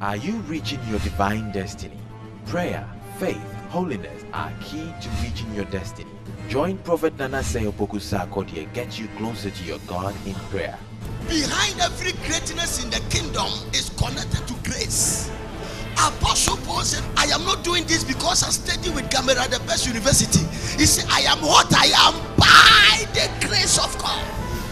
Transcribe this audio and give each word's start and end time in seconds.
Are 0.00 0.14
you 0.16 0.34
reaching 0.46 0.78
your 0.88 1.00
divine 1.00 1.50
destiny? 1.50 1.98
Prayer, 2.46 2.88
faith, 3.18 3.42
holiness 3.68 4.24
are 4.32 4.52
key 4.62 4.94
to 5.02 5.08
reaching 5.24 5.52
your 5.56 5.64
destiny. 5.64 6.08
Join 6.48 6.78
Prophet 6.78 7.18
Nana 7.18 7.38
Seyopoku 7.38 7.98
Sarkodie 7.98 8.72
get 8.72 8.96
you 8.96 9.08
closer 9.16 9.50
to 9.50 9.64
your 9.64 9.80
God 9.88 10.14
in 10.24 10.34
prayer. 10.54 10.78
Behind 11.26 11.80
every 11.80 12.12
greatness 12.28 12.82
in 12.84 12.90
the 12.90 13.00
kingdom 13.10 13.50
is 13.74 13.90
connected 13.98 14.46
to 14.46 14.54
grace. 14.70 15.32
Apostle 15.94 16.58
Paul 16.58 16.84
said, 16.84 17.02
I 17.16 17.24
am 17.34 17.44
not 17.44 17.64
doing 17.64 17.82
this 17.84 18.04
because 18.04 18.44
I 18.44 18.50
studied 18.50 18.94
with 18.94 19.10
Gamaliel 19.10 19.48
the 19.48 19.58
best 19.66 19.84
university. 19.84 20.46
He 20.78 20.86
said, 20.86 21.06
I 21.10 21.22
am 21.22 21.42
what 21.42 21.74
I 21.74 21.90
am 22.06 22.14
by 22.38 23.02
the 23.18 23.26
grace 23.44 23.82
of 23.82 23.90
God. 23.98 24.22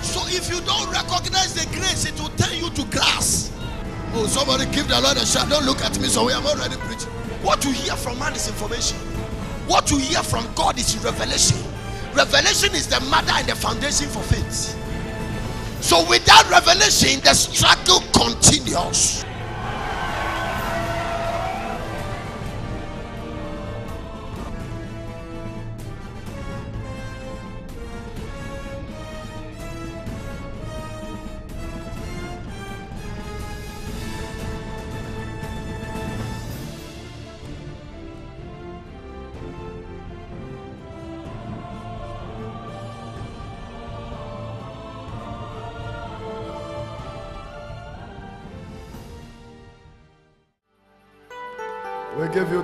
So 0.04 0.20
if 0.28 0.48
you 0.48 0.60
don't 0.60 0.88
recognize 0.92 1.52
the 1.52 1.66
grace, 1.74 2.06
it 2.06 2.14
will 2.20 2.30
turn 2.38 2.56
you 2.56 2.70
to 2.70 2.84
grass. 2.94 3.50
Oh, 4.18 4.26
somebody 4.26 4.64
give 4.74 4.88
the 4.88 4.98
Lord 4.98 5.18
a 5.18 5.26
shout. 5.26 5.50
Don't 5.50 5.66
look 5.66 5.82
at 5.82 6.00
me 6.00 6.08
so 6.08 6.30
I'm 6.30 6.46
already 6.46 6.76
preaching. 6.76 7.10
What 7.44 7.62
you 7.66 7.70
hear 7.72 7.94
from 7.96 8.18
man 8.18 8.32
is 8.32 8.48
information. 8.48 8.96
What 9.68 9.90
you 9.90 9.98
hear 9.98 10.22
from 10.22 10.48
God 10.54 10.78
is 10.78 10.96
revelation. 11.04 11.58
Revelation 12.14 12.74
is 12.74 12.86
the 12.86 12.98
mother 13.10 13.32
and 13.36 13.46
the 13.46 13.54
foundation 13.54 14.08
for 14.08 14.22
faith. 14.22 14.72
So 15.82 16.08
without 16.08 16.48
revelation, 16.48 17.20
the 17.20 17.34
struggle 17.34 18.00
continues. 18.16 19.26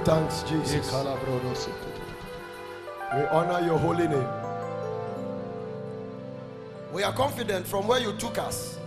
Thanks, 0.05 0.42
Jesus. 0.42 0.92
We 3.14 3.22
honor 3.28 3.64
your 3.64 3.78
holy 3.78 4.08
name. 4.08 4.28
We 6.92 7.03
are 7.03 7.12
confident 7.12 7.67
from 7.67 7.86
where 7.86 8.00
you 8.00 8.12
took 8.14 8.39
us 8.39 8.78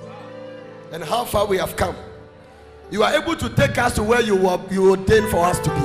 and 0.91 1.03
how 1.03 1.25
far 1.25 1.45
we 1.45 1.57
have 1.57 1.75
come. 1.75 1.95
You 2.91 3.03
are 3.03 3.13
able 3.15 3.35
to 3.35 3.49
take 3.49 3.77
us 3.77 3.95
to 3.95 4.03
where 4.03 4.21
you 4.21 4.35
were 4.35 4.59
you 4.69 4.91
ordained 4.91 5.29
for 5.29 5.43
us 5.45 5.59
to 5.59 5.69
be. 5.69 5.81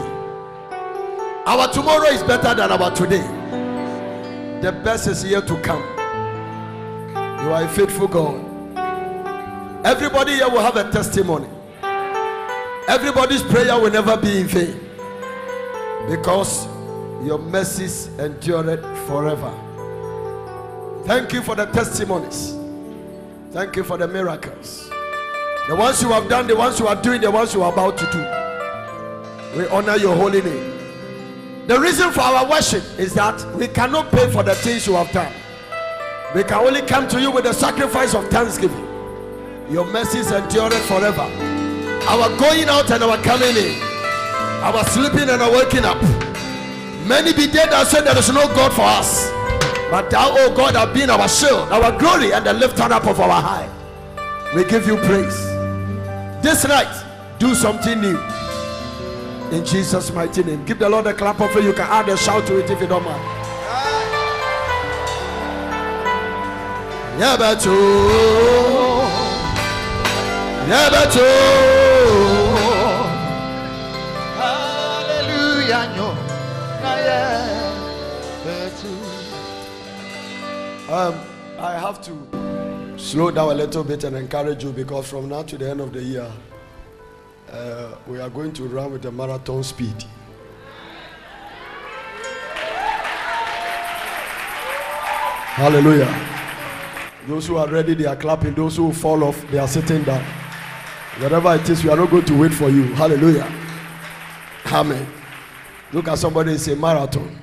Our 1.47 1.73
tomorrow 1.73 2.08
is 2.08 2.23
better 2.23 2.55
than 2.55 2.70
our 2.70 2.91
today. 2.91 3.27
The 4.61 4.73
best 4.73 5.06
is 5.06 5.25
yet 5.25 5.47
to 5.47 5.58
come. 5.61 5.83
You 7.42 7.53
are 7.53 7.64
a 7.64 7.69
faithful 7.69 8.08
God. 8.08 8.47
Everybody 9.86 10.34
here 10.34 10.48
will 10.51 10.61
have 10.61 10.77
a 10.77 10.91
testimony. 10.91 11.48
Everybody's 12.89 13.42
prayer 13.42 13.81
will 13.81 13.91
never 13.91 14.17
be 14.17 14.41
in 14.41 14.47
vain 14.47 14.89
because 16.11 16.66
your 17.25 17.39
mercies 17.39 18.08
endured 18.19 18.80
forever. 19.06 19.53
Thank 21.05 21.33
you 21.33 21.41
for 21.41 21.55
the 21.55 21.67
testimonies. 21.67 22.56
Thank 23.52 23.77
you 23.77 23.84
for 23.84 23.97
the 23.97 24.08
miracles. 24.08 24.91
The 25.69 25.77
ones 25.77 26.02
you 26.02 26.08
have 26.08 26.28
done, 26.28 26.48
the 26.48 26.56
ones 26.56 26.80
you 26.80 26.89
are 26.89 27.00
doing, 27.00 27.20
the 27.20 27.30
ones 27.30 27.55
you 27.55 27.62
are 27.62 27.72
about 27.72 27.97
to 27.98 28.06
do. 28.11 29.61
We 29.61 29.68
honor 29.68 29.96
your 29.96 30.17
holy 30.17 30.42
name. 30.42 31.67
The 31.68 31.79
reason 31.79 32.11
for 32.11 32.23
our 32.23 32.51
worship 32.51 32.83
is 32.98 33.14
that 33.14 33.45
we 33.55 33.68
cannot 33.68 34.11
pay 34.11 34.29
for 34.33 34.42
the 34.42 34.57
things 34.57 34.89
you 34.89 34.95
have 34.95 35.13
done. 35.13 35.33
We 36.34 36.42
can 36.42 36.67
only 36.67 36.83
come 36.83 37.07
to 37.08 37.20
you 37.20 37.30
with 37.30 37.45
the 37.45 37.52
sacrifice 37.52 38.14
of 38.14 38.29
thanksgiving. 38.29 38.86
Your 39.70 39.84
mercies 39.86 40.33
endured 40.33 40.73
forever 40.73 41.51
our 42.08 42.29
going 42.39 42.68
out 42.68 42.90
and 42.90 43.05
our 43.05 43.17
coming 43.18 43.57
in, 43.57 43.89
our 44.62 44.84
sleeping 44.84 45.28
and 45.28 45.42
our 45.42 45.50
waking 45.50 45.84
up. 45.84 46.00
Many 47.06 47.32
be 47.32 47.46
dead 47.46 47.72
and 47.72 47.88
said 47.88 48.02
there 48.02 48.16
is 48.16 48.28
no 48.28 48.46
God 48.54 48.72
for 48.72 48.82
us. 48.82 49.30
But 49.90 50.10
thou, 50.10 50.30
O 50.38 50.54
God, 50.54 50.76
have 50.76 50.94
been 50.94 51.10
our 51.10 51.28
shield, 51.28 51.68
our 51.72 51.98
glory, 51.98 52.32
and 52.32 52.46
the 52.46 52.52
lifter 52.52 52.84
up 52.84 53.06
of 53.06 53.18
our 53.18 53.42
high. 53.42 53.68
We 54.54 54.64
give 54.64 54.86
you 54.86 54.96
praise. 54.98 55.36
This 56.42 56.66
night, 56.66 57.04
do 57.38 57.54
something 57.54 58.00
new. 58.00 58.18
In 59.50 59.64
Jesus' 59.64 60.12
mighty 60.12 60.44
name. 60.44 60.64
Give 60.64 60.78
the 60.78 60.88
Lord 60.88 61.06
a 61.06 61.14
clap 61.14 61.40
of 61.40 61.56
it. 61.56 61.64
You 61.64 61.72
can 61.72 61.88
add 61.88 62.08
a 62.08 62.16
shout 62.16 62.46
to 62.46 62.58
it 62.58 62.70
if 62.70 62.80
you 62.80 62.86
don't 62.86 63.04
mind. 63.04 63.40
Yeah, 67.18 67.36
but 67.36 67.64
Yeah, 70.68 70.88
but 70.90 71.89
Um, 80.91 81.14
I 81.58 81.79
have 81.79 82.02
to 82.02 82.98
slow 82.98 83.30
down 83.30 83.52
a 83.52 83.55
little 83.55 83.85
bit 83.85 84.05
and 84.05 84.14
encourage 84.17 84.63
you 84.63 84.73
because 84.73 85.08
from 85.08 85.29
now 85.30 85.42
to 85.45 85.57
the 85.57 85.70
end 85.70 85.80
of 85.80 85.92
the 85.92 86.02
year, 86.02 86.30
uh, 87.51 87.95
we 88.07 88.20
are 88.20 88.29
going 88.29 88.52
to 88.55 88.64
run 88.64 88.92
with 88.92 89.07
a 89.07 89.11
marathon 89.11 89.63
speed. 89.63 90.05
Hallelujah. 95.55 96.13
Those 97.27 97.46
who 97.46 97.57
are 97.57 97.69
ready, 97.69 97.95
they 97.95 98.07
are 98.07 98.17
clapping. 98.17 98.55
Those 98.55 98.77
who 98.77 98.92
fall 98.92 99.24
off, 99.24 99.40
they 99.51 99.58
are 99.58 99.69
sitting 99.69 100.02
down. 100.02 100.24
Whatever 101.20 101.55
it 101.55 101.69
is, 101.70 101.85
we 101.85 101.90
are 101.90 101.96
not 101.96 102.11
going 102.11 102.24
to 102.24 102.35
wait 102.36 102.52
for 102.52 102.69
you. 102.69 102.83
Hallelujah. 102.95 103.51
Amen. 104.67 105.20
Look 105.92 106.08
at 106.08 106.18
somebody, 106.18 106.52
it's 106.52 106.68
a 106.68 106.77
marathon. 106.77 107.39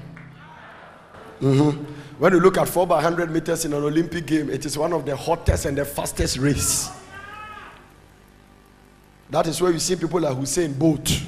Mhm. 1.41 1.85
When 2.17 2.33
you 2.33 2.39
look 2.39 2.57
at 2.57 2.67
4 2.67 2.87
by 2.87 2.95
100 2.95 3.29
meters 3.29 3.65
in 3.65 3.73
an 3.73 3.83
Olympic 3.83 4.25
game, 4.25 4.49
it 4.49 4.65
is 4.65 4.77
one 4.77 4.91
of 4.93 5.05
the 5.05 5.15
hottest 5.15 5.65
and 5.65 5.77
the 5.77 5.85
fastest 5.85 6.37
race. 6.37 6.89
That 9.29 9.45
is 9.47 9.61
where 9.61 9.71
you 9.71 9.79
see 9.79 9.95
people 9.95 10.21
like 10.21 10.35
Usain 10.37 10.77
Bolt. 10.77 11.21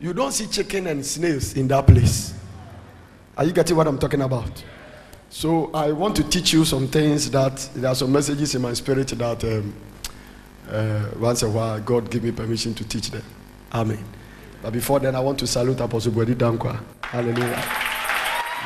You 0.00 0.12
don't 0.12 0.32
see 0.32 0.46
chicken 0.46 0.86
and 0.88 1.04
snails 1.06 1.54
in 1.54 1.68
that 1.68 1.86
place. 1.86 2.34
Are 3.38 3.44
you 3.44 3.52
getting 3.52 3.76
what 3.76 3.86
I'm 3.86 3.98
talking 3.98 4.20
about? 4.22 4.62
So 5.30 5.70
I 5.72 5.92
want 5.92 6.16
to 6.16 6.22
teach 6.24 6.52
you 6.52 6.64
some 6.64 6.88
things 6.88 7.30
that 7.30 7.56
there 7.74 7.90
are 7.90 7.94
some 7.94 8.12
messages 8.12 8.54
in 8.54 8.62
my 8.62 8.72
spirit 8.74 9.08
that 9.08 9.44
um, 9.44 9.74
uh, 10.70 11.04
once 11.18 11.42
in 11.42 11.48
a 11.48 11.52
while 11.52 11.80
God 11.80 12.10
give 12.10 12.22
me 12.24 12.32
permission 12.32 12.74
to 12.74 12.84
teach 12.86 13.10
them. 13.10 13.22
Amen. 13.72 14.04
But 14.66 14.72
before 14.72 14.98
then, 14.98 15.14
I 15.14 15.20
want 15.20 15.38
to 15.38 15.46
salute 15.46 15.78
Apostle 15.78 16.10
Bodi 16.10 16.34
Dankwa. 16.34 16.82
Hallelujah. 17.02 17.62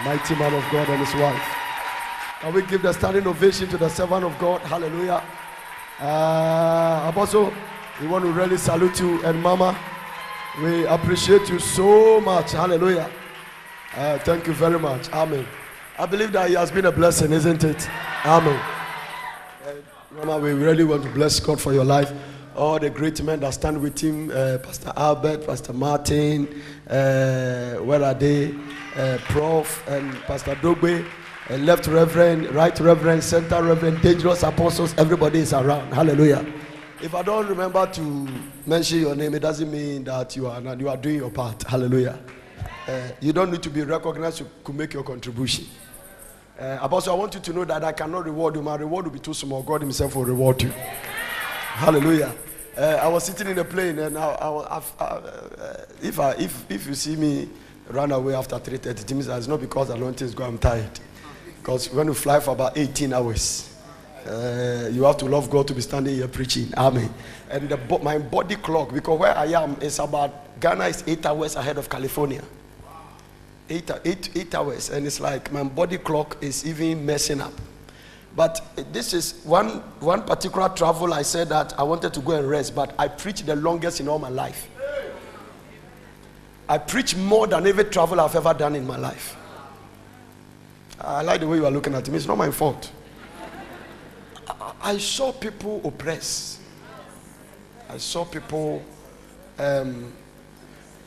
Mighty 0.03 0.35
man 0.35 0.55
of 0.55 0.65
God 0.73 0.89
and 0.89 1.07
his 1.07 1.15
wife. 1.21 1.43
Can 2.41 2.55
we 2.55 2.63
give 2.63 2.81
the 2.81 2.95
standing 2.95 3.27
ovation 3.27 3.69
to 3.69 3.77
the 3.77 3.91
servant 3.91 4.25
of 4.25 4.39
God? 4.39 4.63
Hallelujah. 4.63 5.23
Uh, 6.01 7.11
Apostle, 7.11 7.53
we 8.01 8.07
want 8.07 8.25
to 8.25 8.33
really 8.33 8.57
salute 8.57 8.99
you 8.99 9.23
and 9.27 9.43
Mama. 9.43 9.79
We 10.63 10.87
appreciate 10.87 11.51
you 11.51 11.59
so 11.59 12.19
much. 12.23 12.53
Hallelujah. 12.53 13.11
Uh, 13.95 14.19
thank 14.21 14.47
you 14.47 14.55
very 14.55 14.79
much. 14.79 15.11
Amen. 15.11 15.47
I 15.99 16.07
believe 16.07 16.33
that 16.33 16.49
he 16.49 16.55
has 16.55 16.71
been 16.71 16.87
a 16.87 16.93
blessing, 16.93 17.31
isn't 17.31 17.63
it? 17.63 17.91
Amen. 18.25 18.59
Uh, 19.67 19.73
Mama, 20.13 20.39
we 20.39 20.53
really 20.53 20.85
want 20.85 21.03
to 21.03 21.11
bless 21.11 21.39
God 21.41 21.61
for 21.61 21.75
your 21.75 21.85
life. 21.85 22.11
All 22.61 22.79
the 22.79 22.91
great 22.91 23.23
men 23.23 23.41
that 23.41 23.55
stand 23.55 23.81
with 23.81 23.99
him, 23.99 24.31
uh, 24.31 24.59
Pastor 24.59 24.93
Albert, 24.95 25.47
Pastor 25.47 25.73
Martin, 25.73 26.47
uh, 26.91 27.77
where 27.77 28.05
are 28.05 28.13
they? 28.13 28.55
Uh, 28.95 29.17
Prof. 29.31 29.83
and 29.89 30.13
Pastor 30.25 30.55
Dogbe, 30.57 31.03
uh, 31.49 31.57
Left 31.57 31.87
Reverend, 31.87 32.55
Right 32.55 32.79
Reverend, 32.79 33.25
Center 33.25 33.63
Reverend, 33.63 34.03
Dangerous 34.03 34.43
Apostles, 34.43 34.95
everybody 34.99 35.39
is 35.39 35.55
around. 35.55 35.91
Hallelujah. 35.95 36.45
If 37.01 37.15
I 37.15 37.23
don't 37.23 37.47
remember 37.49 37.87
to 37.93 38.29
mention 38.67 39.01
your 39.01 39.15
name, 39.17 39.35
it 39.35 39.41
doesn't 39.41 39.73
mean 39.73 40.05
that 40.05 40.37
you 40.37 40.47
are 40.47 40.61
not, 40.61 40.79
you 40.81 40.91
are 40.91 40.99
doing 40.99 41.17
your 41.17 41.31
part. 41.31 41.63
Hallelujah. 41.63 42.19
Uh, 42.87 43.09
you 43.23 43.33
don't 43.33 43.51
need 43.51 43.63
to 43.63 43.71
be 43.71 43.85
recognized 43.85 44.37
to, 44.37 44.47
to 44.67 44.73
make 44.75 44.93
your 44.93 45.03
contribution. 45.03 45.65
Uh, 46.61 46.77
Apostle, 46.83 47.15
I 47.15 47.17
want 47.19 47.33
you 47.33 47.41
to 47.41 47.53
know 47.55 47.65
that 47.65 47.83
I 47.85 47.93
cannot 47.93 48.27
reward 48.27 48.57
you. 48.57 48.61
My 48.61 48.77
reward 48.77 49.07
will 49.07 49.13
be 49.13 49.19
too 49.19 49.33
small. 49.33 49.63
God 49.63 49.81
Himself 49.81 50.15
will 50.15 50.27
reward 50.27 50.63
you. 50.63 50.69
Hallelujah. 50.69 52.35
Uh, 52.81 52.99
I 53.03 53.09
was 53.09 53.25
sitting 53.25 53.47
in 53.49 53.59
a 53.59 53.65
plane, 53.65 53.99
and 53.99 54.17
I, 54.17 54.25
I, 54.25 54.49
I, 54.49 55.05
uh, 55.05 55.85
if, 56.03 56.19
I, 56.19 56.31
if, 56.39 56.71
if 56.71 56.87
you 56.87 56.95
see 56.95 57.15
me 57.15 57.47
run 57.91 58.11
away 58.11 58.35
after 58.35 58.57
3:30, 58.57 58.87
it 58.87 59.13
means 59.13 59.29
it's 59.29 59.47
not 59.47 59.61
because 59.61 59.91
I 59.91 59.99
don't 59.99 60.17
think 60.17 60.41
I'm 60.41 60.57
tired. 60.57 60.99
Because 61.59 61.93
when 61.93 62.07
you 62.07 62.15
fly 62.15 62.41
for 62.41 62.53
about 62.53 62.79
18 62.79 63.13
hours, 63.13 63.67
Uh, 64.27 64.89
you 64.93 65.05
have 65.05 65.17
to 65.17 65.25
love 65.25 65.49
God 65.49 65.67
to 65.67 65.75
be 65.75 65.81
standing 65.81 66.15
here 66.15 66.29
preaching. 66.29 66.69
Amen. 66.77 67.09
And 67.51 67.69
the, 67.69 67.79
my 68.03 68.19
body 68.19 68.57
clock, 68.57 68.93
because 68.93 69.19
where 69.19 69.37
I 69.37 69.47
am 69.47 69.77
is 69.81 69.99
about 69.99 70.31
Ghana 70.61 70.89
is 70.89 71.03
eight 71.07 71.25
hours 71.25 71.57
ahead 71.57 71.79
of 71.79 71.89
California. 71.89 72.43
Eight, 73.71 73.91
eight, 74.05 74.31
eight 74.37 74.55
hours, 74.55 74.91
and 74.91 75.07
it's 75.07 75.21
like 75.21 75.51
my 75.53 75.65
body 75.65 75.97
clock 75.99 76.37
is 76.43 76.67
even 76.67 77.05
messing 77.07 77.41
up. 77.41 77.53
But 78.37 78.61
this 78.93 79.13
is 79.13 79.41
one 79.45 79.83
one 80.01 80.23
particular 80.23 80.69
travel. 80.69 81.13
I 81.13 81.23
said 81.23 81.49
that 81.49 81.79
I 81.79 81.83
wanted 81.83 82.15
to 82.15 82.21
go 82.21 82.33
and 82.33 82.49
rest, 82.49 82.75
but 82.75 82.95
I 82.99 83.09
preached 83.09 83.47
the 83.47 83.57
longest 83.57 84.01
in 84.01 84.09
all 84.09 84.19
my 84.19 84.29
life. 84.29 84.69
I 86.69 86.79
preach 86.79 87.17
more 87.17 87.49
than 87.49 87.67
every 87.67 87.85
travel 87.85 88.21
I've 88.21 88.37
ever 88.37 88.55
done 88.55 88.77
in 88.77 88.87
my 88.87 88.97
life. 88.97 89.37
I 91.01 91.23
like 91.23 91.41
the 91.41 91.49
way 91.49 91.57
you 91.57 91.67
are 91.67 91.71
looking 91.71 91.95
at 91.95 92.09
me. 92.09 92.17
It's 92.17 92.27
not 92.27 92.39
my 92.39 92.51
fault. 92.51 92.93
I, 94.47 94.73
I 94.81 94.99
saw 94.99 95.33
people 95.33 95.81
oppressed. 95.85 96.61
I 97.89 97.97
saw 97.99 98.25
people 98.25 98.85
um, 99.59 100.13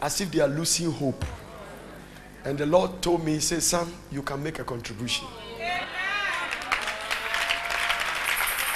as 0.02 0.20
if 0.20 0.32
they 0.32 0.42
are 0.42 0.50
losing 0.50 0.92
hope. 0.92 1.24
And 2.44 2.58
the 2.58 2.66
Lord 2.66 3.02
told 3.02 3.24
me, 3.24 3.36
He 3.36 3.40
said, 3.40 3.64
Son, 3.64 3.90
you 4.12 4.22
can 4.22 4.44
make 4.44 4.60
a 4.60 4.66
contribution. 4.66 5.28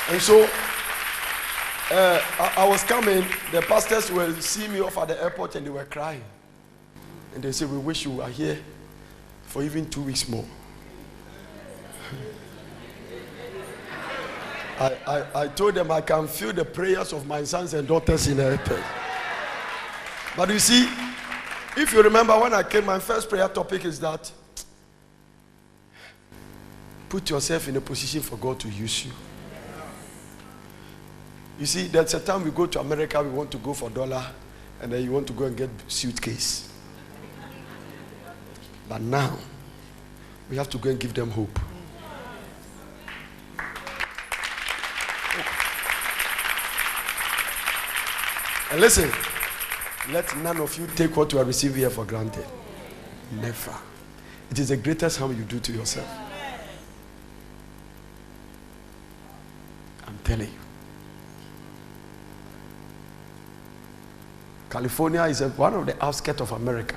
And 0.09 0.21
so 0.21 0.43
uh, 1.91 2.21
I, 2.39 2.53
I 2.57 2.67
was 2.67 2.83
coming, 2.83 3.25
the 3.51 3.61
pastors 3.61 4.11
were 4.11 4.33
seeing 4.39 4.71
me 4.71 4.79
off 4.79 4.97
at 4.97 5.09
the 5.09 5.21
airport 5.21 5.55
and 5.55 5.65
they 5.65 5.69
were 5.69 5.83
crying. 5.85 6.23
And 7.33 7.43
they 7.43 7.51
said, 7.51 7.69
We 7.69 7.77
wish 7.77 8.05
you 8.05 8.11
were 8.11 8.29
here 8.29 8.57
for 9.43 9.63
even 9.63 9.89
two 9.89 10.01
weeks 10.01 10.29
more. 10.29 10.45
I, 14.79 14.95
I, 15.05 15.41
I 15.41 15.47
told 15.47 15.75
them 15.75 15.91
I 15.91 15.99
can 16.01 16.27
feel 16.27 16.53
the 16.53 16.63
prayers 16.63 17.11
of 17.11 17.27
my 17.27 17.43
sons 17.43 17.73
and 17.73 17.85
daughters 17.87 18.27
in 18.27 18.37
the 18.37 18.45
airport. 18.45 18.83
But 20.37 20.49
you 20.49 20.59
see, 20.59 20.87
if 21.75 21.91
you 21.93 22.01
remember 22.01 22.39
when 22.39 22.53
I 22.53 22.63
came, 22.63 22.85
my 22.85 22.99
first 22.99 23.29
prayer 23.29 23.49
topic 23.49 23.83
is 23.85 23.99
that 23.99 24.31
put 27.09 27.29
yourself 27.29 27.67
in 27.67 27.75
a 27.75 27.81
position 27.81 28.21
for 28.21 28.37
God 28.37 28.59
to 28.61 28.69
use 28.69 29.05
you. 29.05 29.11
You 31.59 31.65
see, 31.65 31.87
there's 31.87 32.13
a 32.13 32.19
time 32.19 32.43
we 32.43 32.51
go 32.51 32.67
to 32.67 32.79
America, 32.79 33.21
we 33.21 33.29
want 33.29 33.49
to 33.51 33.57
go 33.57 33.73
for 33.73 33.89
dollar, 33.89 34.23
and 34.81 34.91
then 34.91 35.03
you 35.03 35.11
want 35.11 35.25
to 35.27 35.33
go 35.33 35.45
and 35.45 35.57
get 35.57 35.69
suitcase. 35.87 36.71
But 38.87 39.01
now, 39.01 39.37
we 40.49 40.55
have 40.57 40.69
to 40.69 40.77
go 40.77 40.89
and 40.89 40.99
give 40.99 41.13
them 41.13 41.31
hope. 41.31 41.59
And 48.69 48.81
listen, 48.81 49.09
let 50.11 50.37
none 50.37 50.59
of 50.59 50.77
you 50.77 50.87
take 50.95 51.15
what 51.15 51.31
you 51.33 51.39
are 51.39 51.45
receiving 51.45 51.77
here 51.77 51.89
for 51.89 52.05
granted. 52.05 52.45
Never. 53.31 53.75
It 54.51 54.59
is 54.59 54.69
the 54.69 54.77
greatest 54.77 55.17
harm 55.17 55.35
you 55.35 55.43
do 55.43 55.59
to 55.59 55.71
yourself. 55.71 56.07
I'm 60.05 60.17
telling 60.23 60.47
you. 60.49 60.66
California 64.69 65.23
is 65.23 65.41
a, 65.41 65.49
one 65.49 65.73
of 65.73 65.85
the 65.85 66.03
outskirts 66.03 66.41
of 66.41 66.51
America 66.51 66.95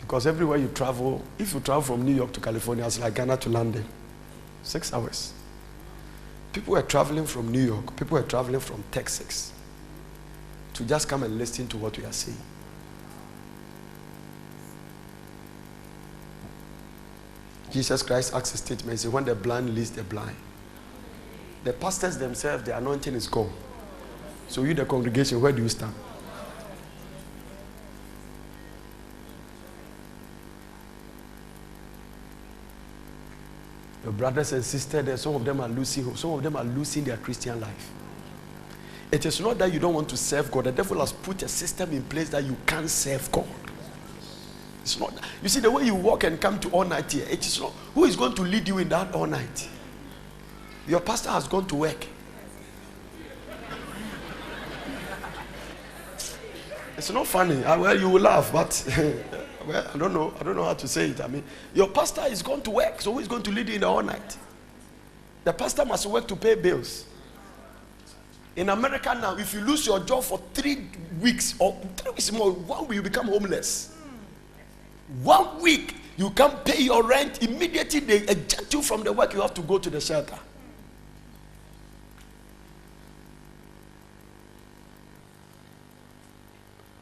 because 0.00 0.26
everywhere 0.26 0.58
you 0.58 0.68
travel, 0.68 1.22
if 1.38 1.54
you 1.54 1.60
travel 1.60 1.82
from 1.82 2.04
New 2.04 2.14
York 2.14 2.32
to 2.32 2.40
California, 2.40 2.84
it's 2.84 3.00
like 3.00 3.14
Ghana 3.14 3.38
to 3.38 3.48
London, 3.48 3.84
six 4.62 4.92
hours. 4.92 5.32
People 6.52 6.72
were 6.72 6.82
traveling 6.82 7.26
from 7.26 7.50
New 7.50 7.64
York, 7.64 7.96
people 7.96 8.16
were 8.16 8.24
traveling 8.24 8.60
from 8.60 8.84
Texas 8.90 9.52
to 10.74 10.84
just 10.84 11.08
come 11.08 11.22
and 11.22 11.38
listen 11.38 11.66
to 11.68 11.76
what 11.76 11.96
we 11.98 12.04
are 12.04 12.12
saying. 12.12 12.36
Jesus 17.70 18.02
Christ 18.02 18.32
asked 18.32 18.54
a 18.54 18.58
statement, 18.58 18.92
he 18.92 18.96
said, 18.96 19.12
when 19.12 19.24
the 19.24 19.34
blind 19.34 19.74
leads 19.74 19.90
the 19.90 20.02
blind. 20.02 20.36
The 21.64 21.72
pastors 21.72 22.16
themselves, 22.16 22.64
the 22.64 22.76
anointing 22.76 23.14
is 23.14 23.26
gone. 23.26 23.52
So 24.48 24.62
you, 24.62 24.72
the 24.72 24.84
congregation, 24.84 25.40
where 25.40 25.52
do 25.52 25.62
you 25.62 25.68
stand? 25.68 25.94
Your 34.06 34.12
brothers 34.12 34.52
and 34.52 34.64
sisters, 34.64 35.20
some 35.20 35.34
of 35.34 35.44
them 35.44 35.60
are 35.60 35.68
losing 35.68 36.04
hope. 36.04 36.16
Some 36.16 36.30
of 36.30 36.40
them 36.40 36.54
are 36.54 36.62
losing 36.62 37.02
their 37.02 37.16
Christian 37.16 37.60
life. 37.60 37.90
It 39.10 39.26
is 39.26 39.40
not 39.40 39.58
that 39.58 39.72
you 39.72 39.80
don't 39.80 39.94
want 39.94 40.08
to 40.10 40.16
serve 40.16 40.48
God. 40.48 40.62
The 40.66 40.70
devil 40.70 41.00
has 41.00 41.10
put 41.10 41.42
a 41.42 41.48
system 41.48 41.90
in 41.90 42.04
place 42.04 42.28
that 42.28 42.44
you 42.44 42.56
can't 42.66 42.88
serve 42.88 43.32
God. 43.32 43.48
It's 44.82 45.00
not. 45.00 45.12
You 45.42 45.48
see, 45.48 45.58
the 45.58 45.72
way 45.72 45.86
you 45.86 45.96
walk 45.96 46.22
and 46.22 46.40
come 46.40 46.60
to 46.60 46.70
all 46.70 46.84
night 46.84 47.10
here, 47.10 47.26
it 47.28 47.44
is 47.44 47.60
not. 47.60 47.72
Who 47.94 48.04
is 48.04 48.14
going 48.14 48.36
to 48.36 48.42
lead 48.42 48.68
you 48.68 48.78
in 48.78 48.88
that 48.90 49.12
all 49.12 49.26
night? 49.26 49.68
Your 50.86 51.00
pastor 51.00 51.30
has 51.30 51.48
gone 51.48 51.66
to 51.66 51.74
work. 51.74 52.06
It's 56.96 57.10
not 57.10 57.26
funny. 57.26 57.64
Uh, 57.64 57.80
Well, 57.80 57.98
you 57.98 58.08
will 58.08 58.22
laugh, 58.22 58.52
but 58.52 58.70
well, 59.66 59.90
I 59.92 59.98
don't 59.98 60.12
know. 60.12 60.32
I 60.38 60.44
don't 60.44 60.56
know 60.56 60.64
how 60.64 60.74
to 60.74 60.88
say 60.88 61.10
it. 61.10 61.20
I 61.20 61.26
mean, 61.26 61.44
your 61.74 61.88
pastor 61.88 62.22
is 62.26 62.42
going 62.42 62.62
to 62.62 62.70
work, 62.70 63.00
so 63.00 63.12
who 63.12 63.18
is 63.18 63.28
going 63.28 63.42
to 63.42 63.50
lead 63.50 63.68
you 63.68 63.76
in 63.76 63.80
the 63.80 63.88
all 63.88 64.02
night? 64.02 64.36
The 65.44 65.52
pastor 65.52 65.84
must 65.84 66.06
work 66.06 66.26
to 66.28 66.36
pay 66.36 66.54
bills. 66.54 67.06
In 68.56 68.70
America 68.70 69.16
now, 69.20 69.36
if 69.36 69.52
you 69.52 69.60
lose 69.60 69.86
your 69.86 70.00
job 70.00 70.24
for 70.24 70.40
three 70.54 70.86
weeks 71.20 71.54
or 71.58 71.78
three 71.96 72.12
weeks 72.12 72.32
more, 72.32 72.52
one 72.52 72.88
week 72.88 72.96
you 72.96 73.02
become 73.02 73.26
homeless. 73.26 73.94
One 75.22 75.60
week 75.60 75.94
you 76.16 76.30
can't 76.30 76.64
pay 76.64 76.82
your 76.82 77.02
rent. 77.02 77.42
Immediately 77.42 78.00
they 78.00 78.18
eject 78.20 78.72
you 78.72 78.82
from 78.82 79.04
the 79.04 79.12
work. 79.12 79.34
You 79.34 79.42
have 79.42 79.54
to 79.54 79.62
go 79.62 79.78
to 79.78 79.90
the 79.90 80.00
shelter. 80.00 80.38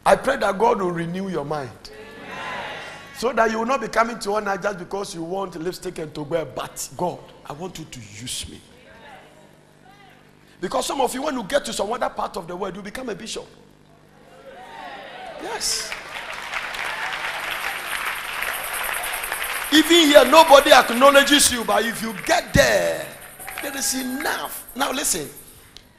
I 0.05 0.17
pray 0.17 0.37
that 0.37 0.59
God 0.59 0.83
will 0.83 0.91
renew 0.91 1.29
your 1.31 1.45
mind. 1.45 1.71
So 3.17 3.33
that 3.33 3.51
you 3.51 3.59
will 3.59 3.67
not 3.67 3.81
be 3.81 3.89
coming 3.89 4.19
to 4.21 4.35
honor 4.35 4.57
just 4.57 4.79
because 4.79 5.15
you 5.15 5.23
want 5.23 5.55
lipstick 5.57 5.99
and 5.99 6.13
to 6.15 6.23
wear. 6.23 6.45
But 6.45 6.89
God, 6.97 7.21
I 7.47 7.53
want 7.53 7.79
you 7.79 7.85
to 7.85 8.01
use 8.01 8.49
me. 8.49 8.61
Because 10.61 10.87
some 10.87 11.01
of 11.01 11.13
you, 11.15 11.23
when 11.23 11.35
you 11.35 11.45
get 11.45 11.65
to 11.67 11.73
some 11.73 11.93
other 11.93 12.09
part 12.09 12.37
of 12.37 12.49
the 12.49 12.57
world, 12.57 12.75
you 12.75 12.83
become 12.83 13.09
a 13.09 13.15
bishop. 13.15 13.47
Yes. 15.43 15.93
Even 19.73 20.09
here, 20.09 20.25
nobody 20.25 20.73
acknowledges 20.73 21.53
you, 21.53 21.65
but 21.65 21.85
if 21.85 22.01
you 22.01 22.15
get 22.25 22.55
there, 22.55 23.07
there 23.63 23.77
is 23.77 23.95
enough. 23.95 24.67
Now, 24.75 24.93
listen. 24.93 25.29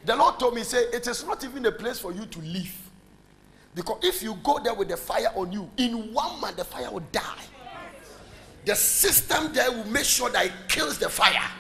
The 0.05 0.15
Lord 0.15 0.39
told 0.39 0.55
me, 0.55 0.63
say, 0.63 0.84
it 0.93 1.07
is 1.07 1.25
not 1.25 1.43
even 1.43 1.65
a 1.65 1.72
place 1.72 2.00
for 2.00 2.12
you 2.12 2.25
to 2.25 2.39
live. 2.39 2.74
Because 3.75 3.98
if 4.01 4.24
you 4.24 4.36
go 4.41 4.60
there 4.63 4.74
with 4.74 4.88
the 4.88 4.98
fire 4.98 5.29
on 5.36 5.51
you, 5.51 5.70
in 5.77 6.13
one 6.13 6.39
month 6.39 6.55
the 6.55 6.63
fire 6.63 6.89
will 6.89 7.03
die. 7.12 7.44
The 8.63 8.74
system 8.75 9.53
there 9.53 9.70
will 9.72 9.86
make 9.86 10.05
sure 10.05 10.29
that 10.32 10.46
it 10.46 10.53
kills 10.70 10.98
the 10.98 11.10
fire. 11.10 11.51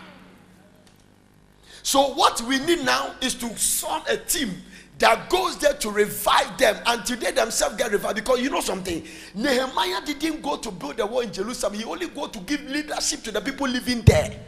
So 1.83 2.13
what 2.13 2.41
we 2.41 2.57
need 2.59 2.83
now 2.83 3.13
is 3.21 3.35
to 3.35 3.49
form 3.49 4.01
a 4.09 4.17
team 4.17 4.49
that 4.97 5.29
goes 5.29 5.57
there 5.57 5.73
to 5.73 5.91
revive 5.91 6.57
them 6.57 6.77
until 6.87 7.17
they 7.17 7.31
themselves 7.31 7.75
get 7.75 7.91
revived. 7.91 8.15
Because 8.15 8.39
you 8.39 8.49
know 8.49 8.61
something, 8.61 9.05
Nehemiah 9.35 9.99
didn't 10.05 10.41
go 10.41 10.55
to 10.55 10.71
build 10.71 10.97
the 10.97 11.05
wall 11.05 11.19
in 11.19 11.33
Jerusalem. 11.33 11.73
He 11.73 11.83
only 11.83 12.07
go 12.07 12.27
to 12.27 12.39
give 12.39 12.61
leadership 12.61 13.23
to 13.23 13.31
the 13.31 13.41
people 13.41 13.67
living 13.67 14.01
there. 14.01 14.39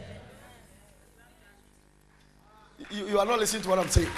You, 2.90 3.08
you 3.08 3.18
are 3.18 3.26
not 3.26 3.38
listening 3.38 3.62
to 3.62 3.68
what 3.68 3.78
I'm 3.78 3.88
saying. 3.88 4.08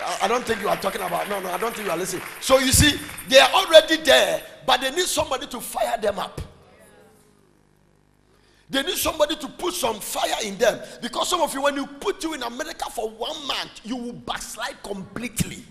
I, 0.00 0.28
don't 0.28 0.44
think 0.44 0.60
you 0.60 0.68
are 0.68 0.76
talking 0.76 1.00
about. 1.00 1.28
No, 1.28 1.40
no, 1.40 1.50
I 1.50 1.58
don't 1.58 1.74
think 1.74 1.86
you 1.86 1.92
are 1.92 1.96
listening. 1.96 2.22
So 2.40 2.58
you 2.58 2.72
see, 2.72 2.98
they 3.28 3.38
are 3.38 3.50
already 3.50 3.96
there, 3.96 4.42
but 4.66 4.80
they 4.80 4.90
need 4.90 5.06
somebody 5.06 5.46
to 5.48 5.60
fire 5.60 5.98
them 5.98 6.18
up. 6.18 6.40
They 8.70 8.82
need 8.82 8.96
somebody 8.96 9.34
to 9.36 9.48
put 9.48 9.74
some 9.74 9.98
fire 9.98 10.36
in 10.44 10.58
them. 10.58 10.80
Because 11.00 11.28
some 11.28 11.40
of 11.40 11.52
you, 11.54 11.62
when 11.62 11.74
you 11.74 11.86
put 11.86 12.22
you 12.22 12.34
in 12.34 12.42
America 12.42 12.84
for 12.90 13.08
one 13.08 13.46
month, 13.46 13.80
you 13.82 13.96
will 13.96 14.12
backslide 14.12 14.82
completely. 14.82 15.64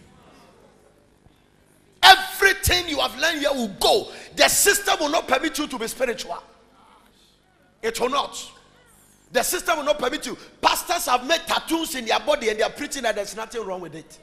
Everything 2.02 2.90
you 2.90 3.00
have 3.00 3.18
learned 3.20 3.40
here 3.40 3.54
will 3.54 3.74
go. 3.80 4.12
The 4.36 4.48
system 4.48 4.98
will 5.00 5.10
not 5.10 5.28
permit 5.28 5.58
you 5.60 5.68
to 5.68 5.78
be 5.78 5.88
spiritual. 5.88 6.42
It 7.82 8.00
will 8.00 8.10
not. 8.10 8.52
The 9.32 9.44
system 9.44 9.78
will 9.78 9.86
not 9.86 10.00
permit 10.00 10.26
you. 10.26 10.38
Pastors 10.62 11.06
have 11.06 11.26
made 11.28 11.42
tattoos 11.46 11.96
in 11.96 12.06
their 12.06 12.20
body 12.20 12.50
and 12.50 12.60
they 12.60 12.64
are 12.64 12.70
preaching 12.70 13.04
that 13.04 13.16
there's 13.16 13.36
nothing 13.36 13.66
wrong 13.66 13.82
with 13.82 13.96
it. 13.96 14.18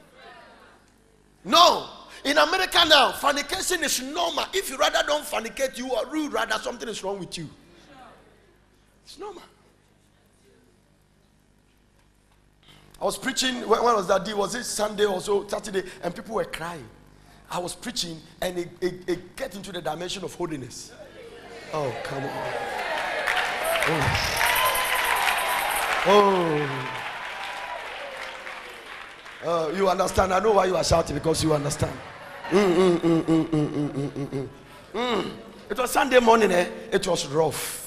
No. 1.43 1.87
In 2.23 2.37
America 2.39 2.83
now, 2.87 3.11
fornication 3.11 3.83
is 3.83 4.01
normal. 4.01 4.45
If 4.51 4.69
you 4.69 4.77
rather 4.77 5.03
don't 5.05 5.23
fornicate, 5.23 5.77
you 5.77 5.93
are 5.93 6.15
you 6.15 6.29
rather 6.29 6.57
something 6.57 6.89
is 6.89 7.03
wrong 7.03 7.19
with 7.19 7.37
you. 7.37 7.47
It's 9.05 9.19
normal. 9.19 9.43
I 12.99 13.05
was 13.05 13.19
preaching. 13.19 13.67
When, 13.67 13.83
when 13.83 13.95
was 13.95 14.07
that 14.07 14.25
day? 14.25 14.33
Was 14.33 14.55
it 14.55 14.63
Sunday 14.63 15.05
or 15.05 15.21
so? 15.21 15.47
Saturday, 15.47 15.83
and 16.01 16.15
people 16.15 16.33
were 16.35 16.45
crying. 16.45 16.87
I 17.51 17.59
was 17.59 17.75
preaching, 17.75 18.19
and 18.41 18.57
it, 18.57 18.69
it, 18.81 18.93
it 19.07 19.35
get 19.35 19.53
into 19.55 19.71
the 19.71 19.81
dimension 19.81 20.23
of 20.23 20.33
holiness. 20.33 20.91
Oh, 21.71 21.93
come 22.03 22.23
on. 22.23 22.29
Oh. 23.87 24.54
Oh. 26.07 26.85
you 29.75 29.89
understand? 29.89 30.33
I 30.33 30.39
know 30.39 30.53
why 30.53 30.65
you 30.65 30.75
are 30.75 30.83
shouting 30.83 31.15
because 31.15 31.43
you 31.43 31.53
understand. 31.53 31.97
Mm, 32.49 32.99
mm, 32.99 33.21
mm, 33.23 34.47
mm, 34.93 35.31
it 35.69 35.77
was 35.77 35.91
Sunday 35.91 36.19
morning, 36.19 36.51
eh? 36.51 36.67
It 36.91 37.07
was 37.07 37.27
rough. 37.27 37.81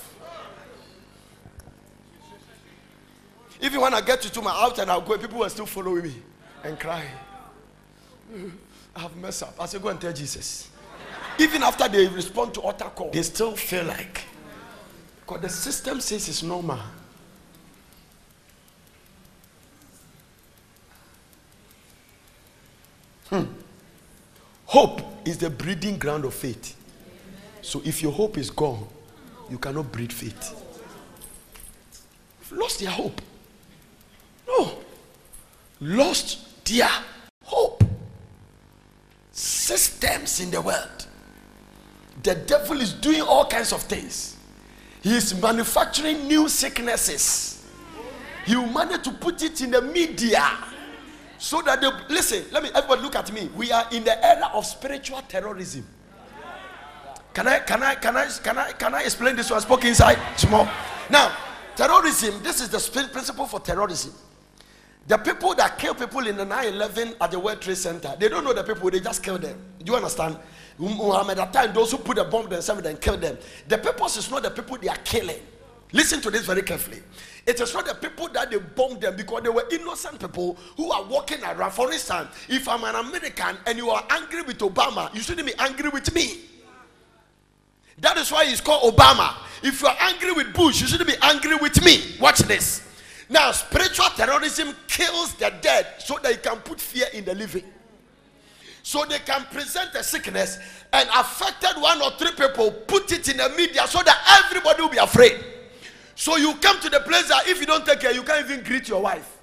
Even 3.61 3.81
when 3.81 3.95
I 3.95 4.01
get 4.01 4.21
to, 4.23 4.33
to 4.33 4.43
my 4.43 4.51
house 4.51 4.79
and 4.79 4.91
I'll 4.91 5.01
go, 5.01 5.19
people 5.19 5.41
were 5.41 5.49
still 5.49 5.67
following 5.67 6.05
me 6.05 6.15
and 6.65 6.79
crying. 6.79 7.11
I 8.95 9.01
have 9.01 9.17
messed 9.17 9.43
up. 9.43 9.55
I 9.59 9.67
said, 9.67 9.83
go 9.83 9.89
and 9.89 10.01
tell 10.01 10.13
Jesus. 10.13 10.71
Even 11.39 11.63
after 11.63 11.89
they 11.89 12.07
respond 12.09 12.55
to 12.55 12.61
altar 12.61 12.91
call, 12.95 13.11
they 13.11 13.23
still 13.23 13.55
feel 13.55 13.85
like 13.85 14.23
because 15.21 15.43
the 15.43 15.49
system 15.49 16.01
says 16.01 16.29
it's 16.29 16.43
normal. 16.43 16.79
Hmm. 23.31 23.45
Hope 24.67 25.03
is 25.27 25.39
the 25.39 25.51
breeding 25.51 25.99
ground 25.99 26.25
of 26.25 26.35
faith. 26.35 26.77
So 27.63 27.83
if 27.85 28.03
your 28.03 28.13
hope 28.13 28.39
is 28.39 28.51
gone, 28.51 28.87
you 29.51 29.59
cannot 29.59 29.91
breed 29.93 30.13
faith. 30.13 30.55
You've 32.41 32.59
lost 32.59 32.81
their 32.81 32.91
hope. 32.91 33.21
No. 34.47 34.79
Lost 35.81 36.65
their 36.65 36.89
hope. 37.45 37.85
Systems 39.33 40.41
in 40.41 40.51
the 40.51 40.61
world. 40.61 41.07
The 42.23 42.35
devil 42.35 42.81
is 42.81 42.93
doing 42.93 43.23
all 43.23 43.47
kinds 43.47 43.73
of 43.73 43.83
things. 43.83 44.37
He 45.03 45.17
is 45.17 45.41
manufacturing 45.41 46.27
new 46.27 46.49
sicknesses. 46.49 47.65
He 48.45 48.57
will 48.57 48.67
manage 48.67 49.03
to 49.05 49.13
put 49.13 49.43
it 49.43 49.61
in 49.61 49.71
the 49.71 49.83
media 49.83 50.43
so 51.39 51.63
that 51.63 51.81
they 51.81 51.89
listen. 52.13 52.45
Let 52.53 52.63
me 52.63 52.71
everybody 52.75 53.03
look 53.03 53.17
at 53.17 53.33
me. 53.33 53.49
We 53.57 53.73
are 53.73 53.87
in 53.93 54.05
the 54.05 54.25
era 54.25 54.51
of 54.53 54.67
spiritual 54.67 55.23
terrorism. 55.23 55.87
Can 57.33 57.47
I 57.47 57.61
can 57.61 57.83
I 57.83 57.95
can 57.95 58.17
I 58.17 58.29
can 58.43 58.59
I 58.59 58.73
can 58.73 58.95
I 58.95 59.03
explain 59.03 59.37
this? 59.37 59.51
one? 59.51 59.59
I 59.59 59.63
spoke 59.63 59.85
inside 59.85 60.19
small. 60.37 60.69
Now, 61.09 61.35
terrorism. 61.77 62.43
This 62.43 62.61
is 62.61 62.69
the 62.69 63.09
principle 63.13 63.47
for 63.47 63.61
terrorism. 63.61 64.13
The 65.07 65.17
people 65.17 65.55
that 65.55 65.79
kill 65.79 65.95
people 65.95 66.27
in 66.27 66.37
the 66.37 66.45
9-11 66.45 67.17
at 67.19 67.31
the 67.31 67.39
World 67.39 67.63
Trade 67.63 67.79
Center, 67.79 68.15
they 68.19 68.29
don't 68.29 68.45
know 68.45 68.53
the 68.53 68.63
people, 68.63 68.91
they 68.91 69.01
just 69.01 69.23
kill 69.23 69.39
them. 69.39 69.59
Do 69.83 69.93
you 69.93 69.97
understand? 69.97 70.37
Muhammad, 70.79 71.39
at 71.39 71.51
time, 71.51 71.73
those 71.73 71.93
who 71.93 71.97
put 71.97 72.19
a 72.19 72.25
bomb 72.25 72.47
themselves 72.51 72.85
and 72.85 73.01
kill 73.01 73.17
them. 73.17 73.39
The 73.69 73.79
purpose 73.79 74.19
is 74.19 74.31
not 74.31 74.43
the 74.43 74.51
people 74.51 74.77
they 74.77 74.89
are 74.89 74.99
killing. 74.99 75.41
Listen 75.93 76.21
to 76.21 76.31
this 76.31 76.45
very 76.45 76.61
carefully. 76.61 76.99
It 77.49 77.59
is 77.63 77.73
not 77.73 77.87
the 77.87 77.95
people 77.95 78.29
that 78.29 78.51
they 78.51 78.59
bombed 78.59 79.01
them 79.01 79.17
because 79.17 79.43
they 79.43 79.49
were 79.49 79.65
innocent 79.73 80.21
people 80.21 80.59
who 80.77 80.93
are 80.93 81.03
walking 81.05 81.43
around. 81.43 81.71
For 81.71 81.91
instance, 81.91 82.29
if 82.47 82.69
I'm 82.69 82.85
an 82.85 82.95
American 82.95 83.57
and 83.65 83.79
you 83.79 83.89
are 83.89 84.05
angry 84.11 84.43
with 84.43 84.59
Obama, 84.59 85.13
you 85.15 85.23
shouldn't 85.23 85.47
be 85.47 85.55
angry 85.59 85.89
with 85.89 86.15
me. 86.15 86.41
That 88.01 88.19
is 88.19 88.31
why 88.31 88.45
he's 88.45 88.61
called 88.61 88.95
Obama. 88.95 89.35
If 89.63 89.81
you 89.81 89.89
are 89.89 89.97
angry 89.99 90.33
with 90.33 90.53
Bush, 90.53 90.83
you 90.83 90.87
shouldn't 90.87 91.09
be 91.09 91.17
angry 91.23 91.57
with 91.57 91.83
me. 91.83 92.17
Watch 92.21 92.41
this. 92.41 92.87
Now, 93.31 93.51
spiritual 93.53 94.11
terrorism 94.15 94.77
kills 94.87 95.33
the 95.37 95.51
dead 95.63 95.87
so 96.01 96.19
they 96.23 96.37
can 96.37 96.59
put 96.59 96.79
fear 96.79 97.07
in 97.15 97.25
the 97.25 97.35
living. 97.35 97.65
So 98.83 99.07
they 99.07 99.21
can 99.21 99.47
present 99.51 99.95
a 99.95 100.05
sickness 100.05 100.59
and 100.93 101.09
affected 101.17 101.81
one 101.81 102.03
or 102.03 102.11
three 102.11 102.33
people, 102.33 102.73
put 102.73 103.11
it 103.11 103.27
in 103.31 103.39
the 103.39 103.49
media 103.57 103.87
so 103.87 104.03
that 104.03 104.45
everybody 104.45 104.83
will 104.83 104.91
be 104.91 104.99
afraid. 104.99 105.43
So 106.19 106.37
you 106.37 106.53
come 106.57 106.81
to 106.81 106.91
the 106.91 106.99
place 106.99 107.29
that 107.29 107.47
if 107.47 107.61
you 107.61 107.67
don't 107.67 107.87
take 107.87 108.01
care, 108.01 108.11
you 108.11 108.25
can't 108.25 108.45
even 108.45 108.65
greet 108.65 108.89
your 108.89 109.01
wife. 109.01 109.39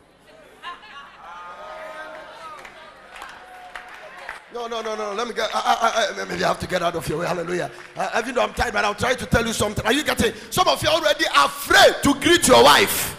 No, 4.54 4.68
no, 4.68 4.82
no, 4.82 4.94
no. 4.94 5.14
Let 5.14 5.26
me 5.26 5.34
get. 5.34 5.50
I, 5.54 6.12
I, 6.18 6.22
I, 6.22 6.26
maybe 6.26 6.44
I 6.44 6.50
have 6.50 6.60
to 6.60 6.68
get 6.68 6.82
out 6.82 6.94
of 6.94 7.08
your 7.08 7.20
way. 7.20 7.28
Hallelujah. 7.28 7.72
Uh, 7.96 8.22
even 8.22 8.36
though 8.36 8.42
I'm 8.42 8.54
tired, 8.54 8.74
but 8.74 8.84
I'll 8.84 8.94
try 8.94 9.14
to 9.14 9.26
tell 9.26 9.48
you 9.48 9.54
something. 9.54 9.86
Are 9.86 9.94
you 9.94 10.04
getting? 10.04 10.34
Some 10.50 10.68
of 10.68 10.84
you 10.84 10.90
are 10.90 10.96
already 10.96 11.24
afraid 11.34 11.96
to 12.04 12.14
greet 12.16 12.46
your 12.46 12.62
wife. 12.62 13.18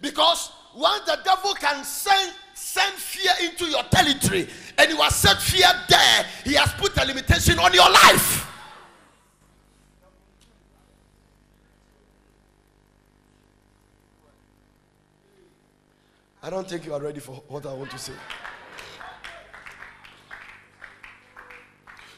Because 0.00 0.52
once 0.76 1.04
the 1.04 1.18
devil 1.24 1.52
can 1.54 1.82
send 1.82 2.32
send 2.70 2.94
fear 2.94 3.32
into 3.42 3.64
your 3.66 3.82
territory 3.84 4.46
and 4.78 4.90
you 4.90 4.96
have 4.98 5.12
set 5.12 5.42
fear 5.42 5.66
there, 5.88 6.26
he 6.44 6.54
has 6.54 6.72
put 6.74 6.96
a 7.02 7.04
limitation 7.04 7.58
on 7.58 7.74
your 7.74 7.90
life. 7.90 8.46
I 16.42 16.48
don't 16.48 16.68
think 16.68 16.86
you 16.86 16.94
are 16.94 17.00
ready 17.00 17.18
for 17.18 17.42
what 17.48 17.66
I 17.66 17.72
want 17.72 17.90
to 17.90 17.98
say. 17.98 18.12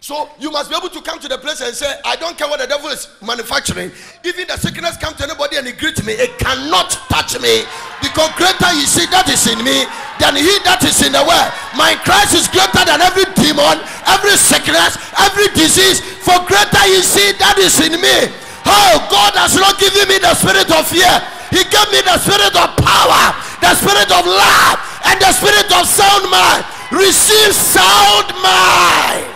So 0.03 0.27
you 0.43 0.51
must 0.51 0.67
be 0.67 0.75
able 0.75 0.91
to 0.91 0.99
come 0.99 1.23
to 1.23 1.31
the 1.31 1.39
place 1.39 1.63
and 1.63 1.71
say, 1.71 1.87
I 2.03 2.19
don't 2.19 2.35
care 2.35 2.51
what 2.51 2.59
the 2.59 2.67
devil 2.67 2.91
is 2.91 3.07
manufacturing. 3.23 3.95
Even 4.27 4.51
the 4.51 4.59
sickness 4.59 4.99
comes 4.99 5.15
to 5.23 5.31
anybody 5.31 5.63
and 5.63 5.67
he 5.67 5.71
greets 5.79 6.03
me, 6.03 6.19
it 6.19 6.35
cannot 6.43 6.91
touch 7.07 7.39
me. 7.39 7.63
Because 8.03 8.35
greater 8.35 8.75
you 8.75 8.83
see 8.83 9.07
that 9.15 9.31
is 9.31 9.47
in 9.47 9.63
me 9.63 9.87
than 10.19 10.35
he 10.35 10.59
that 10.67 10.83
is 10.83 10.99
in 11.07 11.15
the 11.15 11.23
world. 11.23 11.55
My 11.79 11.95
Christ 12.03 12.35
is 12.35 12.51
greater 12.51 12.83
than 12.83 12.99
every 12.99 13.31
demon, 13.39 13.79
every 14.11 14.35
sickness, 14.35 14.99
every 15.23 15.47
disease. 15.55 16.03
For 16.27 16.35
greater 16.51 16.83
you 16.91 17.07
see 17.07 17.39
that 17.39 17.63
is 17.63 17.79
in 17.79 17.95
me. 17.95 18.27
Oh, 18.67 19.07
God 19.07 19.39
has 19.39 19.55
not 19.55 19.79
given 19.79 20.11
me 20.11 20.19
the 20.19 20.35
spirit 20.35 20.67
of 20.67 20.83
fear. 20.83 21.15
He 21.55 21.63
gave 21.63 21.89
me 21.95 22.03
the 22.03 22.19
spirit 22.19 22.59
of 22.59 22.75
power, 22.75 23.39
the 23.63 23.71
spirit 23.79 24.11
of 24.11 24.27
love, 24.27 24.83
and 25.07 25.15
the 25.23 25.31
spirit 25.31 25.71
of 25.71 25.87
sound 25.87 26.27
mind. 26.27 26.67
Receive 26.91 27.55
sound 27.55 28.35
mind. 28.43 29.32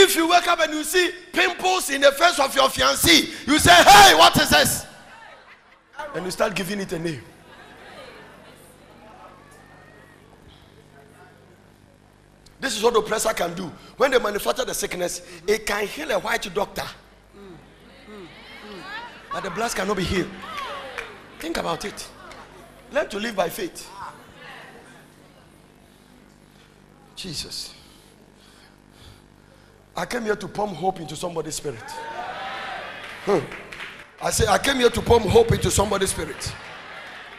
If 0.00 0.14
you 0.14 0.28
wake 0.28 0.46
up 0.46 0.60
and 0.60 0.72
you 0.72 0.84
see 0.84 1.10
pimples 1.32 1.90
in 1.90 2.00
the 2.00 2.12
face 2.12 2.38
of 2.38 2.54
your 2.54 2.68
fiancé, 2.68 3.46
you 3.48 3.58
say, 3.58 3.72
Hey, 3.74 4.14
what 4.14 4.36
is 4.40 4.48
this? 4.48 4.86
And 6.14 6.24
you 6.24 6.30
start 6.30 6.54
giving 6.54 6.78
it 6.78 6.92
a 6.92 6.98
name. 7.00 7.20
This 12.60 12.76
is 12.76 12.82
what 12.82 12.92
the 12.92 13.00
oppressor 13.00 13.32
can 13.32 13.54
do. 13.54 13.72
When 13.96 14.12
they 14.12 14.20
manufacture 14.20 14.64
the 14.64 14.74
sickness, 14.74 15.20
it 15.46 15.66
can 15.66 15.84
heal 15.86 16.12
a 16.12 16.18
white 16.20 16.48
doctor. 16.54 16.86
But 19.32 19.42
the 19.42 19.50
blood 19.50 19.74
cannot 19.74 19.96
be 19.96 20.04
healed. 20.04 20.30
Think 21.40 21.56
about 21.56 21.84
it. 21.84 22.08
Learn 22.92 23.08
to 23.08 23.18
live 23.18 23.34
by 23.34 23.48
faith. 23.48 23.90
Jesus. 27.16 27.74
I 29.98 30.06
came 30.06 30.22
here 30.22 30.36
to 30.36 30.46
pump 30.46 30.76
hope 30.76 31.00
into 31.00 31.16
somebody's 31.16 31.56
spirit. 31.56 31.82
Hmm. 33.24 33.40
I 34.22 34.30
say, 34.30 34.46
I 34.46 34.56
came 34.56 34.76
here 34.76 34.90
to 34.90 35.02
pump 35.02 35.24
hope 35.24 35.50
into 35.50 35.72
somebody's 35.72 36.10
spirit. 36.10 36.54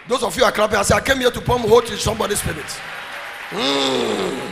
Those 0.09 0.23
of 0.23 0.35
you 0.35 0.43
are 0.43 0.51
clapping. 0.51 0.75
I 0.75 0.81
say, 0.81 0.93
I 0.93 0.99
came 0.99 1.19
here 1.19 1.31
to 1.31 1.39
pump 1.39 1.65
hope 1.65 1.85
into 1.85 1.95
somebody's 1.95 2.41
spirit. 2.41 2.65
Mm. 3.51 4.51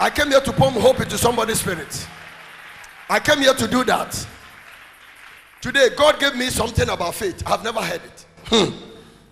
I 0.00 0.08
came 0.08 0.28
here 0.28 0.40
to 0.40 0.50
pump 0.50 0.76
hope 0.78 0.98
into 1.00 1.18
somebody's 1.18 1.60
spirit. 1.60 2.08
I 3.10 3.20
came 3.20 3.40
here 3.40 3.52
to 3.52 3.68
do 3.68 3.84
that. 3.84 4.26
Today, 5.60 5.90
God 5.94 6.18
gave 6.18 6.36
me 6.36 6.48
something 6.48 6.88
about 6.88 7.14
faith. 7.14 7.42
I've 7.46 7.62
never 7.62 7.82
heard 7.82 8.00
it. 8.02 8.26
Hmm. 8.46 8.70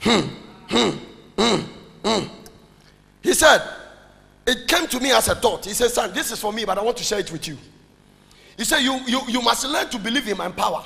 Hmm. 0.00 0.28
Hmm. 0.68 0.98
Hmm. 1.38 1.60
Hmm. 2.04 2.26
He 3.22 3.32
said, 3.32 3.66
It 4.46 4.68
came 4.68 4.88
to 4.88 5.00
me 5.00 5.10
as 5.10 5.28
a 5.28 5.34
thought. 5.34 5.64
He 5.64 5.72
said, 5.72 5.88
Son, 5.90 6.12
this 6.12 6.32
is 6.32 6.38
for 6.38 6.52
me, 6.52 6.66
but 6.66 6.76
I 6.76 6.82
want 6.82 6.98
to 6.98 7.02
share 7.02 7.20
it 7.20 7.32
with 7.32 7.48
you. 7.48 7.56
He 8.56 8.64
said, 8.64 8.80
you, 8.80 9.00
you, 9.06 9.20
you 9.28 9.42
must 9.42 9.64
learn 9.66 9.88
to 9.90 9.98
believe 9.98 10.28
in 10.28 10.36
my 10.36 10.50
power. 10.50 10.84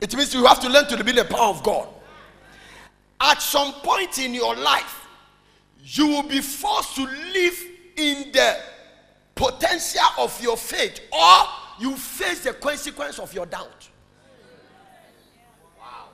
It 0.00 0.14
means 0.16 0.34
you 0.34 0.44
have 0.46 0.60
to 0.60 0.68
learn 0.68 0.86
to 0.88 0.96
believe 0.96 1.18
in 1.18 1.26
the 1.28 1.34
power 1.34 1.50
of 1.50 1.62
God. 1.62 1.88
At 3.20 3.40
some 3.40 3.72
point 3.74 4.18
in 4.18 4.34
your 4.34 4.54
life, 4.56 5.06
you 5.82 6.06
will 6.08 6.22
be 6.22 6.40
forced 6.40 6.96
to 6.96 7.02
live 7.02 7.62
in 7.96 8.32
the 8.32 8.56
potential 9.34 10.02
of 10.18 10.40
your 10.42 10.56
faith, 10.56 11.00
or 11.12 11.46
you 11.80 11.96
face 11.96 12.44
the 12.44 12.52
consequence 12.54 13.18
of 13.18 13.32
your 13.34 13.46
doubt. 13.46 13.88
Wow. 15.78 16.08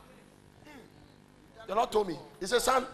The 1.66 1.74
Lord 1.74 1.92
told 1.92 2.08
me. 2.08 2.18
He 2.38 2.46
said, 2.46 2.60
Son, 2.60 2.86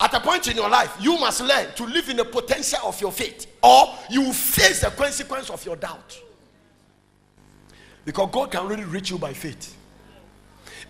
at 0.00 0.14
a 0.14 0.20
point 0.20 0.48
in 0.48 0.56
your 0.56 0.68
life, 0.68 0.96
you 1.00 1.18
must 1.18 1.40
learn 1.40 1.74
to 1.74 1.84
live 1.84 2.08
in 2.08 2.16
the 2.16 2.24
potential 2.24 2.80
of 2.84 3.00
your 3.00 3.12
faith, 3.12 3.46
or 3.62 3.94
you 4.10 4.22
will 4.22 4.32
face 4.32 4.80
the 4.80 4.90
consequence 4.90 5.50
of 5.50 5.64
your 5.64 5.76
doubt. 5.76 6.18
Because 8.04 8.28
God 8.32 8.50
can 8.50 8.66
really 8.66 8.84
reach 8.84 9.10
you 9.10 9.18
by 9.18 9.32
faith. 9.32 9.76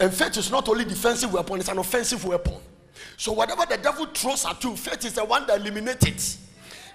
And 0.01 0.13
faith 0.13 0.37
is 0.37 0.51
not 0.51 0.69
only 0.69 0.85
defensive 0.85 1.33
weapon, 1.33 1.61
it's 1.61 1.69
an 1.69 1.79
offensive 1.79 2.25
weapon. 2.25 2.55
So 3.17 3.33
whatever 3.33 3.65
the 3.67 3.77
devil 3.77 4.07
throws 4.07 4.45
at 4.45 4.63
you, 4.65 4.77
faith 4.77 5.05
is 5.05 5.15
the 5.15 5.25
one 5.25 5.47
that 5.47 5.61
eliminates 5.61 6.07
it. 6.07 6.39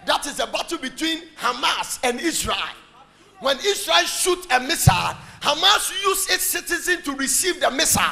That 0.06 0.26
is 0.26 0.40
a 0.40 0.48
battle 0.48 0.78
between 0.78 1.24
Hamas 1.38 2.00
and 2.04 2.20
Israel. 2.20 2.58
When 3.40 3.58
Israel 3.66 4.04
shoots 4.04 4.48
a 4.52 4.60
missile, 4.60 5.16
Hamas 5.42 5.92
use 6.04 6.30
its 6.30 6.44
citizen 6.44 7.02
to 7.04 7.14
receive 7.16 7.62
the 7.62 7.72
missile. 7.72 8.04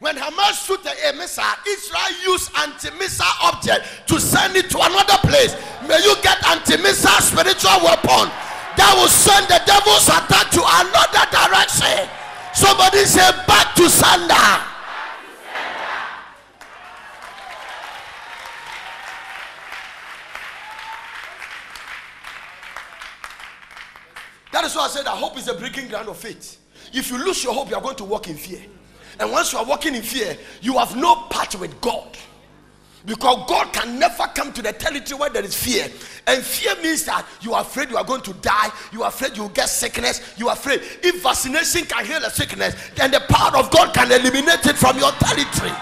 When 0.00 0.16
Hamas 0.16 0.66
shoots 0.66 0.86
a, 0.86 1.12
missile, 1.16 1.44
Israel 1.66 2.32
use 2.32 2.50
anti-missile 2.56 3.26
object 3.42 3.84
to 4.06 4.20
send 4.20 4.56
it 4.56 4.70
to 4.70 4.78
another 4.78 5.18
place. 5.28 5.54
May 5.88 5.98
you 6.02 6.14
get 6.22 6.44
anti-missile 6.46 7.20
spiritual 7.20 7.84
weapon 7.84 8.30
that 8.78 8.94
will 8.94 9.10
send 9.10 9.46
the 9.50 9.60
devil's 9.66 10.06
attack 10.06 10.50
to 10.54 10.62
another 10.62 11.26
direction. 11.34 12.08
Somebody 12.54 13.04
say 13.04 13.28
back 13.46 13.74
to 13.74 13.90
sender. 13.90 14.34
That 24.52 24.64
is 24.64 24.74
why 24.74 24.84
I 24.84 24.88
said 24.88 25.04
that 25.06 25.10
hope 25.10 25.36
is 25.36 25.48
a 25.48 25.54
breaking 25.54 25.88
ground 25.88 26.08
of 26.08 26.16
faith. 26.16 26.58
If 26.92 27.10
you 27.10 27.18
lose 27.18 27.44
your 27.44 27.52
hope, 27.52 27.70
you 27.70 27.76
are 27.76 27.82
going 27.82 27.96
to 27.96 28.04
walk 28.04 28.28
in 28.28 28.36
fear. 28.36 28.60
And 29.20 29.30
once 29.30 29.52
you 29.52 29.58
are 29.58 29.64
walking 29.64 29.94
in 29.94 30.02
fear, 30.02 30.36
you 30.60 30.78
have 30.78 30.96
no 30.96 31.14
part 31.30 31.54
with 31.56 31.80
God. 31.80 32.16
Because 33.08 33.48
God 33.48 33.72
can 33.72 33.98
never 33.98 34.24
come 34.34 34.52
to 34.52 34.60
the 34.60 34.70
territory 34.70 35.18
where 35.18 35.30
there 35.30 35.42
is 35.42 35.56
fear. 35.56 35.88
And 36.26 36.44
fear 36.44 36.74
means 36.82 37.06
that 37.06 37.26
you 37.40 37.54
are 37.54 37.62
afraid 37.62 37.88
you 37.88 37.96
are 37.96 38.04
going 38.04 38.20
to 38.20 38.34
die. 38.34 38.70
You 38.92 39.02
are 39.02 39.08
afraid 39.08 39.34
you 39.34 39.44
will 39.44 39.48
get 39.48 39.70
sickness. 39.70 40.34
You 40.36 40.48
are 40.48 40.52
afraid. 40.52 40.82
If 41.02 41.22
vaccination 41.22 41.86
can 41.86 42.04
heal 42.04 42.22
a 42.22 42.30
sickness, 42.30 42.76
then 42.96 43.10
the 43.10 43.20
power 43.20 43.56
of 43.56 43.70
God 43.70 43.94
can 43.94 44.12
eliminate 44.12 44.66
it 44.66 44.76
from 44.76 44.98
your 44.98 45.10
territory. 45.12 45.72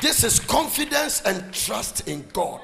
This 0.00 0.22
is 0.22 0.38
confidence 0.38 1.22
and 1.22 1.52
trust 1.52 2.06
in 2.06 2.24
God. 2.32 2.60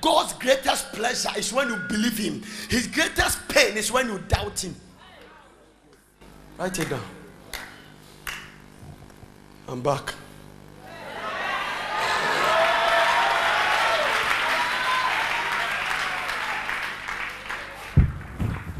God's 0.00 0.34
greatest 0.34 0.92
pleasure 0.92 1.30
is 1.36 1.52
when 1.52 1.68
you 1.68 1.76
believe 1.88 2.16
Him, 2.16 2.42
His 2.68 2.86
greatest 2.86 3.48
pain 3.48 3.76
is 3.76 3.90
when 3.90 4.06
you 4.06 4.18
doubt 4.28 4.62
Him. 4.62 4.76
Write 6.58 6.78
it 6.78 6.90
down. 6.90 7.02
I'm 9.72 9.80
back. 9.80 10.12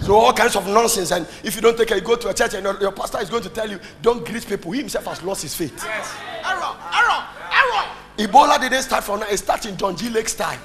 So 0.00 0.14
all 0.14 0.34
kinds 0.34 0.54
of 0.54 0.66
nonsense, 0.66 1.12
and 1.12 1.26
if 1.42 1.56
you 1.56 1.62
don't 1.62 1.78
take 1.78 1.92
it, 1.92 1.96
you 1.96 2.02
go 2.02 2.16
to 2.16 2.28
a 2.28 2.34
church 2.34 2.52
and 2.52 2.64
your, 2.64 2.78
your 2.78 2.92
pastor 2.92 3.20
is 3.20 3.30
going 3.30 3.42
to 3.44 3.48
tell 3.48 3.70
you, 3.70 3.80
don't 4.02 4.22
greet 4.26 4.46
people. 4.46 4.72
He 4.72 4.80
himself 4.80 5.06
has 5.06 5.22
lost 5.22 5.40
his 5.40 5.54
faith. 5.54 5.82
Yes. 5.82 6.14
Error, 6.44 6.76
error, 6.92 7.26
error. 7.50 7.88
Ebola 8.18 8.60
didn't 8.60 8.82
start 8.82 9.02
from 9.02 9.20
now, 9.20 9.28
it 9.30 9.38
started 9.38 9.70
in 9.70 9.78
John 9.78 9.96
G. 9.96 10.10
Lake's 10.10 10.34
time. 10.34 10.60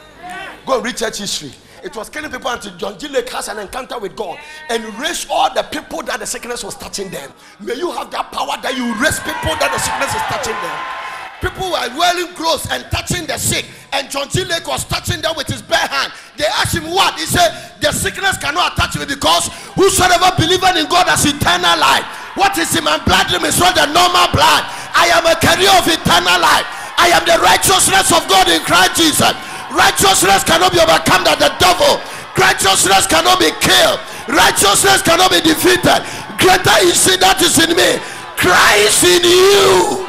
Go 0.66 0.76
and 0.76 0.86
read 0.86 0.98
church 0.98 1.20
history. 1.20 1.54
It 1.84 1.96
was 1.96 2.10
killing 2.10 2.32
people 2.32 2.50
until 2.50 2.76
John 2.78 2.98
G. 2.98 3.08
Lake 3.08 3.30
has 3.30 3.48
an 3.48 3.60
encounter 3.60 4.00
with 4.00 4.16
God 4.16 4.38
and 4.70 4.84
raised 5.00 5.28
all 5.30 5.54
the 5.54 5.64
people 5.64 6.02
that 6.04 6.20
the 6.20 6.26
sickness 6.26 6.64
was 6.64 6.76
touching 6.76 7.10
them. 7.10 7.32
May 7.60 7.76
you 7.76 7.92
have 7.92 8.12
that 8.12 8.32
power 8.32 8.58
that 8.62 8.76
you 8.76 8.86
raise 8.98 9.20
people 9.22 9.54
that 9.62 9.70
the 9.70 9.80
sickness 9.80 10.12
is 10.14 10.26
touching 10.30 10.58
them. 10.58 10.78
People 11.38 11.70
were 11.70 11.86
wearing 11.94 12.34
clothes 12.34 12.66
and 12.74 12.82
touching 12.90 13.30
the 13.30 13.38
sick, 13.38 13.70
and 13.94 14.10
John 14.10 14.26
G. 14.30 14.44
Lake 14.44 14.66
was 14.66 14.86
touching 14.90 15.22
them 15.22 15.38
with 15.38 15.46
his 15.46 15.62
bare 15.62 15.86
hand. 15.86 16.10
They 16.34 16.50
asked 16.50 16.74
him 16.74 16.90
what? 16.90 17.14
He 17.14 17.30
said, 17.30 17.78
The 17.78 17.94
sickness 17.94 18.42
cannot 18.42 18.74
attach 18.74 18.98
me 18.98 19.06
because 19.06 19.54
whosoever 19.78 20.34
believeth 20.34 20.82
in 20.82 20.90
God 20.90 21.06
has 21.06 21.30
eternal 21.30 21.78
life. 21.78 22.10
What 22.34 22.58
is 22.58 22.74
in 22.74 22.86
my 22.86 22.98
blood 23.06 23.30
is 23.30 23.60
not 23.62 23.78
the 23.78 23.86
normal 23.86 24.30
blood. 24.34 24.66
I 24.98 25.14
am 25.14 25.30
a 25.30 25.38
carrier 25.38 25.74
of 25.78 25.86
eternal 25.86 26.42
life. 26.42 26.66
I 26.98 27.14
am 27.14 27.22
the 27.30 27.38
righteousness 27.38 28.10
of 28.10 28.26
God 28.26 28.50
in 28.50 28.62
Christ 28.66 28.98
Jesus. 28.98 29.30
Righteousness 29.72 30.44
cannot 30.44 30.72
be 30.72 30.80
overcome 30.80 31.24
by 31.24 31.36
the 31.36 31.52
devil. 31.60 32.00
Righteousness 32.38 33.08
cannot 33.08 33.40
be 33.40 33.52
killed. 33.60 34.00
Righteousness 34.28 35.02
cannot 35.02 35.32
be 35.32 35.42
defeated. 35.42 36.04
Greater 36.38 36.78
is 36.86 37.04
he 37.06 37.18
that 37.18 37.42
is 37.42 37.58
in 37.58 37.76
me. 37.76 38.00
Christ 38.38 39.04
in 39.04 39.24
you. 39.24 40.08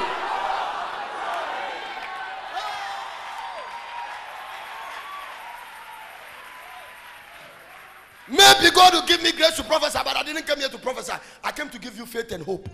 Maybe 8.31 8.75
God 8.75 8.92
will 8.92 9.07
give 9.07 9.23
me 9.23 9.33
grace 9.33 9.57
to 9.57 9.64
prophesy, 9.64 9.99
but 10.05 10.16
I 10.16 10.23
didn't 10.23 10.47
come 10.47 10.59
here 10.59 10.68
to 10.68 10.79
prophesy. 10.79 11.14
I 11.42 11.51
came 11.51 11.71
to 11.71 11.79
give 11.79 11.97
you 11.97 12.05
faith 12.05 12.31
and 12.33 12.44
hope. 12.44 12.68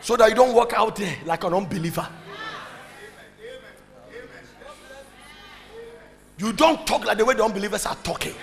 So 0.00 0.16
that 0.16 0.30
you 0.30 0.34
don't 0.34 0.54
walk 0.54 0.72
out 0.72 0.96
there 0.96 1.16
like 1.26 1.44
an 1.44 1.52
unbeliever. 1.52 2.08
You 6.38 6.52
don't 6.52 6.86
talk 6.86 7.04
like 7.04 7.18
the 7.18 7.24
way 7.24 7.34
the 7.34 7.44
unbelievers 7.44 7.86
are 7.86 7.96
talking. 7.96 8.34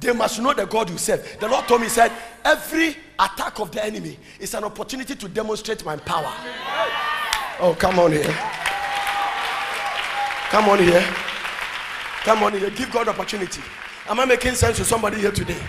They 0.00 0.12
must 0.12 0.40
know 0.40 0.52
the 0.52 0.66
God 0.66 0.90
you 0.90 0.98
serve. 0.98 1.38
The 1.40 1.48
Lord 1.48 1.66
told 1.66 1.80
me, 1.80 1.86
He 1.86 1.90
said, 1.90 2.12
every 2.44 2.96
attack 3.18 3.58
of 3.60 3.70
the 3.72 3.84
enemy 3.84 4.18
is 4.38 4.54
an 4.54 4.64
opportunity 4.64 5.14
to 5.16 5.28
demonstrate 5.28 5.84
my 5.84 5.96
power. 5.96 6.32
Oh, 7.60 7.74
come 7.78 7.98
on 7.98 8.12
here. 8.12 8.36
Come 10.50 10.68
on 10.68 10.78
here. 10.78 11.04
Come 12.22 12.42
on 12.44 12.52
here. 12.52 12.70
Give 12.70 12.90
God 12.90 13.08
opportunity. 13.08 13.60
Am 14.08 14.20
I 14.20 14.24
making 14.24 14.54
sense 14.54 14.76
to 14.78 14.84
somebody 14.84 15.18
here 15.18 15.32
today? 15.32 15.60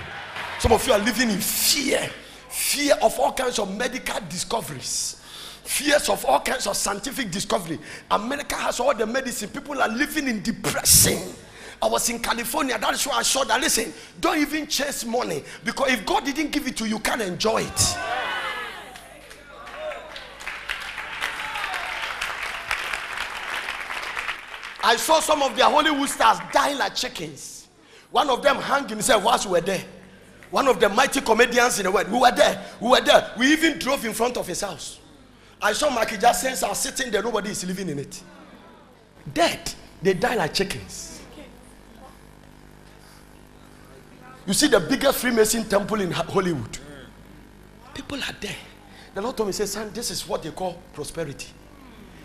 Some 0.59 0.71
of 0.71 0.85
you 0.85 0.93
are 0.93 0.99
living 0.99 1.29
in 1.29 1.39
fear. 1.39 2.09
Fear 2.49 2.95
of 3.01 3.19
all 3.19 3.33
kinds 3.33 3.59
of 3.59 3.75
medical 3.75 4.19
discoveries. 4.29 5.21
Fears 5.69 6.09
of 6.09 6.25
all 6.25 6.39
kinds 6.39 6.65
of 6.65 6.75
scientific 6.75 7.29
discovery. 7.29 7.77
America 8.09 8.55
has 8.55 8.79
all 8.79 8.93
the 8.93 9.05
medicine. 9.05 9.49
People 9.49 9.79
are 9.79 9.87
living 9.87 10.27
in 10.27 10.41
depression. 10.41 11.19
I 11.79 11.87
was 11.87 12.09
in 12.09 12.17
California. 12.17 12.75
That 12.79 12.95
is 12.95 13.05
why 13.05 13.17
I 13.17 13.21
saw 13.21 13.43
that. 13.43 13.61
Listen, 13.61 13.93
don't 14.19 14.39
even 14.39 14.65
chase 14.65 15.05
money 15.05 15.43
because 15.63 15.91
if 15.91 16.03
God 16.07 16.25
didn't 16.25 16.51
give 16.51 16.65
it 16.65 16.75
to 16.77 16.85
you, 16.85 16.95
you 16.95 16.99
can't 16.99 17.21
enjoy 17.21 17.61
it. 17.61 17.97
I 24.83 24.95
saw 24.97 25.19
some 25.19 25.43
of 25.43 25.55
their 25.55 25.69
Hollywood 25.69 26.09
stars 26.09 26.39
dying 26.51 26.79
like 26.79 26.95
chickens. 26.95 27.67
One 28.09 28.31
of 28.31 28.41
them 28.41 28.55
hung 28.55 28.89
himself 28.89 29.23
whilst 29.23 29.45
we 29.45 29.51
were 29.51 29.61
there. 29.61 29.85
One 30.49 30.67
of 30.67 30.79
the 30.79 30.89
mighty 30.89 31.21
comedians 31.21 31.77
in 31.77 31.85
the 31.85 31.91
world. 31.91 32.11
We 32.11 32.19
were 32.19 32.31
there. 32.31 32.65
We 32.81 32.89
were 32.89 33.01
there. 33.01 33.31
We 33.37 33.53
even 33.53 33.77
drove 33.77 34.03
in 34.03 34.13
front 34.13 34.35
of 34.35 34.47
his 34.47 34.61
house. 34.61 34.98
I 35.61 35.73
saw 35.73 35.89
Michael 35.89 36.17
Jackson's 36.17 36.61
house 36.61 36.79
sitting 36.79 37.11
there. 37.11 37.21
Nobody 37.21 37.49
is 37.49 37.65
living 37.65 37.89
in 37.89 37.99
it. 37.99 38.21
Dead. 39.33 39.73
They 40.01 40.13
die 40.13 40.35
like 40.35 40.53
chickens. 40.53 41.21
You 44.47 44.53
see 44.53 44.67
the 44.67 44.79
biggest 44.79 45.19
Freemason 45.19 45.65
temple 45.65 46.01
in 46.01 46.11
Hollywood. 46.11 46.79
People 47.93 48.17
are 48.17 48.35
there. 48.39 48.55
The 49.13 49.21
Lord 49.21 49.35
told 49.35 49.47
me, 49.47 49.53
say, 49.53 49.65
son, 49.65 49.91
this 49.93 50.09
is 50.11 50.27
what 50.27 50.41
they 50.41 50.51
call 50.51 50.81
prosperity. 50.93 51.47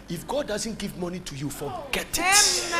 If 0.09 0.27
God 0.27 0.47
doesn't 0.49 0.79
give 0.79 0.97
money 0.97 1.18
to 1.20 1.35
you, 1.35 1.51
forget 1.51 2.07
it. 2.12 2.75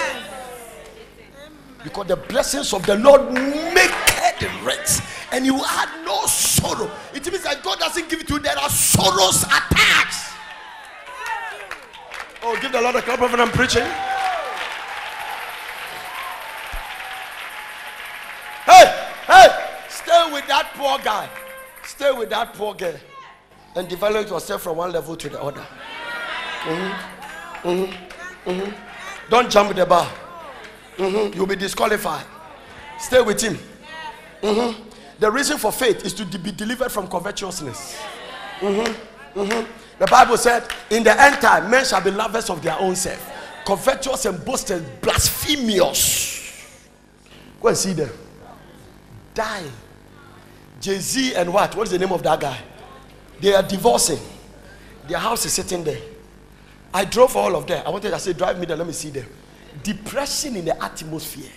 Because 1.83 2.07
the 2.07 2.17
blessings 2.17 2.73
of 2.73 2.87
the 2.87 2.97
Lord 2.97 3.33
make 3.33 3.91
it 4.43 4.65
rich, 4.65 5.01
and 5.33 5.45
you 5.45 5.59
had 5.59 6.05
no 6.05 6.25
sorrow. 6.27 6.91
It 7.13 7.27
means 7.31 7.43
that 7.43 7.63
God 7.63 7.79
doesn't 7.79 8.09
give 8.09 8.21
it 8.21 8.29
to 8.29 8.35
you, 8.35 8.39
there 8.39 8.59
are 8.59 8.71
sorrows 8.71 9.43
attached. 9.43 10.34
Oh, 12.47 12.59
give 12.61 12.73
the 12.73 12.81
Lord 12.81 12.95
a 12.95 13.01
clap 13.01 13.23
of 13.23 13.31
when 13.31 13.41
I'm 13.41 13.49
preaching. 13.49 13.85
Hey, 18.67 19.09
hey, 19.27 19.49
stay 19.89 20.31
with 20.31 20.47
that 20.49 20.71
poor 20.75 20.99
guy. 20.99 21.27
Stay 21.85 22.13
with 22.13 22.29
that 22.29 22.53
poor 22.53 22.75
girl. 22.75 22.97
And 23.75 23.89
develop 23.89 24.29
yourself 24.29 24.61
from 24.61 24.77
one 24.77 24.93
level 24.93 25.17
to 25.17 25.29
the 25.31 25.43
other. 25.43 25.67
Mm-hmm. 26.65 27.69
Mm-hmm. 27.69 28.51
Mm-hmm. 28.51 29.31
Don't 29.31 29.51
jump 29.51 29.75
the 29.75 29.87
bar. 29.87 30.07
Mm-hmm. 30.99 31.35
You'll 31.35 31.47
be 31.47 31.57
disqualified. 31.57 32.27
Stay 32.99 33.23
with 33.23 33.41
him. 33.41 33.59
Mm-hmm. 34.43 34.83
The 35.19 35.31
reason 35.31 35.57
for 35.57 35.73
faith 35.73 36.05
is 36.05 36.13
to 36.13 36.27
be 36.27 36.53
delivered 36.53 36.93
from 36.93 37.09
covetousness. 37.09 37.97
Mm-hmm. 38.61 39.41
Mm-hmm. 39.41 39.84
The 40.05 40.11
Bible 40.11 40.37
said, 40.37 40.69
In 40.91 41.03
the 41.03 41.19
end 41.19 41.41
time, 41.41 41.71
men 41.71 41.83
shall 41.83 42.03
be 42.03 42.11
lovers 42.11 42.51
of 42.51 42.63
their 42.63 42.79
own 42.79 42.95
self, 42.95 43.27
covetous 43.65 44.27
and 44.27 44.45
boasters, 44.45 44.83
blasphemous. 45.01 46.77
Go 47.59 47.69
and 47.69 47.77
see 47.77 47.95
them. 47.95 48.11
Die. 49.33 49.63
Jay 50.79 50.99
Z 50.99 51.35
and 51.37 51.51
what? 51.51 51.75
What's 51.75 51.91
the 51.91 51.99
name 51.99 52.13
of 52.13 52.23
that 52.23 52.39
guy? 52.39 52.59
They 53.41 53.55
are 53.55 53.63
divorcing. 53.63 54.19
Their 55.09 55.17
house 55.17 55.47
is 55.47 55.55
sitting 55.55 55.83
there. 55.83 56.03
I 56.93 57.07
drove 57.07 57.35
all 57.35 57.57
of 57.57 57.67
them. 57.67 57.83
I 57.87 57.89
wanted 57.89 58.11
to 58.11 58.19
say, 58.19 58.35
drive 58.35 58.59
me 58.59 58.67
there, 58.67 58.77
let 58.77 58.87
me 58.87 58.93
see 58.93 59.09
them. 59.09 59.27
Depression 59.83 60.57
in 60.57 60.67
the 60.67 60.85
atmosphere. 60.85 61.51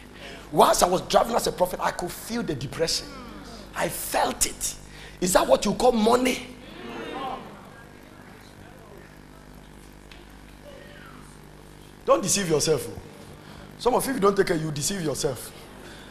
Whilst 0.53 0.83
I 0.83 0.87
was 0.87 1.01
driving 1.01 1.35
as 1.35 1.47
a 1.47 1.51
prophet, 1.51 1.81
I 1.83 1.91
could 1.91 2.11
feel 2.11 2.43
the 2.43 2.55
depression. 2.55 3.07
I 3.75 3.89
felt 3.89 4.45
it. 4.45 4.75
Is 5.19 5.33
that 5.33 5.45
what 5.45 5.65
you 5.65 5.73
call 5.73 5.91
money? 5.91 6.55
Don't 12.07 12.23
deceive 12.23 12.49
yourself. 12.49 12.87
Some 13.79 13.93
of 13.93 14.07
you, 14.07 14.13
you 14.13 14.19
don't 14.21 14.35
take 14.35 14.47
care, 14.47 14.55
you 14.55 14.71
deceive 14.71 15.01
yourself. 15.01 15.51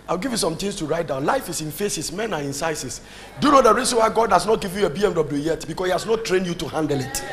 I'll 0.06 0.18
give 0.18 0.30
you 0.30 0.36
some 0.36 0.54
things 0.54 0.76
to 0.76 0.84
write 0.84 1.06
down. 1.06 1.24
Life 1.24 1.48
is 1.48 1.62
in 1.62 1.70
phases, 1.70 2.12
men 2.12 2.34
are 2.34 2.42
in 2.42 2.52
sizes. 2.52 3.00
Do 3.40 3.46
you 3.48 3.54
know 3.54 3.62
the 3.62 3.72
reason 3.74 3.96
why 3.96 4.10
God 4.10 4.30
has 4.30 4.44
not 4.44 4.60
given 4.60 4.80
you 4.80 4.86
a 4.86 4.90
BMW 4.90 5.42
yet? 5.42 5.66
Because 5.66 5.86
He 5.86 5.92
has 5.92 6.04
not 6.04 6.22
trained 6.26 6.46
you 6.46 6.52
to 6.52 6.68
handle 6.68 7.00
it. 7.00 7.24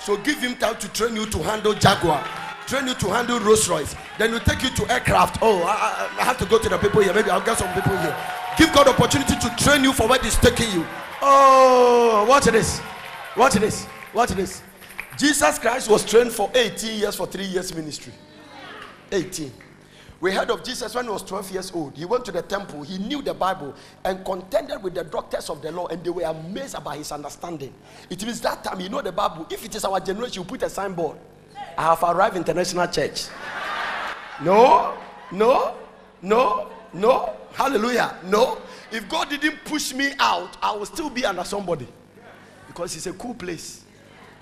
So 0.00 0.16
give 0.18 0.38
Him 0.38 0.54
time 0.54 0.76
to 0.76 0.88
train 0.92 1.16
you 1.16 1.26
to 1.26 1.38
handle 1.42 1.74
Jaguar, 1.74 2.24
train 2.68 2.86
you 2.86 2.94
to 2.94 3.06
handle 3.08 3.40
Rolls 3.40 3.68
Royce. 3.68 3.96
Then 4.18 4.32
you 4.32 4.38
take 4.38 4.62
you 4.62 4.70
to 4.70 4.92
aircraft. 4.92 5.38
Oh, 5.42 5.64
I, 5.64 6.08
I- 6.20 6.24
have 6.24 6.38
to 6.38 6.46
go 6.46 6.60
to 6.60 6.68
the 6.68 6.78
people 6.78 7.02
here. 7.02 7.12
Maybe 7.12 7.28
I'll 7.30 7.44
get 7.44 7.58
some 7.58 7.74
people 7.74 7.98
here. 7.98 8.16
Give 8.56 8.72
God 8.72 8.86
opportunity 8.86 9.34
to 9.34 9.56
train 9.64 9.82
you 9.82 9.92
for 9.92 10.06
what 10.06 10.22
He's 10.24 10.36
taking 10.36 10.70
you. 10.70 10.86
Oh, 11.20 12.24
watch 12.28 12.44
this. 12.44 12.80
Watch 13.36 13.54
this. 13.54 13.84
Watch 14.14 14.30
this. 14.30 14.62
Jesus 15.16 15.58
Christ 15.58 15.88
was 15.88 16.04
trained 16.04 16.32
for 16.32 16.50
18 16.54 16.98
years 16.98 17.16
for 17.16 17.26
three 17.26 17.46
years 17.46 17.74
ministry. 17.74 18.12
18. 19.10 19.52
We 20.20 20.32
heard 20.32 20.50
of 20.50 20.64
Jesus 20.64 20.94
when 20.94 21.04
he 21.04 21.10
was 21.10 21.22
12 21.22 21.50
years 21.52 21.72
old. 21.72 21.96
He 21.96 22.04
went 22.04 22.24
to 22.24 22.32
the 22.32 22.42
temple, 22.42 22.82
he 22.82 22.98
knew 22.98 23.20
the 23.22 23.34
Bible, 23.34 23.74
and 24.04 24.24
contended 24.24 24.82
with 24.82 24.94
the 24.94 25.04
doctors 25.04 25.50
of 25.50 25.60
the 25.60 25.70
law, 25.70 25.86
and 25.88 26.02
they 26.02 26.10
were 26.10 26.22
amazed 26.22 26.74
about 26.74 26.96
his 26.96 27.12
understanding. 27.12 27.72
It 28.08 28.24
means 28.24 28.40
that 28.40 28.64
time 28.64 28.80
you 28.80 28.88
know 28.88 29.02
the 29.02 29.12
Bible. 29.12 29.46
If 29.50 29.64
it 29.64 29.74
is 29.74 29.84
our 29.84 30.00
generation, 30.00 30.42
you 30.42 30.44
put 30.44 30.62
a 30.62 30.70
signboard. 30.70 31.18
I 31.76 31.82
have 31.94 32.02
arrived 32.02 32.36
international 32.36 32.86
church. 32.86 33.26
No, 34.42 34.94
no, 35.32 35.74
no, 36.22 36.70
no. 36.92 37.32
Hallelujah. 37.52 38.16
No. 38.24 38.58
If 38.90 39.08
God 39.08 39.30
didn't 39.30 39.64
push 39.64 39.94
me 39.94 40.12
out, 40.18 40.56
I 40.62 40.72
will 40.72 40.86
still 40.86 41.10
be 41.10 41.24
under 41.24 41.44
somebody. 41.44 41.86
Because 42.66 42.96
it's 42.96 43.06
a 43.06 43.12
cool 43.12 43.34
place. 43.34 43.85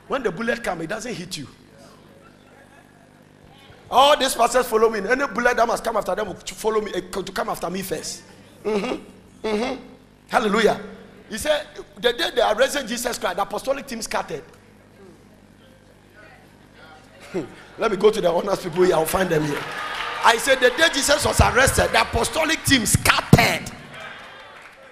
When 0.09 0.23
the 0.23 0.31
bullet 0.31 0.63
comes, 0.63 0.83
it 0.83 0.89
doesn't 0.89 1.15
hit 1.15 1.37
you. 1.39 1.49
All 3.91 4.19
these 4.19 4.35
pastors 4.35 4.67
follow 4.67 4.91
me. 4.91 4.99
Any 4.99 5.27
bullet 5.27 5.57
that 5.57 5.67
must 5.67 5.85
come 5.85 5.97
after 5.97 6.15
them 6.15 6.29
will 6.29 6.35
follow 6.35 6.81
me 6.81 6.93
eh, 6.95 7.01
to 7.11 7.23
come 7.33 7.49
after 7.49 7.71
me 7.71 7.83
first. 7.83 8.23
Mm-hmm. 8.65 9.47
Mm-hmm. 9.47 9.83
Hallelujah. 10.29 10.81
He 11.29 11.39
said 11.39 11.67
the 12.01 12.13
day 12.13 12.31
they 12.35 12.43
arrested 12.43 12.89
Jesus 12.89 13.19
Christ, 13.19 13.37
the 13.37 13.43
apostolic 13.43 13.87
team 13.87 14.03
scattered. 14.03 14.43
Let 17.79 17.91
me 17.91 17.97
go 17.97 18.11
to 18.11 18.21
the 18.21 18.31
honest 18.31 18.63
people 18.63 18.83
here. 18.85 18.95
I'll 18.95 19.07
find 19.07 19.29
them 19.29 19.45
here. 19.45 19.63
I 20.25 20.39
said 20.39 20.61
the 20.61 20.71
day 20.71 20.89
Jesus 20.93 21.25
was 21.25 21.41
arrested, 21.41 21.91
the 21.93 22.03
apostolic 22.03 22.65
team 22.65 22.87
scattered. 22.87 23.71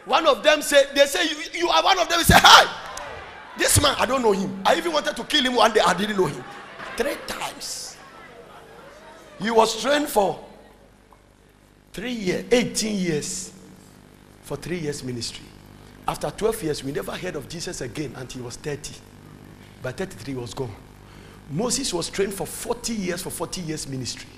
One 0.05 0.27
of 0.27 0.43
them 0.43 0.63
said, 0.63 0.91
they 0.95 1.07
say 1.07 1.25
you, 1.29 1.37
you 1.61 1.69
are 1.69 1.83
one 1.83 1.99
of 1.99 2.09
them. 2.09 2.19
He 2.19 2.25
said, 2.25 2.41
Hi, 2.43 2.92
this 3.59 3.81
man, 3.81 3.95
I 3.99 4.07
don't 4.07 4.23
know 4.23 4.33
him. 4.33 4.63
I 4.65 4.77
even 4.77 4.93
wanted 4.93 5.17
to 5.17 5.25
kill 5.25 5.45
him 5.45 5.55
one 5.55 5.73
day. 5.73 5.81
I 5.81 5.95
didn't 5.95 6.17
know 6.17 6.27
him. 6.27 6.43
Three 6.97 7.17
times. 7.27 7.97
He 9.41 9.51
was 9.51 9.81
trained 9.83 10.09
for 10.09 10.43
three 11.93 12.13
years, 12.13 12.45
18 12.51 12.97
years, 12.97 13.53
for 14.43 14.57
three 14.57 14.79
years 14.79 15.03
ministry. 15.03 15.45
After 16.07 16.31
12 16.31 16.63
years, 16.63 16.85
we 16.85 16.93
never 16.93 17.13
heard 17.13 17.37
of 17.37 17.49
Jesus 17.49 17.81
again 17.81 18.13
until 18.17 18.41
he 18.41 18.45
was 18.45 18.57
30. 18.57 18.95
By 19.83 19.93
33, 19.93 20.35
he 20.35 20.41
was 20.41 20.55
gone. 20.55 20.75
Moses 21.51 21.93
was 21.93 22.09
trained 22.09 22.33
for 22.33 22.47
40 22.47 22.95
years 22.95 23.23
for 23.23 23.31
40 23.31 23.61
years 23.61 23.87
ministry. 23.87 24.29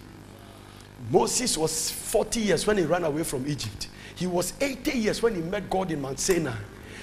Moses 1.10 1.56
was 1.56 1.90
40 1.90 2.40
years 2.40 2.66
when 2.66 2.78
he 2.78 2.84
ran 2.84 3.04
away 3.04 3.24
from 3.24 3.46
Egypt. 3.46 3.88
He 4.16 4.26
was 4.26 4.54
80 4.60 4.90
years 4.92 5.22
when 5.22 5.34
he 5.34 5.42
met 5.42 5.68
God 5.68 5.90
in 5.90 6.00
Mount 6.00 6.18
Sinai. 6.18 6.56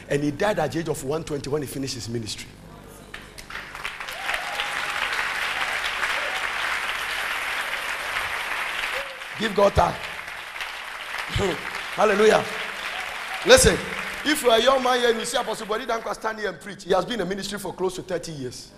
And 0.10 0.24
he 0.24 0.32
died 0.32 0.60
at 0.60 0.72
the 0.72 0.80
age 0.80 0.88
of 0.88 1.04
120 1.04 1.50
when 1.50 1.62
he 1.62 1.68
finished 1.68 1.96
his 1.96 2.10
ministry. 2.10 2.48
Give 9.40 9.56
God 9.56 9.74
time. 9.74 9.96
Hallelujah. 11.96 12.44
Listen, 13.46 13.76
if 14.24 14.44
you 14.44 14.52
are 14.52 14.60
a 14.60 14.62
young 14.62 14.84
man 14.84 15.00
here 15.00 15.10
and 15.10 15.18
you 15.20 15.26
see 15.26 15.38
Apostle 15.38 15.66
Body 15.66 15.86
Danko 15.88 16.14
stand 16.14 16.38
here 16.40 16.50
and 16.50 16.60
preach, 16.60 16.84
he 16.84 16.94
has 16.94 17.06
been 17.06 17.20
in 17.20 17.28
ministry 17.28 17.58
for 17.58 17.74
close 17.74 17.96
to 17.96 18.04
30 18.04 18.32
years. 18.34 18.72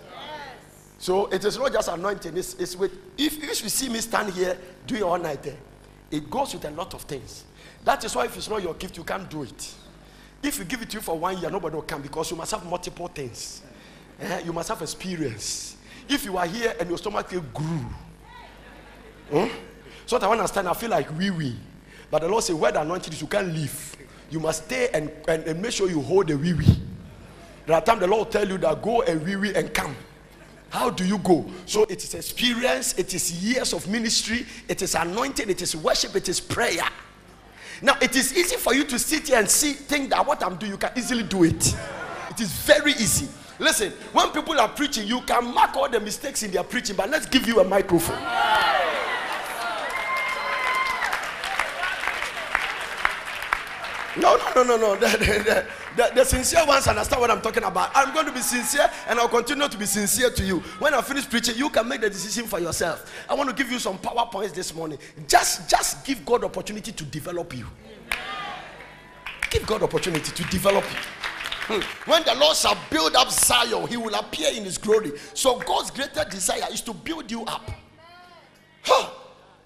So 0.96 1.26
it 1.26 1.44
is 1.44 1.58
not 1.58 1.70
just 1.70 1.88
anointing, 1.88 2.34
it's, 2.34 2.54
it's 2.54 2.76
with 2.76 2.92
if, 3.18 3.42
if 3.42 3.62
you 3.62 3.68
see 3.68 3.90
me 3.90 4.00
stand 4.00 4.32
here 4.32 4.56
doing 4.86 5.02
all 5.02 5.18
night 5.18 5.42
there, 5.42 5.58
it 6.10 6.30
goes 6.30 6.54
with 6.54 6.64
a 6.64 6.70
lot 6.70 6.94
of 6.94 7.02
things. 7.02 7.44
That 7.84 8.02
is 8.04 8.16
why 8.16 8.24
if 8.24 8.34
it's 8.36 8.48
not 8.48 8.62
your 8.62 8.72
gift, 8.72 8.96
you 8.96 9.04
can't 9.04 9.28
do 9.28 9.42
it. 9.42 9.74
If 10.44 10.58
you 10.58 10.64
give 10.64 10.82
it 10.82 10.90
to 10.90 10.96
you 10.98 11.00
for 11.00 11.18
one 11.18 11.38
year, 11.38 11.50
nobody 11.50 11.74
will 11.74 11.82
come 11.82 12.02
because 12.02 12.30
you 12.30 12.36
must 12.36 12.50
have 12.52 12.64
multiple 12.66 13.08
things. 13.08 13.62
Eh, 14.20 14.40
You 14.44 14.52
must 14.52 14.68
have 14.68 14.80
experience. 14.82 15.76
If 16.08 16.24
you 16.24 16.36
are 16.36 16.46
here 16.46 16.74
and 16.78 16.88
your 16.88 16.98
stomach 16.98 17.28
feel 17.28 17.40
grew, 17.54 17.84
Hmm? 19.30 19.46
So 20.06 20.18
that 20.18 20.28
when 20.28 20.38
I 20.38 20.44
stand, 20.46 20.68
I 20.68 20.74
feel 20.74 20.90
like 20.90 21.10
wee 21.18 21.30
wee. 21.30 21.56
But 22.10 22.20
the 22.22 22.28
Lord 22.28 22.44
said, 22.44 22.56
where 22.56 22.70
the 22.70 22.82
anointing 22.82 23.12
is, 23.14 23.22
you 23.22 23.26
can't 23.26 23.48
leave. 23.54 23.96
You 24.30 24.38
must 24.38 24.66
stay 24.66 24.90
and, 24.92 25.10
and, 25.26 25.44
and 25.44 25.62
make 25.62 25.72
sure 25.72 25.88
you 25.88 26.02
hold 26.02 26.28
the 26.28 26.36
wee 26.36 26.52
wee. 26.52 26.78
There 27.66 27.74
are 27.74 27.80
times 27.80 28.00
the 28.00 28.06
Lord 28.06 28.26
will 28.26 28.32
tell 28.32 28.46
you 28.46 28.58
that 28.58 28.82
go 28.82 29.00
and 29.02 29.24
wee 29.24 29.36
wee 29.36 29.54
and 29.54 29.72
come. 29.72 29.96
How 30.68 30.90
do 30.90 31.06
you 31.06 31.16
go? 31.18 31.46
So 31.64 31.84
it 31.84 32.02
is 32.04 32.12
experience, 32.14 32.92
it 32.98 33.14
is 33.14 33.42
years 33.42 33.72
of 33.72 33.88
ministry, 33.88 34.44
it 34.68 34.82
is 34.82 34.94
anointing, 34.94 35.48
it 35.48 35.62
is 35.62 35.74
worship, 35.74 36.14
it 36.16 36.28
is 36.28 36.38
prayer. 36.40 36.84
Now 37.84 37.98
it 38.00 38.16
is 38.16 38.34
easy 38.34 38.56
for 38.56 38.74
you 38.74 38.84
to 38.84 38.98
sit 38.98 39.28
here 39.28 39.38
and 39.38 39.48
see, 39.48 39.74
think 39.74 40.08
that 40.08 40.26
what 40.26 40.42
I'm 40.42 40.56
doing, 40.56 40.72
you 40.72 40.78
can 40.78 40.90
easily 40.96 41.22
do 41.22 41.44
it. 41.44 41.76
It 42.30 42.40
is 42.40 42.50
very 42.50 42.92
easy. 42.92 43.28
Listen, 43.58 43.92
when 44.14 44.30
people 44.30 44.58
are 44.58 44.70
preaching, 44.70 45.06
you 45.06 45.20
can 45.20 45.52
mark 45.52 45.76
all 45.76 45.90
the 45.90 46.00
mistakes 46.00 46.42
in 46.42 46.50
their 46.50 46.64
preaching, 46.64 46.96
but 46.96 47.10
let's 47.10 47.26
give 47.26 47.46
you 47.46 47.60
a 47.60 47.64
microphone. 47.64 48.16
No, 54.16 54.36
no, 54.36 54.62
no, 54.62 54.76
no, 54.76 54.76
no. 54.76 54.94
The, 54.96 55.16
the, 55.16 55.66
the, 55.96 56.10
the 56.14 56.24
sincere 56.24 56.64
ones 56.66 56.86
understand 56.86 57.20
what 57.20 57.30
I'm 57.30 57.40
talking 57.40 57.64
about. 57.64 57.90
I'm 57.94 58.12
going 58.14 58.26
to 58.26 58.32
be 58.32 58.40
sincere 58.40 58.90
and 59.08 59.18
I'll 59.18 59.28
continue 59.28 59.68
to 59.68 59.78
be 59.78 59.86
sincere 59.86 60.30
to 60.30 60.44
you. 60.44 60.60
When 60.78 60.94
I 60.94 61.02
finish 61.02 61.28
preaching, 61.28 61.56
you 61.56 61.70
can 61.70 61.88
make 61.88 62.00
the 62.00 62.10
decision 62.10 62.46
for 62.46 62.60
yourself. 62.60 63.12
I 63.28 63.34
want 63.34 63.50
to 63.50 63.54
give 63.54 63.70
you 63.70 63.78
some 63.78 63.98
power 63.98 64.26
points 64.26 64.52
this 64.52 64.74
morning. 64.74 64.98
Just, 65.26 65.68
just 65.68 66.04
give 66.04 66.24
God 66.24 66.44
opportunity 66.44 66.92
to 66.92 67.04
develop 67.04 67.56
you. 67.56 67.66
Give 69.50 69.66
God 69.66 69.82
opportunity 69.82 70.32
to 70.32 70.44
develop 70.50 70.84
you. 70.84 70.98
Hmm. 71.66 72.10
When 72.10 72.22
the 72.24 72.34
Lord 72.34 72.56
shall 72.56 72.76
build 72.90 73.16
up 73.16 73.30
Zion, 73.30 73.86
he 73.86 73.96
will 73.96 74.14
appear 74.14 74.50
in 74.52 74.64
his 74.64 74.78
glory. 74.78 75.12
So 75.32 75.58
God's 75.60 75.90
greater 75.90 76.24
desire 76.28 76.66
is 76.70 76.82
to 76.82 76.92
build 76.92 77.30
you 77.30 77.42
up. 77.44 77.70
Huh. 78.82 79.10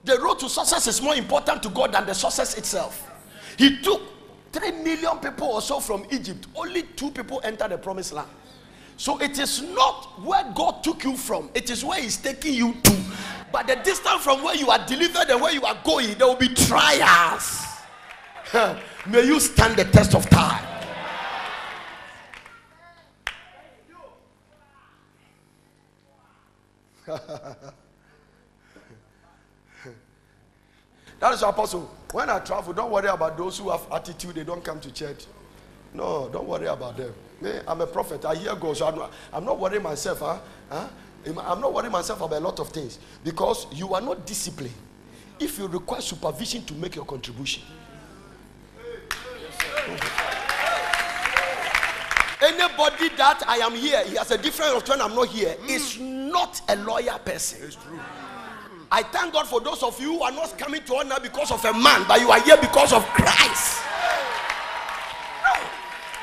The 0.05 0.19
road 0.21 0.39
to 0.39 0.49
success 0.49 0.87
is 0.87 1.03
more 1.03 1.17
important 1.17 1.63
to 1.65 1.69
God 1.71 1.93
than 1.93 2.07
the 2.07 2.15
success 2.15 2.57
itself. 2.57 3.11
He 3.57 3.81
took 3.83 4.01
three 4.53 4.73
million 4.73 5.19
people 5.19 5.49
or 5.49 5.63
so 5.63 5.81
from 5.81 6.05
Egypt. 6.11 6.47
Only 6.55 6.83
two 6.83 7.11
people 7.11 7.41
entered 7.45 7.71
the 7.71 7.79
promised 7.79 8.13
land. 8.13 8.29
So 8.97 9.21
it 9.21 9.39
is 9.39 9.63
not 9.63 10.21
where 10.25 10.45
God 10.55 10.83
took 10.83 11.05
you 11.05 11.17
from, 11.17 11.51
it 11.55 11.71
is 11.71 11.85
where 11.85 12.01
He's 12.01 12.17
taking 12.17 12.55
you 12.55 12.75
to. 12.83 12.97
But 13.53 13.67
the 13.67 13.77
distance 13.77 14.23
from 14.23 14.43
where 14.43 14.55
you 14.55 14.71
are 14.71 14.85
delivered 14.87 15.31
and 15.31 15.41
where 15.41 15.53
you 15.53 15.65
are 15.65 15.79
going, 15.85 16.19
there 16.19 16.27
will 16.27 16.35
be 16.35 16.49
trials. 16.49 17.65
May 19.07 19.25
you 19.25 19.41
stand 19.41 19.77
the 19.77 19.85
test 19.85 20.15
of 20.15 20.29
time. 20.29 20.65
That 31.21 31.35
is 31.35 31.43
apostle. 31.43 31.91
When 32.13 32.31
I 32.31 32.39
travel, 32.41 32.73
don't 32.73 32.91
worry 32.91 33.09
about 33.09 33.37
those 33.37 33.59
who 33.59 33.71
have 33.71 33.87
attitude, 33.93 34.37
they 34.37 34.45
don't 34.45 34.63
come 34.65 34.81
to 34.81 34.93
church. 34.93 35.27
No, 35.93 36.29
don't 36.33 36.47
worry 36.47 36.67
about 36.67 36.97
them. 36.97 37.13
Me, 37.41 37.53
I'm 37.67 37.81
a 37.81 37.87
prophet. 37.87 38.25
I 38.25 38.35
hear 38.35 38.55
God, 38.55 38.77
so 38.77 38.87
I'm 38.87 38.97
not, 38.97 39.13
I'm 39.33 39.45
not 39.45 39.59
worrying 39.59 39.83
myself. 39.83 40.21
Huh? 40.21 40.39
Huh? 40.71 40.89
I'm 41.27 41.61
not 41.61 41.73
worrying 41.73 41.93
myself 41.93 42.21
about 42.21 42.37
a 42.37 42.41
lot 42.41 42.61
of 42.61 42.69
things 42.69 42.99
because 43.25 43.67
you 43.73 43.95
are 43.95 44.01
not 44.01 44.27
disciplined. 44.27 44.75
If 45.41 45.59
you 45.59 45.67
require 45.67 46.01
supervision 46.01 46.65
to 46.65 46.75
make 46.75 46.97
your 46.97 47.05
contribution, 47.05 47.63
anybody 52.41 53.09
that 53.17 53.43
I 53.47 53.59
am 53.59 53.73
here, 53.73 54.03
he 54.05 54.17
has 54.17 54.31
a 54.31 54.39
different 54.39 54.77
of 54.77 54.89
when 54.89 55.01
I'm 55.01 55.15
not 55.15 55.29
here, 55.29 55.53
hmm. 55.53 55.69
is 55.69 55.99
not 55.99 56.61
a 56.69 56.77
loyal 56.77 57.19
person. 57.19 57.61
It's 57.63 57.77
true. 57.77 58.01
I 58.90 59.03
thank 59.03 59.33
God 59.35 59.46
for 59.46 59.61
those 59.61 59.83
of 59.83 60.01
you 60.01 60.14
who 60.14 60.22
are 60.22 60.33
not 60.33 60.57
coming 60.59 60.83
to 60.85 60.96
honor 60.96 61.16
because 61.22 61.51
of 61.51 61.64
a 61.64 61.72
man, 61.72 62.05
but 62.09 62.20
you 62.20 62.31
are 62.31 62.40
here 62.40 62.57
because 62.57 62.92
of 62.92 63.05
Christ. 63.07 63.83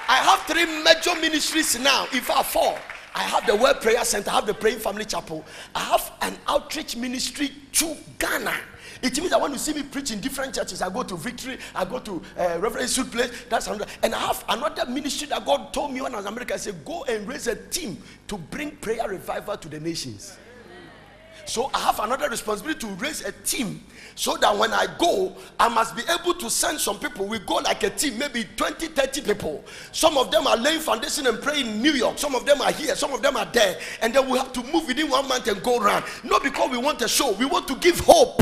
I 0.07 0.17
have 0.17 0.41
three 0.41 0.65
major 0.83 1.19
ministries 1.19 1.79
now. 1.79 2.05
if 2.11 2.25
fact, 2.25 2.45
four. 2.45 2.77
I 3.15 3.23
have 3.23 3.47
the 3.47 3.55
World 3.55 3.79
Prayer 3.81 4.03
Center, 4.03 4.29
I 4.29 4.35
have 4.35 4.45
the 4.45 4.53
Praying 4.53 4.79
Family 4.79 5.05
Chapel, 5.05 5.45
I 5.73 5.79
have 5.79 6.11
an 6.21 6.37
outreach 6.47 6.97
ministry 6.97 7.49
to 7.73 7.95
Ghana. 8.19 8.53
It 9.01 9.17
means 9.19 9.31
I 9.31 9.37
want 9.37 9.53
to 9.53 9.59
see 9.59 9.73
me 9.73 9.83
preach 9.83 10.11
in 10.11 10.19
different 10.19 10.53
churches, 10.53 10.81
I 10.81 10.89
go 10.89 11.01
to 11.01 11.15
Victory, 11.15 11.57
I 11.73 11.85
go 11.85 11.99
to 11.99 12.21
uh, 12.37 12.57
Reverend 12.59 12.89
Suit 12.89 13.11
Place, 13.11 13.31
that's 13.49 13.67
another. 13.67 13.85
And 14.03 14.13
I 14.13 14.19
have 14.19 14.43
another 14.49 14.85
ministry 14.87 15.27
that 15.29 15.45
God 15.45 15.73
told 15.73 15.93
me 15.93 16.01
when 16.01 16.13
I 16.13 16.17
was 16.17 16.25
in 16.25 16.33
America. 16.33 16.55
I 16.55 16.57
said, 16.57 16.83
go 16.83 17.05
and 17.05 17.25
raise 17.25 17.47
a 17.47 17.55
team 17.55 18.01
to 18.27 18.37
bring 18.37 18.71
prayer 18.71 19.07
revival 19.07 19.55
to 19.55 19.69
the 19.69 19.79
nations. 19.79 20.37
So 21.45 21.69
I 21.73 21.79
have 21.79 21.99
another 21.99 22.27
responsibility 22.29 22.79
to 22.87 22.87
raise 22.95 23.23
a 23.23 23.31
team 23.31 23.83
so 24.15 24.35
that 24.37 24.57
when 24.57 24.73
I 24.73 24.87
go, 24.97 25.35
I 25.59 25.69
must 25.69 25.95
be 25.95 26.01
able 26.09 26.33
to 26.35 26.49
send 26.49 26.79
some 26.79 26.97
people. 26.99 27.27
We 27.27 27.39
go 27.39 27.55
like 27.55 27.83
a 27.83 27.89
team, 27.89 28.17
maybe 28.17 28.47
20, 28.55 28.87
30 28.87 29.21
people. 29.21 29.63
Some 29.91 30.17
of 30.17 30.31
them 30.31 30.47
are 30.47 30.57
laying 30.57 30.79
foundation 30.79 31.27
and 31.27 31.39
praying 31.41 31.67
in 31.67 31.81
New 31.81 31.91
York. 31.91 32.17
Some 32.17 32.33
of 32.33 32.45
them 32.45 32.61
are 32.61 32.71
here, 32.71 32.95
some 32.95 33.13
of 33.13 33.21
them 33.21 33.35
are 33.37 33.45
there. 33.45 33.77
And 34.01 34.13
then 34.13 34.27
we 34.29 34.37
have 34.37 34.53
to 34.53 34.63
move 34.63 34.87
within 34.87 35.09
one 35.09 35.27
month 35.27 35.47
and 35.47 35.61
go 35.61 35.79
around. 35.79 36.05
Not 36.23 36.43
because 36.43 36.71
we 36.71 36.77
want 36.77 37.01
a 37.01 37.07
show, 37.07 37.33
we 37.33 37.45
want 37.45 37.67
to 37.67 37.75
give 37.75 37.99
hope. 37.99 38.41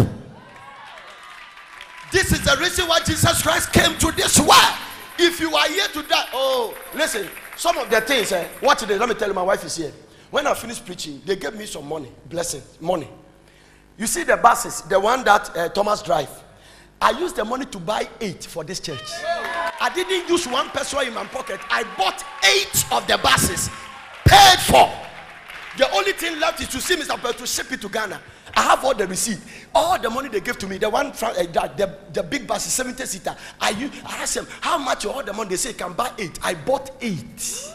This 2.11 2.31
is 2.31 2.41
the 2.45 2.55
reason 2.59 2.87
why 2.87 2.99
Jesus 2.99 3.41
Christ 3.41 3.73
came 3.73 3.97
to 3.97 4.11
this 4.11 4.39
world. 4.39 4.77
If 5.17 5.39
you 5.39 5.53
are 5.55 5.67
here 5.67 5.87
to 5.87 6.03
die, 6.03 6.27
oh, 6.33 6.75
listen, 6.93 7.27
some 7.57 7.77
of 7.77 7.89
the 7.89 8.01
things, 8.01 8.31
eh, 8.31 8.47
what 8.59 8.77
today? 8.77 8.97
Let 8.97 9.09
me 9.09 9.15
tell 9.15 9.27
you, 9.27 9.33
my 9.33 9.43
wife 9.43 9.63
is 9.65 9.75
here. 9.75 9.91
When 10.33 10.47
I 10.47 10.55
finished 10.55 10.83
preaching, 10.83 11.21
they 11.27 11.35
gave 11.35 11.53
me 11.53 11.67
some 11.67 11.87
money, 11.87 12.09
blessing, 12.27 12.63
money. 12.81 13.07
You 13.99 14.07
see 14.07 14.23
the 14.23 14.35
buses, 14.35 14.81
the 14.81 14.99
one 14.99 15.23
that 15.25 15.55
uh, 15.55 15.69
Thomas 15.69 16.01
drive. 16.01 16.27
I 16.99 17.11
used 17.11 17.35
the 17.35 17.45
money 17.45 17.65
to 17.65 17.77
buy 17.77 18.09
eight 18.19 18.43
for 18.43 18.63
this 18.63 18.79
church. 18.79 19.11
I 19.23 19.91
didn't 19.93 20.27
use 20.27 20.47
one 20.47 20.69
peso 20.69 21.01
in 21.01 21.13
my 21.13 21.23
pocket. 21.25 21.59
I 21.69 21.83
bought 21.95 22.25
eight 22.45 22.83
of 22.91 23.05
the 23.05 23.19
buses, 23.19 23.69
paid 24.25 24.57
for. 24.61 24.91
The 25.77 25.87
only 25.95 26.13
thing 26.13 26.39
left 26.39 26.59
is 26.61 26.67
to 26.69 26.81
see 26.81 26.95
Mr. 26.95 27.21
Bell 27.21 27.33
to 27.33 27.45
ship 27.45 27.71
it 27.71 27.79
to 27.81 27.89
Ghana. 27.89 28.19
I 28.55 28.61
have 28.63 28.83
all 28.83 28.95
the 28.95 29.05
receipt, 29.05 29.37
all 29.75 29.99
the 29.99 30.09
money 30.09 30.29
they 30.29 30.39
gave 30.39 30.57
to 30.57 30.67
me. 30.67 30.79
The 30.79 30.89
one, 30.89 31.13
from, 31.13 31.29
uh, 31.37 31.43
the, 31.43 31.71
the, 31.77 31.97
the 32.11 32.23
big 32.23 32.47
bus 32.47 32.65
is 32.65 32.73
70 32.73 33.05
seater. 33.05 33.35
I, 33.61 33.91
I 34.03 34.23
asked 34.23 34.33
them, 34.33 34.47
how 34.61 34.79
much 34.79 35.05
all 35.05 35.21
the 35.21 35.31
money? 35.31 35.51
They 35.51 35.57
say, 35.57 35.73
can 35.73 35.93
buy 35.93 36.11
eight. 36.17 36.39
I 36.41 36.55
bought 36.55 36.89
eight. 37.01 37.69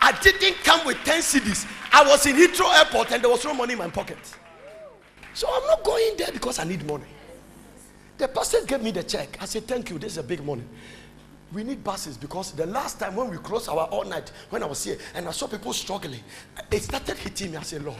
I 0.00 0.12
didn't 0.22 0.56
come 0.64 0.86
with 0.86 0.98
10 1.04 1.20
CDs. 1.20 1.66
I 1.92 2.06
was 2.06 2.26
in 2.26 2.36
Heathrow 2.36 2.76
Airport 2.78 3.12
and 3.12 3.22
there 3.22 3.30
was 3.30 3.44
no 3.44 3.54
money 3.54 3.72
in 3.72 3.78
my 3.78 3.88
pocket. 3.88 4.18
So 5.34 5.48
I'm 5.52 5.66
not 5.66 5.84
going 5.84 6.16
there 6.16 6.32
because 6.32 6.58
I 6.58 6.64
need 6.64 6.84
money. 6.86 7.04
The 8.18 8.26
pastor 8.28 8.58
gave 8.66 8.82
me 8.82 8.90
the 8.90 9.04
check. 9.04 9.38
I 9.40 9.44
said, 9.44 9.66
Thank 9.66 9.90
you, 9.90 9.98
this 9.98 10.12
is 10.12 10.18
a 10.18 10.22
big 10.22 10.44
money. 10.44 10.64
We 11.52 11.64
need 11.64 11.82
buses 11.82 12.18
because 12.18 12.52
the 12.52 12.66
last 12.66 12.98
time 13.00 13.16
when 13.16 13.30
we 13.30 13.38
closed 13.38 13.70
our 13.70 13.86
all 13.86 14.04
night, 14.04 14.30
when 14.50 14.62
I 14.62 14.66
was 14.66 14.84
here 14.84 14.98
and 15.14 15.26
I 15.26 15.30
saw 15.30 15.46
people 15.46 15.72
struggling, 15.72 16.20
it 16.70 16.82
started 16.82 17.16
hitting 17.16 17.52
me. 17.52 17.56
I 17.56 17.62
said, 17.62 17.84
Lord, 17.84 17.96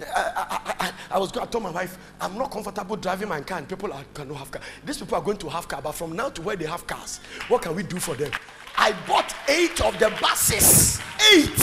I, 0.00 0.32
I, 0.78 0.86
I, 0.86 0.92
I 1.10 1.18
was 1.18 1.30
going, 1.30 1.46
I 1.46 1.50
told 1.50 1.64
my 1.64 1.70
wife, 1.70 1.98
I'm 2.20 2.38
not 2.38 2.50
comfortable 2.50 2.96
driving 2.96 3.28
my 3.28 3.40
car 3.42 3.58
and 3.58 3.68
people 3.68 3.92
are, 3.92 4.02
cannot 4.14 4.38
have 4.38 4.50
car. 4.50 4.62
These 4.84 4.98
people 4.98 5.16
are 5.16 5.20
going 5.22 5.36
to 5.38 5.48
have 5.50 5.68
car, 5.68 5.82
but 5.82 5.92
from 5.92 6.16
now 6.16 6.30
to 6.30 6.40
where 6.40 6.56
they 6.56 6.64
have 6.64 6.86
cars, 6.86 7.18
what 7.48 7.60
can 7.62 7.74
we 7.76 7.82
do 7.82 7.98
for 7.98 8.14
them? 8.14 8.30
I 8.78 8.92
bought 9.06 9.34
eight 9.48 9.80
of 9.82 9.98
the 9.98 10.10
buses. 10.20 11.00
Eight. 11.32 11.56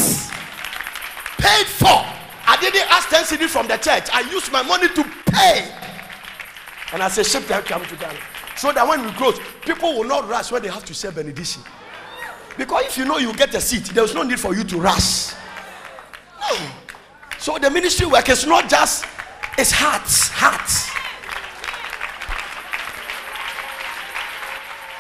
Paid 1.38 1.68
for. 1.68 2.06
I 2.46 2.58
didn't 2.60 2.90
ask 2.90 3.10
10 3.10 3.26
CD 3.26 3.48
from 3.48 3.68
the 3.68 3.78
church. 3.78 4.10
I 4.12 4.22
used 4.32 4.52
my 4.52 4.62
money 4.64 4.88
to 4.90 5.04
pay. 5.28 5.72
And 6.92 7.02
I 7.02 7.08
said, 7.08 7.26
ship 7.26 7.46
them 7.48 7.64
come 7.64 7.84
to 7.86 7.96
Ghana. 7.96 8.20
So 8.56 8.72
that 8.72 8.88
when 8.88 9.04
we 9.04 9.12
close, 9.14 9.40
people 9.62 9.98
will 9.98 10.04
not 10.04 10.28
rush 10.30 10.52
when 10.52 10.62
they 10.62 10.70
have 10.70 10.86
to 10.86 10.94
say 10.94 11.10
benediction. 11.12 11.64
Because 12.58 12.86
if 12.86 12.98
you 12.98 13.06
know 13.06 13.18
you 13.18 13.34
get 13.34 13.54
a 13.56 13.62
seat, 13.62 13.86
there's 13.86 14.14
no 14.14 14.24
need 14.24 14.40
for 14.40 14.56
you 14.56 14.64
to 14.64 14.78
rush. 14.80 15.34
No. 16.40 16.58
So 17.40 17.58
the 17.58 17.70
ministry 17.70 18.06
work 18.06 18.30
is 18.30 18.46
not 18.46 18.70
just, 18.70 19.06
it's 19.58 19.72
hearts, 19.72 20.30
hearts. 20.30 20.90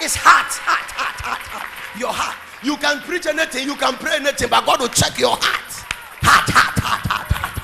It's 0.01 0.15
heart, 0.15 0.51
heart, 0.51 0.91
heart, 0.91 1.21
heart, 1.21 1.41
heart. 1.41 1.99
Your 1.99 2.11
heart. 2.11 2.52
You 2.63 2.77
can 2.77 2.99
preach 3.01 3.25
anything, 3.25 3.67
you 3.67 3.75
can 3.75 3.95
pray 3.95 4.15
anything, 4.15 4.49
but 4.49 4.65
God 4.65 4.79
will 4.79 4.87
check 4.87 5.19
your 5.19 5.35
heart. 5.35 5.85
Heart, 6.21 6.49
heart, 6.49 6.79
heart, 6.79 7.01
heart, 7.07 7.27
heart. 7.27 7.63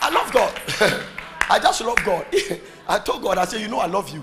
I 0.00 0.10
love 0.10 0.32
God. 0.32 0.60
I 1.50 1.58
just 1.58 1.80
love 1.80 1.98
God. 2.04 2.26
I 2.88 2.98
told 3.00 3.22
God, 3.22 3.38
I 3.38 3.44
said, 3.46 3.60
you 3.60 3.68
know, 3.68 3.80
I 3.80 3.86
love 3.86 4.10
you. 4.10 4.22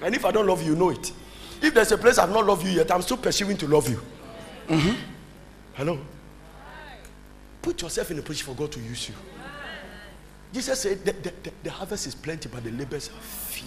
And 0.00 0.14
if 0.14 0.24
I 0.24 0.30
don't 0.30 0.46
love 0.46 0.62
you, 0.62 0.72
you 0.72 0.76
know 0.76 0.90
it. 0.90 1.12
If 1.62 1.74
there's 1.74 1.92
a 1.92 1.98
place 1.98 2.18
I've 2.18 2.30
not 2.30 2.46
loved 2.46 2.66
you 2.66 2.72
yet, 2.72 2.90
I'm 2.90 3.02
still 3.02 3.16
pursuing 3.16 3.56
to 3.58 3.68
love 3.68 3.88
you. 3.88 4.00
Mm-hmm. 4.68 4.94
Hello? 5.74 5.98
Put 7.62 7.82
yourself 7.82 8.10
in 8.10 8.18
a 8.18 8.22
position 8.22 8.46
for 8.46 8.58
God 8.58 8.72
to 8.72 8.80
use 8.80 9.08
you. 9.08 9.14
Jesus 10.52 10.80
said, 10.80 11.04
the, 11.04 11.12
the, 11.12 11.32
the, 11.42 11.52
the 11.64 11.70
harvest 11.70 12.06
is 12.06 12.14
plenty, 12.14 12.48
but 12.48 12.64
the 12.64 12.70
laborers 12.70 13.08
are 13.08 13.20
few. 13.20 13.66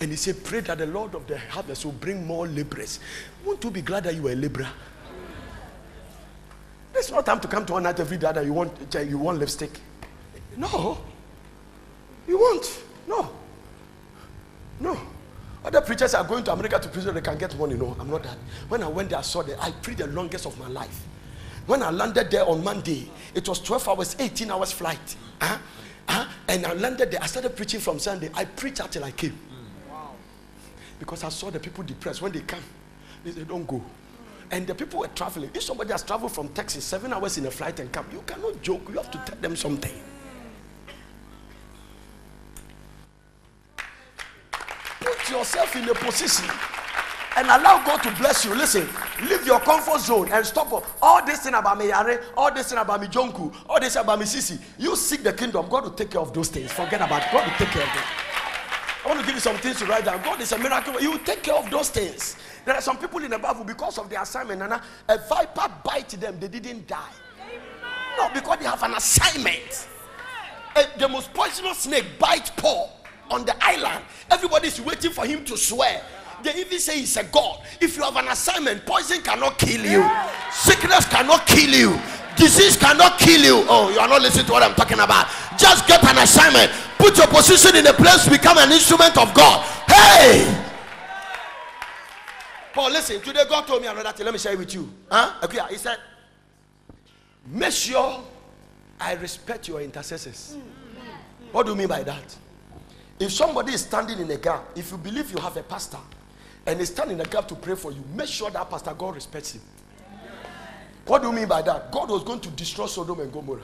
And 0.00 0.10
he 0.10 0.16
said, 0.16 0.42
Pray 0.42 0.60
that 0.60 0.78
the 0.78 0.86
Lord 0.86 1.14
of 1.14 1.26
the 1.26 1.38
harvest 1.38 1.84
will 1.84 1.92
bring 1.92 2.26
more 2.26 2.46
laborers. 2.46 3.00
Won't 3.44 3.62
you 3.62 3.70
be 3.70 3.82
glad 3.82 4.04
that 4.04 4.14
you 4.14 4.26
are 4.28 4.32
a 4.32 4.34
laborer? 4.34 4.68
It's 6.94 7.10
not 7.10 7.24
time 7.24 7.40
to 7.40 7.48
come 7.48 7.64
to 7.66 7.74
one 7.74 7.82
night 7.84 8.00
every 8.00 8.16
day 8.16 8.32
that 8.32 8.44
you 8.44 8.52
want, 8.52 8.72
you 8.94 9.18
want 9.18 9.38
lipstick. 9.38 9.78
No. 10.56 10.98
You 12.26 12.38
won't. 12.38 12.82
No. 13.06 13.30
No. 14.80 14.98
Other 15.64 15.82
preachers 15.82 16.14
are 16.14 16.24
going 16.24 16.42
to 16.44 16.52
America 16.52 16.78
to 16.78 16.88
preach, 16.88 17.04
they 17.04 17.20
can 17.20 17.36
get 17.36 17.56
money. 17.58 17.74
No, 17.74 17.94
I'm 18.00 18.10
not 18.10 18.22
that. 18.22 18.38
When 18.68 18.82
I 18.82 18.88
went 18.88 19.10
there, 19.10 19.18
I 19.18 19.22
saw 19.22 19.42
that 19.42 19.62
I 19.62 19.70
preached 19.70 19.98
the 19.98 20.06
longest 20.06 20.46
of 20.46 20.58
my 20.58 20.68
life. 20.68 21.02
When 21.66 21.82
I 21.82 21.90
landed 21.90 22.30
there 22.30 22.46
on 22.48 22.64
Monday, 22.64 23.10
it 23.34 23.46
was 23.46 23.60
12 23.60 23.88
hours, 23.88 24.16
18 24.18 24.50
hours 24.50 24.72
flight. 24.72 25.16
Uh-huh. 25.40 25.58
Uh-huh. 26.08 26.26
And 26.48 26.66
I 26.66 26.72
landed 26.72 27.10
there. 27.10 27.22
I 27.22 27.26
started 27.26 27.54
preaching 27.54 27.80
from 27.80 27.98
Sunday. 27.98 28.30
I 28.34 28.46
preached 28.46 28.80
until 28.80 29.04
I 29.04 29.10
came. 29.10 29.38
Because 31.00 31.24
I 31.24 31.30
saw 31.30 31.50
the 31.50 31.58
people 31.58 31.82
depressed. 31.82 32.22
When 32.22 32.30
they 32.30 32.40
come, 32.42 32.62
they 33.24 33.32
say, 33.32 33.42
don't 33.42 33.66
go. 33.66 33.82
And 34.52 34.66
the 34.66 34.74
people 34.74 35.00
were 35.00 35.08
traveling. 35.08 35.50
If 35.54 35.62
somebody 35.62 35.90
has 35.90 36.02
traveled 36.02 36.32
from 36.32 36.48
Texas, 36.50 36.84
seven 36.84 37.12
hours 37.12 37.38
in 37.38 37.46
a 37.46 37.50
flight 37.50 37.80
and 37.80 37.90
come, 37.90 38.06
you 38.12 38.22
cannot 38.26 38.60
joke. 38.62 38.82
You 38.88 38.96
have 38.96 39.10
to 39.10 39.18
tell 39.26 39.36
them 39.40 39.56
something. 39.56 39.92
Put 45.00 45.30
yourself 45.30 45.74
in 45.74 45.88
a 45.88 45.94
position 45.94 46.50
and 47.36 47.46
allow 47.46 47.82
God 47.84 48.02
to 48.02 48.10
bless 48.16 48.44
you. 48.44 48.54
Listen, 48.54 48.86
leave 49.22 49.46
your 49.46 49.60
comfort 49.60 50.00
zone 50.00 50.28
and 50.30 50.44
stop 50.44 50.70
all 51.00 51.24
this 51.24 51.40
thing 51.40 51.54
about 51.54 51.78
me 51.78 51.86
yare, 51.86 52.22
all 52.36 52.52
this 52.52 52.68
thing 52.70 52.78
about 52.78 53.00
me 53.00 53.06
jonku, 53.06 53.54
all 53.68 53.80
this 53.80 53.96
about 53.96 54.18
me 54.18 54.26
sisi. 54.26 54.60
You 54.78 54.96
seek 54.96 55.22
the 55.22 55.32
kingdom. 55.32 55.66
God 55.70 55.84
will 55.84 55.90
take 55.92 56.10
care 56.10 56.20
of 56.20 56.34
those 56.34 56.48
things. 56.48 56.70
Forget 56.72 57.00
about 57.00 57.22
it. 57.22 57.28
God 57.32 57.46
will 57.46 57.56
take 57.56 57.68
care 57.68 57.82
of 57.82 57.94
them. 57.94 58.29
I 59.02 59.08
want 59.08 59.20
to 59.20 59.26
give 59.26 59.34
you 59.34 59.40
some 59.40 59.56
things 59.56 59.78
to 59.78 59.86
write 59.86 60.04
down. 60.04 60.22
God 60.22 60.40
is 60.40 60.52
a 60.52 60.58
miracle. 60.58 60.98
He 60.98 61.08
will 61.08 61.18
take 61.20 61.42
care 61.42 61.54
of 61.54 61.70
those 61.70 61.88
things. 61.88 62.36
There 62.64 62.74
are 62.74 62.82
some 62.82 62.98
people 62.98 63.24
in 63.24 63.30
the 63.30 63.38
Bible 63.38 63.64
because 63.64 63.96
of 63.96 64.10
their 64.10 64.22
assignment, 64.22 64.60
and 64.60 64.74
a 64.74 65.18
viper 65.28 65.72
bite 65.82 66.08
them, 66.10 66.38
they 66.38 66.48
didn't 66.48 66.86
die. 66.86 67.12
No, 68.18 68.28
because 68.34 68.58
they 68.58 68.66
have 68.66 68.82
an 68.82 68.94
assignment. 68.94 69.88
A, 70.76 70.98
the 70.98 71.08
most 71.08 71.32
poisonous 71.32 71.78
snake 71.78 72.04
bite 72.18 72.52
Paul 72.56 72.92
on 73.30 73.44
the 73.44 73.54
island. 73.64 74.04
Everybody 74.30 74.68
is 74.68 74.80
waiting 74.80 75.12
for 75.12 75.24
him 75.24 75.44
to 75.46 75.56
swear. 75.56 76.02
They 76.42 76.54
even 76.56 76.78
say 76.78 77.00
he's 77.00 77.16
a 77.16 77.24
god. 77.24 77.60
If 77.80 77.96
you 77.96 78.02
have 78.02 78.16
an 78.16 78.28
assignment, 78.28 78.84
poison 78.86 79.22
cannot 79.22 79.58
kill 79.58 79.84
you, 79.84 80.08
sickness 80.52 81.06
cannot 81.06 81.46
kill 81.46 81.70
you, 81.70 82.00
disease 82.36 82.76
cannot 82.76 83.18
kill 83.18 83.40
you. 83.40 83.64
Oh, 83.68 83.90
you 83.90 83.98
are 83.98 84.08
not 84.08 84.22
listening 84.22 84.46
to 84.46 84.52
what 84.52 84.62
I'm 84.62 84.74
talking 84.74 85.00
about. 85.00 85.26
Just 85.58 85.86
get 85.86 86.02
an 86.04 86.18
assignment, 86.18 86.70
put 86.98 87.16
your 87.16 87.26
position 87.26 87.76
in 87.76 87.86
a 87.86 87.92
place, 87.92 88.28
become 88.28 88.58
an 88.58 88.72
instrument 88.72 89.16
of 89.18 89.32
God. 89.34 89.64
Hey! 89.88 90.66
Paul, 92.72 92.90
listen, 92.90 93.20
today 93.20 93.42
God 93.48 93.66
told 93.66 93.82
me 93.82 93.88
another 93.88 94.12
thing. 94.12 94.24
Let 94.24 94.32
me 94.32 94.38
share 94.38 94.52
it 94.52 94.58
with 94.58 94.72
you. 94.74 94.88
Huh? 95.10 95.34
Okay, 95.44 95.58
he 95.70 95.76
said, 95.76 95.98
Make 97.46 97.72
sure 97.72 98.22
I 99.00 99.14
respect 99.14 99.66
your 99.68 99.80
intercessors. 99.80 100.56
What 101.52 101.66
do 101.66 101.72
you 101.72 101.78
mean 101.78 101.88
by 101.88 102.02
that? 102.04 102.36
If 103.18 103.32
somebody 103.32 103.72
is 103.72 103.82
standing 103.82 104.18
in 104.18 104.30
a 104.30 104.36
gap, 104.36 104.64
if 104.76 104.92
you 104.92 104.98
believe 104.98 105.30
you 105.32 105.38
have 105.38 105.56
a 105.56 105.62
pastor 105.62 105.98
and 106.66 106.78
they 106.78 106.84
stand 106.84 107.10
in 107.10 107.20
a 107.20 107.24
gap 107.24 107.48
to 107.48 107.54
pray 107.54 107.74
for 107.74 107.92
you, 107.92 108.02
make 108.14 108.28
sure 108.28 108.50
that 108.50 108.70
pastor 108.70 108.94
God 108.96 109.14
respects 109.14 109.52
him. 109.52 109.62
What 111.06 111.22
do 111.22 111.28
you 111.28 111.34
mean 111.34 111.48
by 111.48 111.62
that? 111.62 111.90
God 111.90 112.10
was 112.10 112.22
going 112.22 112.40
to 112.40 112.50
destroy 112.50 112.86
Sodom 112.86 113.20
and 113.20 113.32
Gomorrah. 113.32 113.62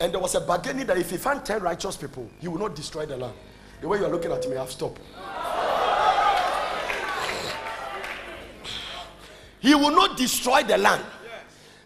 And 0.00 0.12
there 0.12 0.20
was 0.20 0.34
a 0.34 0.40
bargaining 0.40 0.86
that 0.86 0.98
if 0.98 1.10
he 1.10 1.16
found 1.16 1.44
10 1.44 1.62
righteous 1.62 1.96
people, 1.96 2.28
he 2.40 2.48
will 2.48 2.58
not 2.58 2.74
destroy 2.74 3.06
the 3.06 3.16
land. 3.16 3.34
The 3.80 3.88
way 3.88 3.98
you 3.98 4.06
are 4.06 4.10
looking 4.10 4.32
at 4.32 4.48
me, 4.48 4.56
I 4.56 4.60
have 4.60 4.70
stopped. 4.70 5.00
He 9.60 9.74
will 9.74 9.92
not 9.92 10.16
destroy 10.16 10.62
the 10.62 10.76
land. 10.76 11.02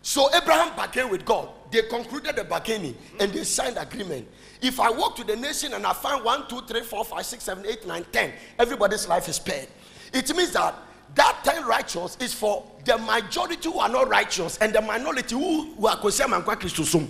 So 0.02 0.28
Abraham 0.35 0.74
bargained 0.74 1.11
with 1.11 1.24
God. 1.24 1.48
They 1.70 1.83
concluded 1.83 2.35
the 2.35 2.44
bargaining 2.44 2.96
and 3.20 3.31
they 3.33 3.44
signed 3.44 3.76
agreement. 3.76 4.26
If 4.61 4.81
I 4.81 4.90
walk 4.90 5.16
to 5.16 5.24
the 5.24 5.37
nation 5.37 5.74
and 5.74 5.87
I 5.87 5.92
find 5.92 6.24
one, 6.24 6.48
two, 6.48 6.62
three, 6.62 6.81
four, 6.81 7.04
five, 7.04 7.26
six, 7.26 7.44
seven, 7.44 7.64
eight, 7.66 7.87
nine, 7.87 8.04
ten, 8.11 8.33
everybody's 8.59 9.07
life 9.07 9.28
is 9.28 9.37
spared. 9.37 9.68
It 10.12 10.35
means 10.35 10.52
that 10.52 10.74
that 11.14 11.40
10 11.44 11.64
righteous 11.66 12.16
is 12.21 12.35
for 12.35 12.64
the 12.85 12.97
majority 12.99 13.68
who 13.68 13.79
are 13.79 13.88
not 13.88 14.09
righteous 14.09 14.59
and 14.59 14.73
the 14.73 14.81
minority 14.81 15.35
who, 15.35 15.73
who 15.75 15.87
are 15.87 15.97
Kosem 15.97 16.35
and 16.35 16.44
Christosum. 16.44 17.09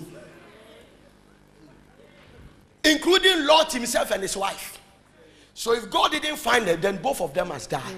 Including 2.84 3.46
Lot 3.46 3.72
himself 3.72 4.10
and 4.10 4.22
his 4.22 4.36
wife. 4.36 4.80
So 5.54 5.72
if 5.74 5.90
God 5.90 6.12
didn't 6.12 6.36
find 6.36 6.66
them, 6.66 6.80
then 6.80 7.02
both 7.02 7.20
of 7.20 7.34
them 7.34 7.48
must 7.48 7.70
die. 7.70 7.94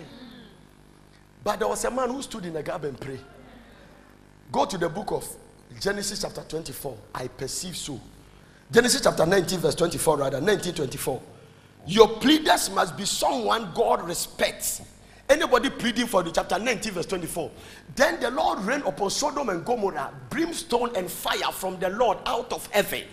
But 1.44 1.58
there 1.58 1.68
was 1.68 1.84
a 1.84 1.90
man 1.90 2.10
who 2.10 2.22
stood 2.22 2.44
in 2.46 2.54
the 2.54 2.62
gap 2.62 2.84
and 2.84 2.98
prayed. 2.98 3.20
Go 4.50 4.64
to 4.64 4.76
the 4.78 4.88
book 4.88 5.12
of 5.12 5.28
Genesis 5.78 6.22
chapter 6.22 6.42
24. 6.42 6.96
I 7.14 7.28
perceive 7.28 7.76
so. 7.76 8.00
Genesis 8.72 9.00
chapter 9.00 9.26
19, 9.26 9.58
verse 9.58 9.74
24, 9.74 10.16
rather, 10.16 10.40
1924. 10.40 11.22
Your 11.86 12.08
pleaders 12.08 12.70
must 12.70 12.96
be 12.96 13.04
someone 13.04 13.70
God 13.74 14.06
respects. 14.06 14.82
Anybody 15.30 15.70
pleading 15.70 16.08
for 16.08 16.24
the 16.24 16.32
chapter 16.32 16.58
19, 16.58 16.92
verse 16.92 17.06
24. 17.06 17.52
Then 17.94 18.18
the 18.18 18.32
Lord 18.32 18.58
rained 18.64 18.82
upon 18.82 19.10
Sodom 19.10 19.48
and 19.48 19.64
Gomorrah 19.64 20.12
brimstone 20.28 20.90
and 20.96 21.08
fire 21.08 21.52
from 21.52 21.78
the 21.78 21.88
Lord 21.88 22.18
out 22.26 22.52
of 22.52 22.66
heaven. 22.72 23.04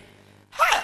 Hey! 0.52 0.82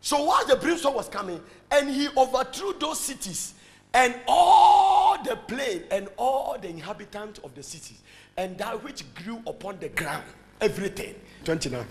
So 0.00 0.24
while 0.24 0.44
the 0.44 0.56
brimstone 0.56 0.94
was 0.94 1.08
coming, 1.08 1.40
and 1.70 1.88
he 1.88 2.08
overthrew 2.16 2.74
those 2.80 2.98
cities 2.98 3.54
and 3.94 4.12
all 4.26 5.22
the 5.22 5.36
plain 5.36 5.84
and 5.92 6.08
all 6.16 6.58
the 6.60 6.68
inhabitants 6.68 7.38
of 7.44 7.54
the 7.54 7.62
cities, 7.62 8.02
and 8.36 8.58
that 8.58 8.82
which 8.82 9.04
grew 9.14 9.40
upon 9.46 9.78
the 9.78 9.90
ground, 9.90 10.24
everything. 10.60 11.14
29. 11.44 11.86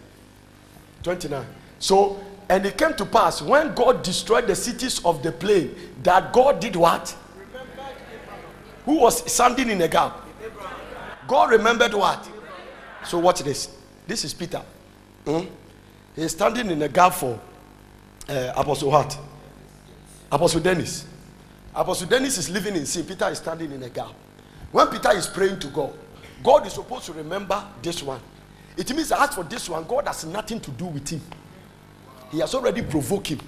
29. 1.02 1.46
So, 1.80 2.22
and 2.50 2.66
it 2.66 2.78
came 2.78 2.94
to 2.96 3.06
pass 3.06 3.42
when 3.42 3.74
God 3.74 4.04
destroyed 4.04 4.48
the 4.48 4.56
cities 4.56 5.00
of 5.06 5.24
the 5.24 5.32
plain, 5.32 5.74
that 6.04 6.34
God 6.34 6.60
did 6.60 6.76
what? 6.76 7.16
Who 8.90 9.02
was 9.02 9.32
standing 9.32 9.70
in 9.70 9.80
a 9.84 9.88
gap? 9.88 10.20
God 11.28 11.52
remembered 11.52 11.94
what? 11.94 12.28
So, 13.06 13.20
watch 13.20 13.42
this. 13.42 13.70
This 14.08 14.26
is 14.26 14.34
Peter. 14.34 14.64
Hmm? 15.26 15.42
He's 16.16 16.32
standing 16.32 16.72
in 16.72 16.82
a 16.82 16.88
gap 16.88 17.14
for 17.14 17.40
uh, 18.28 18.54
Apostle 18.56 18.90
what? 18.90 19.16
Apostle 20.32 20.62
Dennis. 20.62 21.06
Apostle 21.76 22.08
Dennis 22.08 22.40
is 22.40 22.50
living 22.50 22.76
in 22.76 22.88
sin. 22.88 23.06
Peter 23.06 23.30
is 23.30 23.38
standing 23.38 23.72
in 23.72 23.84
a 23.84 23.90
gap. 23.90 24.10
When 24.72 24.88
Peter 24.88 25.12
is 25.12 25.28
praying 25.28 25.60
to 25.60 25.68
God, 25.68 25.94
God 26.44 26.66
is 26.66 26.74
supposed 26.74 27.06
to 27.06 27.14
remember 27.14 27.64
this 27.84 28.02
one. 28.02 28.22
It 28.76 28.90
means 28.96 29.10
that 29.10 29.22
as 29.22 29.36
for 29.36 29.44
this 29.44 29.70
one, 29.70 29.84
God 29.84 30.08
has 30.08 30.26
nothing 30.26 30.60
to 30.62 30.72
do 30.72 30.86
with 30.86 31.08
him. 31.08 31.22
He 32.32 32.40
has 32.40 32.56
already 32.56 32.82
provoked 32.82 33.28
him. 33.28 33.40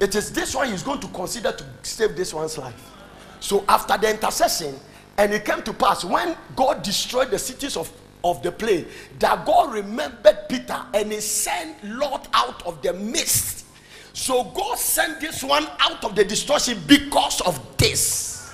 It 0.00 0.14
is 0.14 0.32
this 0.32 0.54
one 0.54 0.68
he's 0.68 0.82
going 0.82 1.00
to 1.00 1.08
consider 1.08 1.52
to 1.52 1.64
save 1.82 2.16
this 2.16 2.32
one's 2.32 2.56
life. 2.56 2.96
So 3.40 3.64
after 3.68 3.96
the 3.96 4.10
intercession, 4.10 4.78
and 5.16 5.32
it 5.34 5.44
came 5.44 5.62
to 5.62 5.72
pass 5.72 6.04
when 6.04 6.36
God 6.54 6.82
destroyed 6.82 7.30
the 7.30 7.38
cities 7.38 7.76
of, 7.76 7.90
of 8.22 8.42
the 8.42 8.52
plain, 8.52 8.86
that 9.18 9.44
God 9.44 9.72
remembered 9.72 10.48
Peter 10.48 10.80
and 10.94 11.12
he 11.12 11.20
sent 11.20 11.82
Lot 11.84 12.28
out 12.32 12.64
of 12.66 12.80
the 12.82 12.92
midst. 12.92 13.66
So 14.12 14.44
God 14.44 14.78
sent 14.78 15.20
this 15.20 15.42
one 15.42 15.66
out 15.78 16.04
of 16.04 16.14
the 16.14 16.24
destruction 16.24 16.78
because 16.86 17.40
of 17.42 17.76
this. 17.76 18.52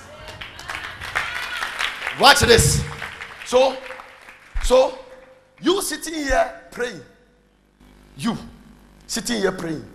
Watch 2.19 2.39
this. 2.39 2.83
So, 3.45 3.77
so 4.63 4.97
you 5.61 5.81
sitting 5.81 6.15
here 6.15 6.61
praying, 6.71 7.01
you 8.17 8.37
sitting 9.05 9.37
here 9.37 9.51
praying. 9.51 9.85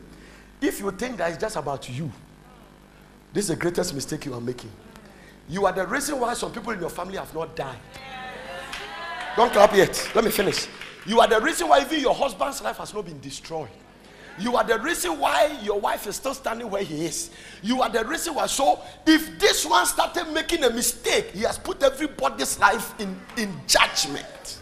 If 0.61 0.81
you 0.81 0.91
think 0.93 1.17
that 1.19 1.31
it's 1.31 1.41
just 1.41 1.57
about 1.57 1.89
you, 1.89 2.11
this 3.33 3.45
is 3.45 3.49
the 3.49 3.57
greatest 3.57 3.95
mistake 3.95 4.25
you 4.27 4.35
are 4.35 4.41
making. 4.41 4.71
You 5.53 5.67
are 5.67 5.73
the 5.73 5.87
reason 5.87 6.19
why 6.19 6.33
some 6.33 6.51
people 6.51 6.73
in 6.73 6.81
your 6.81 6.89
family 6.89 7.19
have 7.19 7.35
not 7.35 7.55
died. 7.55 7.77
Don't 9.37 9.53
clap 9.53 9.77
yet. 9.77 10.11
Let 10.15 10.25
me 10.25 10.31
finish. 10.31 10.67
You 11.05 11.21
are 11.21 11.29
the 11.29 11.43
reason 11.43 11.69
why 11.69 11.83
even 11.83 12.01
your 12.01 12.15
husband's 12.15 12.63
life 12.63 12.79
has 12.79 12.95
not 12.95 13.05
been 13.05 13.21
destroyed. 13.21 13.69
You 14.39 14.57
are 14.57 14.65
the 14.65 14.79
reason 14.79 15.19
why 15.19 15.59
your 15.63 15.79
wife 15.79 16.07
is 16.07 16.17
still 16.17 16.33
standing 16.33 16.71
where 16.71 16.83
he 16.83 17.05
is. 17.05 17.31
You 17.61 17.83
are 17.83 17.91
the 17.91 18.03
reason 18.03 18.35
why. 18.35 18.47
So, 18.47 18.81
if 19.07 19.39
this 19.39 19.67
one 19.67 19.85
started 19.85 20.33
making 20.33 20.65
a 20.65 20.71
mistake, 20.71 21.33
he 21.33 21.41
has 21.41 21.59
put 21.59 21.83
everybody's 21.83 22.59
life 22.59 22.99
in, 22.99 23.15
in 23.37 23.55
judgment. 23.67 24.59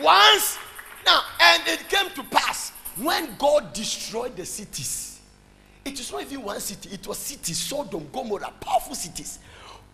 Once, 0.00 0.58
now, 1.04 1.22
and 1.40 1.62
it 1.66 1.88
came 1.88 2.10
to 2.10 2.22
pass 2.24 2.70
when 2.96 3.34
God 3.38 3.72
destroyed 3.72 4.36
the 4.36 4.44
cities. 4.44 5.20
It 5.84 5.98
is 5.98 6.12
not 6.12 6.22
even 6.22 6.42
one 6.42 6.60
city, 6.60 6.90
it 6.92 7.06
was 7.06 7.18
cities, 7.18 7.58
Sodom, 7.58 8.08
Gomorrah, 8.12 8.52
powerful 8.60 8.94
cities 8.94 9.38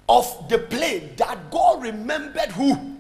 of 0.09 0.49
the 0.49 0.59
plain 0.59 1.13
that 1.17 1.51
God 1.51 1.83
remembered 1.83 2.51
who? 2.53 2.75
For 2.75 2.97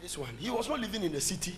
this 0.00 0.16
one, 0.16 0.30
he 0.38 0.50
was 0.50 0.68
not 0.68 0.80
living 0.80 1.02
in 1.02 1.12
the 1.12 1.20
city. 1.20 1.54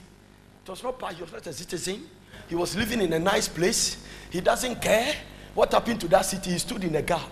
It 0.65 0.71
was 0.71 0.83
not 0.83 0.99
part. 0.99 1.15
He 1.15 1.23
was 1.23 1.33
not 1.33 1.47
a 1.47 1.53
citizen. 1.53 2.09
He 2.49 2.55
was 2.55 2.77
living 2.77 3.01
in 3.01 3.13
a 3.13 3.19
nice 3.19 3.49
place. 3.49 4.05
He 4.31 4.41
doesn't 4.41 4.83
care 4.83 5.15
what 5.55 5.73
happened 5.73 6.01
to 6.01 6.09
that 6.09 6.25
city. 6.25 6.51
He 6.51 6.59
stood 6.59 6.85
in 6.85 6.95
a 6.97 7.03
gap, 7.03 7.29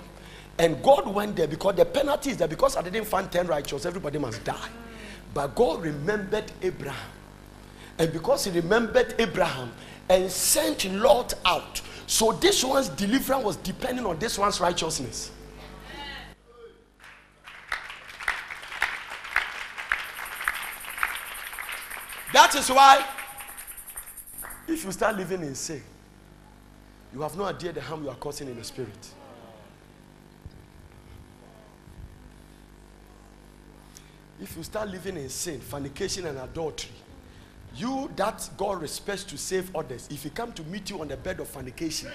and 0.59 0.83
God 0.83 1.07
went 1.07 1.37
there 1.37 1.47
because 1.47 1.75
the 1.75 1.85
penalty 1.85 2.31
is 2.31 2.37
there 2.37 2.49
because 2.49 2.77
I 2.77 2.83
didn't 2.83 3.05
find 3.05 3.31
ten 3.31 3.47
righteous, 3.47 3.85
everybody 3.85 4.19
must 4.19 4.45
die. 4.45 4.69
But 5.37 5.55
God 5.55 5.83
remembered 5.83 6.51
Abraham, 6.62 7.11
and 7.99 8.11
because 8.11 8.46
He 8.46 8.53
remembered 8.53 9.16
Abraham 9.18 9.70
and 10.09 10.31
sent 10.31 10.87
Lot 10.90 11.35
out, 11.44 11.83
so 12.07 12.33
this 12.33 12.64
one's 12.64 12.88
deliverance 12.88 13.44
was 13.44 13.57
depending 13.57 14.07
on 14.07 14.18
this 14.18 14.38
one's 14.38 14.59
righteousness. 14.61 15.31
That 22.33 22.55
is 22.55 22.70
why, 22.70 23.07
if 24.66 24.87
you 24.87 24.90
start 24.90 25.18
living 25.18 25.42
in 25.42 25.55
sin, 25.55 25.83
you 27.12 27.20
have 27.20 27.37
no 27.37 27.44
idea 27.44 27.75
the 27.75 27.83
harm 27.83 28.05
you 28.05 28.09
are 28.09 28.16
causing 28.16 28.49
in 28.49 28.57
the 28.57 28.64
spirit. 28.64 29.12
If 34.40 34.57
you 34.57 34.62
start 34.62 34.90
living 34.90 35.16
in 35.16 35.29
sin, 35.29 35.61
fornication, 35.61 36.27
and 36.27 36.38
adultery, 36.38 36.92
you 37.75 38.11
that 38.16 38.49
God 38.57 38.81
respects 38.81 39.25
to 39.25 39.38
save 39.38 39.75
others, 39.75 40.09
if 40.11 40.22
He 40.22 40.31
come 40.31 40.53
to 40.53 40.62
meet 40.64 40.90
you 40.90 41.01
on 41.01 41.09
the 41.09 41.16
bed 41.16 41.40
of 41.40 41.49
fornication, 41.49 42.11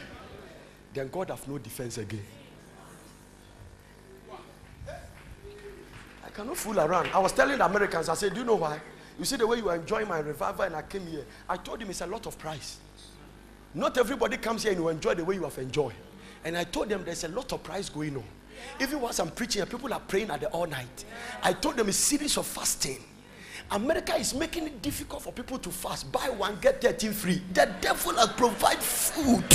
then 0.93 1.07
God 1.07 1.29
have 1.29 1.47
no 1.47 1.57
defense 1.57 1.97
again. 1.97 2.25
I 6.23 6.29
cannot 6.33 6.57
fool 6.57 6.79
around. 6.79 7.09
I 7.13 7.19
was 7.19 7.33
telling 7.33 7.57
the 7.57 7.65
Americans, 7.65 8.07
I 8.07 8.13
said, 8.13 8.33
Do 8.33 8.39
you 8.39 8.45
know 8.45 8.55
why? 8.55 8.79
You 9.19 9.25
see 9.25 9.35
the 9.35 9.45
way 9.45 9.57
you 9.57 9.69
are 9.69 9.75
enjoying 9.75 10.07
my 10.07 10.19
revival, 10.19 10.63
and 10.63 10.75
I 10.75 10.81
came 10.81 11.05
here. 11.05 11.25
I 11.49 11.57
told 11.57 11.81
him 11.81 11.89
it's 11.89 12.01
a 12.01 12.07
lot 12.07 12.25
of 12.25 12.37
price. 12.37 12.77
Not 13.73 13.97
everybody 13.97 14.37
comes 14.37 14.63
here 14.63 14.71
and 14.71 14.81
you 14.81 14.89
enjoy 14.89 15.15
the 15.15 15.23
way 15.23 15.35
you 15.35 15.43
have 15.43 15.57
enjoyed. 15.57 15.93
And 16.43 16.57
I 16.57 16.63
told 16.63 16.89
them 16.89 17.03
there's 17.05 17.23
a 17.23 17.29
lot 17.29 17.53
of 17.53 17.63
price 17.63 17.89
going 17.89 18.15
on. 18.17 18.23
Even 18.79 19.01
once 19.01 19.19
I'm 19.19 19.31
preaching, 19.31 19.65
people 19.65 19.93
are 19.93 19.99
praying 19.99 20.29
at 20.31 20.41
the 20.41 20.47
all 20.49 20.67
night. 20.67 21.05
I 21.43 21.53
told 21.53 21.77
them 21.77 21.89
a 21.89 21.93
series 21.93 22.37
of 22.37 22.45
fasting. 22.45 23.03
America 23.71 24.15
is 24.15 24.33
making 24.33 24.65
it 24.65 24.81
difficult 24.81 25.21
for 25.21 25.31
people 25.31 25.57
to 25.59 25.69
fast. 25.69 26.11
Buy 26.11 26.29
one, 26.29 26.57
get 26.61 26.81
13 26.81 27.13
free. 27.13 27.41
The 27.53 27.69
devil 27.79 28.13
has 28.15 28.27
provided 28.29 28.81
food, 28.81 29.45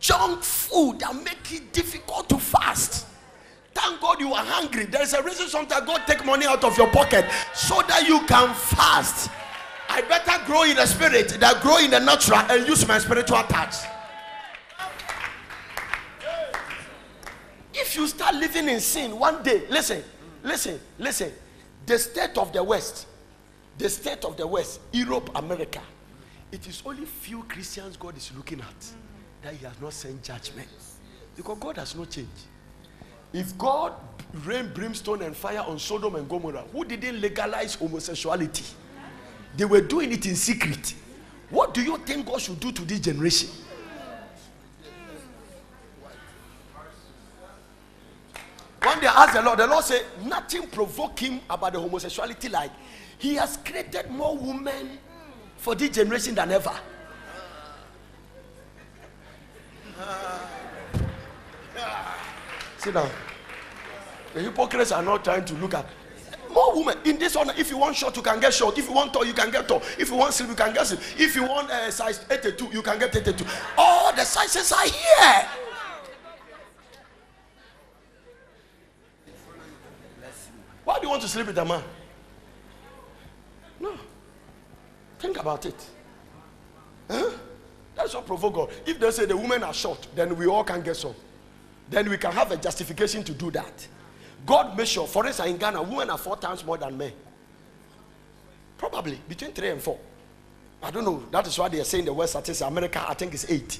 junk 0.00 0.42
food 0.42 1.00
that 1.00 1.14
make 1.14 1.52
it 1.52 1.72
difficult 1.72 2.28
to 2.30 2.38
fast. 2.38 3.06
Thank 3.74 4.00
God 4.00 4.20
you 4.20 4.32
are 4.32 4.44
hungry. 4.44 4.86
There 4.86 5.02
is 5.02 5.12
a 5.12 5.22
reason 5.22 5.48
sometimes 5.48 5.86
God 5.86 6.02
take 6.06 6.24
money 6.24 6.46
out 6.46 6.64
of 6.64 6.76
your 6.78 6.88
pocket 6.88 7.26
so 7.54 7.82
that 7.88 8.08
you 8.08 8.20
can 8.26 8.54
fast. 8.54 9.30
I 9.88 10.02
better 10.02 10.44
grow 10.46 10.64
in 10.64 10.76
the 10.76 10.86
spirit 10.86 11.28
than 11.40 11.60
grow 11.60 11.78
in 11.78 11.90
the 11.90 12.00
natural 12.00 12.40
and 12.50 12.66
use 12.66 12.86
my 12.88 12.98
spiritual 12.98 13.42
touch. 13.44 13.76
If 17.80 17.94
you 17.94 18.08
start 18.08 18.34
living 18.34 18.68
in 18.68 18.80
sin 18.80 19.16
one 19.16 19.42
day, 19.44 19.62
listen, 19.70 20.02
listen, 20.42 20.80
listen. 20.98 21.32
The 21.86 21.96
state 21.98 22.36
of 22.36 22.52
the 22.52 22.62
West, 22.62 23.06
the 23.78 23.88
state 23.88 24.24
of 24.24 24.36
the 24.36 24.46
West, 24.46 24.80
Europe, 24.92 25.30
America, 25.36 25.80
it 26.50 26.66
is 26.66 26.82
only 26.84 27.04
few 27.04 27.44
Christians 27.44 27.96
God 27.96 28.16
is 28.16 28.32
looking 28.36 28.60
at 28.60 28.92
that 29.42 29.54
He 29.54 29.64
has 29.64 29.80
not 29.80 29.92
sent 29.92 30.22
judgment 30.24 30.68
because 31.36 31.56
God 31.58 31.76
has 31.76 31.94
not 31.94 32.10
changed. 32.10 32.30
If 33.32 33.56
God 33.56 33.92
rained 34.44 34.74
brimstone 34.74 35.22
and 35.22 35.36
fire 35.36 35.60
on 35.60 35.78
Sodom 35.78 36.16
and 36.16 36.28
Gomorrah, 36.28 36.64
who 36.72 36.84
didn't 36.84 37.20
legalize 37.20 37.76
homosexuality? 37.76 38.64
They 39.56 39.64
were 39.64 39.82
doing 39.82 40.12
it 40.12 40.26
in 40.26 40.34
secret. 40.34 40.94
What 41.50 41.74
do 41.74 41.82
you 41.82 41.96
think 41.98 42.26
God 42.26 42.40
should 42.40 42.58
do 42.58 42.72
to 42.72 42.82
this 42.84 43.00
generation? 43.00 43.50
When 48.88 49.00
they 49.00 49.06
asked 49.06 49.34
the 49.34 49.42
Lord, 49.42 49.58
the 49.58 49.66
Lord 49.66 49.84
said, 49.84 50.02
Nothing 50.24 50.66
provoke 50.68 51.18
him 51.18 51.40
about 51.50 51.74
the 51.74 51.80
homosexuality. 51.80 52.48
Like, 52.48 52.70
He 53.18 53.34
has 53.34 53.58
created 53.58 54.10
more 54.10 54.34
women 54.34 54.98
for 55.58 55.74
this 55.74 55.90
generation 55.90 56.34
than 56.34 56.50
ever. 56.52 56.74
Sit 62.78 62.94
down. 62.94 63.10
The 64.32 64.40
hypocrites 64.40 64.92
are 64.92 65.02
not 65.02 65.22
trying 65.22 65.44
to 65.44 65.54
look 65.54 65.74
at 65.74 65.84
more 66.50 66.74
women 66.74 66.96
in 67.04 67.18
this 67.18 67.36
honor. 67.36 67.52
If 67.58 67.70
you 67.70 67.76
want 67.76 67.94
short, 67.94 68.16
you 68.16 68.22
can 68.22 68.40
get 68.40 68.54
short. 68.54 68.78
If 68.78 68.88
you 68.88 68.94
want 68.94 69.12
tall, 69.12 69.26
you 69.26 69.34
can 69.34 69.50
get 69.50 69.68
tall. 69.68 69.82
If 69.98 70.08
you 70.08 70.16
want 70.16 70.32
slim, 70.32 70.48
you 70.48 70.56
can 70.56 70.72
get 70.72 70.86
slim. 70.86 71.00
If 71.18 71.36
you 71.36 71.42
want 71.42 71.70
uh, 71.70 71.90
size 71.90 72.24
82, 72.30 72.70
you 72.72 72.80
can 72.80 72.98
get 72.98 73.14
82. 73.14 73.44
All 73.76 74.14
the 74.14 74.24
sizes 74.24 74.72
are 74.72 74.86
here. 74.86 75.67
Why 80.88 80.98
do 80.98 81.02
you 81.02 81.10
want 81.10 81.20
to 81.20 81.28
sleep 81.28 81.48
with 81.48 81.58
a 81.58 81.64
man? 81.66 81.82
No. 83.78 83.92
Think 85.18 85.36
about 85.36 85.66
it. 85.66 85.86
Huh? 87.10 87.30
That's 87.94 88.14
what 88.14 88.26
provoke 88.26 88.54
God. 88.54 88.70
If 88.86 88.98
they 88.98 89.10
say 89.10 89.26
the 89.26 89.36
women 89.36 89.64
are 89.64 89.74
short, 89.74 90.08
then 90.14 90.34
we 90.34 90.46
all 90.46 90.64
can 90.64 90.80
get 90.80 90.96
some. 90.96 91.14
Then 91.90 92.08
we 92.08 92.16
can 92.16 92.32
have 92.32 92.52
a 92.52 92.56
justification 92.56 93.22
to 93.24 93.34
do 93.34 93.50
that. 93.50 93.86
God 94.46 94.78
made 94.78 94.88
sure, 94.88 95.06
for 95.06 95.26
instance, 95.26 95.50
in 95.50 95.58
Ghana, 95.58 95.82
women 95.82 96.08
are 96.08 96.16
four 96.16 96.38
times 96.38 96.64
more 96.64 96.78
than 96.78 96.96
men. 96.96 97.12
Probably 98.78 99.20
between 99.28 99.52
three 99.52 99.68
and 99.68 99.82
four. 99.82 99.98
I 100.82 100.90
don't 100.90 101.04
know. 101.04 101.22
That 101.30 101.46
is 101.46 101.58
why 101.58 101.68
they 101.68 101.80
are 101.80 101.84
saying 101.84 102.06
the 102.06 102.14
West 102.14 102.32
statistics. 102.32 102.66
America, 102.66 103.04
I 103.06 103.12
think, 103.12 103.34
is 103.34 103.44
eight. 103.50 103.78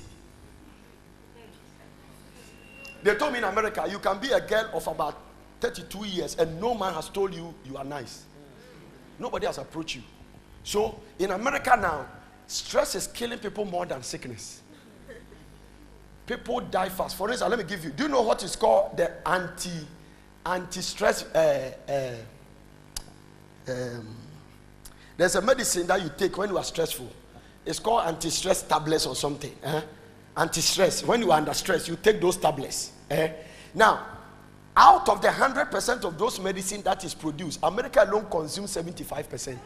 They 3.03 3.15
told 3.15 3.33
me 3.33 3.39
in 3.39 3.45
America, 3.45 3.87
you 3.91 3.99
can 3.99 4.19
be 4.19 4.31
a 4.31 4.47
girl 4.47 4.69
of 4.75 4.87
about 4.87 5.28
32 5.61 6.05
years 6.07 6.37
and 6.37 6.61
no 6.61 6.75
man 6.75 6.95
has 6.95 7.09
told 7.09 7.35
you 7.35 7.55
you 7.65 7.77
are 7.77 7.85
nice. 7.85 8.25
Nobody 9.19 9.47
has 9.47 9.59
approached 9.59 9.97
you. 9.97 10.03
So 10.63 11.01
in 11.19 11.31
America 11.31 11.77
now, 11.81 12.07
stress 12.47 12.95
is 12.95 13.07
killing 13.07 13.39
people 13.39 13.65
more 13.65 13.87
than 13.87 14.03
sickness. 14.03 14.63
People 16.27 16.61
die 16.61 16.91
fast. 16.91 17.17
For 17.17 17.31
instance, 17.31 17.49
let 17.51 17.59
me 17.59 17.65
give 17.65 17.83
you. 17.85 17.91
Do 17.91 18.03
you 18.05 18.09
know 18.11 18.23
what 18.23 18.43
is 18.43 18.55
called 18.55 18.97
the 18.97 19.27
anti 19.27 19.71
anti-stress? 20.45 21.25
Uh, 21.35 21.73
uh, 21.89 22.13
um, 23.73 24.15
there's 25.17 25.35
a 25.35 25.43
medicine 25.43 25.87
that 25.87 26.03
you 26.03 26.11
take 26.17 26.37
when 26.37 26.51
you 26.51 26.59
are 26.59 26.65
stressful. 26.65 27.09
It's 27.65 27.79
called 27.79 28.07
anti-stress 28.07 28.63
tablets 28.63 29.07
or 29.07 29.17
something. 29.17 29.55
Eh? 29.63 29.81
Anti-stress. 30.37 31.03
When 31.03 31.21
you 31.21 31.33
are 31.33 31.39
under 31.39 31.55
stress, 31.55 31.89
you 31.89 31.97
take 31.97 32.21
those 32.21 32.37
tablets. 32.37 32.93
Eh? 33.11 33.33
Now, 33.75 34.07
out 34.79 35.09
of 35.09 35.21
the 35.21 35.27
100% 35.27 36.05
of 36.05 36.17
those 36.17 36.39
medicine 36.39 36.83
that 36.83 37.05
is 37.05 37.13
produced, 37.13 37.59
America 37.65 38.05
alone 38.09 38.27
consumes 38.31 38.75
75%. 38.77 39.59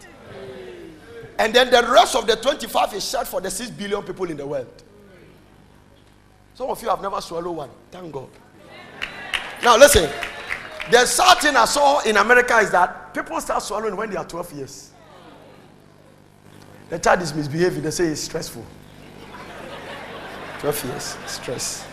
And 1.39 1.55
then 1.55 1.71
the 1.71 1.87
rest 1.93 2.17
of 2.17 2.27
the 2.27 2.35
25 2.35 2.95
is 2.95 3.09
shared 3.09 3.29
for 3.29 3.41
the 3.43 3.51
6 3.51 3.71
billion 3.73 4.03
people 4.03 4.31
in 4.31 4.39
the 4.39 4.47
world. 4.47 4.83
Some 6.55 6.71
of 6.71 6.83
you 6.83 6.89
have 6.89 7.03
never 7.03 7.21
swallowed 7.21 7.57
one. 7.57 7.71
Thank 7.91 8.11
God. 8.11 8.29
Now 9.63 9.77
listen. 9.77 10.09
The 10.91 11.05
sad 11.05 11.39
thing 11.39 11.57
I 11.57 11.67
saw 11.67 12.01
in 12.01 12.17
America 12.17 12.57
is 12.57 12.71
that 12.71 13.13
people 13.13 13.39
start 13.41 13.63
swallowing 13.63 13.97
when 13.97 14.11
they 14.11 14.17
are 14.17 14.25
12 14.25 14.53
years. 14.55 14.93
The 16.89 16.99
child 16.99 17.21
is 17.21 17.35
misbehaving. 17.35 17.83
They 17.83 17.91
say 17.91 18.07
it's 18.07 18.23
stressful. 18.23 18.65
12 20.61 20.85
years, 20.87 21.17
stress. 21.27 21.87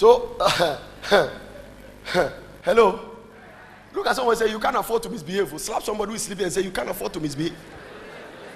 So, 0.00 0.34
hello. 2.62 3.00
Look 3.92 4.06
at 4.06 4.16
someone 4.16 4.32
and 4.32 4.38
say 4.38 4.50
you 4.50 4.58
can't 4.58 4.76
afford 4.76 5.02
to 5.02 5.10
misbehave. 5.10 5.60
Slap 5.60 5.82
somebody 5.82 6.08
who 6.08 6.16
is 6.16 6.22
sleeping 6.22 6.44
and 6.44 6.52
say 6.54 6.62
you 6.62 6.70
can't 6.70 6.88
afford 6.88 7.12
to 7.12 7.20
misbehave. 7.20 7.54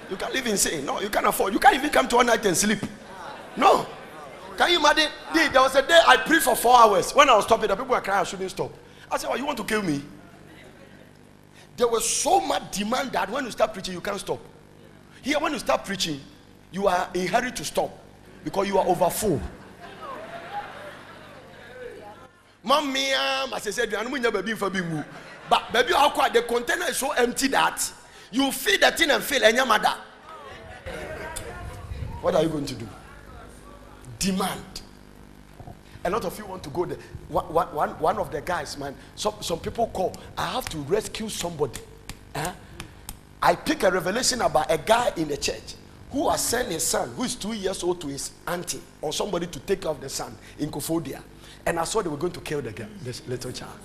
You 0.09 0.17
can't 0.17 0.33
live 0.33 0.47
insane. 0.47 0.83
No, 0.83 0.99
you 0.99 1.09
can't 1.09 1.27
afford. 1.27 1.53
You 1.53 1.59
can't 1.59 1.75
even 1.75 1.91
come 1.91 2.07
to 2.07 2.15
one 2.15 2.25
night 2.25 2.43
and 2.47 2.57
sleep. 2.57 2.79
No. 3.55 3.85
Can 4.57 4.71
you 4.71 4.79
imagine? 4.79 5.07
There 5.35 5.61
was 5.61 5.75
a 5.75 5.83
day 5.83 5.99
I 6.07 6.17
prayed 6.17 6.41
for 6.41 6.55
four 6.55 6.79
hours. 6.79 7.11
When 7.13 7.29
I 7.29 7.35
was 7.35 7.45
stopping, 7.45 7.67
the 7.67 7.75
people 7.75 7.93
were 7.93 8.01
crying 8.01 8.21
I 8.21 8.23
shouldn't 8.23 8.49
stop. 8.49 8.73
I 9.11 9.17
said, 9.19 9.29
"Well, 9.29 9.37
you 9.37 9.45
want 9.45 9.59
to 9.59 9.65
kill 9.65 9.83
me?" 9.83 10.01
There 11.77 11.87
was 11.87 12.09
so 12.09 12.39
much 12.39 12.75
demand 12.75 13.11
that 13.11 13.29
when 13.29 13.45
you 13.45 13.51
start 13.51 13.71
preaching, 13.71 13.93
you 13.93 14.01
can't 14.01 14.19
stop. 14.19 14.39
Here, 15.21 15.37
when 15.37 15.53
you 15.53 15.59
start 15.59 15.85
preaching, 15.85 16.21
you 16.71 16.87
are 16.87 17.07
in 17.13 17.27
hurry 17.27 17.51
to 17.51 17.63
stop 17.63 17.95
because 18.43 18.67
you 18.67 18.79
are 18.79 18.87
over 18.87 19.11
Mommy, 22.65 23.13
um, 23.13 23.53
I 23.53 23.59
said, 23.59 23.93
I'm 23.93 24.11
baby 24.11 24.53
for 24.55 24.71
being 24.71 25.03
But 25.47 25.71
baby, 25.71 25.93
how 25.93 26.09
quite 26.09 26.33
the 26.33 26.41
container 26.41 26.85
is 26.89 26.97
so 26.97 27.11
empty 27.11 27.47
that 27.49 27.91
you 28.31 28.51
feed 28.51 28.81
the 28.81 28.91
thing 28.91 29.11
and 29.11 29.23
fill 29.23 29.47
your 29.53 29.67
mother. 29.67 29.93
What 32.21 32.33
are 32.33 32.41
you 32.41 32.49
going 32.49 32.65
to 32.65 32.73
do? 32.73 32.87
Demand. 34.17 34.81
A 36.03 36.09
lot 36.09 36.25
of 36.25 36.37
you 36.39 36.45
want 36.47 36.63
to 36.63 36.71
go 36.71 36.85
there. 36.85 36.97
One, 37.29 37.45
one, 37.45 37.89
one 37.99 38.17
of 38.17 38.31
the 38.31 38.41
guys, 38.41 38.77
man, 38.79 38.95
some, 39.15 39.35
some 39.41 39.59
people 39.59 39.87
call, 39.87 40.13
I 40.35 40.47
have 40.53 40.67
to 40.69 40.79
rescue 40.79 41.29
somebody. 41.29 41.79
Huh? 42.35 42.51
I 43.43 43.53
pick 43.55 43.83
a 43.83 43.91
revelation 43.91 44.41
about 44.41 44.71
a 44.71 44.79
guy 44.79 45.11
in 45.17 45.27
the 45.27 45.37
church 45.37 45.75
who 46.11 46.29
has 46.29 46.41
sent 46.43 46.69
his 46.71 46.83
son, 46.83 47.11
who 47.15 47.23
is 47.23 47.35
two 47.35 47.53
years 47.53 47.83
old, 47.83 48.01
to 48.01 48.07
his 48.07 48.31
auntie 48.47 48.81
or 49.01 49.13
somebody 49.13 49.45
to 49.45 49.59
take 49.59 49.81
care 49.81 49.91
of 49.91 50.01
the 50.01 50.09
son 50.09 50.35
in 50.57 50.71
Koforidua. 50.71 51.21
And 51.65 51.79
I 51.79 51.83
saw 51.83 52.01
they 52.01 52.09
were 52.09 52.17
going 52.17 52.33
to 52.33 52.41
kill 52.41 52.61
the 52.61 52.71
girl, 52.71 52.87
this 53.01 53.27
little 53.27 53.51
child. 53.51 53.79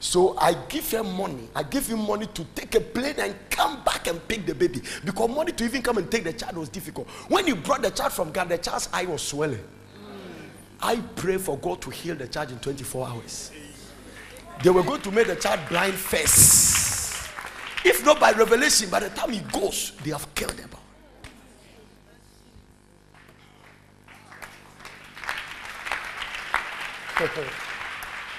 So 0.00 0.36
I 0.36 0.54
give 0.68 0.90
him 0.90 1.12
money. 1.14 1.48
I 1.54 1.62
give 1.62 1.86
him 1.86 2.04
money 2.04 2.26
to 2.26 2.44
take 2.56 2.74
a 2.74 2.80
plane 2.80 3.14
and 3.18 3.36
come 3.50 3.84
back 3.84 4.08
and 4.08 4.26
pick 4.26 4.46
the 4.46 4.54
baby. 4.54 4.82
Because 5.04 5.30
money 5.30 5.52
to 5.52 5.64
even 5.64 5.80
come 5.80 5.98
and 5.98 6.10
take 6.10 6.24
the 6.24 6.32
child 6.32 6.56
was 6.56 6.68
difficult. 6.68 7.08
When 7.28 7.46
he 7.46 7.52
brought 7.52 7.82
the 7.82 7.90
child 7.90 8.12
from 8.12 8.32
Ghana, 8.32 8.48
the 8.56 8.58
child's 8.58 8.88
eye 8.92 9.04
was 9.04 9.22
swelling. 9.22 9.62
I 10.80 10.96
pray 11.14 11.36
for 11.38 11.56
God 11.56 11.80
to 11.82 11.90
heal 11.90 12.16
the 12.16 12.26
child 12.26 12.50
in 12.50 12.58
24 12.58 13.08
hours. 13.08 13.52
They 14.64 14.70
were 14.70 14.82
going 14.82 15.02
to 15.02 15.12
make 15.12 15.28
the 15.28 15.36
child 15.36 15.60
blind 15.68 15.94
first. 15.94 17.30
If 17.84 18.04
not 18.04 18.18
by 18.18 18.32
revelation, 18.32 18.90
by 18.90 19.00
the 19.00 19.10
time 19.10 19.30
he 19.30 19.40
goes, 19.52 19.92
they 20.02 20.10
have 20.10 20.34
killed 20.34 20.58
him. 20.58 20.70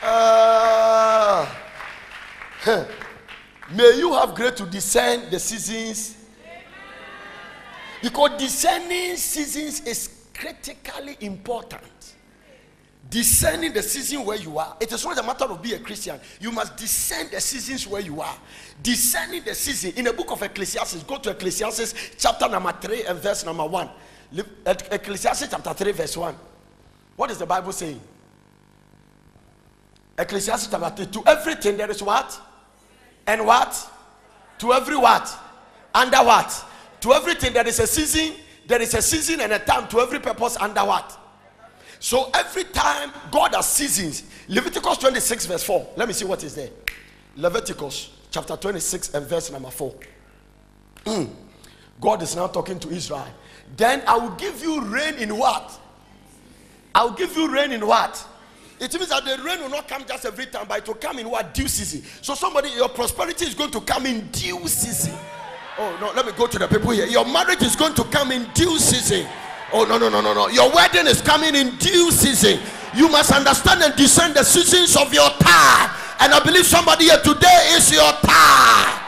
Uh, 0.04 1.46
may 3.72 3.98
you 3.98 4.14
have 4.14 4.36
grace 4.36 4.52
to 4.52 4.66
discern 4.66 5.30
the 5.30 5.40
seasons. 5.40 6.18
Because 8.02 8.32
discerning 8.38 9.16
seasons 9.16 9.82
is 9.82 10.28
critically 10.34 11.16
important. 11.22 12.16
Discerning 13.10 13.72
the 13.72 13.82
season 13.82 14.26
where 14.26 14.38
you 14.38 14.58
are. 14.58 14.76
It 14.82 14.92
is 14.92 15.06
not 15.06 15.18
a 15.18 15.24
matter 15.24 15.46
of 15.46 15.62
being 15.62 15.76
a 15.76 15.84
Christian. 15.84 16.20
You 16.42 16.52
must 16.52 16.76
discern 16.76 17.30
the 17.32 17.40
seasons 17.40 17.88
where 17.88 18.02
you 18.02 18.20
are. 18.20 18.36
Discerning 18.82 19.44
the 19.44 19.56
season. 19.56 19.94
In 19.96 20.06
the 20.06 20.14
book 20.14 20.32
of 20.32 20.42
Ecclesiastes, 20.42 21.04
go 21.04 21.18
to 21.18 21.30
Ecclesiastes 21.30 21.94
chapter 22.18 22.50
number 22.50 22.74
3 22.74 23.06
and 23.06 23.20
verse 23.20 23.46
number 23.46 23.66
1. 23.66 23.90
Ecclesiastes 24.66 25.48
chapter 25.50 25.74
3, 25.74 25.92
verse 25.94 26.18
1. 26.18 26.36
What 27.16 27.32
is 27.32 27.38
the 27.38 27.46
Bible 27.46 27.72
saying? 27.72 28.02
Ecclesiastes 30.18 30.68
chapter 30.70 31.06
3. 31.06 31.24
To 31.24 31.30
everything 31.30 31.78
there 31.78 31.90
is 31.90 32.04
what? 32.04 32.40
And 33.26 33.46
what? 33.46 33.92
To 34.60 34.74
every 34.74 34.98
what? 34.98 35.32
Under 35.94 36.18
what? 36.18 36.66
To 37.02 37.14
everything 37.14 37.54
there 37.54 37.68
is 37.68 37.80
a 37.80 37.88
season. 37.88 38.36
There 38.66 38.82
is 38.82 38.94
a 38.94 39.02
season 39.02 39.42
and 39.42 39.52
a 39.54 39.60
time 39.60 39.88
to 39.90 40.00
every 40.00 40.20
purpose 40.20 40.56
under 40.58 40.82
what? 40.82 41.20
So 42.00 42.30
every 42.34 42.66
time 42.66 43.12
God 43.32 43.56
has 43.56 43.68
seasons. 43.68 44.24
Leviticus 44.48 44.98
26 44.98 45.46
verse 45.48 45.64
4. 45.64 45.94
Let 45.96 46.08
me 46.08 46.14
see 46.14 46.26
what 46.26 46.44
is 46.44 46.56
there. 46.56 46.70
Leviticus 47.36 48.12
chapter 48.30 48.56
26 48.56 49.14
and 49.14 49.26
verse 49.26 49.52
number 49.52 49.70
4. 49.70 49.94
Mm. 51.06 51.30
God 52.00 52.22
is 52.22 52.36
now 52.36 52.48
talking 52.48 52.80
to 52.80 52.90
Israel. 52.90 53.28
Then 53.76 54.04
I 54.08 54.18
will 54.18 54.36
give 54.36 54.62
you 54.62 54.82
rain 54.82 55.16
in 55.16 55.38
what? 55.38 55.80
I 56.94 57.04
will 57.04 57.12
give 57.14 57.36
you 57.36 57.52
rain 57.52 57.72
in 57.72 57.86
what? 57.86 58.26
It 58.84 58.94
means 58.96 59.10
that 59.10 59.24
the 59.24 59.42
rain 59.42 59.62
will 59.62 59.70
not 59.70 59.88
come 59.88 60.04
just 60.06 60.26
every 60.26 60.48
time, 60.48 60.66
but 60.68 60.80
it 60.80 60.88
will 60.88 60.96
come 60.96 61.20
in 61.20 61.30
what 61.30 61.54
due 61.54 61.68
season. 61.68 62.04
So 62.22 62.36
somebody, 62.36 62.70
your 62.72 62.90
prosperity 62.90 63.46
is 63.46 63.56
going 63.56 63.72
to 63.72 63.82
come 63.82 64.06
in 64.06 64.28
due 64.28 64.68
season. 64.68 65.18
Oh 65.78 65.98
no, 66.02 66.12
let 66.14 66.26
me 66.26 66.34
go 66.34 66.48
to 66.48 66.60
the 66.60 66.68
people 66.68 66.92
here. 66.92 67.06
Your 67.06 67.26
marriage 67.26 67.62
is 67.62 67.76
going 67.76 67.96
to 67.96 68.04
come 68.06 68.32
in 68.32 68.46
due 68.54 68.78
season. 68.78 69.26
Oh 69.72 69.86
no, 69.86 69.98
no, 69.98 70.10
no, 70.10 70.22
no, 70.22 70.34
no. 70.34 70.50
Your 70.50 70.70
wedding 70.74 71.08
is 71.08 71.22
coming 71.22 71.56
in 71.56 71.76
due 71.78 72.12
season. 72.12 72.60
You 72.94 73.10
must 73.10 73.32
understand 73.32 73.82
and 73.82 73.96
discern 73.96 74.34
the 74.34 74.44
seasons 74.44 74.96
of 74.96 75.14
your 75.14 75.30
time. 75.40 75.90
And 76.20 76.34
I 76.34 76.42
believe 76.44 76.66
somebody 76.66 77.06
here 77.06 77.20
today 77.24 77.72
is 77.72 77.92
your 77.92 78.12
time. 78.22 79.03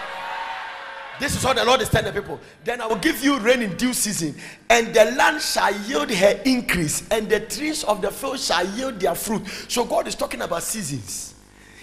This 1.19 1.35
is 1.35 1.43
what 1.43 1.55
the 1.55 1.63
Lord 1.63 1.81
is 1.81 1.89
telling 1.89 2.13
the 2.13 2.21
people. 2.21 2.39
Then 2.63 2.81
I 2.81 2.87
will 2.87 2.97
give 2.97 3.23
you 3.23 3.39
rain 3.39 3.61
in 3.61 3.75
due 3.77 3.93
season, 3.93 4.35
and 4.69 4.93
the 4.93 5.05
land 5.11 5.41
shall 5.41 5.73
yield 5.81 6.11
her 6.11 6.41
increase, 6.45 7.07
and 7.09 7.29
the 7.29 7.39
trees 7.39 7.83
of 7.85 8.01
the 8.01 8.11
field 8.11 8.39
shall 8.39 8.67
yield 8.75 8.99
their 8.99 9.15
fruit. 9.15 9.47
So 9.69 9.85
God 9.85 10.07
is 10.07 10.15
talking 10.15 10.41
about 10.41 10.63
seasons. 10.63 11.35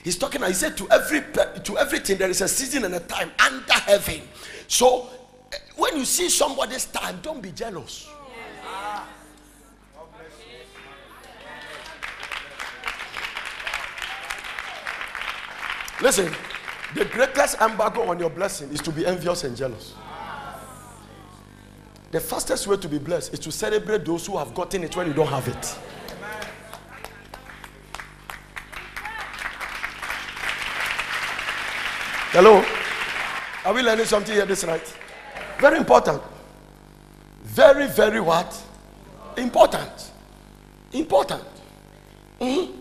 He's 0.04 0.18
talking. 0.18 0.42
He 0.42 0.52
said 0.52 0.76
to 0.78 0.90
every 0.90 1.22
to 1.62 1.78
everything 1.78 2.18
there 2.18 2.28
is 2.28 2.40
a 2.40 2.48
season 2.48 2.84
and 2.84 2.94
a 2.94 3.00
time 3.00 3.30
under 3.38 3.72
heaven. 3.72 4.20
So 4.66 5.08
eh, 5.52 5.56
when 5.76 5.96
you 5.96 6.04
see 6.04 6.28
somebody's 6.28 6.86
time, 6.86 7.20
don't 7.22 7.40
be 7.40 7.52
jealous. 7.52 8.08
Listen, 16.02 16.34
the 16.94 17.04
greatest 17.06 17.60
embargo 17.60 18.02
on 18.08 18.18
your 18.18 18.30
blessing 18.30 18.70
is 18.70 18.80
to 18.82 18.90
be 18.90 19.06
envious 19.06 19.44
and 19.44 19.56
jealous. 19.56 19.94
The 22.10 22.20
fastest 22.20 22.66
way 22.66 22.76
to 22.76 22.88
be 22.88 22.98
blessed 22.98 23.32
is 23.32 23.38
to 23.40 23.50
celebrate 23.52 24.04
those 24.04 24.26
who 24.26 24.36
have 24.36 24.54
gotten 24.54 24.84
it 24.84 24.94
when 24.94 25.06
you 25.06 25.14
don't 25.14 25.28
have 25.28 25.48
it. 25.48 25.78
Hello? 32.32 32.64
Are 33.64 33.74
we 33.74 33.82
learning 33.82 34.06
something 34.06 34.34
here 34.34 34.46
this 34.46 34.64
night? 34.64 34.94
Very 35.58 35.78
important. 35.78 36.22
Very, 37.42 37.86
very 37.86 38.20
what? 38.20 38.60
Important. 39.36 40.10
Important. 40.92 41.44
Mhm. 42.40 42.74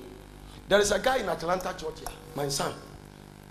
There 0.67 0.79
is 0.79 0.91
a 0.91 0.99
guy 0.99 1.17
in 1.17 1.29
Atlanta, 1.29 1.73
Georgia, 1.77 2.05
my 2.35 2.47
son. 2.47 2.73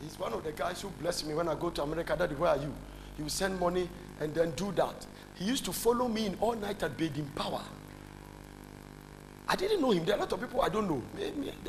He's 0.01 0.19
one 0.19 0.33
of 0.33 0.43
the 0.45 0.53
guys 0.53 0.81
who 0.81 0.89
bless 1.01 1.25
me 1.25 1.35
when 1.35 1.49
I 1.49 1.55
go 1.55 1.71
to 1.71 1.83
America. 1.83 2.17
Daddy, 2.19 2.35
where 2.35 2.51
are 2.51 2.57
you? 2.57 2.73
He 3.17 3.23
will 3.23 3.31
send 3.31 3.61
money 3.61 3.89
and 4.21 4.35
then 4.35 4.53
do 4.53 4.73
that. 4.73 5.07
He 5.35 5.45
used 5.45 5.65
to 5.67 5.73
follow 5.73 6.09
me 6.09 6.27
in 6.27 6.37
all 6.41 6.55
night 6.55 6.83
at 6.83 6.97
Bathing 6.97 7.31
Power. 7.35 7.63
I 9.47 9.57
didn't 9.57 9.81
know 9.81 9.91
him. 9.91 10.05
There 10.05 10.15
are 10.15 10.19
a 10.19 10.21
lot 10.21 10.33
of 10.33 10.41
people 10.41 10.63
I 10.63 10.69
don't 10.69 10.89
know. 10.89 11.03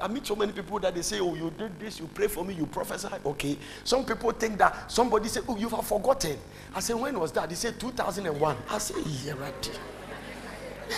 I 0.01 0.07
meet 0.07 0.27
so 0.27 0.35
many 0.35 0.51
people 0.51 0.79
that 0.79 0.93
they 0.93 1.01
say, 1.01 1.19
Oh, 1.19 1.33
you 1.33 1.51
did 1.57 1.79
this, 1.79 1.99
you 1.99 2.07
pray 2.13 2.27
for 2.27 2.45
me, 2.45 2.53
you 2.53 2.67
prophesy. 2.67 3.07
Okay. 3.25 3.57
Some 3.83 4.05
people 4.05 4.31
think 4.31 4.59
that 4.59 4.91
somebody 4.91 5.27
said, 5.27 5.43
Oh, 5.47 5.57
you 5.57 5.67
have 5.69 5.87
forgotten. 5.87 6.37
I 6.75 6.79
said, 6.79 6.95
When 6.95 7.19
was 7.19 7.31
that? 7.31 7.49
They 7.49 7.55
said 7.55 7.79
2001. 7.79 8.57
I 8.69 8.77
said, 8.77 8.97
Yeah, 9.25 9.33
right. 9.33 9.79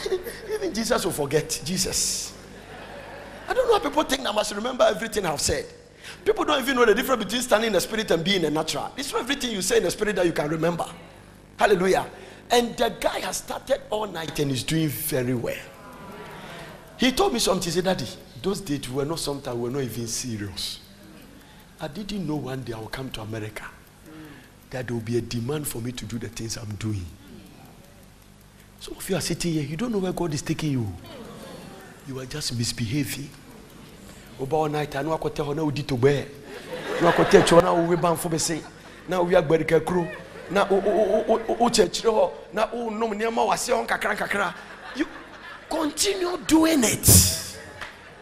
Even 0.53 0.73
Jesus 0.73 1.05
will 1.05 1.13
forget. 1.13 1.61
Jesus. 1.63 2.37
I 3.47 3.53
don't 3.53 3.65
know 3.67 3.75
how 3.75 3.79
people 3.79 4.03
think 4.03 4.27
I 4.27 4.31
must 4.31 4.53
remember 4.53 4.83
everything 4.83 5.25
I've 5.25 5.39
said. 5.39 5.65
People 6.25 6.45
don't 6.45 6.61
even 6.61 6.75
know 6.75 6.85
the 6.85 6.95
difference 6.95 7.23
between 7.23 7.41
standing 7.41 7.67
in 7.67 7.73
the 7.73 7.81
spirit 7.81 8.09
and 8.11 8.23
being 8.23 8.37
in 8.37 8.41
the 8.43 8.51
natural. 8.51 8.91
It's 8.97 9.11
not 9.11 9.21
everything 9.21 9.51
you 9.51 9.61
say 9.61 9.77
in 9.77 9.83
the 9.83 9.91
spirit 9.91 10.15
that 10.15 10.25
you 10.25 10.31
can 10.31 10.49
remember. 10.49 10.85
Hallelujah. 11.57 12.05
And 12.49 12.75
the 12.77 12.95
guy 12.99 13.19
has 13.19 13.37
started 13.37 13.81
all 13.89 14.07
night 14.07 14.37
and 14.39 14.51
is 14.51 14.63
doing 14.63 14.87
very 14.89 15.33
well. 15.33 15.57
He 16.97 17.11
told 17.11 17.33
me 17.33 17.39
something. 17.39 17.65
He 17.65 17.71
said, 17.71 17.85
Daddy, 17.85 18.05
those 18.41 18.61
days 18.61 18.89
were 18.89 19.05
not 19.05 19.19
sometimes 19.19 19.57
we 19.57 19.63
were 19.63 19.69
not 19.71 19.83
even 19.83 20.07
serious. 20.07 20.79
I 21.79 21.87
didn't 21.87 22.25
know 22.27 22.35
one 22.35 22.63
day 22.63 22.73
I 22.73 22.79
will 22.79 22.87
come 22.87 23.09
to 23.11 23.21
America 23.21 23.65
that 24.69 24.87
there 24.87 24.95
will 24.95 25.03
be 25.03 25.17
a 25.17 25.21
demand 25.21 25.67
for 25.67 25.79
me 25.81 25.91
to 25.91 26.05
do 26.05 26.17
the 26.17 26.29
things 26.29 26.57
I'm 26.57 26.73
doing. 26.75 27.05
Some 28.79 28.97
of 28.97 29.09
you 29.09 29.15
are 29.15 29.21
sitting 29.21 29.53
here, 29.53 29.63
you 29.63 29.77
don't 29.77 29.91
know 29.91 29.99
where 29.99 30.11
God 30.11 30.33
is 30.33 30.41
taking 30.41 30.71
you. 30.71 30.93
You 32.07 32.19
are 32.19 32.25
just 32.25 32.57
misbehaving. 32.57 33.29
Oba 34.43 34.55
all 34.57 34.67
night, 34.67 34.93
I 34.97 35.01
know 35.01 35.13
I 35.13 35.17
could 35.17 35.33
tell 35.33 35.45
her 35.45 35.55
now 35.55 35.69
did 35.69 35.87
to 35.87 35.95
bear. 35.95 36.25
No, 37.01 37.07
I 37.07 37.11
could 37.13 37.31
tell 37.31 37.47
you 37.47 37.61
now 37.61 37.81
we 37.81 37.95
ban 37.95 38.17
for 38.17 38.27
me 38.27 38.37
say. 38.37 38.61
Now 39.07 39.23
we 39.23 39.35
are 39.35 39.41
Berika 39.41 39.83
crew. 39.85 40.05
Now, 40.51 40.67
oh, 40.69 40.83
oh, 40.85 41.25
oh, 41.29 41.41
oh, 41.47 41.57
oh, 41.61 41.69
church, 41.69 42.05
oh, 42.05 42.33
now, 42.51 42.69
oh, 42.73 42.89
no, 42.89 43.13
near 43.13 43.31
my 43.31 43.45
was 43.45 43.69
on 43.69 43.87
kakra 43.87 44.17
kakra. 44.17 44.53
You 44.97 45.07
continue 45.69 46.37
doing 46.45 46.83
it. 46.83 47.57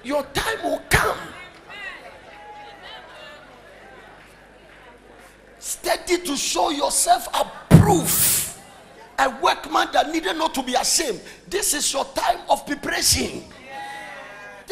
Your 0.03 0.21
time 0.31 0.61
will 0.63 0.83
come. 0.91 1.17
Steady 5.57 6.19
to 6.19 6.37
show 6.37 6.69
yourself 6.69 7.27
approved. 7.33 8.59
A 9.17 9.27
workman 9.41 9.87
that 9.93 10.11
needed 10.11 10.37
not 10.37 10.53
to 10.53 10.61
be 10.61 10.75
ashamed. 10.75 11.19
This 11.49 11.73
is 11.73 11.91
your 11.91 12.05
time 12.13 12.41
of 12.47 12.63
preparation. 12.67 13.43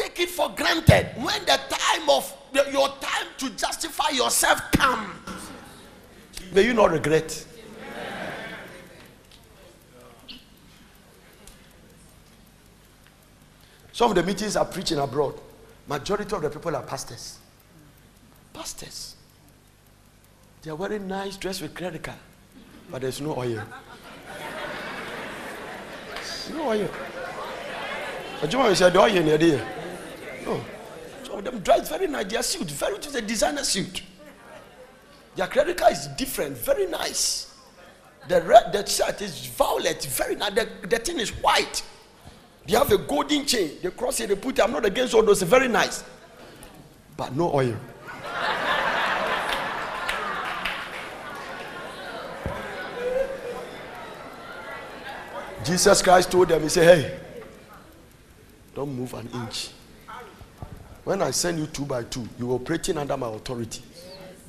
Take 0.00 0.18
it 0.20 0.30
for 0.30 0.48
granted. 0.56 1.08
When 1.16 1.44
the 1.44 1.60
time 1.68 2.08
of 2.08 2.34
your 2.72 2.88
time 2.88 3.26
to 3.36 3.50
justify 3.50 4.08
yourself 4.08 4.58
comes, 4.72 5.50
may 6.54 6.62
you 6.62 6.72
not 6.72 6.90
regret. 6.90 7.46
Some 13.92 14.08
of 14.08 14.14
the 14.14 14.22
meetings 14.22 14.56
are 14.56 14.64
preaching 14.64 14.98
abroad. 14.98 15.34
Majority 15.86 16.34
of 16.34 16.40
the 16.40 16.48
people 16.48 16.74
are 16.74 16.82
pastors. 16.82 17.38
Pastors. 18.54 19.16
They 20.62 20.70
are 20.70 20.76
wearing 20.76 21.08
nice 21.08 21.36
dress 21.36 21.60
with 21.60 21.74
credit 21.74 22.02
card, 22.02 22.16
but 22.90 23.02
there's 23.02 23.20
no 23.20 23.36
oil. 23.36 23.62
No 26.54 26.68
oil. 26.70 26.88
Ajuma 28.40 28.74
said 28.74 28.94
the 28.94 29.00
oil 29.00 29.14
in 29.14 29.26
there. 29.26 29.79
No. 30.44 30.60
Some 31.24 31.38
of 31.38 31.44
them 31.44 31.60
dress 31.60 31.88
very 31.88 32.06
nice. 32.06 32.26
Their 32.26 32.42
suit, 32.42 32.70
very 32.70 32.96
it 32.96 33.06
is 33.06 33.14
a 33.14 33.22
designer 33.22 33.64
suit. 33.64 34.02
Their 35.36 35.46
credit 35.46 35.76
card 35.76 35.92
is 35.92 36.08
different, 36.18 36.56
very 36.58 36.86
nice. 36.86 37.54
The 38.28 38.42
red, 38.42 38.72
the 38.72 38.84
shirt 38.86 39.22
is 39.22 39.46
violet, 39.46 40.04
very 40.04 40.36
nice. 40.36 40.52
The, 40.52 40.68
the 40.86 40.98
thing 40.98 41.18
is 41.18 41.30
white. 41.30 41.82
They 42.66 42.76
have 42.76 42.92
a 42.92 42.98
golden 42.98 43.46
chain. 43.46 43.72
They 43.82 43.90
cross 43.90 44.20
it, 44.20 44.28
they 44.28 44.36
put 44.36 44.58
it. 44.58 44.62
I'm 44.62 44.72
not 44.72 44.84
against 44.84 45.14
all 45.14 45.22
those. 45.22 45.42
Very 45.42 45.68
nice. 45.68 46.04
But 47.16 47.34
no 47.34 47.52
oil. 47.52 47.76
Jesus 55.64 56.02
Christ 56.02 56.30
told 56.30 56.48
them, 56.48 56.62
He 56.62 56.68
said, 56.68 56.84
Hey, 56.98 57.18
don't 58.74 58.94
move 58.94 59.12
an 59.14 59.28
inch. 59.34 59.70
When 61.10 61.22
I 61.22 61.32
send 61.32 61.58
you 61.58 61.66
two 61.66 61.84
by 61.84 62.04
two, 62.04 62.24
you 62.38 62.52
are 62.52 62.54
operating 62.54 62.96
under 62.96 63.16
my 63.16 63.26
authority. 63.26 63.82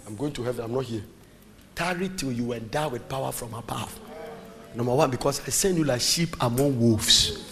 I'm 0.05 0.15
going 0.15 0.31
to 0.33 0.43
heaven, 0.43 0.65
I'm 0.65 0.71
not 0.71 0.83
here. 0.83 1.01
Tarry 1.73 2.07
till 2.09 2.31
you 2.31 2.53
endow 2.53 2.89
with 2.89 3.09
power 3.09 3.31
from 3.31 3.55
above. 3.55 3.99
Number 4.75 4.93
one, 4.93 5.09
because 5.09 5.39
I 5.39 5.49
send 5.49 5.79
you 5.79 5.83
like 5.83 6.01
sheep 6.01 6.35
among 6.39 6.79
wolves. 6.79 7.49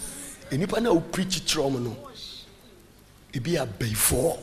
And 0.51 0.61
if 0.61 0.71
I 0.75 0.77
know 0.77 0.99
preach 0.99 1.37
it 1.37 1.49
from 1.49 1.83
no, 1.83 1.97
it 3.33 3.41
be 3.41 3.55
a 3.55 3.65
before. 3.65 4.37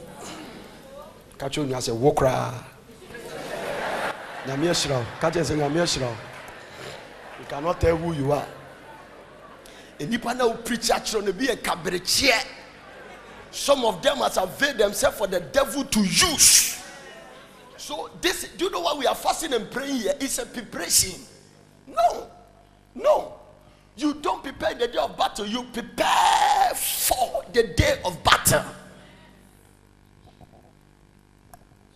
Catch 1.39 1.59
you 1.59 1.63
a 1.63 1.95
walker. 1.95 2.25
Nyame 4.47 4.67
ahyira 4.67 4.99
wo. 4.99 5.07
Ka 5.21 5.31
kyerɛ 5.31 5.45
sɛ 5.45 5.57
nyame 5.59 5.77
ahyira 5.81 6.09
wo. 6.09 6.17
You 7.39 7.47
cannot 7.49 7.81
tell 7.81 7.97
who 7.97 8.13
you 8.15 8.33
are. 8.33 8.49
nipa 10.01 10.35
na 10.35 10.53
preach 10.55 10.91
akyerɛ 10.91 11.25
no 11.25 11.33
bi 11.33 11.47
yɛ 11.47 11.57
kaberekyeɛ 11.63 12.56
some 13.51 13.85
of 13.85 14.03
them 14.03 14.19
has 14.19 14.37
availed 14.37 14.79
themselves 14.79 15.19
for 15.19 15.27
the 15.27 15.41
devil 15.41 15.85
to 15.85 16.01
use. 16.01 16.83
So 17.77 18.11
this 18.21 18.49
do 18.57 18.67
you 18.67 18.71
know 18.71 18.81
why 18.81 18.95
we 18.99 19.07
are 19.07 19.15
fasting 19.15 19.53
and 19.53 19.71
praying 19.71 19.97
here? 19.97 20.15
It's 20.21 20.39
a 20.39 20.47
preparation. 20.47 21.21
No 21.87 22.31
no. 22.95 23.35
You 23.97 24.15
don't 24.15 24.43
prepare 24.43 24.75
the 24.75 24.89
day 24.89 24.99
of 24.99 25.17
battle. 25.17 25.47
You 25.47 25.63
prepare 25.73 26.75
for 26.75 27.45
the 27.53 27.63
day 27.63 27.99
of 28.05 28.23
battle. 28.23 28.65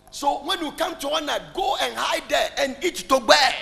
So 0.09 0.43
when 0.45 0.59
you 0.61 0.71
come 0.73 0.97
to 0.99 1.07
one 1.07 1.29
go 1.53 1.77
and 1.81 1.95
hide 1.95 2.27
there 2.27 2.49
and 2.57 2.75
eat 2.83 2.95
to 3.09 3.19
bear 3.19 3.53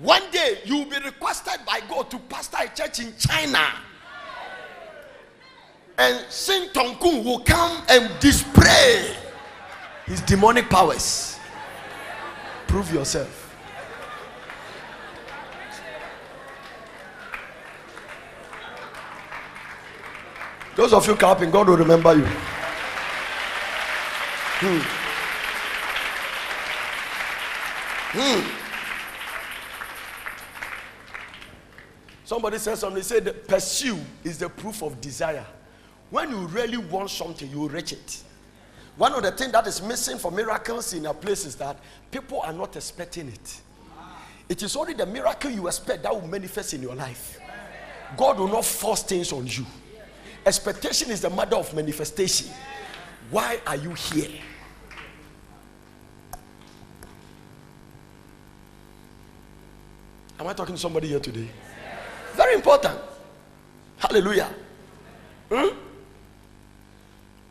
one 0.00 0.22
day 0.32 0.58
you 0.64 0.78
will 0.78 0.86
be 0.86 0.98
requested 1.04 1.60
by 1.66 1.80
God 1.88 2.10
to 2.10 2.18
pastor 2.18 2.58
a 2.60 2.68
church 2.68 3.00
in 3.00 3.14
China. 3.18 3.64
And 6.02 6.18
Saint 6.28 6.72
Tongkung 6.72 7.22
will 7.22 7.38
come 7.38 7.80
and 7.88 8.10
display 8.18 9.14
his 10.04 10.20
demonic 10.22 10.68
powers. 10.68 11.38
Prove 12.66 12.92
yourself. 12.92 13.54
Those 20.74 20.92
of 20.92 21.06
you 21.06 21.14
clapping, 21.14 21.52
God 21.52 21.68
will 21.68 21.76
remember 21.76 22.16
you. 22.16 22.24
Hmm. 24.58 24.80
Hmm. 28.18 28.40
Somebody 32.24 32.58
said 32.58 32.76
something. 32.76 32.96
They 32.96 33.02
said 33.02 33.46
pursue 33.46 34.00
is 34.24 34.38
the 34.38 34.48
proof 34.48 34.82
of 34.82 35.00
desire. 35.00 35.46
When 36.12 36.28
you 36.28 36.46
really 36.48 36.76
want 36.76 37.08
something, 37.08 37.50
you 37.50 37.66
reach 37.68 37.92
it. 37.92 38.22
One 38.98 39.14
of 39.14 39.22
the 39.22 39.32
things 39.32 39.52
that 39.52 39.66
is 39.66 39.80
missing 39.80 40.18
for 40.18 40.30
miracles 40.30 40.92
in 40.92 41.06
a 41.06 41.14
place 41.14 41.46
is 41.46 41.56
that 41.56 41.78
people 42.10 42.42
are 42.42 42.52
not 42.52 42.76
expecting 42.76 43.28
it. 43.28 43.60
It 44.46 44.62
is 44.62 44.76
only 44.76 44.92
the 44.92 45.06
miracle 45.06 45.50
you 45.50 45.66
expect 45.68 46.02
that 46.02 46.14
will 46.14 46.28
manifest 46.28 46.74
in 46.74 46.82
your 46.82 46.94
life. 46.94 47.40
God 48.14 48.38
will 48.38 48.48
not 48.48 48.66
force 48.66 49.02
things 49.02 49.32
on 49.32 49.46
you. 49.46 49.64
Expectation 50.44 51.10
is 51.10 51.22
the 51.22 51.30
mother 51.30 51.56
of 51.56 51.74
manifestation. 51.74 52.48
Why 53.30 53.60
are 53.66 53.76
you 53.76 53.94
here? 53.94 54.38
Am 60.38 60.46
I 60.46 60.52
talking 60.52 60.74
to 60.74 60.80
somebody 60.80 61.08
here 61.08 61.20
today? 61.20 61.48
Very 62.34 62.54
important. 62.54 62.98
Hallelujah. 63.96 64.50
Hmm? 65.50 65.78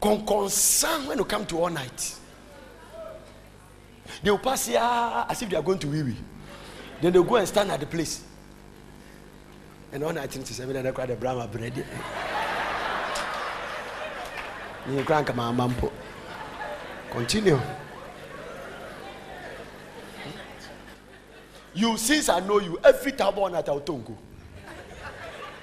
Con 0.02 0.26
concern 0.26 1.06
when 1.08 1.18
you 1.20 1.26
come 1.26 1.45
to 1.45 1.60
all 1.60 1.70
night. 1.70 2.18
They 4.24 4.32
will 4.32 4.39
pass 4.39 4.68
here 4.68 4.80
as 4.82 5.41
if 5.41 5.49
they 5.49 5.56
are 5.56 5.62
going 5.62 5.80
to 5.80 5.88
wee. 5.88 6.16
Then 6.99 7.14
they'll 7.14 7.24
go 7.24 7.36
and 7.36 7.47
stand 7.47 7.72
at 7.72 7.80
the 7.80 7.86
place. 7.86 8.24
And 9.91 10.04
all 10.04 10.14
night 10.14 10.36
into 10.36 10.54
seven, 10.54 10.82
they 10.82 10.91
cry 10.91 11.06
the 11.06 11.16
Brahma 11.16 11.47
bread. 11.47 11.86
You 14.89 15.04
crank 15.04 15.36
my 15.36 15.52
mampo. 15.52 15.91
Continue. 17.12 17.60
You, 21.74 21.97
since 21.97 22.28
I 22.30 22.39
know 22.39 22.60
you, 22.60 22.80
every 22.84 23.12
time 23.12 23.38
on 23.38 23.56
at 23.56 23.68
Autongo, 23.68 24.16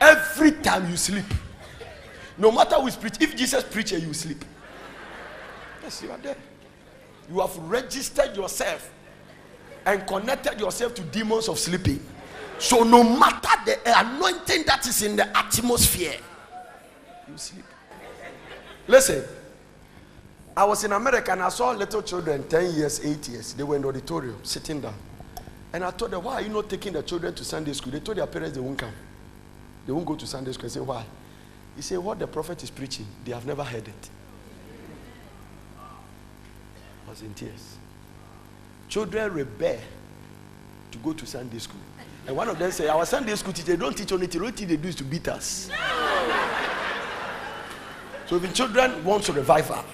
every 0.01 0.53
time 0.53 0.89
you 0.91 0.97
sleep, 0.97 1.25
no 2.39 2.53
matter 2.53 2.77
who 2.77 2.87
is 2.87 2.97
preach, 2.97 3.15
if 3.21 3.37
Jesus 3.37 3.65
preach 3.65 3.93
you 3.93 4.15
sleep. 4.15 4.45
Yes, 5.83 6.03
you 6.03 6.11
are 6.11 6.19
there. 6.19 6.37
You 7.31 7.41
have 7.41 7.57
registered 7.59 8.37
yourself 8.37 8.91
and 9.85 10.07
connected 10.07 10.61
yourself 10.61 10.95
to 10.95 11.03
demons 11.03 11.49
of 11.49 11.59
sleeping. 11.59 12.01
So 12.59 12.83
no 12.83 13.03
matter 13.03 13.49
the 13.65 13.79
anointing 13.99 14.65
that 14.67 14.87
is 14.87 15.03
in 15.03 15.17
the 15.17 15.37
atmosphere, 15.37 16.17
you 17.29 17.37
sleep. 17.37 17.65
Listen, 18.87 19.25
I 20.57 20.65
was 20.65 20.83
in 20.85 20.93
America 20.93 21.33
and 21.33 21.43
I 21.43 21.51
saw 21.51 21.71
little 21.71 22.03
children, 22.03 22.49
10 22.49 22.75
years, 22.75 23.05
8 23.05 23.29
years. 23.29 23.53
They 23.55 23.63
were 23.63 23.77
in 23.77 23.83
the 23.83 23.89
auditorium, 23.89 24.39
sitting 24.43 24.81
down. 24.81 24.95
And 25.73 25.85
I 25.85 25.91
told 25.91 26.11
them, 26.11 26.25
why 26.25 26.35
are 26.35 26.43
you 26.43 26.49
not 26.49 26.69
taking 26.69 26.95
the 26.95 27.03
children 27.03 27.35
to 27.35 27.45
Sunday 27.45 27.75
school? 27.75 27.93
They 27.93 28.01
told 28.01 28.19
their 28.19 28.27
parents 28.27 28.57
they 28.57 28.61
won't 28.61 28.79
come. 28.79 28.93
They 29.87 29.93
won't 29.93 30.07
go 30.07 30.17
to 30.17 30.27
Sunday 30.27 30.53
school. 30.53 30.67
I 30.67 30.69
said, 30.69 30.87
why? 30.87 31.05
He 31.79 31.83
said, 31.83 31.99
what 32.01 32.19
the 32.19 32.27
prophet 32.27 32.61
is 32.65 32.71
preaching, 32.71 33.07
they 33.25 33.31
have 33.31 33.47
never 33.47 33.63
heard 33.63 33.87
it. 33.87 34.11
I 37.07 37.11
was 37.11 37.23
in 37.23 37.33
tears. 37.35 37.77
Children 38.89 39.33
rebel 39.33 39.79
to 40.91 40.99
go 40.99 41.13
to 41.13 41.25
Sunday 41.25 41.59
school. 41.59 41.79
And 42.27 42.37
one 42.37 42.49
of 42.49 42.59
them 42.59 42.73
said, 42.73 42.89
our 42.89 43.07
Sunday 43.07 43.33
school 43.37 43.53
teacher, 43.53 43.77
don't 43.77 43.97
teach 43.97 44.11
anything. 44.11 44.41
the 44.41 44.47
only 44.47 44.57
thing 44.57 44.67
they 44.67 44.77
do 44.77 44.89
is 44.89 44.97
to 44.97 45.05
beat 45.05 45.29
us. 45.29 45.71
so 48.27 48.35
if 48.35 48.43
the 48.43 48.49
children 48.49 49.05
want 49.05 49.23
to 49.23 49.33
revive 49.33 49.69
her, 49.69 49.85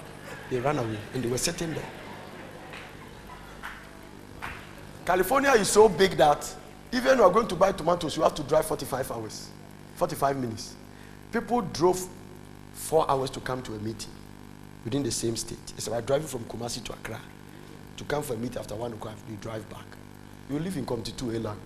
they 0.49 0.61
ran 0.61 0.79
away 0.79 0.97
and 1.13 1.23
they 1.23 1.29
were 1.29 1.37
sitting 1.37 1.75
there. 1.75 1.91
California 5.05 5.51
is 5.51 5.69
so 5.69 5.91
big 5.91 6.13
that 6.13 6.51
even 6.93 7.09
if 7.11 7.19
you 7.19 7.25
are 7.25 7.31
going 7.31 7.49
to 7.49 7.55
buy 7.55 7.73
tomatoes, 7.73 8.17
you 8.17 8.23
have 8.23 8.35
to 8.37 8.43
drive 8.43 8.65
45 8.65 9.11
hours, 9.11 9.51
45 9.97 10.39
minutes. 10.39 10.77
People 11.35 11.63
drove 11.63 12.07
four 12.75 13.11
hours 13.11 13.29
to 13.31 13.41
come 13.41 13.61
to 13.61 13.75
a 13.75 13.79
meeting 13.79 14.13
within 14.85 15.03
the 15.03 15.11
same 15.11 15.35
state. 15.35 15.59
It's 15.77 15.89
about 15.89 16.07
driving 16.07 16.29
from 16.29 16.45
Kumasi 16.45 16.85
to 16.85 16.93
Accra 16.93 17.19
to 17.97 18.05
come 18.05 18.23
for 18.23 18.35
a 18.35 18.37
meeting 18.37 18.59
after 18.59 18.77
one 18.77 18.93
o'clock. 18.93 19.17
You 19.29 19.35
drive 19.41 19.69
back. 19.69 19.85
You 20.49 20.61
live 20.61 20.77
in 20.77 20.87
2 20.87 20.95
Elang. 20.95 21.57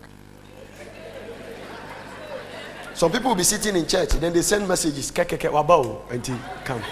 Some 2.94 3.12
people 3.12 3.28
will 3.28 3.36
be 3.36 3.42
sitting 3.42 3.76
in 3.76 3.86
church, 3.86 4.08
then 4.12 4.32
they 4.32 4.40
send 4.40 4.66
messages, 4.66 5.10
kekeke 5.12 5.50
wabao, 5.50 6.10
until 6.10 6.38
come. 6.64 6.82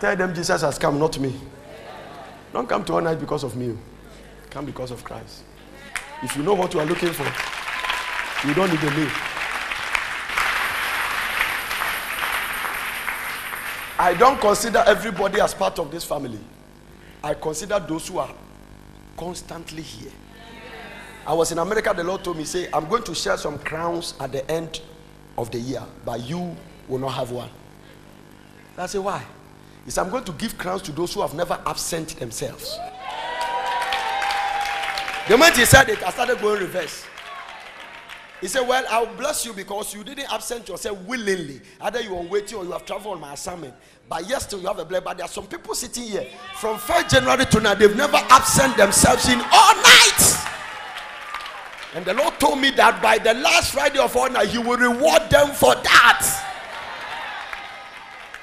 Tell 0.00 0.16
them 0.16 0.34
Jesus 0.34 0.60
has 0.62 0.76
come, 0.76 0.98
not 0.98 1.20
me. 1.20 1.38
Don't 2.52 2.68
come 2.68 2.84
to 2.84 3.00
night 3.00 3.20
because 3.20 3.44
of 3.44 3.54
me. 3.54 3.78
Come 4.50 4.66
because 4.66 4.90
of 4.90 5.04
Christ. 5.04 5.44
If 6.24 6.36
you 6.36 6.42
know 6.42 6.54
what 6.54 6.74
you 6.74 6.80
are 6.80 6.86
looking 6.86 7.12
for, 7.12 8.48
you 8.48 8.54
don't 8.54 8.70
need 8.70 8.82
a 8.82 8.90
name. 8.96 9.29
I 14.00 14.14
don't 14.14 14.40
consider 14.40 14.82
everybody 14.86 15.42
as 15.42 15.52
part 15.52 15.78
of 15.78 15.90
this 15.90 16.04
family. 16.04 16.38
I 17.22 17.34
consider 17.34 17.78
those 17.78 18.08
who 18.08 18.16
are 18.16 18.34
constantly 19.14 19.82
here. 19.82 20.10
I 21.26 21.34
was 21.34 21.52
in 21.52 21.58
America, 21.58 21.92
the 21.94 22.02
Lord 22.02 22.24
told 22.24 22.38
me, 22.38 22.44
say, 22.44 22.66
I'm 22.72 22.88
going 22.88 23.02
to 23.02 23.14
share 23.14 23.36
some 23.36 23.58
crowns 23.58 24.14
at 24.18 24.32
the 24.32 24.50
end 24.50 24.80
of 25.36 25.50
the 25.50 25.58
year, 25.58 25.82
but 26.02 26.22
you 26.22 26.56
will 26.88 26.98
not 26.98 27.10
have 27.10 27.30
one. 27.30 27.50
I 28.78 28.86
said, 28.86 29.02
why? 29.02 29.22
He 29.84 29.90
said, 29.90 30.04
I'm 30.04 30.10
going 30.10 30.24
to 30.24 30.32
give 30.32 30.56
crowns 30.56 30.80
to 30.80 30.92
those 30.92 31.12
who 31.12 31.20
have 31.20 31.34
never 31.34 31.60
absent 31.66 32.18
themselves. 32.18 32.78
The 35.28 35.36
moment 35.36 35.58
he 35.58 35.66
said 35.66 35.90
it, 35.90 36.02
I 36.02 36.08
started 36.10 36.40
going 36.40 36.62
reverse. 36.62 37.04
He 38.40 38.48
said, 38.48 38.66
Well, 38.66 38.84
I'll 38.88 39.14
bless 39.16 39.44
you 39.44 39.52
because 39.52 39.94
you 39.94 40.02
didn't 40.02 40.32
absent 40.32 40.68
yourself 40.68 40.98
willingly. 41.02 41.60
Either 41.80 42.00
you 42.00 42.16
are 42.16 42.22
waiting 42.22 42.58
or 42.58 42.64
you 42.64 42.72
have 42.72 42.86
traveled 42.86 43.14
on 43.14 43.20
my 43.20 43.34
assignment. 43.34 43.74
But 44.08 44.28
yes, 44.28 44.44
still 44.44 44.60
you 44.60 44.66
have 44.66 44.78
a 44.78 44.84
blessing. 44.84 45.04
But 45.04 45.18
there 45.18 45.26
are 45.26 45.28
some 45.28 45.46
people 45.46 45.74
sitting 45.74 46.04
here 46.04 46.26
from 46.56 46.78
1st 46.78 47.10
January 47.10 47.44
to 47.46 47.60
now, 47.60 47.74
they've 47.74 47.94
never 47.94 48.16
absent 48.16 48.76
themselves 48.76 49.28
in 49.28 49.40
all 49.52 49.74
night. 49.76 50.46
And 51.94 52.04
the 52.04 52.14
Lord 52.14 52.38
told 52.40 52.60
me 52.60 52.70
that 52.72 53.02
by 53.02 53.18
the 53.18 53.34
last 53.34 53.72
Friday 53.72 53.98
of 53.98 54.16
all 54.16 54.30
night, 54.30 54.48
He 54.48 54.58
will 54.58 54.78
reward 54.78 55.28
them 55.28 55.50
for 55.50 55.74
that. 55.74 56.46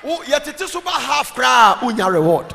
Oh, 0.03 0.23
yet 0.27 0.47
it 0.47 0.61
is 0.61 0.75
about 0.75 1.01
half 1.01 1.33
cry, 1.33 1.75
unya 1.81 2.11
reward. 2.11 2.53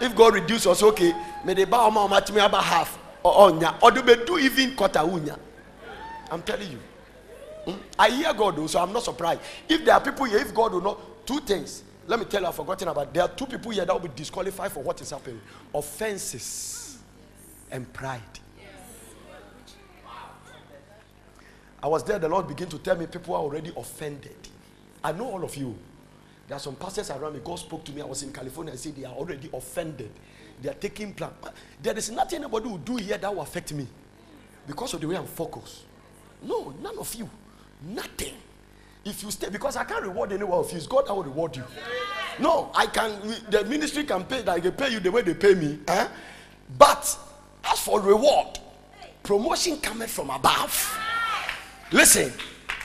If 0.00 0.14
God 0.14 0.34
reduce 0.34 0.66
us, 0.66 0.82
okay, 0.82 1.12
may 1.44 1.54
they 1.54 1.64
bow 1.64 1.88
my 1.90 2.06
much 2.06 2.30
me 2.30 2.40
about 2.40 2.64
half 2.64 2.98
or 3.22 3.48
onya, 3.48 3.76
or 3.82 3.90
do 3.90 4.38
even 4.38 4.76
quarter 4.76 5.00
unya? 5.00 5.38
I'm 6.30 6.42
telling 6.42 6.70
you. 6.70 6.78
Hmm? 7.64 7.80
I 7.98 8.10
hear 8.10 8.32
God, 8.34 8.56
though, 8.56 8.66
so 8.66 8.80
I'm 8.80 8.92
not 8.92 9.02
surprised. 9.02 9.40
If 9.68 9.84
there 9.84 9.94
are 9.94 10.00
people 10.00 10.26
here, 10.26 10.38
if 10.38 10.54
God 10.54 10.72
will 10.72 10.80
not, 10.80 11.26
two 11.26 11.40
things. 11.40 11.82
Let 12.06 12.18
me 12.18 12.24
tell 12.24 12.40
you, 12.40 12.46
I've 12.46 12.54
forgotten 12.54 12.88
about. 12.88 13.12
There 13.12 13.22
are 13.22 13.28
two 13.28 13.46
people 13.46 13.70
here 13.70 13.84
that 13.84 13.92
will 13.92 14.08
be 14.08 14.14
disqualified 14.14 14.72
for 14.72 14.82
what 14.82 15.00
is 15.00 15.10
happening: 15.10 15.40
offenses 15.74 16.98
and 17.70 17.92
pride. 17.92 18.22
I 21.82 21.86
was 21.86 22.02
there. 22.04 22.18
The 22.18 22.28
Lord 22.28 22.48
began 22.48 22.68
to 22.68 22.78
tell 22.78 22.96
me 22.96 23.06
people 23.06 23.34
are 23.34 23.42
already 23.42 23.72
offended. 23.76 24.36
I 25.04 25.12
know 25.12 25.26
all 25.26 25.44
of 25.44 25.54
you. 25.54 25.76
There 26.48 26.56
are 26.56 26.60
some 26.60 26.76
pastors 26.76 27.10
around 27.10 27.34
me. 27.34 27.40
God 27.44 27.58
spoke 27.58 27.84
to 27.84 27.92
me. 27.92 28.00
I 28.00 28.06
was 28.06 28.22
in 28.22 28.32
California. 28.32 28.72
I 28.72 28.76
said 28.76 28.96
they 28.96 29.04
are 29.04 29.14
already 29.14 29.50
offended. 29.52 30.10
They 30.62 30.70
are 30.70 30.74
taking 30.74 31.12
plan. 31.12 31.30
There 31.80 31.96
is 31.96 32.10
nothing 32.10 32.40
anybody 32.40 32.68
will 32.68 32.78
do 32.78 32.96
here 32.96 33.18
that 33.18 33.32
will 33.32 33.42
affect 33.42 33.72
me 33.74 33.86
because 34.66 34.94
of 34.94 35.00
the 35.00 35.06
way 35.06 35.16
I'm 35.16 35.26
focused. 35.26 35.84
No, 36.42 36.74
none 36.82 36.98
of 36.98 37.14
you. 37.14 37.28
Nothing. 37.82 38.34
If 39.04 39.22
you 39.22 39.30
stay, 39.30 39.48
because 39.48 39.76
I 39.76 39.84
can't 39.84 40.02
reward 40.02 40.32
anyone 40.32 40.58
of 40.58 40.70
you, 40.70 40.76
it's 40.76 40.86
God 40.86 41.06
that 41.06 41.14
will 41.14 41.24
reward 41.24 41.56
you. 41.56 41.64
No, 42.38 42.70
I 42.74 42.86
can. 42.86 43.12
The 43.50 43.64
ministry 43.64 44.04
can 44.04 44.24
pay. 44.24 44.42
Like 44.42 44.62
they 44.62 44.70
pay 44.70 44.90
you 44.90 45.00
the 45.00 45.10
way 45.10 45.22
they 45.22 45.34
pay 45.34 45.54
me. 45.54 45.78
Eh? 45.88 46.08
But 46.76 47.18
as 47.64 47.78
for 47.80 48.00
reward, 48.00 48.58
promotion 49.22 49.78
coming 49.78 50.08
from 50.08 50.30
above. 50.30 50.98
Listen, 51.90 52.32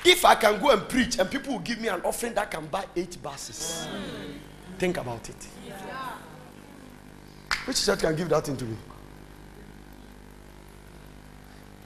if 0.05 0.23
I 0.23 0.35
can 0.35 0.61
go 0.61 0.71
and 0.71 0.87
preach 0.87 1.19
and 1.19 1.29
people 1.29 1.53
will 1.53 1.59
give 1.59 1.79
me 1.79 1.89
an 1.89 2.01
offering 2.01 2.33
that 2.35 2.49
can 2.49 2.67
buy 2.67 2.85
eight 2.95 3.21
buses, 3.21 3.87
think 4.77 4.97
about 4.97 5.27
it. 5.29 5.47
Which 7.65 7.85
church 7.85 7.99
can 7.99 8.15
give 8.15 8.29
that 8.29 8.47
into 8.49 8.65
me? 8.65 8.75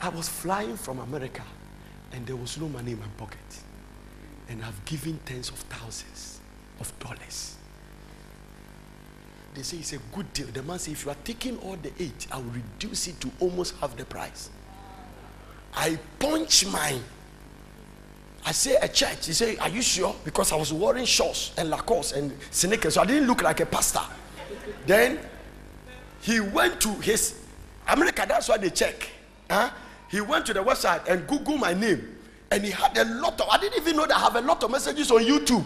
I 0.01 0.09
was 0.09 0.29
flying 0.29 0.77
from 0.77 0.99
America 0.99 1.43
and 2.13 2.25
there 2.25 2.35
was 2.35 2.57
no 2.57 2.67
money 2.69 2.91
in 2.91 2.99
my 2.99 3.07
pocket. 3.17 3.39
And 4.49 4.63
I've 4.63 4.83
given 4.85 5.19
tens 5.25 5.49
of 5.49 5.55
thousands 5.55 6.39
of 6.79 6.97
dollars. 6.99 7.55
They 9.53 9.63
say 9.63 9.77
it's 9.77 9.93
a 9.93 9.97
good 10.13 10.31
deal. 10.33 10.47
The 10.47 10.63
man 10.63 10.79
said, 10.79 10.93
if 10.93 11.03
you 11.03 11.11
are 11.11 11.17
taking 11.23 11.57
all 11.59 11.75
the 11.75 11.91
eight, 11.99 12.27
I 12.31 12.37
will 12.37 12.51
reduce 12.51 13.07
it 13.07 13.19
to 13.21 13.31
almost 13.39 13.75
half 13.77 13.97
the 13.97 14.05
price. 14.05 14.49
I 15.73 15.97
punch 16.19 16.65
mine. 16.67 17.03
I 18.45 18.51
say 18.51 18.77
a 18.81 18.87
church. 18.87 19.25
He 19.25 19.33
say, 19.33 19.57
Are 19.57 19.67
you 19.67 19.81
sure? 19.81 20.15
Because 20.23 20.51
I 20.51 20.55
was 20.55 20.71
wearing 20.71 21.05
shorts 21.05 21.51
and 21.57 21.69
Lacoste 21.69 22.15
and 22.15 22.31
sneakers, 22.49 22.93
so 22.93 23.01
I 23.01 23.05
didn't 23.05 23.27
look 23.27 23.41
like 23.43 23.59
a 23.59 23.65
pastor. 23.65 23.99
Then 24.85 25.19
he 26.21 26.39
went 26.39 26.79
to 26.81 26.93
his 26.93 27.35
America, 27.87 28.25
that's 28.27 28.49
why 28.49 28.57
they 28.57 28.69
check. 28.69 29.09
Huh? 29.49 29.69
He 30.09 30.21
went 30.21 30.45
to 30.47 30.53
the 30.53 30.63
website 30.63 31.07
and 31.07 31.27
Google 31.27 31.57
my 31.57 31.73
name. 31.73 32.15
And 32.51 32.63
he 32.63 32.71
had 32.71 32.97
a 32.97 33.05
lot 33.05 33.39
of 33.41 33.47
I 33.49 33.57
didn't 33.57 33.81
even 33.81 33.97
know 33.97 34.05
that 34.05 34.15
I 34.15 34.19
have 34.19 34.35
a 34.35 34.41
lot 34.41 34.63
of 34.63 34.71
messages 34.71 35.11
on 35.11 35.21
YouTube. 35.21 35.65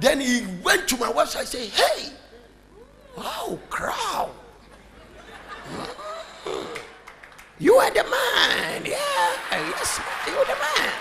Then 0.00 0.20
he 0.20 0.46
went 0.62 0.88
to 0.88 0.96
my 0.96 1.12
website 1.12 1.40
and 1.40 1.48
said, 1.48 1.68
Hey, 1.70 2.12
wow, 3.16 3.58
crowd. 3.68 4.30
Hmm. 6.44 6.78
You 7.60 7.74
are 7.74 7.90
the 7.90 8.04
man. 8.04 8.86
Yeah, 8.86 9.34
yes, 9.50 10.00
you're 10.26 10.44
the 10.44 10.54
man. 10.54 10.92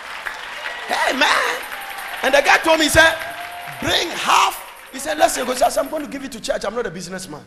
Hey, 0.87 1.17
man. 1.17 1.61
And 2.23 2.33
the 2.33 2.41
guy 2.41 2.57
told 2.57 2.79
me, 2.79 2.85
he 2.85 2.89
said, 2.89 3.15
bring 3.79 4.09
half. 4.09 4.63
He 4.91 4.99
said, 4.99 5.17
listen, 5.19 5.45
because 5.45 5.77
I'm 5.77 5.89
going 5.89 6.03
to 6.03 6.09
give 6.09 6.23
it 6.23 6.31
to 6.31 6.41
church. 6.41 6.65
I'm 6.65 6.73
not 6.73 6.87
a 6.87 6.91
businessman. 6.91 7.43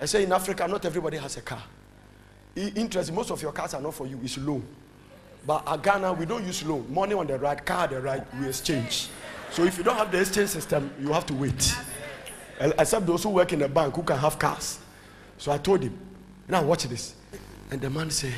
I 0.00 0.06
say, 0.06 0.24
in 0.24 0.32
Africa, 0.32 0.66
not 0.66 0.84
everybody 0.86 1.18
has 1.18 1.36
a 1.36 1.42
car. 1.42 1.62
Interest, 2.56 3.12
most 3.12 3.30
of 3.30 3.40
your 3.40 3.52
cars 3.52 3.74
are 3.74 3.80
not 3.80 3.94
for 3.94 4.06
you, 4.06 4.18
it's 4.22 4.36
loan. 4.38 4.62
But 5.46 5.66
at 5.66 5.82
Ghana, 5.82 6.12
we 6.12 6.26
don't 6.26 6.44
use 6.44 6.64
loan. 6.64 6.86
Money 6.92 7.14
on 7.14 7.26
the 7.26 7.38
right, 7.38 7.64
car 7.64 7.88
the 7.88 8.00
right, 8.00 8.22
we 8.38 8.48
exchange. 8.48 9.08
So 9.50 9.64
if 9.64 9.78
you 9.78 9.84
don't 9.84 9.96
have 9.96 10.12
the 10.12 10.20
exchange 10.20 10.50
system, 10.50 10.92
you 11.00 11.12
have 11.12 11.26
to 11.26 11.34
wait. 11.34 11.74
Except 12.60 13.06
those 13.06 13.22
who 13.22 13.30
work 13.30 13.52
in 13.52 13.60
the 13.60 13.68
bank 13.68 13.94
who 13.94 14.02
can 14.02 14.18
have 14.18 14.38
cars. 14.38 14.78
So 15.38 15.50
I 15.50 15.58
told 15.58 15.82
him, 15.82 15.96
now 16.48 16.62
watch 16.62 16.84
this. 16.84 17.14
And 17.70 17.80
the 17.80 17.88
man 17.88 18.10
said, 18.10 18.34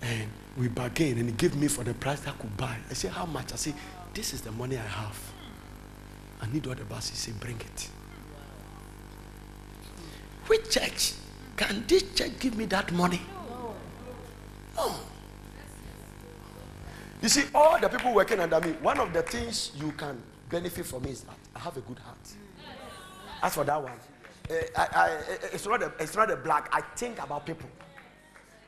and 0.00 0.30
we 0.56 0.68
bargained 0.68 1.18
and 1.18 1.28
he 1.28 1.34
gave 1.34 1.54
me 1.56 1.68
for 1.68 1.84
the 1.84 1.92
price 1.92 2.26
I 2.26 2.30
could 2.30 2.56
buy. 2.56 2.76
I 2.88 2.94
said, 2.94 3.10
how 3.10 3.26
much? 3.26 3.52
I 3.52 3.56
said, 3.56 3.74
this 4.14 4.32
is 4.32 4.40
the 4.40 4.52
money 4.52 4.78
I 4.78 4.80
have. 4.80 5.32
I 6.40 6.50
need 6.50 6.66
all 6.66 6.74
the 6.74 6.84
bus. 6.84 7.10
He 7.10 7.16
said, 7.16 7.38
bring 7.38 7.56
it. 7.56 7.90
Which 10.46 10.70
church? 10.70 11.12
Can 11.56 11.84
this 11.86 12.02
church 12.14 12.38
give 12.38 12.56
me 12.56 12.64
that 12.66 12.90
money? 12.92 13.20
You 17.22 17.28
see, 17.28 17.44
all 17.54 17.78
the 17.78 17.88
people 17.88 18.14
working 18.14 18.40
under 18.40 18.60
me, 18.60 18.72
one 18.80 18.98
of 18.98 19.12
the 19.12 19.22
things 19.22 19.72
you 19.76 19.92
can 19.92 20.22
benefit 20.48 20.86
from 20.86 21.02
me 21.02 21.10
is 21.10 21.20
that 21.22 21.36
I 21.54 21.58
have 21.58 21.76
a 21.76 21.80
good 21.82 21.98
heart. 21.98 22.16
As 23.42 23.54
for 23.54 23.64
that 23.64 23.82
one, 23.82 23.92
eh, 24.48 24.62
I, 24.76 24.88
I, 24.92 25.10
eh, 25.28 25.36
it's, 25.52 25.66
not 25.66 25.82
a, 25.82 25.92
it's 25.98 26.16
not 26.16 26.30
a 26.30 26.36
black. 26.36 26.70
I 26.72 26.80
think 26.96 27.22
about 27.22 27.44
people. 27.44 27.68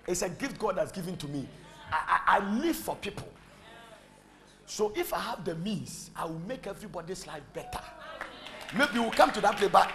It's 0.06 0.22
a 0.22 0.28
gift 0.28 0.58
God 0.58 0.76
has 0.78 0.92
given 0.92 1.16
to 1.16 1.28
me. 1.28 1.48
I, 1.90 2.20
I, 2.26 2.38
I 2.38 2.58
live 2.58 2.76
for 2.76 2.94
people. 2.96 3.28
So 4.66 4.92
if 4.96 5.12
I 5.12 5.20
have 5.20 5.44
the 5.44 5.54
means, 5.56 6.10
I 6.14 6.24
will 6.24 6.40
make 6.40 6.66
everybody's 6.66 7.26
life 7.26 7.42
better. 7.54 7.80
Maybe 8.76 8.98
we'll 8.98 9.10
come 9.10 9.30
to 9.32 9.40
that 9.42 9.56
place, 9.56 9.70
but 9.70 9.90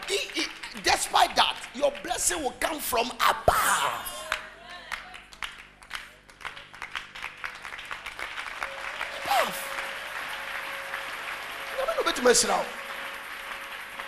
despite 0.84 1.36
that, 1.36 1.57
your 1.74 1.91
blessing 2.03 2.43
will 2.43 2.53
come 2.59 2.80
from 2.80 3.07
above. 3.07 4.26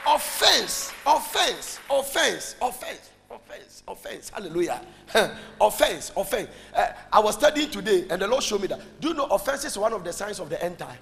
Offense, 0.07 0.91
offense, 1.05 1.79
offense, 1.89 2.55
offense, 2.61 3.09
offense, 3.29 3.83
offense. 3.87 4.29
Hallelujah. 4.29 4.81
offense, 5.61 6.11
offense. 6.17 6.49
Uh, 6.73 6.87
I 7.11 7.19
was 7.19 7.35
studying 7.35 7.69
today, 7.69 8.05
and 8.09 8.21
the 8.21 8.27
Lord 8.27 8.43
showed 8.43 8.61
me 8.61 8.67
that. 8.67 8.81
Do 8.99 9.09
you 9.09 9.13
know 9.13 9.25
offense 9.25 9.65
is 9.65 9.77
one 9.77 9.93
of 9.93 10.03
the 10.03 10.11
signs 10.11 10.39
of 10.39 10.49
the 10.49 10.63
end 10.63 10.79
time? 10.79 10.97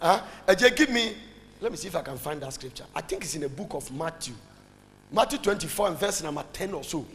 Huh? 0.00 0.22
Uh, 0.46 0.54
just 0.54 0.76
give 0.76 0.90
me, 0.90 1.14
let 1.60 1.70
me 1.70 1.76
see 1.76 1.88
if 1.88 1.96
I 1.96 2.02
can 2.02 2.16
find 2.16 2.40
that 2.40 2.52
scripture. 2.52 2.84
I 2.94 3.00
think 3.02 3.24
it's 3.24 3.34
in 3.34 3.42
the 3.42 3.48
book 3.48 3.74
of 3.74 3.90
Matthew. 3.92 4.34
Matthew 5.12 5.38
24 5.38 5.88
and 5.88 5.98
verse 5.98 6.22
number 6.22 6.44
10 6.52 6.72
or 6.72 6.84
so. 6.84 7.06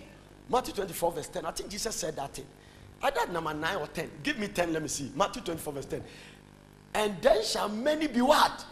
Matthew 0.50 0.74
24, 0.74 1.12
verse 1.12 1.28
10. 1.28 1.46
I 1.46 1.52
think 1.52 1.70
Jesus 1.70 1.96
said 1.96 2.16
that 2.16 2.34
thing. 2.34 2.46
Either 3.02 3.32
number 3.32 3.54
9 3.54 3.76
or 3.78 3.88
10. 3.88 4.12
Give 4.24 4.38
me 4.38 4.48
10, 4.48 4.74
let 4.74 4.82
me 4.82 4.88
see. 4.88 5.12
Matthew 5.16 5.42
24, 5.42 5.74
verse 5.74 5.86
10. 5.86 6.04
And 6.94 7.22
then 7.22 7.44
shall 7.44 7.70
many 7.70 8.08
be 8.08 8.22
what? 8.22 8.66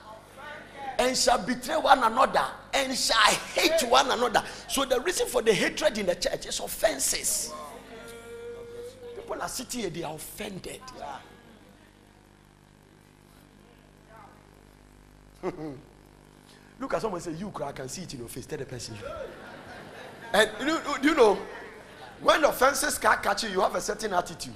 And 1.00 1.16
shall 1.16 1.38
betray 1.38 1.78
one 1.78 2.04
another 2.04 2.46
and 2.74 2.98
shall 2.98 3.18
hate 3.18 3.84
one 3.88 4.10
another. 4.10 4.44
So 4.68 4.84
the 4.84 5.00
reason 5.00 5.28
for 5.28 5.42
the 5.44 5.54
hatred 5.54 5.98
in 5.98 6.08
the 6.08 6.16
church 6.16 6.48
is 6.48 6.60
offenses. 6.60 7.54
People 9.16 9.42
are 9.42 9.48
sitting 9.48 9.82
here, 9.82 9.90
they 9.92 10.04
are 10.04 10.16
offended. 10.16 10.82
Look 16.80 16.94
at 16.94 17.02
someone 17.02 17.22
and 17.22 17.36
say, 17.36 17.40
You 17.40 17.52
cry, 17.52 17.70
I 17.70 17.72
can 17.72 17.90
see 17.90 18.04
it 18.04 18.14
in 18.14 18.20
your 18.20 18.30
face. 18.30 18.46
Tell 18.46 18.58
the 18.58 18.66
person. 18.66 18.96
And 20.34 20.50
do 20.60 20.80
you 21.08 21.16
know, 21.16 21.38
when 22.22 22.44
offenses 22.44 22.98
can 22.98 23.18
catch 23.22 23.44
you, 23.44 23.50
you 23.50 23.62
have 23.62 23.76
a 23.76 23.82
certain 23.82 24.14
attitude. 24.14 24.54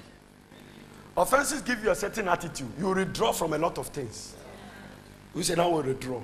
Offenses 1.16 1.62
give 1.62 1.82
you 1.84 1.90
a 1.90 1.94
certain 1.94 2.28
attitude. 2.28 2.68
You 2.78 2.88
withdraw 2.88 3.32
from 3.32 3.52
a 3.52 3.58
lot 3.58 3.78
of 3.78 3.88
things. 3.88 4.34
We 5.34 5.42
say 5.42 5.54
now 5.54 5.68
we 5.68 5.82
withdraw. 5.82 6.20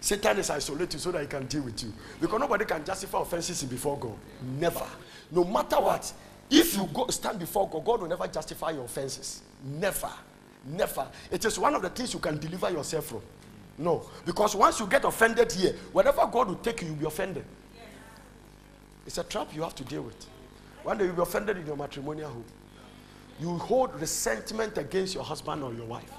Satan 0.00 0.38
is 0.38 0.48
isolated 0.50 0.98
so 0.98 1.10
that 1.12 1.20
he 1.20 1.26
can 1.26 1.46
deal 1.46 1.62
with 1.62 1.82
you. 1.82 1.92
Because 2.20 2.40
nobody 2.40 2.64
can 2.64 2.84
justify 2.84 3.20
offenses 3.20 3.62
before 3.64 3.98
God. 3.98 4.16
Never. 4.58 4.86
No 5.30 5.44
matter 5.44 5.76
what. 5.76 6.12
If 6.50 6.74
you 6.76 6.88
go 6.92 7.06
stand 7.08 7.38
before 7.38 7.68
God, 7.68 7.84
God 7.84 8.00
will 8.00 8.08
never 8.08 8.26
justify 8.26 8.70
your 8.70 8.84
offenses. 8.84 9.42
Never. 9.64 10.10
Never. 10.64 11.06
It 11.30 11.44
is 11.44 11.58
one 11.58 11.74
of 11.74 11.82
the 11.82 11.90
things 11.90 12.12
you 12.12 12.20
can 12.20 12.38
deliver 12.38 12.70
yourself 12.70 13.06
from. 13.06 13.22
No. 13.78 14.04
Because 14.24 14.54
once 14.54 14.80
you 14.80 14.86
get 14.86 15.04
offended 15.04 15.52
here, 15.52 15.74
whatever 15.92 16.26
God 16.30 16.48
will 16.48 16.56
take 16.56 16.82
you, 16.82 16.88
you'll 16.88 16.96
be 16.96 17.06
offended. 17.06 17.44
It's 19.06 19.18
a 19.18 19.24
trap 19.24 19.54
you 19.54 19.62
have 19.62 19.74
to 19.76 19.84
deal 19.84 20.02
with. 20.02 20.26
One 20.82 20.98
day 20.98 21.04
you'll 21.04 21.14
be 21.14 21.22
offended 21.22 21.56
in 21.58 21.66
your 21.66 21.76
matrimonial 21.76 22.30
home. 22.30 22.44
You 23.40 23.56
hold 23.58 23.98
resentment 24.00 24.76
against 24.78 25.14
your 25.14 25.24
husband 25.24 25.62
or 25.62 25.72
your 25.72 25.86
wife. 25.86 26.10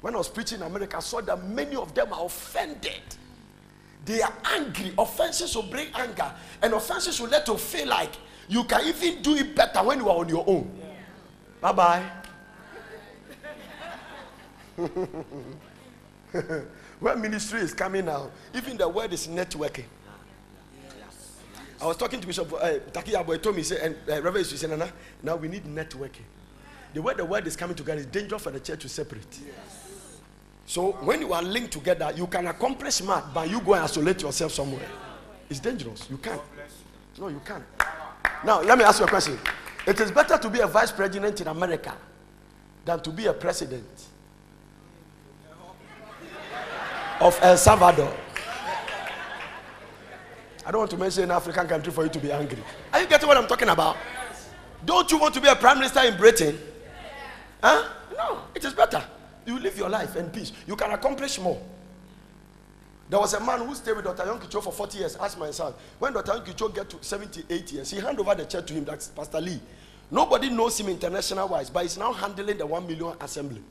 When 0.00 0.14
I 0.14 0.18
was 0.18 0.28
preaching 0.28 0.60
in 0.60 0.66
America, 0.66 0.96
I 0.96 1.00
saw 1.00 1.20
that 1.20 1.44
many 1.44 1.76
of 1.76 1.94
them 1.94 2.12
are 2.12 2.24
offended. 2.26 3.00
They 4.04 4.20
are 4.20 4.32
angry. 4.44 4.92
Offenses 4.98 5.54
will 5.54 5.62
bring 5.64 5.88
anger, 5.94 6.32
and 6.60 6.74
offenses 6.74 7.20
will 7.20 7.28
let 7.28 7.46
you 7.46 7.56
feel 7.56 7.88
like 7.88 8.10
you 8.48 8.64
can 8.64 8.84
even 8.86 9.22
do 9.22 9.36
it 9.36 9.54
better 9.54 9.82
when 9.82 10.00
you 10.00 10.08
are 10.08 10.18
on 10.18 10.28
your 10.28 10.44
own. 10.46 10.70
Bye 11.60 11.72
bye. 11.72 12.04
when 16.98 17.20
ministry 17.20 17.60
is 17.60 17.72
coming 17.72 18.06
now, 18.06 18.30
even 18.54 18.76
the 18.76 18.88
word 18.88 19.12
is 19.12 19.28
networking. 19.28 19.84
I 21.82 21.86
was 21.86 21.96
talking 21.96 22.20
to 22.20 22.26
Bishop 22.28 22.52
uh, 22.52 22.74
Taki 22.92 23.10
told 23.10 23.56
me, 23.56 23.64
said, 23.64 23.78
and 23.80 23.96
uh, 24.08 24.22
Reverend 24.22 24.46
said, 24.46 24.70
Nana, 24.70 24.92
now 25.20 25.34
we 25.34 25.48
need 25.48 25.64
networking. 25.64 26.22
The 26.94 27.02
way 27.02 27.14
the 27.14 27.24
word 27.24 27.44
is 27.48 27.56
coming 27.56 27.74
together 27.74 27.98
is 27.98 28.06
dangerous 28.06 28.40
for 28.40 28.52
the 28.52 28.60
church 28.60 28.82
to 28.82 28.88
separate. 28.88 29.40
So 30.64 30.92
when 30.92 31.22
you 31.22 31.32
are 31.32 31.42
linked 31.42 31.72
together, 31.72 32.12
you 32.14 32.28
can 32.28 32.46
accomplish 32.46 33.02
much, 33.02 33.24
but 33.34 33.50
you 33.50 33.60
go 33.60 33.74
and 33.74 33.82
isolate 33.82 34.22
yourself 34.22 34.52
somewhere. 34.52 34.86
It's 35.50 35.58
dangerous. 35.58 36.06
You 36.08 36.18
can't. 36.18 36.40
No, 37.18 37.26
you 37.26 37.40
can't. 37.44 37.64
Now, 38.44 38.62
let 38.62 38.78
me 38.78 38.84
ask 38.84 39.00
you 39.00 39.06
a 39.06 39.08
question. 39.08 39.36
It 39.84 39.98
is 39.98 40.12
better 40.12 40.38
to 40.38 40.48
be 40.48 40.60
a 40.60 40.68
vice 40.68 40.92
president 40.92 41.40
in 41.40 41.48
America 41.48 41.96
than 42.84 43.00
to 43.00 43.10
be 43.10 43.26
a 43.26 43.32
president 43.32 44.06
of 47.20 47.36
El 47.42 47.56
Salvador. 47.56 48.14
I 50.64 50.70
don't 50.70 50.80
want 50.80 50.90
to 50.92 50.96
mention 50.96 51.24
an 51.24 51.30
African 51.32 51.66
country 51.66 51.92
for 51.92 52.04
you 52.04 52.10
to 52.10 52.18
be 52.18 52.30
angry. 52.30 52.62
Are 52.92 53.00
you 53.00 53.06
getting 53.06 53.26
what 53.28 53.36
I'm 53.36 53.46
talking 53.46 53.68
about? 53.68 53.96
Don't 54.84 55.10
you 55.10 55.18
want 55.18 55.34
to 55.34 55.40
be 55.40 55.48
a 55.48 55.56
prime 55.56 55.78
minister 55.78 56.00
in 56.00 56.16
Britain? 56.16 56.58
Huh? 57.62 57.88
No, 58.16 58.42
it 58.54 58.64
is 58.64 58.72
better. 58.72 59.02
You 59.46 59.58
live 59.58 59.76
your 59.76 59.88
life 59.88 60.16
in 60.16 60.30
peace. 60.30 60.52
You 60.66 60.76
can 60.76 60.92
accomplish 60.92 61.38
more. 61.38 61.60
There 63.08 63.18
was 63.18 63.34
a 63.34 63.40
man 63.40 63.66
who 63.66 63.74
stayed 63.74 63.96
with 63.96 64.04
Dr. 64.04 64.22
Yonggi 64.22 64.48
Cho 64.48 64.60
for 64.60 64.72
40 64.72 64.98
years. 64.98 65.16
Ask 65.16 65.38
my 65.38 65.50
son. 65.50 65.74
When 65.98 66.12
Dr. 66.12 66.32
Yonggi 66.32 66.56
Cho 66.56 66.68
get 66.68 66.88
to 66.90 66.96
78 67.02 67.72
years, 67.72 67.90
he 67.90 67.98
handed 68.00 68.20
over 68.20 68.34
the 68.34 68.44
chair 68.44 68.62
to 68.62 68.72
him. 68.72 68.84
That's 68.84 69.08
Pastor 69.08 69.40
Lee. 69.40 69.60
Nobody 70.10 70.50
knows 70.50 70.78
him 70.78 70.88
international 70.88 71.48
wise, 71.48 71.70
but 71.70 71.82
he's 71.82 71.98
now 71.98 72.12
handling 72.12 72.58
the 72.58 72.66
1 72.66 72.86
million 72.86 73.14
assembly. 73.20 73.62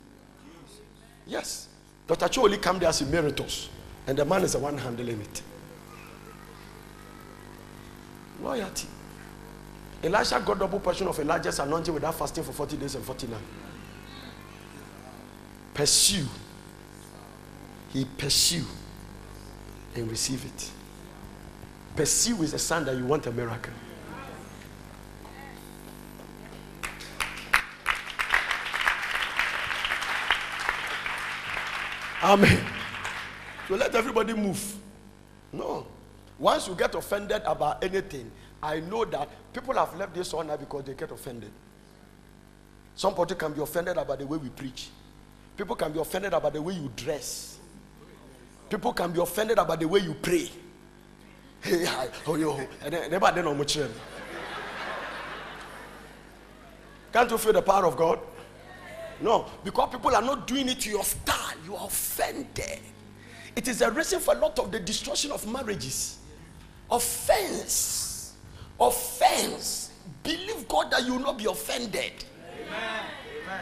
Yes. 1.26 1.70
Dr. 2.08 2.28
Cho 2.28 2.44
only 2.44 2.58
come 2.58 2.80
there 2.80 2.90
as 2.90 3.02
emeritus, 3.02 3.70
and 4.08 4.18
the 4.18 4.26
man 4.26 4.44
is 4.44 4.54
the 4.54 4.60
one 4.60 4.78
handling 4.78 5.22
it. 5.22 5.42
Loyalty. 8.42 8.88
Elisha 10.04 10.40
got 10.40 10.58
double 10.60 10.80
portion 10.80 11.08
of 11.08 11.20
Elijah's 11.20 11.60
anointing 11.60 11.94
without 11.94 12.16
fasting 12.16 12.44
for 12.44 12.52
40 12.52 12.78
days 12.78 12.96
and 12.96 13.06
40 13.06 13.28
nights. 13.28 13.44
Pursue. 15.74 16.26
He 17.94 18.06
pursue 18.18 18.66
and 19.96 20.10
receive 20.10 20.44
it. 20.46 20.72
Pursue 21.96 22.42
is 22.42 22.54
a 22.54 22.60
sign 22.60 22.86
that 22.86 22.96
you 22.96 23.06
want 23.06 23.28
a 23.28 23.32
miracle. 23.32 23.74
Amen. 32.24 32.66
So 33.68 33.76
let 33.76 33.94
everybody 33.96 34.34
move. 34.34 34.76
No. 35.52 35.88
Once 36.42 36.68
you 36.68 36.74
get 36.74 36.96
offended 36.96 37.44
about 37.46 37.84
anything, 37.84 38.32
I 38.64 38.80
know 38.80 39.06
that 39.06 39.30
people 39.54 39.76
have 39.76 39.96
left 39.96 40.16
this 40.16 40.34
honor 40.34 40.58
because 40.58 40.84
they 40.84 40.96
get 40.96 41.12
offended. 41.12 41.52
Somebody 42.96 43.36
can 43.36 43.54
be 43.54 43.62
offended 43.62 43.96
about 43.96 44.18
the 44.18 44.26
way 44.26 44.40
we 44.40 44.50
preach. 44.50 44.90
People 45.56 45.76
can 45.76 45.92
be 45.92 46.00
offended 46.00 46.34
about 46.34 46.52
the 46.54 46.62
way 46.62 46.74
you 46.74 46.92
dress. 46.96 47.60
People 48.72 48.92
can 48.92 49.12
be 49.12 49.22
offended 49.22 49.60
about 49.60 49.80
the 49.80 49.88
way 49.88 50.00
you 50.00 50.16
pray. 50.16 50.50
Oh. 52.26 52.60
Can't 57.14 57.30
you 57.30 57.38
feel 57.38 57.54
the 57.54 57.62
power 57.62 57.86
of 57.86 57.96
God? 57.96 58.20
No, 59.22 59.46
because 59.64 59.92
people 59.92 60.16
are 60.16 60.24
not 60.24 60.48
doing 60.48 60.70
it 60.70 60.80
to 60.80 60.90
your 60.90 61.04
style. 61.04 61.54
You 61.64 61.76
are 61.76 61.86
offended. 61.86 62.80
It 63.56 63.68
is 63.68 63.82
a 63.82 63.92
reason 63.92 64.20
for 64.20 64.34
a 64.34 64.40
lot 64.40 64.58
of 64.58 64.72
the 64.72 64.80
destruction 64.80 65.32
of 65.32 65.46
marriages. 65.48 66.18
Offense. 66.92 68.34
Offense. 68.80 69.92
believe 70.24 70.68
God 70.68 70.92
that 70.92 71.06
you 71.06 71.14
will 71.14 71.22
not 71.22 71.38
be 71.38 71.46
offended. 71.46 72.12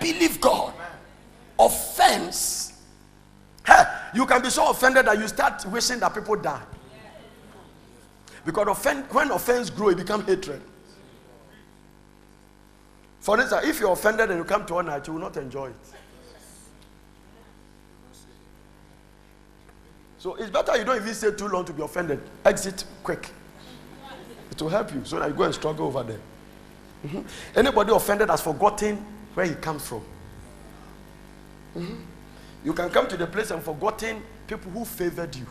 Believe 0.01 0.41
God. 0.41 0.73
Offense. 1.57 2.73
Hey, 3.65 3.83
you 4.15 4.25
can 4.25 4.41
be 4.41 4.49
so 4.49 4.69
offended 4.69 5.05
that 5.05 5.19
you 5.19 5.27
start 5.27 5.65
wishing 5.67 5.99
that 5.99 6.13
people 6.13 6.35
die. 6.35 6.63
Because 8.45 8.67
offend, 8.67 9.05
when 9.11 9.31
offense 9.31 9.69
grow, 9.69 9.89
it 9.89 9.97
becomes 9.97 10.25
hatred. 10.25 10.61
For 13.19 13.39
instance, 13.39 13.65
if 13.65 13.79
you're 13.79 13.91
offended 13.91 14.31
and 14.31 14.39
you 14.39 14.45
come 14.45 14.65
to 14.65 14.75
one 14.75 14.85
night, 14.85 15.05
you 15.05 15.13
will 15.13 15.21
not 15.21 15.35
enjoy 15.37 15.67
it. 15.67 15.75
So 20.19 20.35
it's 20.35 20.49
better 20.49 20.77
you 20.77 20.83
don't 20.83 20.97
even 20.97 21.13
stay 21.13 21.31
too 21.31 21.47
long 21.47 21.63
to 21.65 21.73
be 21.73 21.81
offended. 21.81 22.21
Exit 22.45 22.83
quick. 23.03 23.29
It 24.51 24.61
will 24.61 24.69
help 24.69 24.93
you 24.93 25.01
so 25.05 25.17
that 25.19 25.29
you 25.29 25.33
go 25.33 25.43
and 25.43 25.53
struggle 25.53 25.87
over 25.87 26.03
there. 26.03 26.19
Mhm. 27.05 27.25
Anybody 27.55 27.91
offended 27.93 28.29
has 28.29 28.41
forgotten 28.41 28.97
where 29.33 29.45
he 29.45 29.55
comes 29.55 29.87
from. 29.87 30.03
Mhm. 31.75 32.01
You 32.65 32.73
can 32.73 32.89
come 32.89 33.07
to 33.07 33.15
the 33.15 33.25
place 33.25 33.51
and 33.51 33.63
forgotten 33.63 34.21
people 34.45 34.69
who 34.71 34.83
favored 34.83 35.33
you. 35.33 35.45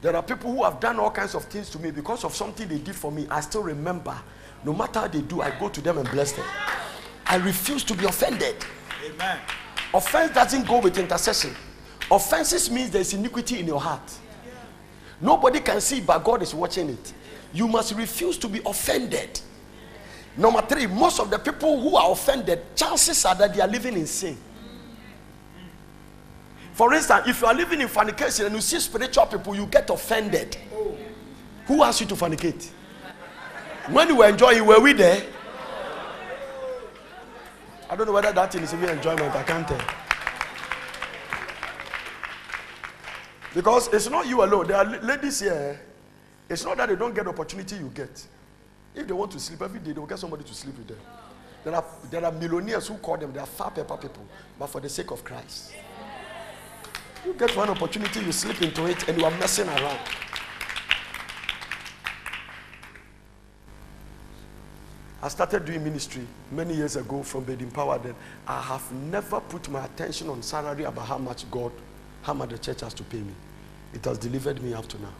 There 0.00 0.16
are 0.16 0.22
people 0.22 0.52
who 0.52 0.64
have 0.64 0.80
done 0.80 0.98
all 0.98 1.10
kinds 1.10 1.34
of 1.34 1.44
things 1.44 1.68
to 1.70 1.78
me 1.78 1.90
because 1.90 2.24
of 2.24 2.34
something 2.34 2.66
they 2.66 2.78
did 2.78 2.96
for 2.96 3.12
me. 3.12 3.26
I 3.30 3.40
still 3.40 3.62
remember. 3.62 4.16
No 4.64 4.72
matter 4.72 5.00
how 5.00 5.08
they 5.08 5.20
do, 5.20 5.42
I 5.42 5.50
go 5.50 5.68
to 5.68 5.80
them 5.82 5.98
and 5.98 6.10
bless 6.10 6.32
them. 6.32 6.46
I 7.26 7.36
refuse 7.36 7.84
to 7.84 7.94
be 7.94 8.06
offended. 8.06 8.64
Amen. 9.04 9.38
Offense 9.92 10.32
doesn't 10.32 10.66
go 10.66 10.78
with 10.80 10.96
intercession. 10.96 11.54
Offenses 12.10 12.70
means 12.70 12.90
there's 12.90 13.12
iniquity 13.12 13.60
in 13.60 13.66
your 13.66 13.80
heart. 13.80 14.12
Nobody 15.20 15.60
can 15.60 15.80
see 15.80 16.00
but 16.00 16.22
God 16.22 16.42
is 16.42 16.54
watching 16.54 16.90
it. 16.90 17.12
You 17.52 17.66
must 17.66 17.94
refuse 17.94 18.38
to 18.38 18.48
be 18.48 18.60
offended. 18.64 19.40
Number 20.36 20.60
three, 20.62 20.86
most 20.86 21.18
of 21.18 21.30
the 21.30 21.38
people 21.38 21.80
who 21.80 21.96
are 21.96 22.10
offended, 22.10 22.60
chances 22.76 23.24
are 23.24 23.34
that 23.34 23.54
they 23.54 23.60
are 23.60 23.68
living 23.68 23.94
in 23.94 24.06
sin. 24.06 24.36
For 26.72 26.92
instance, 26.92 27.26
if 27.26 27.40
you 27.40 27.46
are 27.46 27.54
living 27.54 27.80
in 27.80 27.88
fornication 27.88 28.44
and 28.46 28.54
you 28.54 28.60
see 28.60 28.78
spiritual 28.78 29.24
people, 29.26 29.54
you 29.54 29.66
get 29.66 29.88
offended. 29.88 30.56
Who 31.66 31.82
asked 31.82 32.02
you 32.02 32.06
to 32.08 32.14
fornicate? 32.14 32.68
When 33.88 34.08
you 34.08 34.16
were 34.16 34.28
enjoying, 34.28 34.66
were 34.66 34.80
we 34.80 34.92
there? 34.92 35.22
I 37.88 37.96
don't 37.96 38.06
know 38.06 38.12
whether 38.12 38.32
that 38.32 38.52
thing 38.52 38.62
is 38.62 38.74
even 38.74 38.90
enjoyment. 38.90 39.34
I 39.34 39.42
can't 39.42 39.66
tell. 39.66 40.05
Because 43.56 43.88
it's 43.88 44.10
not 44.10 44.26
you 44.28 44.44
alone. 44.44 44.66
There 44.66 44.76
are 44.76 44.84
ladies 44.84 45.40
here. 45.40 45.78
Eh? 45.80 46.52
It's 46.52 46.62
not 46.62 46.76
that 46.76 46.90
they 46.90 46.94
don't 46.94 47.14
get 47.14 47.24
the 47.24 47.30
opportunity 47.30 47.76
you 47.76 47.90
get. 47.94 48.26
If 48.94 49.06
they 49.06 49.14
want 49.14 49.32
to 49.32 49.40
sleep 49.40 49.62
every 49.62 49.80
day, 49.80 49.92
they 49.92 49.98
will 49.98 50.06
get 50.06 50.18
somebody 50.18 50.44
to 50.44 50.54
sleep 50.54 50.76
with 50.76 50.88
them. 50.88 50.98
There 51.64 51.74
are, 51.74 51.84
there 52.10 52.22
are 52.22 52.32
millionaires 52.32 52.86
who 52.86 52.98
call 52.98 53.16
them, 53.16 53.32
they 53.32 53.38
are 53.38 53.46
far 53.46 53.70
pepper 53.70 53.96
people, 53.96 54.26
but 54.58 54.66
for 54.66 54.82
the 54.82 54.90
sake 54.90 55.10
of 55.10 55.24
Christ. 55.24 55.72
You 57.24 57.32
get 57.32 57.56
one 57.56 57.70
opportunity, 57.70 58.20
you 58.20 58.30
slip 58.30 58.60
into 58.60 58.84
it, 58.84 59.08
and 59.08 59.16
you 59.16 59.24
are 59.24 59.30
messing 59.38 59.68
around. 59.68 60.00
I 65.22 65.28
started 65.28 65.64
doing 65.64 65.82
ministry 65.82 66.26
many 66.52 66.74
years 66.74 66.96
ago 66.96 67.22
from 67.22 67.46
Bedin 67.46 67.72
Power. 67.72 67.98
Then 67.98 68.16
I 68.46 68.60
have 68.60 68.92
never 68.92 69.40
put 69.40 69.70
my 69.70 69.82
attention 69.86 70.28
on 70.28 70.42
salary 70.42 70.84
about 70.84 71.06
how 71.06 71.16
much 71.16 71.50
God, 71.50 71.72
how 72.22 72.34
much 72.34 72.50
the 72.50 72.58
church 72.58 72.82
has 72.82 72.92
to 72.92 73.02
pay 73.02 73.20
me. 73.20 73.32
It 73.96 74.04
has 74.04 74.18
delivered 74.18 74.62
me 74.62 74.74
up 74.74 74.86
to 74.88 75.00
now. 75.00 75.14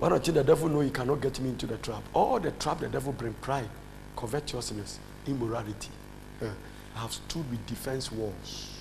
Why 0.00 0.08
don't 0.08 0.26
you 0.26 0.32
the 0.32 0.42
devil 0.42 0.68
know 0.68 0.80
he 0.80 0.90
cannot 0.90 1.20
get 1.20 1.38
me 1.38 1.50
into 1.50 1.68
the 1.68 1.76
trap? 1.78 2.02
All 2.12 2.40
the 2.40 2.50
trap 2.50 2.80
the 2.80 2.88
devil 2.88 3.12
bring 3.12 3.32
pride, 3.34 3.68
covetousness, 4.16 4.98
immorality. 5.28 5.88
Eh, 6.42 6.46
I 6.96 6.98
have 6.98 7.12
stood 7.12 7.48
with 7.48 7.64
defense 7.64 8.10
walls. 8.10 8.72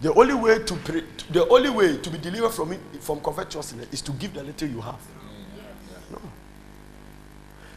The 0.00 0.14
only 0.14 0.32
way 0.32 0.60
to 0.60 0.74
pray, 0.76 1.04
the 1.30 1.46
only 1.46 1.68
way 1.68 1.98
to 1.98 2.10
be 2.10 2.16
delivered 2.16 2.52
from 2.52 2.72
it, 2.72 2.80
from 3.00 3.20
covetousness 3.20 3.92
is 3.92 4.00
to 4.00 4.12
give 4.12 4.32
the 4.32 4.42
little 4.42 4.66
you 4.66 4.80
have. 4.80 5.00
No. 6.10 6.20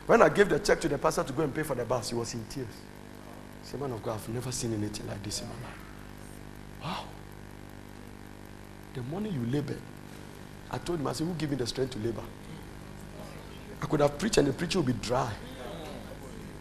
When 0.06 0.22
I 0.22 0.30
gave 0.30 0.48
the 0.48 0.60
check 0.60 0.80
to 0.80 0.88
the 0.88 0.98
pastor 0.98 1.26
to 1.26 1.34
go 1.34 1.44
and 1.44 1.54
pay 1.54 1.64
for 1.64 1.76
the 1.76 1.84
bus, 1.84 2.12
he 2.12 2.16
was 2.16 2.34
in 2.34 2.46
tears. 2.46 2.68
Said, 3.64 3.82
Man 3.82 3.92
of 3.92 4.02
God, 4.02 4.22
I've 4.22 4.30
never 4.30 4.54
seen 4.54 4.74
anything 4.74 5.06
like 5.06 5.22
this 5.22 5.42
in 5.42 5.50
my 5.50 5.54
life. 5.56 5.78
Wow. 6.82 7.13
The 8.94 9.02
money 9.04 9.30
you 9.30 9.46
labored. 9.48 9.82
I 10.70 10.78
told 10.78 11.00
him, 11.00 11.08
I 11.08 11.14
said, 11.14 11.28
Who 11.28 11.34
gave 11.34 11.50
me 11.50 11.56
the 11.56 11.68
strength 11.68 11.92
to 11.92 12.00
labor? 12.00 12.24
I 13.82 13.86
could 13.86 14.00
have 14.00 14.18
preached 14.18 14.38
and 14.38 14.48
the 14.48 14.54
preaching 14.54 14.84
would 14.84 14.96
be 14.96 15.06
dry. 15.06 15.32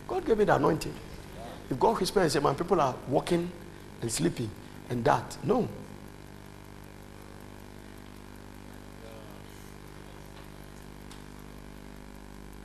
God 0.08 0.24
gave 0.26 0.38
me 0.38 0.44
the 0.44 0.56
anointing. 0.56 0.94
If 1.70 1.78
God 1.78 1.98
whispered 1.98 2.20
and 2.22 2.32
said, 2.32 2.42
My 2.42 2.54
people 2.54 2.80
are 2.80 2.94
walking 3.08 3.50
and 4.00 4.10
sleeping 4.10 4.50
and 4.90 5.04
that. 5.04 5.36
No. 5.44 5.68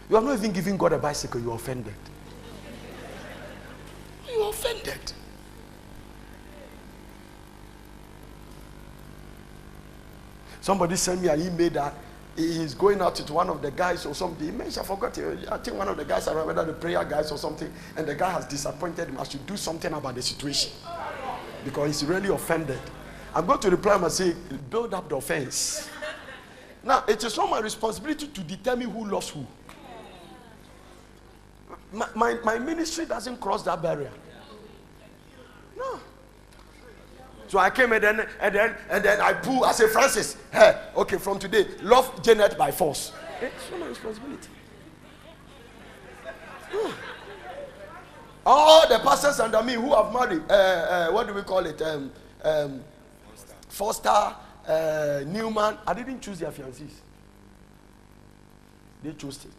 You 0.10 0.16
have 0.16 0.24
not 0.24 0.38
even 0.38 0.52
given 0.54 0.78
God 0.78 0.94
a 0.94 0.98
bicycle, 0.98 1.42
you're 1.42 1.56
offended. 1.56 1.94
You're 4.30 4.50
offended. 4.50 5.14
Somebody 10.68 10.98
sent 10.98 11.22
me 11.22 11.30
an 11.30 11.40
email 11.40 11.70
that 11.70 11.94
he 12.36 12.62
is 12.62 12.74
going 12.74 13.00
out 13.00 13.16
to 13.16 13.32
one 13.32 13.50
of 13.50 13.62
the 13.62 13.72
guys 13.72 14.06
or 14.06 14.14
something. 14.14 14.46
He 14.46 14.52
mentioned, 14.52 14.84
I 14.84 14.86
forgot. 14.86 15.18
I 15.18 15.58
think 15.60 15.78
one 15.78 15.88
of 15.88 15.96
the 15.96 16.04
guys, 16.04 16.28
I 16.28 16.34
know 16.34 16.46
whether 16.46 16.66
the 16.66 16.74
prayer 16.74 17.06
guys 17.06 17.32
or 17.32 17.38
something, 17.38 17.72
and 17.96 18.06
the 18.06 18.14
guy 18.14 18.30
has 18.32 18.46
disappointed 18.46 19.08
him. 19.08 19.18
I 19.18 19.24
should 19.24 19.48
do 19.48 19.56
something 19.56 19.94
about 19.94 20.16
the 20.16 20.22
situation 20.22 20.74
because 21.64 21.88
he's 21.88 22.10
really 22.10 22.28
offended. 22.28 22.82
I'm 23.34 23.46
going 23.46 23.62
to 23.62 23.70
reply 23.70 23.96
and 23.96 24.12
say, 24.12 24.36
build 24.70 24.94
up 24.94 25.08
the 25.08 25.16
offense. 25.16 25.90
Now, 26.84 27.06
it 27.08 27.24
is 27.24 27.38
not 27.38 27.50
my 27.50 27.62
responsibility 27.62 28.28
to 28.28 28.42
determine 28.42 28.90
who 28.90 29.06
loves 29.06 29.30
who. 29.30 29.48
My, 31.94 32.10
my, 32.14 32.34
my 32.44 32.60
ministry 32.60 33.06
doesn't 33.06 33.40
cross 33.40 33.64
that 33.64 33.82
barrier. 33.82 34.12
No. 35.78 35.98
So 37.48 37.60
I 37.60 37.70
came 37.70 37.94
and 37.94 38.04
then 38.04 38.28
and 38.42 38.56
then 38.56 38.76
and 38.90 39.04
then 39.04 39.22
I 39.22 39.34
pull. 39.34 39.64
I 39.64 39.72
say, 39.72 39.88
Francis, 39.88 40.38
hey, 40.52 40.80
okay, 40.96 41.18
from 41.18 41.40
today, 41.40 41.66
love 41.82 42.22
Janet 42.22 42.58
by 42.58 42.72
force. 42.72 43.14
It's 43.42 43.72
not 43.72 43.80
my 43.80 43.88
responsibility. 43.88 44.50
No. 46.74 46.94
All 48.46 48.88
the 48.88 49.00
pastors 49.00 49.40
under 49.40 49.62
me 49.62 49.74
who 49.74 49.94
have 49.94 50.14
married, 50.14 50.42
uh, 50.50 50.54
uh, 50.54 51.12
what 51.12 51.28
do 51.28 51.34
we 51.34 51.42
call 51.42 51.66
it? 51.66 51.82
Um, 51.82 52.12
um, 52.44 52.84
Foster, 53.68 54.10
uh, 54.68 55.24
Newman. 55.26 55.78
I 55.86 55.94
didn't 55.94 56.22
choose 56.22 56.40
their 56.40 56.52
fiancés. 56.52 56.92
They 59.04 59.12
chose 59.14 59.46
it. 59.46 59.52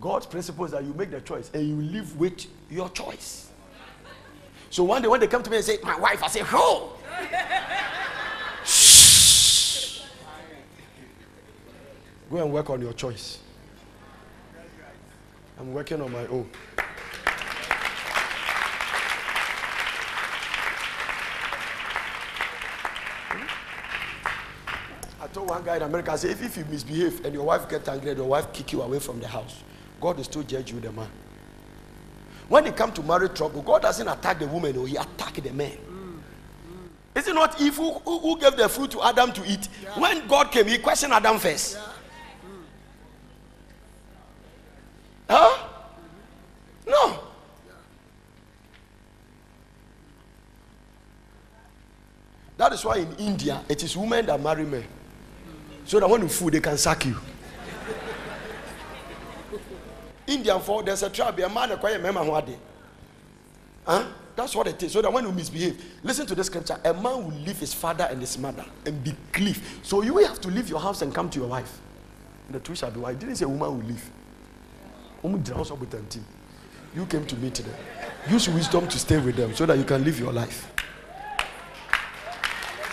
God's 0.00 0.26
principle 0.26 0.64
is 0.64 0.72
that 0.72 0.84
you 0.84 0.92
make 0.92 1.10
the 1.10 1.20
choice 1.20 1.50
and 1.54 1.66
you 1.66 1.76
live 1.76 2.18
with 2.18 2.46
your 2.68 2.88
choice. 2.90 3.51
So 4.72 4.82
one 4.84 5.02
day 5.02 5.08
when 5.08 5.20
they 5.20 5.26
come 5.26 5.42
to 5.42 5.50
me 5.50 5.56
and 5.58 5.64
say, 5.66 5.76
My 5.82 5.98
wife, 5.98 6.24
I 6.24 6.28
say, 6.28 6.40
Who? 6.40 6.88
Shh. 8.64 10.00
Go 12.30 12.38
and 12.38 12.50
work 12.50 12.70
on 12.70 12.80
your 12.80 12.94
choice. 12.94 13.40
I'm 15.60 15.74
working 15.74 16.00
on 16.00 16.10
my 16.10 16.26
own. 16.28 16.48
I 25.20 25.26
told 25.34 25.50
one 25.50 25.62
guy 25.64 25.76
in 25.76 25.82
America, 25.82 26.12
I 26.12 26.16
said, 26.16 26.30
if, 26.30 26.42
if 26.42 26.56
you 26.56 26.64
misbehave 26.64 27.26
and 27.26 27.34
your 27.34 27.44
wife 27.44 27.68
gets 27.68 27.86
angry 27.90 28.08
and 28.08 28.18
your 28.18 28.26
wife 28.28 28.50
kick 28.54 28.72
you 28.72 28.80
away 28.80 29.00
from 29.00 29.20
the 29.20 29.28
house, 29.28 29.62
God 30.00 30.16
will 30.16 30.24
still 30.24 30.42
judge 30.42 30.72
you, 30.72 30.80
the 30.80 30.90
man. 30.92 31.10
When 32.52 32.66
it 32.66 32.76
comes 32.76 32.92
to 32.96 33.02
marriage 33.02 33.32
trouble, 33.34 33.62
God 33.62 33.80
doesn't 33.80 34.06
attack 34.06 34.38
the 34.38 34.46
woman, 34.46 34.76
or 34.76 34.86
He 34.86 34.94
attack 34.96 35.36
the 35.36 35.50
man. 35.54 35.72
Is 37.16 37.26
it 37.26 37.32
not 37.34 37.58
Eve 37.58 37.76
who, 37.76 37.94
who, 37.94 38.18
who 38.18 38.38
gave 38.38 38.58
the 38.58 38.68
fruit 38.68 38.90
to 38.90 39.00
Adam 39.02 39.32
to 39.32 39.42
eat? 39.50 39.70
When 39.96 40.28
God 40.28 40.50
came, 40.50 40.66
He 40.66 40.76
questioned 40.76 41.14
Adam 41.14 41.38
first. 41.38 41.78
Huh? 45.30 45.66
No. 46.86 47.20
That 52.58 52.74
is 52.74 52.84
why 52.84 52.98
in 52.98 53.14
India, 53.14 53.62
it 53.66 53.82
is 53.82 53.96
women 53.96 54.26
that 54.26 54.38
marry 54.42 54.66
men. 54.66 54.84
So 55.86 55.98
that 56.00 56.10
when 56.10 56.20
you 56.20 56.28
fool, 56.28 56.50
they 56.50 56.60
can 56.60 56.76
sack 56.76 57.06
you. 57.06 57.16
Indian 60.34 60.60
for 60.60 60.82
there's 60.82 61.02
a 61.02 61.10
tribe, 61.10 61.38
a 61.40 61.48
man, 61.48 61.72
a 61.72 61.76
quiet 61.76 62.02
man, 62.02 62.14
who 62.14 62.54
Huh? 63.86 64.04
That's 64.34 64.54
what 64.54 64.66
it 64.66 64.82
is. 64.82 64.92
So 64.92 65.02
that 65.02 65.12
when 65.12 65.24
you 65.24 65.32
misbehave, 65.32 65.82
listen 66.02 66.26
to 66.26 66.34
this 66.34 66.46
scripture. 66.46 66.78
A 66.84 66.94
man 66.94 67.24
will 67.24 67.36
leave 67.44 67.58
his 67.58 67.74
father 67.74 68.04
and 68.10 68.20
his 68.20 68.38
mother 68.38 68.64
and 68.86 69.02
be 69.04 69.14
cleave. 69.32 69.80
So 69.82 70.02
you 70.02 70.14
will 70.14 70.26
have 70.26 70.40
to 70.40 70.48
leave 70.48 70.68
your 70.68 70.80
house 70.80 71.02
and 71.02 71.14
come 71.14 71.28
to 71.30 71.38
your 71.38 71.48
wife. 71.48 71.80
the 72.50 72.60
two 72.60 72.74
shall 72.74 72.90
be 72.90 73.00
one. 73.00 73.16
Didn't 73.16 73.36
say 73.36 73.44
woman 73.44 73.78
will 73.78 73.86
leave. 73.86 74.10
Omu 75.22 75.42
gyina 75.42 75.56
hɔ 75.56 75.66
sɛ 75.66 75.78
ɔbotantim. 75.78 76.22
You 76.94 77.06
came 77.06 77.26
to 77.26 77.36
meet 77.36 77.54
them. 77.54 77.74
Use 78.28 78.48
wisdom 78.48 78.86
to 78.88 78.98
stay 78.98 79.18
with 79.18 79.36
them 79.36 79.54
so 79.54 79.66
that 79.66 79.78
you 79.78 79.84
can 79.84 80.04
live 80.04 80.18
your 80.18 80.32
life. 80.32 80.70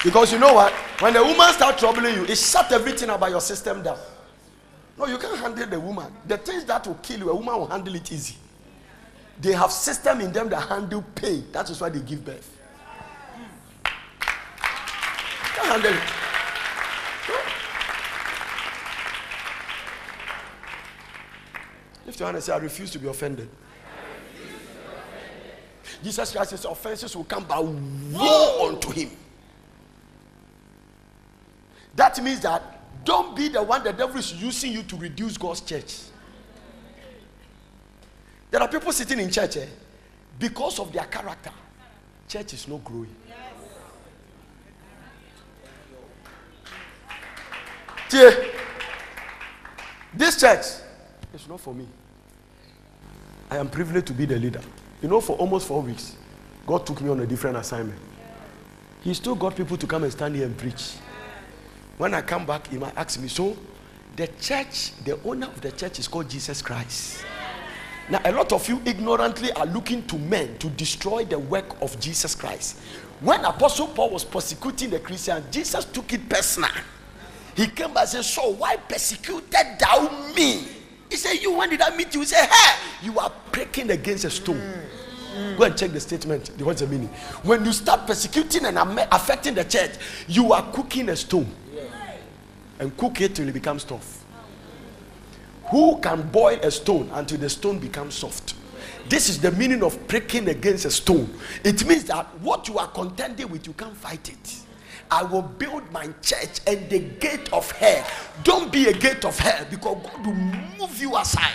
Because 0.03 0.31
you 0.31 0.39
know 0.39 0.53
what? 0.53 0.71
When 0.99 1.13
the 1.13 1.23
woman 1.23 1.51
start 1.53 1.77
troubling 1.77 2.15
you, 2.15 2.25
it 2.25 2.37
shut 2.37 2.71
everything 2.71 3.09
about 3.09 3.29
your 3.29 3.41
system 3.41 3.83
down. 3.83 3.97
No, 4.99 5.05
you 5.05 5.17
can't 5.17 5.39
handle 5.39 5.65
the 5.65 5.79
woman. 5.79 6.11
The 6.27 6.37
things 6.37 6.65
that 6.65 6.85
will 6.85 6.95
kill 6.95 7.19
you, 7.19 7.29
a 7.29 7.35
woman 7.35 7.55
will 7.55 7.67
handle 7.67 7.95
it 7.95 8.11
easy. 8.11 8.35
They 9.39 9.53
have 9.53 9.71
system 9.71 10.19
in 10.19 10.33
them 10.33 10.49
that 10.49 10.67
handle 10.67 11.01
pain. 11.15 11.45
That 11.53 11.69
is 11.69 11.79
why 11.79 11.87
they 11.87 12.01
give 12.01 12.25
birth. 12.25 12.57
Can't 15.55 15.67
handle 15.67 15.93
it. 15.93 16.01
Lift 22.05 22.19
your 22.19 22.27
hand 22.27 22.35
and 22.35 22.43
say, 22.43 22.51
I 22.51 22.57
refuse 22.57 22.91
to 22.91 22.99
be 22.99 23.07
offended. 23.07 23.47
Jesus 26.03 26.33
Christ 26.33 26.49
says 26.49 26.65
offenses 26.65 27.15
will 27.15 27.23
come 27.23 27.45
by 27.45 27.59
woe 27.59 28.67
unto 28.67 28.91
him. 28.91 29.11
That 31.95 32.21
means 32.21 32.41
that 32.41 32.78
don't 33.03 33.35
be 33.35 33.49
the 33.49 33.61
one 33.61 33.83
the 33.83 33.93
devil 33.93 34.17
is 34.17 34.33
using 34.33 34.73
you 34.73 34.83
to 34.83 34.95
reduce 34.95 35.37
God's 35.37 35.61
church. 35.61 36.01
There 38.51 38.61
are 38.61 38.67
people 38.67 38.91
sitting 38.91 39.19
in 39.19 39.29
church 39.29 39.57
eh, 39.57 39.65
because 40.37 40.79
of 40.79 40.91
their 40.91 41.05
character. 41.05 41.51
Church 42.27 42.53
is 42.53 42.67
not 42.67 42.83
growing. 42.83 43.15
See, 48.09 48.31
this 50.13 50.39
church 50.39 50.65
is 51.33 51.47
not 51.47 51.59
for 51.59 51.75
me. 51.75 51.87
I 53.51 53.57
am 53.57 53.69
privileged 53.69 54.07
to 54.07 54.13
be 54.13 54.25
the 54.25 54.37
leader. 54.37 54.61
You 55.01 55.09
know, 55.09 55.21
for 55.21 55.37
almost 55.37 55.67
four 55.67 55.81
weeks, 55.81 56.15
God 56.65 56.85
took 56.85 57.01
me 57.01 57.09
on 57.09 57.19
a 57.19 57.25
different 57.27 57.57
assignment. 57.57 57.99
He 59.01 59.13
still 59.13 59.35
got 59.35 59.55
people 59.55 59.77
to 59.77 59.87
come 59.87 60.03
and 60.03 60.11
stand 60.11 60.35
here 60.35 60.45
and 60.45 60.57
preach. 60.57 60.95
When 61.99 62.13
I 62.13 62.21
come 62.21 62.45
back, 62.45 62.67
he 62.67 62.77
might 62.77 62.95
ask 62.95 63.19
me, 63.19 63.27
So, 63.27 63.57
the 64.15 64.27
church, 64.39 64.93
the 65.03 65.19
owner 65.25 65.47
of 65.47 65.59
the 65.59 65.69
church 65.73 65.99
is 65.99 66.07
called 66.07 66.29
Jesus 66.29 66.61
Christ. 66.61 67.25
Now, 68.09 68.21
a 68.23 68.31
lot 68.31 68.53
of 68.53 68.67
you 68.69 68.81
ignorantly 68.85 69.51
are 69.51 69.65
looking 69.65 70.07
to 70.07 70.17
men 70.17 70.57
to 70.59 70.69
destroy 70.69 71.25
the 71.25 71.37
work 71.37 71.75
of 71.81 71.99
Jesus 71.99 72.35
Christ. 72.35 72.79
When 73.19 73.43
Apostle 73.43 73.87
Paul 73.87 74.11
was 74.11 74.23
persecuting 74.23 74.91
the 74.91 74.99
Christians, 74.99 75.45
Jesus 75.51 75.83
took 75.83 76.13
it 76.13 76.29
personal. 76.29 76.71
He 77.53 77.67
came 77.67 77.93
back 77.93 78.03
and 78.03 78.09
said, 78.09 78.23
So, 78.23 78.53
why 78.53 78.77
persecuted 78.77 79.51
thou 79.77 80.31
me? 80.33 80.69
He 81.09 81.17
said, 81.17 81.33
You, 81.33 81.51
when 81.51 81.69
did 81.69 81.81
I 81.81 81.93
meet 81.97 82.13
you? 82.13 82.21
He 82.21 82.27
said, 82.27 82.47
Hey, 82.47 83.07
you 83.07 83.19
are 83.19 83.31
breaking 83.51 83.89
against 83.91 84.23
a 84.23 84.29
stone. 84.29 84.61
Go 85.57 85.65
and 85.65 85.77
check 85.77 85.91
the 85.91 85.99
statement. 85.99 86.49
What's 86.61 86.79
the 86.79 86.87
meaning? 86.87 87.09
When 87.43 87.65
you 87.65 87.73
start 87.73 88.07
persecuting 88.07 88.63
and 88.63 88.77
affecting 89.11 89.55
the 89.55 89.65
church, 89.65 89.91
you 90.29 90.53
are 90.53 90.63
cooking 90.71 91.09
a 91.09 91.15
stone. 91.17 91.53
And 92.79 92.95
cook 92.97 93.21
it 93.21 93.35
till 93.35 93.47
it 93.47 93.53
becomes 93.53 93.83
tough. 93.83 94.25
Who 95.65 95.99
can 95.99 96.23
boil 96.29 96.57
a 96.63 96.71
stone 96.71 97.09
until 97.13 97.37
the 97.37 97.49
stone 97.49 97.77
becomes 97.79 98.15
soft? 98.15 98.55
This 99.07 99.29
is 99.29 99.39
the 99.39 99.51
meaning 99.51 99.83
of 99.83 100.07
breaking 100.07 100.49
against 100.49 100.85
a 100.85 100.91
stone. 100.91 101.29
It 101.63 101.85
means 101.85 102.05
that 102.05 102.25
what 102.39 102.67
you 102.67 102.77
are 102.77 102.87
contending 102.87 103.49
with, 103.49 103.67
you 103.67 103.73
can't 103.73 103.95
fight 103.95 104.29
it. 104.29 104.55
I 105.11 105.23
will 105.23 105.41
build 105.41 105.91
my 105.91 106.07
church 106.21 106.59
and 106.67 106.89
the 106.89 106.99
gate 106.99 107.51
of 107.51 107.69
hell. 107.71 108.05
Don't 108.43 108.71
be 108.71 108.87
a 108.87 108.93
gate 108.93 109.25
of 109.25 109.37
hell 109.37 109.65
because 109.69 109.97
God 110.03 110.25
will 110.25 110.33
move 110.33 111.01
you 111.01 111.17
aside. 111.17 111.53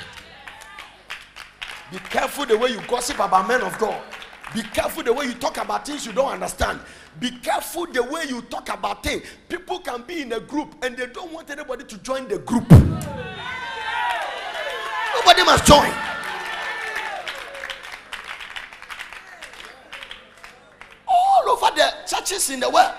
Be 1.92 1.98
careful 1.98 2.46
the 2.46 2.58
way 2.58 2.70
you 2.70 2.80
gossip 2.88 3.16
about 3.20 3.46
men 3.46 3.62
of 3.62 3.78
God. 3.78 4.02
Be 4.52 4.62
careful 4.62 5.02
the 5.02 5.12
way 5.12 5.26
you 5.26 5.34
talk 5.34 5.56
about 5.58 5.86
things 5.86 6.04
you 6.06 6.12
don't 6.12 6.32
understand. 6.32 6.80
Be 7.20 7.30
careful 7.30 7.86
the 7.86 8.02
way 8.02 8.24
you 8.28 8.42
talk 8.42 8.68
about 8.68 9.02
things. 9.02 9.22
People 9.48 9.78
can 9.80 10.02
be 10.02 10.22
in 10.22 10.32
a 10.32 10.40
group 10.40 10.74
and 10.84 10.96
they 10.96 11.06
don't 11.06 11.32
want 11.32 11.48
anybody 11.50 11.84
to 11.84 11.98
join 11.98 12.26
the 12.28 12.38
group. 12.38 12.68
Nobody 15.14 15.44
must 15.44 15.64
join. 15.66 15.92
All 21.06 21.48
over 21.48 21.70
the 21.76 21.92
churches 22.06 22.50
in 22.50 22.60
the 22.60 22.68
world. 22.68 22.94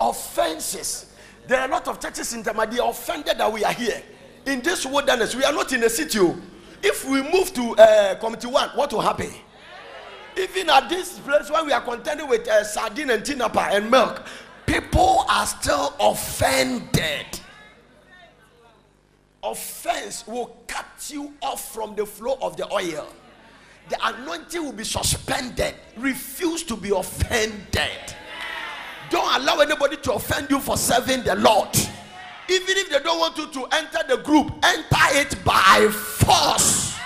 Offenses. 0.00 1.12
There 1.46 1.60
are 1.60 1.68
a 1.68 1.70
lot 1.70 1.86
of 1.86 2.00
churches 2.00 2.32
in 2.34 2.46
are 2.48 2.90
offended 2.90 3.38
that 3.38 3.52
we 3.52 3.64
are 3.64 3.72
here. 3.72 4.02
In 4.46 4.60
this 4.62 4.86
wilderness, 4.86 5.34
we 5.36 5.44
are 5.44 5.52
not 5.52 5.72
in 5.72 5.84
a 5.84 5.88
city. 5.90 6.18
oh. 6.20 6.36
If 6.82 7.08
we 7.08 7.22
move 7.22 7.52
to 7.54 7.76
uh, 7.76 8.14
Community 8.16 8.48
1, 8.48 8.70
what 8.70 8.92
will 8.92 9.00
happen? 9.00 9.30
Even 10.36 10.70
at 10.70 10.88
this 10.88 11.18
place 11.18 11.50
where 11.50 11.64
we 11.64 11.72
are 11.72 11.80
contending 11.80 12.28
with 12.28 12.48
uh, 12.48 12.64
sardine 12.64 13.10
and 13.10 13.22
tinapa 13.22 13.74
and 13.74 13.90
milk, 13.90 14.22
people 14.66 15.24
are 15.28 15.46
still 15.46 15.94
offended. 16.00 17.26
Offense 19.42 20.26
will 20.26 20.56
cut 20.66 20.86
you 21.08 21.34
off 21.42 21.72
from 21.74 21.94
the 21.96 22.06
flow 22.06 22.38
of 22.40 22.56
the 22.56 22.72
oil. 22.72 23.06
The 23.88 23.98
anointing 24.00 24.64
will 24.64 24.72
be 24.72 24.84
suspended. 24.84 25.74
Refuse 25.96 26.62
to 26.64 26.76
be 26.76 26.90
offended. 26.90 28.14
Don't 29.10 29.42
allow 29.42 29.58
anybody 29.58 29.96
to 29.98 30.14
offend 30.14 30.48
you 30.50 30.60
for 30.60 30.76
serving 30.76 31.24
the 31.24 31.34
Lord. 31.34 31.76
Even 32.48 32.76
if 32.78 32.88
they 32.90 33.00
don't 33.00 33.18
want 33.18 33.36
you 33.36 33.48
to 33.48 33.66
enter 33.72 33.98
the 34.08 34.22
group, 34.22 34.52
enter 34.62 35.18
it 35.18 35.44
by 35.44 35.88
force. 35.90 36.96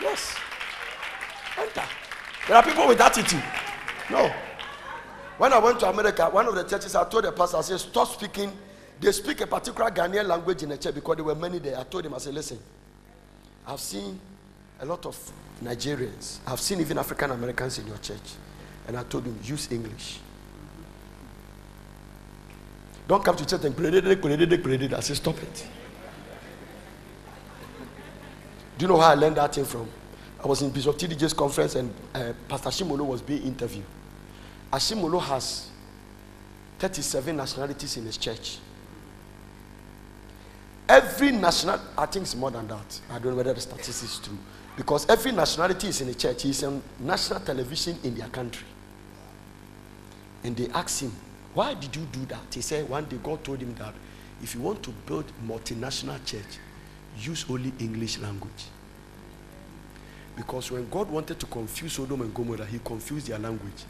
Yes. 0.00 0.36
Enter. 1.58 1.82
There 2.46 2.56
are 2.56 2.62
people 2.62 2.88
with 2.88 3.00
attitude. 3.00 3.42
No. 4.10 4.32
When 5.38 5.52
I 5.52 5.58
went 5.58 5.80
to 5.80 5.88
America, 5.88 6.28
one 6.30 6.46
of 6.46 6.54
the 6.54 6.64
churches, 6.64 6.94
I 6.94 7.08
told 7.08 7.24
the 7.24 7.32
pastor, 7.32 7.56
I 7.56 7.60
said, 7.62 7.80
stop 7.80 8.08
speaking. 8.08 8.52
They 9.00 9.10
speak 9.12 9.40
a 9.40 9.46
particular 9.46 9.90
Ghanaian 9.90 10.26
language 10.26 10.62
in 10.62 10.68
the 10.68 10.78
church 10.78 10.94
because 10.94 11.16
there 11.16 11.24
were 11.24 11.34
many 11.34 11.58
there. 11.58 11.78
I 11.78 11.82
told 11.84 12.06
him, 12.06 12.14
I 12.14 12.18
said, 12.18 12.34
listen, 12.34 12.58
I've 13.66 13.80
seen 13.80 14.20
a 14.80 14.86
lot 14.86 15.04
of 15.06 15.18
Nigerians. 15.62 16.38
I've 16.46 16.60
seen 16.60 16.80
even 16.80 16.98
African 16.98 17.30
Americans 17.30 17.78
in 17.78 17.86
your 17.86 17.98
church. 17.98 18.34
And 18.86 18.96
I 18.96 19.02
told 19.04 19.24
him, 19.24 19.38
use 19.42 19.70
English. 19.72 20.20
Don't 23.08 23.24
come 23.24 23.36
to 23.36 23.46
church 23.46 23.64
and 23.64 23.76
pray. 23.76 23.88
I 24.94 25.00
said, 25.00 25.16
stop 25.16 25.42
it. 25.42 25.66
Do 28.78 28.84
you 28.84 28.88
know 28.88 28.98
how 28.98 29.10
I 29.10 29.14
learned 29.14 29.36
that 29.36 29.54
thing 29.54 29.64
from? 29.64 29.88
I 30.42 30.46
was 30.46 30.60
in 30.62 30.70
Bishop 30.70 30.96
TDJ's 30.96 31.32
conference 31.32 31.74
and 31.74 31.92
uh, 32.14 32.32
Pastor 32.48 32.70
Shimolo 32.70 33.06
was 33.06 33.22
being 33.22 33.42
interviewed. 33.42 33.84
Ashimolo 34.72 35.20
has 35.22 35.70
37 36.78 37.36
nationalities 37.36 37.96
in 37.96 38.04
his 38.04 38.16
church. 38.16 38.58
Every 40.88 41.30
national, 41.30 41.80
I 41.96 42.06
think 42.06 42.24
it's 42.24 42.34
more 42.34 42.50
than 42.50 42.66
that. 42.68 43.00
I 43.10 43.14
don't 43.18 43.30
know 43.30 43.36
whether 43.36 43.54
the 43.54 43.60
statistics 43.60 44.02
is 44.02 44.18
true. 44.18 44.36
Because 44.76 45.08
every 45.08 45.32
nationality 45.32 45.88
is 45.88 46.00
in 46.00 46.08
the 46.08 46.14
church. 46.14 46.42
He's 46.42 46.62
on 46.64 46.82
national 46.98 47.40
television 47.40 47.96
in 48.02 48.16
their 48.16 48.28
country. 48.28 48.66
And 50.42 50.56
they 50.56 50.68
asked 50.70 51.00
him, 51.00 51.12
Why 51.54 51.74
did 51.74 51.94
you 51.94 52.02
do 52.12 52.26
that? 52.26 52.42
He 52.52 52.60
said, 52.60 52.88
One 52.88 53.04
day 53.04 53.16
God 53.22 53.42
told 53.44 53.60
him 53.60 53.74
that 53.76 53.94
if 54.42 54.54
you 54.54 54.60
want 54.60 54.82
to 54.82 54.90
build 55.06 55.24
multinational 55.46 56.22
church, 56.26 56.58
use 57.18 57.44
only 57.48 57.72
English 57.78 58.18
language. 58.18 58.64
Because 60.36 60.70
when 60.70 60.88
God 60.90 61.10
wanted 61.10 61.38
to 61.38 61.46
confuse 61.46 61.92
Sodom 61.92 62.22
and 62.22 62.34
Gomorrah, 62.34 62.66
he 62.66 62.80
confused 62.84 63.28
their 63.28 63.38
language. 63.38 63.84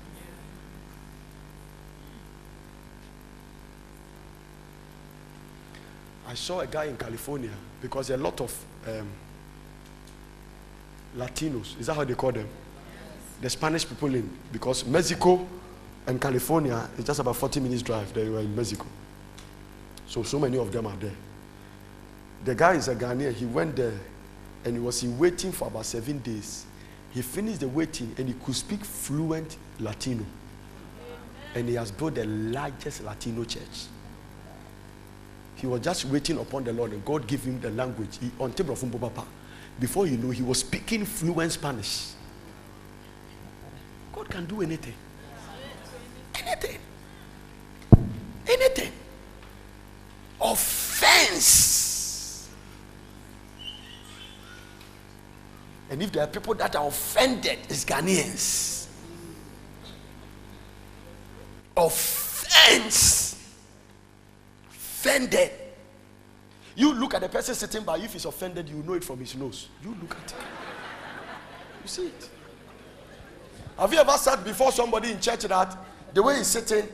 I 6.27 6.35
saw 6.35 6.61
a 6.61 6.67
guy 6.67 6.85
in 6.85 6.97
California 6.97 7.51
because 7.81 8.09
there 8.09 8.17
are 8.17 8.21
a 8.21 8.25
lot 8.25 8.41
of 8.41 8.65
um, 8.89 9.09
Latinos. 11.17 11.79
Is 11.79 11.87
that 11.87 11.95
how 11.95 12.05
they 12.05 12.15
call 12.15 12.33
them? 12.33 12.49
The 13.41 13.51
Spanish 13.51 13.87
people 13.89 14.15
in 14.15 14.29
because 14.53 14.85
Mexico 14.85 15.47
and 16.07 16.21
California 16.21 16.89
is 16.99 17.05
just 17.05 17.21
about 17.21 17.37
40 17.37 17.61
minutes 17.61 17.83
drive. 17.83 18.13
They 18.13 18.29
were 18.29 18.41
in 18.41 18.55
Mexico. 18.55 18.87
So 20.07 20.23
so 20.23 20.39
many 20.39 20.59
of 20.59 20.73
them 20.73 20.87
are 20.87 20.97
there. 20.97 21.13
The 22.45 22.55
guy 22.55 22.75
is 22.75 22.89
a 22.89 22.95
Ghanaian. 22.95 23.33
He 23.33 23.47
went 23.47 23.77
there 23.77 23.99
and 24.65 24.75
he 24.75 24.81
was 24.81 25.03
in 25.03 25.19
waiting 25.19 25.53
for 25.53 25.69
about 25.69 25.87
seven 25.87 26.19
days. 26.19 26.67
He 27.11 27.23
finished 27.23 27.61
the 27.61 27.69
waiting 27.69 28.15
and 28.19 28.29
he 28.29 28.35
could 28.35 28.55
speak 28.55 28.85
fluent 28.85 29.57
Latino. 29.79 30.25
And 31.55 31.69
he 31.69 31.75
has 31.77 31.91
built 31.91 32.17
the 32.17 32.25
largest 32.25 33.05
Latino 33.05 33.45
church. 33.45 33.87
He 35.57 35.67
was 35.67 35.81
just 35.81 36.05
waiting 36.07 36.39
upon 36.39 36.65
the 36.65 36.73
Lord, 36.73 36.93
and 36.93 37.05
God 37.05 37.27
gave 37.27 37.45
him 37.45 37.61
the 37.61 37.71
language. 37.71 38.19
He, 38.21 38.31
on 38.41 38.53
table 38.53 38.75
of 38.75 39.01
Papa. 39.01 39.25
Before 39.79 40.07
you 40.07 40.17
know, 40.17 40.31
he 40.31 40.43
was 40.43 40.59
speaking 40.59 41.05
fluent 41.05 41.53
Spanish. 41.53 42.11
God 44.13 44.29
can 44.29 44.47
do 44.47 44.63
anything. 44.63 44.95
Anything. 46.35 46.79
Anything. 48.47 48.93
Offense. 50.41 51.84
And 55.95 56.03
if 56.03 56.11
there 56.11 56.25
are 56.25 56.27
people 56.27 56.55
that 56.55 56.75
are 56.75 56.89
offended, 56.89 57.57
it's 57.69 57.85
Ghanaians. 57.85 58.89
Offense. 61.77 63.41
Offended. 64.69 65.53
You 66.75 66.93
look 66.95 67.15
at 67.15 67.21
the 67.21 67.29
person 67.29 67.55
sitting 67.55 67.85
by, 67.85 67.99
if 67.99 68.13
he's 68.13 68.25
offended, 68.25 68.69
you 68.69 68.83
know 68.83 68.95
it 68.95 69.05
from 69.05 69.21
his 69.21 69.37
nose. 69.37 69.69
You 69.85 69.97
look 70.03 70.17
at 70.17 70.33
it. 70.33 70.37
You 71.83 71.89
see 71.89 72.07
it. 72.07 72.29
Have 73.79 73.93
you 73.93 74.01
ever 74.01 74.19
sat 74.19 74.43
before 74.43 74.73
somebody 74.73 75.13
in 75.13 75.21
church 75.21 75.43
that 75.43 75.79
the 76.13 76.25
way 76.25 76.39
he's 76.39 76.49
sitting, 76.49 76.89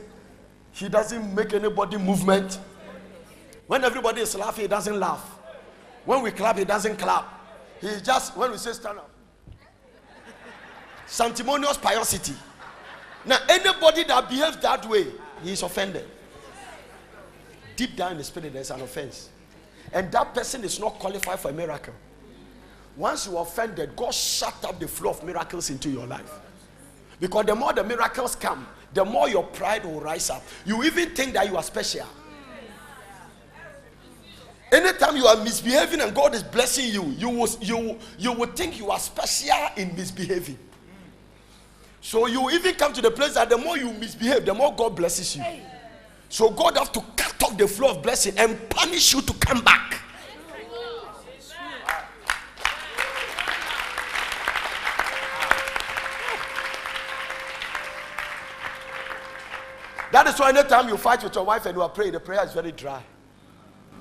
he 0.73 0.89
doesn't 0.89 1.33
make 1.33 1.55
anybody 1.55 1.97
movement? 1.97 2.59
When 3.65 3.83
everybody 3.83 4.21
is 4.21 4.35
laughing, 4.35 4.65
he 4.65 4.67
doesn't 4.67 4.99
laugh. 4.99 5.39
When 6.05 6.21
we 6.21 6.29
clap, 6.29 6.59
he 6.59 6.65
doesn't 6.65 6.97
clap. 6.97 7.40
He 7.81 7.89
just, 8.01 8.37
when 8.37 8.51
we 8.51 8.57
say 8.57 8.73
stand 8.73 8.99
up, 8.99 9.09
sanctimonious 11.07 11.77
piosity. 11.77 12.35
Now, 13.25 13.37
anybody 13.49 14.03
that 14.05 14.29
behaves 14.29 14.57
that 14.57 14.87
way, 14.87 15.07
he 15.43 15.51
is 15.51 15.63
offended. 15.63 16.05
Deep 17.75 17.95
down 17.95 18.13
in 18.13 18.17
the 18.19 18.23
spirit, 18.23 18.53
there's 18.53 18.71
an 18.71 18.81
offense. 18.81 19.29
And 19.91 20.11
that 20.11 20.33
person 20.33 20.63
is 20.63 20.79
not 20.79 20.99
qualified 20.99 21.39
for 21.39 21.49
a 21.49 21.53
miracle. 21.53 21.93
Once 22.95 23.27
you 23.27 23.37
are 23.37 23.43
offended, 23.43 23.95
God 23.95 24.13
shut 24.13 24.53
up 24.63 24.79
the 24.79 24.87
flow 24.87 25.11
of 25.11 25.23
miracles 25.23 25.69
into 25.69 25.89
your 25.89 26.05
life. 26.05 26.31
Because 27.19 27.45
the 27.45 27.55
more 27.55 27.73
the 27.73 27.83
miracles 27.83 28.35
come, 28.35 28.67
the 28.93 29.05
more 29.05 29.29
your 29.29 29.43
pride 29.43 29.85
will 29.85 30.01
rise 30.01 30.29
up. 30.29 30.43
You 30.65 30.83
even 30.83 31.09
think 31.11 31.33
that 31.33 31.47
you 31.47 31.55
are 31.57 31.63
special. 31.63 32.05
Anytime 34.71 35.17
you 35.17 35.25
are 35.25 35.35
misbehaving 35.43 35.99
and 35.99 36.15
God 36.15 36.33
is 36.33 36.43
blessing 36.43 36.93
you, 36.93 37.03
you 37.17 37.29
will, 37.29 37.49
you, 37.59 37.99
you 38.17 38.31
will 38.31 38.47
think 38.47 38.77
you 38.79 38.89
are 38.89 38.99
special 38.99 39.67
in 39.75 39.93
misbehaving. 39.95 40.57
So 41.99 42.27
you 42.27 42.49
even 42.51 42.75
come 42.75 42.93
to 42.93 43.01
the 43.01 43.11
place 43.11 43.33
that 43.33 43.49
the 43.49 43.57
more 43.57 43.77
you 43.77 43.91
misbehave, 43.91 44.45
the 44.45 44.53
more 44.53 44.73
God 44.73 44.95
blesses 44.95 45.35
you. 45.35 45.43
So 46.29 46.49
God 46.49 46.77
have 46.77 46.91
to 46.93 47.01
cut 47.17 47.43
off 47.43 47.57
the 47.57 47.67
flow 47.67 47.91
of 47.91 48.01
blessing 48.01 48.33
and 48.37 48.57
punish 48.69 49.13
you 49.13 49.21
to 49.21 49.33
come 49.33 49.61
back. 49.61 49.99
That 60.11 60.27
is 60.27 60.39
why 60.39 60.49
anytime 60.49 60.89
you 60.89 60.97
fight 60.97 61.23
with 61.23 61.35
your 61.35 61.45
wife 61.45 61.65
and 61.65 61.75
you 61.75 61.81
are 61.81 61.89
praying, 61.89 62.13
the 62.13 62.19
prayer 62.19 62.43
is 62.45 62.53
very 62.53 62.71
dry. 62.71 63.01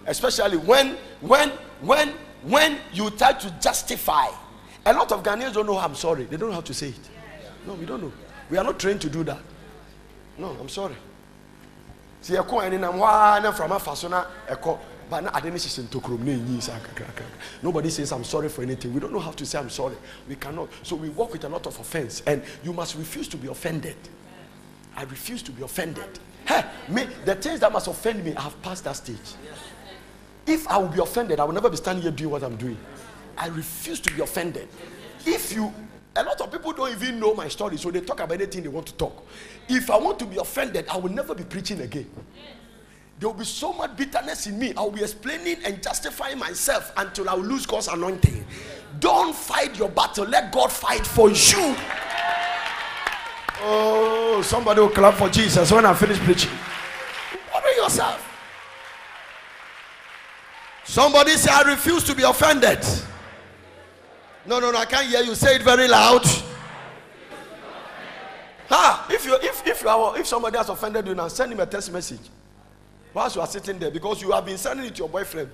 Especially 0.07 0.57
when, 0.57 0.97
when, 1.21 1.51
when, 1.81 2.15
when 2.43 2.79
you 2.93 3.11
try 3.11 3.33
to 3.33 3.51
justify. 3.61 4.27
A 4.87 4.93
lot 4.93 5.13
of 5.13 5.23
Ghanaians 5.23 5.53
don't 5.53 5.67
know 5.67 5.79
I'm 5.79 5.95
sorry. 5.95 6.25
They 6.25 6.37
don't 6.37 6.49
know 6.49 6.55
how 6.55 6.63
to 6.63 6.75
say 6.75 6.89
it. 6.89 7.11
No, 7.67 7.75
we 7.75 7.85
don't 7.87 8.03
know. 8.03 8.13
We 8.49 8.59
are 8.59 8.65
not 8.65 8.79
trained 8.79 9.01
to 9.03 9.11
do 9.11 9.23
that. 9.25 9.39
No, 10.39 10.57
I'm 10.59 10.69
sorry. 10.69 10.97
See, 12.23 12.37
I 12.37 12.43
call 12.43 12.63
any 12.63 12.77
na 12.77 12.91
from 13.53 13.73
a 13.73 13.77
fasona, 13.79 14.27
echo, 14.49 14.79
but 15.09 15.25
na 15.25 15.31
sisi 15.33 15.83
na 15.83 16.33
enyi 16.33 16.63
sa 16.63 16.73
kakra 16.73 17.25
Nobody 17.63 17.91
says 17.91 18.13
I'm 18.13 18.25
sorry 18.25 18.49
for 18.49 18.63
anything. 18.63 18.93
We 18.93 19.01
don't 19.01 19.13
know 19.13 19.21
how 19.21 19.33
to 19.33 19.47
say 19.47 19.59
I'm 19.59 19.71
sorry. 19.71 19.97
We 20.29 20.37
cannot. 20.37 20.69
So 20.83 20.97
we 20.97 21.09
walk 21.11 21.33
with 21.33 21.45
a 21.45 21.49
lot 21.49 21.67
of 21.67 21.79
offense, 21.79 22.23
and 22.27 22.43
you 22.63 22.73
must 22.73 22.97
refuse 22.97 23.27
to 23.29 23.37
be 23.37 23.49
offended. 23.49 23.97
I 24.97 25.05
refuse 25.05 25.43
to 25.45 25.53
be 25.53 25.63
offended. 25.63 26.19
Hey, 26.47 26.65
me, 26.89 27.07
the 27.25 27.35
things 27.37 27.61
that 27.61 27.73
must 27.73 27.87
offend 27.87 28.25
me, 28.25 28.35
I 28.35 28.43
have 28.43 28.61
passed 28.63 28.85
that 28.85 28.97
stage. 28.97 29.17
If 30.47 30.67
I 30.69 30.79
will 30.79 30.89
be 30.89 31.01
offended, 31.01 31.41
I 31.41 31.45
will 31.45 31.55
never 31.55 31.71
be 31.71 31.77
standing 31.77 32.03
here 32.03 32.13
doing 32.13 32.31
what 32.31 32.43
I'm 32.43 32.57
doing. 32.57 32.79
I 33.37 33.49
refuse 33.49 34.01
to 34.01 34.13
be 34.13 34.23
offended. 34.23 34.69
If 35.25 35.53
you, 35.53 35.73
a 36.17 36.23
lot 36.23 36.41
of 36.41 36.51
people 36.51 36.73
don't 36.73 36.91
even 36.91 37.21
know 37.21 37.35
my 37.35 37.49
story, 37.49 37.77
so 37.77 37.91
they 37.91 38.01
talk 38.01 38.21
about 38.21 38.35
anything 38.35 38.63
they 38.63 38.69
want 38.69 38.87
to 38.87 38.95
talk. 38.95 39.27
If 39.69 39.91
I 39.91 39.99
want 39.99 40.19
to 40.21 40.27
be 40.27 40.39
offended, 40.39 40.87
I 40.89 40.97
will 40.97 41.11
never 41.11 41.35
be 41.35 41.45
preaching 41.45 41.81
again. 41.81 42.11
There 43.19 43.29
will 43.29 43.37
be 43.37 43.45
so 43.45 43.73
much 43.75 43.97
bitterness 43.97 44.47
in 44.47 44.59
me. 44.59 44.73
I 44.75 44.81
will 44.81 44.93
be 44.93 45.03
explaining 45.03 45.59
and 45.65 45.83
justifying 45.83 46.39
myself 46.39 46.91
until 46.97 47.29
I 47.29 47.35
will 47.35 47.45
lose 47.45 47.67
God's 47.67 47.89
anointing. 47.89 48.45
Don't 48.99 49.35
fight 49.35 49.79
your 49.79 49.91
battle, 49.91 50.25
let 50.25 50.51
God 50.51 50.73
fight 50.73 51.07
for 51.07 51.29
you. 51.29 51.77
Oh, 53.63 54.41
somebody 54.43 54.81
will 54.81 54.89
clap 54.89 55.15
for 55.15 55.29
Jesus 55.29 55.71
when 55.71 55.85
I 55.85 55.93
finish 55.93 56.19
preaching. 56.19 56.51
Worry 57.55 57.77
yourself. 57.77 58.30
Somebody 60.91 61.31
say, 61.37 61.53
I 61.53 61.63
refuse 61.71 62.03
to 62.03 62.17
be 62.17 62.25
offended. 62.25 62.81
No, 64.45 64.59
no, 64.59 64.73
no, 64.73 64.79
I 64.79 64.87
can't 64.87 65.07
hear 65.07 65.21
you. 65.23 65.37
Say 65.37 65.55
it 65.55 65.63
very 65.63 65.87
loud. 65.87 66.25
Ah, 68.69 69.07
if 69.09 69.25
you 69.25 69.37
if 69.41 69.65
if 69.65 69.83
you 69.83 69.89
are, 69.89 70.19
if 70.19 70.27
somebody 70.27 70.59
has 70.59 70.69
offended 70.69 71.07
you 71.07 71.15
now, 71.15 71.29
send 71.29 71.53
him 71.53 71.61
a 71.61 71.67
text 71.67 71.93
message. 71.93 72.29
Whilst 73.15 73.37
you 73.37 73.41
are 73.41 73.47
sitting 73.47 73.79
there, 73.79 73.93
because 73.93 74.21
you 74.21 74.33
have 74.33 74.45
been 74.45 74.59
sending 74.59 74.85
it 74.87 74.97
to 74.97 74.99
your 74.99 75.09
boyfriend. 75.09 75.49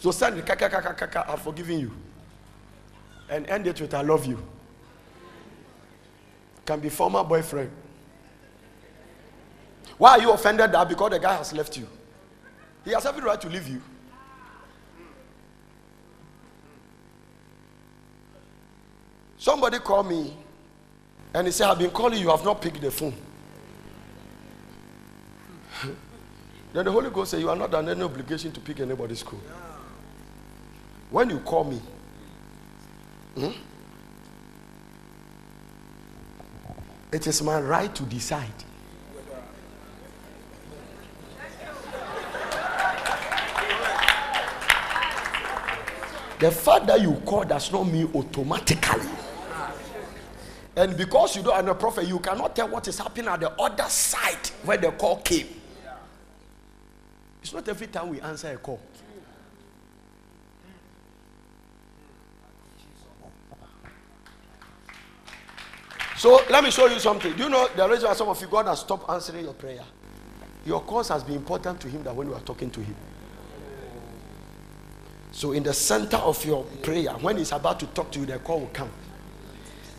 So 0.00 0.10
send 0.10 0.36
it, 0.36 0.44
kaka, 0.44 0.68
kaka, 0.68 0.94
kaka, 0.94 1.30
I've 1.30 1.42
forgiven 1.42 1.78
you. 1.78 1.92
And 3.30 3.46
end 3.46 3.68
it 3.68 3.80
with 3.80 3.94
I 3.94 4.02
love 4.02 4.26
you. 4.26 4.44
Can 6.64 6.80
be 6.80 6.88
former 6.88 7.22
boyfriend. 7.22 7.70
Why 9.96 10.14
are 10.14 10.20
you 10.20 10.32
offended 10.32 10.72
that? 10.72 10.88
Because 10.88 11.10
the 11.10 11.20
guy 11.20 11.36
has 11.36 11.52
left 11.52 11.76
you. 11.76 11.86
He 12.84 12.90
has 12.90 13.06
every 13.06 13.22
right 13.22 13.40
to 13.40 13.48
leave 13.48 13.68
you. 13.68 13.80
Somebody 19.46 19.78
called 19.78 20.08
me 20.08 20.36
and 21.32 21.46
he 21.46 21.52
said, 21.52 21.68
I've 21.70 21.78
been 21.78 21.90
calling 21.90 22.20
you, 22.20 22.32
I've 22.32 22.44
not 22.44 22.60
picked 22.60 22.80
the 22.80 22.90
phone. 22.90 23.14
then 26.72 26.84
the 26.84 26.90
Holy 26.90 27.10
Ghost 27.10 27.30
said, 27.30 27.38
You 27.38 27.50
are 27.50 27.54
not 27.54 27.72
under 27.72 27.92
any 27.92 28.02
obligation 28.02 28.50
to 28.50 28.58
pick 28.58 28.80
anybody's 28.80 29.22
call. 29.22 29.38
When 31.10 31.30
you 31.30 31.38
call 31.38 31.62
me, 31.62 31.80
hmm, 33.36 33.52
it 37.12 37.24
is 37.28 37.40
my 37.40 37.60
right 37.60 37.94
to 37.94 38.02
decide. 38.02 38.50
The 46.40 46.50
fact 46.50 46.88
that 46.88 47.00
you 47.00 47.14
call 47.24 47.44
does 47.44 47.70
not 47.70 47.84
mean 47.84 48.10
automatically. 48.12 49.25
And 50.76 50.94
because 50.94 51.34
you 51.34 51.42
don't 51.42 51.54
are 51.54 51.70
a 51.70 51.74
prophet, 51.74 52.06
you 52.06 52.18
cannot 52.18 52.54
tell 52.54 52.68
what 52.68 52.86
is 52.86 52.98
happening 52.98 53.28
at 53.28 53.40
the 53.40 53.50
other 53.52 53.88
side 53.88 54.46
where 54.62 54.76
the 54.76 54.92
call 54.92 55.16
came. 55.16 55.46
It's 57.40 57.54
not 57.54 57.66
every 57.68 57.86
time 57.86 58.10
we 58.10 58.20
answer 58.20 58.52
a 58.52 58.56
call. 58.58 58.80
So 66.18 66.40
let 66.50 66.64
me 66.64 66.70
show 66.70 66.86
you 66.86 66.98
something. 66.98 67.34
Do 67.34 67.44
you 67.44 67.48
know 67.48 67.68
the 67.74 67.88
reason 67.88 68.08
why 68.08 68.14
some 68.14 68.28
of 68.28 68.40
you 68.40 68.48
God 68.48 68.66
has 68.66 68.80
stopped 68.80 69.08
answering 69.08 69.44
your 69.44 69.54
prayer? 69.54 69.84
Your 70.66 70.80
cause 70.82 71.08
has 71.08 71.22
been 71.22 71.36
important 71.36 71.80
to 71.80 71.88
Him 71.88 72.02
that 72.02 72.14
when 72.14 72.26
you 72.26 72.34
are 72.34 72.40
talking 72.40 72.70
to 72.70 72.80
Him. 72.80 72.96
So 75.30 75.52
in 75.52 75.62
the 75.62 75.72
center 75.72 76.16
of 76.16 76.44
your 76.44 76.64
prayer, 76.82 77.12
when 77.12 77.36
He's 77.36 77.52
about 77.52 77.78
to 77.80 77.86
talk 77.86 78.10
to 78.12 78.20
you, 78.20 78.26
the 78.26 78.38
call 78.38 78.60
will 78.60 78.66
come. 78.68 78.90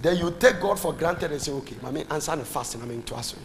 Then 0.02 0.18
you 0.18 0.36
take 0.40 0.60
God 0.62 0.80
for 0.80 0.94
granted 0.94 1.32
and 1.32 1.42
say, 1.42 1.52
okay, 1.52 1.76
mommy, 1.82 2.06
answer 2.10 2.36
the 2.36 2.46
fasting. 2.46 2.82
I'm 2.82 2.92
into 2.92 3.16
us. 3.16 3.36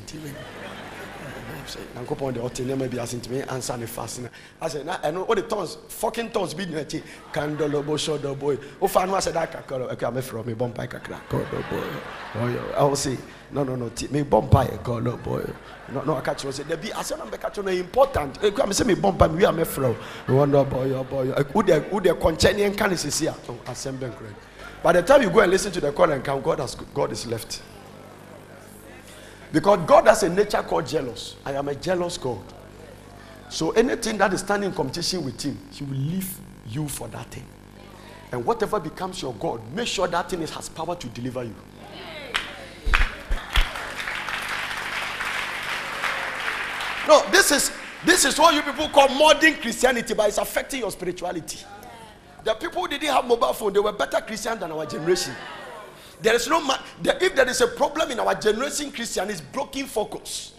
nyankopɔn 1.94 2.34
deɛ 2.34 2.42
ɔte 2.42 2.64
nneɛma 2.64 2.90
bi 2.90 2.98
ase 2.98 3.14
ntumi 3.16 3.46
ansa 3.46 3.76
ne. 3.78 3.86
Fast 3.86 4.20
no 4.20 4.28
asɛ 4.60 4.84
na 4.84 4.98
ɛno 4.98 5.26
wode 5.26 5.48
tons 5.48 5.78
fucking 5.88 6.30
tons 6.30 6.54
bi 6.54 6.64
nyina 6.64 6.80
akyi 6.84 7.02
kandɔlɔbo 7.32 7.94
sɔdɔboy 7.96 8.58
wofa 8.80 9.06
no 9.06 9.14
asɛ 9.14 9.32
da 9.32 9.46
kakra 9.46 9.86
ɛkɛ 9.94 10.12
mɛfrɛ 10.12 10.44
mebɔ 10.44 10.68
mpae 10.74 10.88
kakra 10.88 11.20
kɔdɔboy 11.30 12.56
ɛwo 12.76 12.96
se 12.96 13.16
no 13.52 13.62
no 13.64 13.76
no 13.76 13.88
ti 13.90 14.08
mebɔ 14.08 14.48
mpae 14.50 14.78
kɔdɔboy 14.82 15.54
na 15.92 16.00
ɔka 16.02 16.34
kyerɛ 16.34 16.52
sɛ 16.52 16.68
dabi 16.68 16.90
asɛ 16.90 17.16
na 17.18 17.24
mbɛka 17.26 17.52
kyerɛ 17.54 17.64
no 17.64 17.70
important. 17.70 18.40
Ɛkua 18.40 18.66
me 18.66 18.72
sɛ 18.72 18.84
mebɔ 18.94 19.16
mpae 19.16 19.28
mewie 19.30 19.48
a 19.48 19.52
mɛfrɛ 19.52 19.94
wo 20.28 20.46
wɔndɔbɔyɔbɔyɔ 20.46 21.54
wode 21.54 21.84
wode 21.92 22.04
kɔnkyɛ 22.20 22.56
ne 22.56 22.70
ɛnka 22.70 22.88
ne 22.90 22.96
sesi 22.96 23.26
a 23.28 23.34
asɛm 23.70 23.98
bɛnkorɛ 23.98 24.34
by 24.82 24.92
the 24.92 25.02
time 25.02 25.22
you 25.22 25.30
go 25.30 25.40
and 25.40 25.50
listen 25.50 25.70
to 25.72 25.80
the 25.80 25.92
call 25.92 26.10
and 26.10 26.24
count 26.24 26.42
god 26.42 26.58
has 26.58 26.74
god 26.74 27.12
is 27.12 27.26
left 27.26 27.62
because 29.52 29.80
God 29.86 30.06
has 30.06 30.22
a 30.22 30.30
nature 30.30 30.62
called 30.62 30.86
jealous. 30.86 31.36
I 31.44 31.52
am 31.52 31.68
a 31.68 31.74
jealous 31.74 32.16
God. 32.16 32.40
So 33.50 33.72
anything 33.72 34.16
that 34.16 34.32
is 34.32 34.40
standing 34.40 34.70
in 34.70 34.74
competition 34.74 35.24
with 35.24 35.40
Him, 35.42 35.58
He 35.70 35.84
will 35.84 35.94
leave 35.94 36.38
you 36.68 36.88
for 36.88 37.06
that 37.08 37.26
thing. 37.26 37.44
And 38.32 38.44
whatever 38.46 38.80
becomes 38.80 39.20
your 39.20 39.34
God, 39.34 39.60
make 39.74 39.86
sure 39.88 40.08
that 40.08 40.30
thing 40.30 40.40
has 40.40 40.68
power 40.70 40.96
to 40.96 41.06
deliver 41.08 41.44
you. 41.44 41.54
No, 47.06 47.22
this 47.30 47.50
is 47.50 47.72
this 48.06 48.24
is 48.24 48.38
what 48.38 48.54
you 48.54 48.62
people 48.62 48.88
call 48.88 49.08
modern 49.08 49.54
Christianity, 49.54 50.14
but 50.14 50.28
it's 50.28 50.38
affecting 50.38 50.80
your 50.80 50.90
spirituality. 50.90 51.58
The 52.44 52.54
people 52.54 52.82
who 52.82 52.88
didn't 52.88 53.08
have 53.08 53.24
mobile 53.24 53.52
phone, 53.52 53.72
they 53.72 53.78
were 53.80 53.92
better 53.92 54.20
Christian 54.20 54.58
than 54.58 54.72
our 54.72 54.84
generation. 54.86 55.34
There 56.20 56.34
is 56.34 56.48
no 56.48 56.60
ma- 56.60 56.78
the, 57.02 57.22
if 57.24 57.34
there 57.34 57.48
is 57.48 57.60
a 57.60 57.68
problem 57.68 58.10
in 58.10 58.20
our 58.20 58.34
generation, 58.34 58.90
Christian 58.92 59.30
is 59.30 59.40
broken 59.40 59.86
focus. 59.86 60.52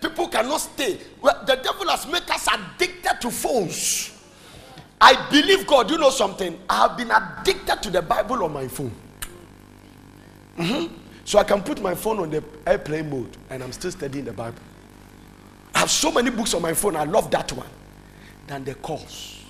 People 0.00 0.28
cannot 0.28 0.58
stay. 0.60 0.98
Well, 1.20 1.42
the 1.46 1.56
devil 1.56 1.88
has 1.88 2.06
made 2.06 2.28
us 2.30 2.48
addicted 2.52 3.20
to 3.20 3.30
phones. 3.30 4.10
I 5.00 5.28
believe 5.30 5.66
God. 5.66 5.90
You 5.90 5.98
know 5.98 6.10
something? 6.10 6.58
I 6.68 6.88
have 6.88 6.96
been 6.96 7.10
addicted 7.10 7.82
to 7.82 7.90
the 7.90 8.02
Bible 8.02 8.44
on 8.44 8.52
my 8.52 8.68
phone. 8.68 8.92
Mhm. 10.56 10.90
So 11.24 11.38
I 11.38 11.44
can 11.44 11.62
put 11.62 11.80
my 11.80 11.94
phone 11.94 12.18
on 12.20 12.30
the 12.30 12.42
airplane 12.66 13.08
mode 13.08 13.36
and 13.50 13.62
I'm 13.62 13.72
still 13.72 13.90
studying 13.92 14.24
the 14.24 14.32
Bible. 14.32 14.58
I 15.74 15.80
have 15.80 15.90
so 15.90 16.10
many 16.10 16.30
books 16.30 16.52
on 16.54 16.62
my 16.62 16.74
phone. 16.74 16.96
I 16.96 17.04
love 17.04 17.30
that 17.30 17.50
one 17.52 17.66
than 18.46 18.64
the 18.64 18.74
calls. 18.74 19.41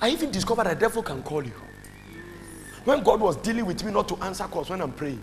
I 0.00 0.10
even 0.10 0.30
discovered 0.30 0.66
the 0.66 0.74
devil 0.74 1.02
can 1.02 1.22
call 1.22 1.44
you. 1.44 1.52
When 2.84 3.02
God 3.02 3.20
was 3.20 3.36
dealing 3.36 3.64
with 3.66 3.82
me 3.84 3.92
not 3.92 4.08
to 4.08 4.16
answer 4.16 4.44
calls 4.44 4.70
when 4.70 4.80
I'm 4.82 4.92
praying, 4.92 5.22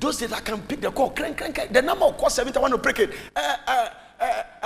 those 0.00 0.18
days 0.18 0.32
I 0.32 0.40
can 0.40 0.62
pick 0.62 0.80
the 0.80 0.90
call, 0.90 1.10
crank, 1.10 1.36
crank, 1.36 1.54
crank. 1.54 1.72
The 1.72 1.82
number 1.82 2.06
of 2.06 2.16
calls 2.16 2.34
70, 2.34 2.56
I 2.56 2.60
want 2.62 2.72
to 2.72 2.78
break 2.78 2.98
it. 2.98 3.10
Uh, 3.36 3.88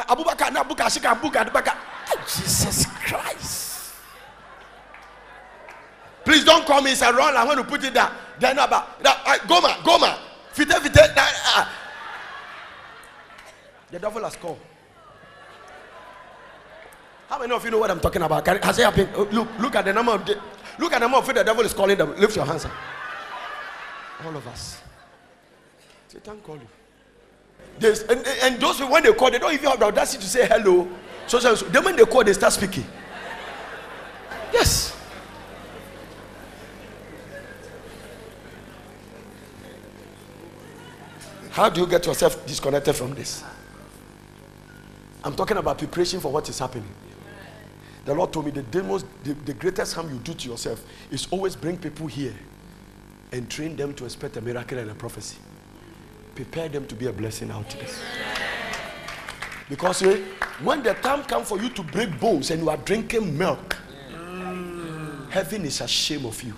Abubakar, 0.08 0.50
Nabuka, 0.50 0.86
Shika, 0.88 1.14
Abuka, 1.14 1.44
Abubakar. 1.44 1.76
Ah, 1.76 2.24
Jesus 2.26 2.86
Christ. 2.86 3.94
Please 6.24 6.44
don't 6.44 6.66
call 6.66 6.82
me. 6.82 6.92
It's 6.92 7.02
a 7.02 7.12
wrong. 7.12 7.34
I 7.34 7.44
want 7.44 7.58
to 7.58 7.64
put 7.64 7.82
it 7.84 7.94
down. 7.94 8.12
Then 8.38 8.58
about 8.58 9.02
that. 9.02 9.22
Uh, 9.26 9.38
Goma, 9.46 9.72
Goma. 9.82 10.18
Fite, 10.52 10.68
fite. 10.68 10.96
Uh, 10.96 11.26
uh. 11.56 11.68
The 13.90 13.98
devil 13.98 14.22
has 14.22 14.36
called. 14.36 14.58
How 17.28 17.38
many 17.38 17.52
of 17.52 17.62
you 17.64 17.70
know 17.70 17.78
what 17.78 17.90
I'm 17.90 18.00
talking 18.00 18.22
about? 18.22 18.42
Can, 18.44 18.56
has 18.62 18.78
it 18.78 18.84
happened? 18.84 19.10
Oh, 19.14 19.28
Look, 19.30 19.48
look 19.58 19.74
at 19.76 19.84
the 19.84 19.92
number 19.92 20.12
of 20.12 20.24
the, 20.24 20.40
look 20.78 20.92
at 20.92 20.98
the 21.00 21.00
number 21.00 21.18
of 21.18 21.26
the 21.26 21.44
devil 21.44 21.62
is 21.64 21.74
calling 21.74 21.98
them. 21.98 22.18
Lift 22.18 22.34
your 22.34 22.46
hands 22.46 22.64
up. 22.64 22.72
All 24.24 24.34
of 24.34 24.46
us. 24.48 24.80
Satan 26.08 26.38
call 26.40 26.56
you. 26.56 26.68
And, 28.08 28.26
and- 28.42 28.60
those 28.60 28.80
when 28.80 29.02
they 29.02 29.12
call, 29.12 29.30
they 29.30 29.38
don't 29.38 29.52
even 29.52 29.68
have 29.68 29.78
the 29.78 29.84
audacity 29.86 30.22
to 30.22 30.28
say 30.28 30.46
hello. 30.48 30.88
So, 31.26 31.38
so, 31.38 31.54
so 31.54 31.82
when 31.82 31.96
they 31.96 32.04
call, 32.06 32.24
they 32.24 32.32
start 32.32 32.54
speaking. 32.54 32.86
Yes. 34.50 34.96
How 41.50 41.68
do 41.68 41.80
you 41.82 41.86
get 41.86 42.06
yourself 42.06 42.46
disconnected 42.46 42.94
from 42.96 43.14
this? 43.14 43.44
I'm 45.22 45.34
talking 45.34 45.56
about 45.58 45.76
preparation 45.76 46.20
for 46.20 46.32
what 46.32 46.48
is 46.48 46.58
happening. 46.58 46.88
The 48.08 48.14
Lord 48.14 48.32
told 48.32 48.46
me 48.46 48.52
the, 48.52 48.62
demos, 48.62 49.04
the, 49.22 49.34
the 49.34 49.52
greatest 49.52 49.92
harm 49.92 50.08
you 50.08 50.18
do 50.20 50.32
to 50.32 50.48
yourself 50.48 50.82
is 51.10 51.28
always 51.30 51.54
bring 51.54 51.76
people 51.76 52.06
here 52.06 52.32
and 53.32 53.50
train 53.50 53.76
them 53.76 53.92
to 53.92 54.06
expect 54.06 54.38
a 54.38 54.40
miracle 54.40 54.78
and 54.78 54.90
a 54.90 54.94
prophecy. 54.94 55.36
Prepare 56.34 56.70
them 56.70 56.86
to 56.86 56.94
be 56.94 57.04
a 57.04 57.12
blessing 57.12 57.50
out 57.50 57.68
there. 57.68 57.86
Because 59.68 60.02
eh, 60.04 60.22
when 60.62 60.82
the 60.82 60.94
time 60.94 61.22
comes 61.24 61.50
for 61.50 61.60
you 61.60 61.68
to 61.68 61.82
break 61.82 62.18
bones 62.18 62.50
and 62.50 62.62
you 62.62 62.70
are 62.70 62.78
drinking 62.78 63.36
milk, 63.36 63.76
heaven 65.28 65.66
is 65.66 65.82
ashamed 65.82 66.24
of 66.24 66.42
you. 66.42 66.54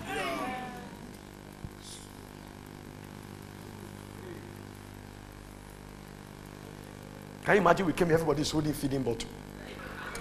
Can 7.43 7.55
you 7.55 7.59
imagine 7.59 7.85
we 7.85 7.91
came 7.91 8.07
here, 8.07 8.13
everybody 8.13 8.41
is 8.41 8.51
holding 8.51 8.71
feeding 8.71 9.03
bottle. 9.03 9.27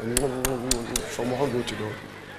From 1.10 1.30
one 1.30 1.52
road 1.52 1.66
to 1.66 1.74
the. 1.74 1.92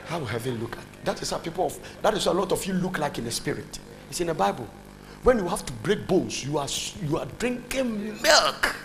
How 0.08 0.18
will 0.18 0.26
heaven 0.26 0.60
look 0.60 0.78
at? 0.78 1.06
That 1.06 1.22
is 1.22 1.30
how 1.30 1.38
people 1.38 1.68
of 1.68 1.80
that 2.02 2.16
is 2.16 2.26
how 2.26 2.32
a 2.32 2.34
lot 2.34 2.52
of 2.52 2.66
you 2.66 2.74
look 2.74 2.98
like 2.98 3.20
in 3.20 3.24
the 3.26 3.32
spirit. 3.32 3.80
It's 4.10 4.20
in 4.20 4.28
the 4.28 4.34
Bible. 4.34 4.68
When 5.22 5.38
you 5.38 5.48
have 5.48 5.64
to 5.68 5.74
break 5.74 6.08
bones, 6.08 6.44
you 6.44 6.58
are 6.58 6.68
you 7.06 7.18
are 7.18 7.28
drinking 7.38 8.20
milk. 8.22 8.76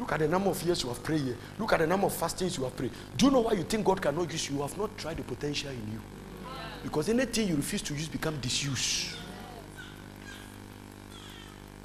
Look 0.00 0.10
at 0.10 0.18
the 0.18 0.26
number 0.26 0.50
of 0.50 0.60
years 0.64 0.82
you 0.82 0.88
have 0.88 1.00
prayed 1.00 1.20
here. 1.20 1.36
Look 1.60 1.72
at 1.74 1.78
the 1.78 1.86
number 1.86 2.06
of 2.08 2.14
fastings 2.14 2.56
you 2.58 2.64
have 2.64 2.76
prayed. 2.76 2.90
Do 3.16 3.26
you 3.26 3.30
know 3.30 3.40
why 3.42 3.52
you 3.52 3.62
think 3.62 3.84
God 3.86 4.02
cannot 4.02 4.32
use 4.32 4.50
you? 4.50 4.56
You 4.56 4.62
have 4.62 4.76
not 4.76 4.98
tried 4.98 5.18
the 5.18 5.22
potential 5.22 5.70
in 5.70 5.92
you. 5.92 6.00
Because 6.82 7.08
anything 7.08 7.46
you 7.46 7.54
refuse 7.54 7.82
to 7.82 7.94
use 7.94 8.08
becomes 8.08 8.38
disuse. 8.38 9.14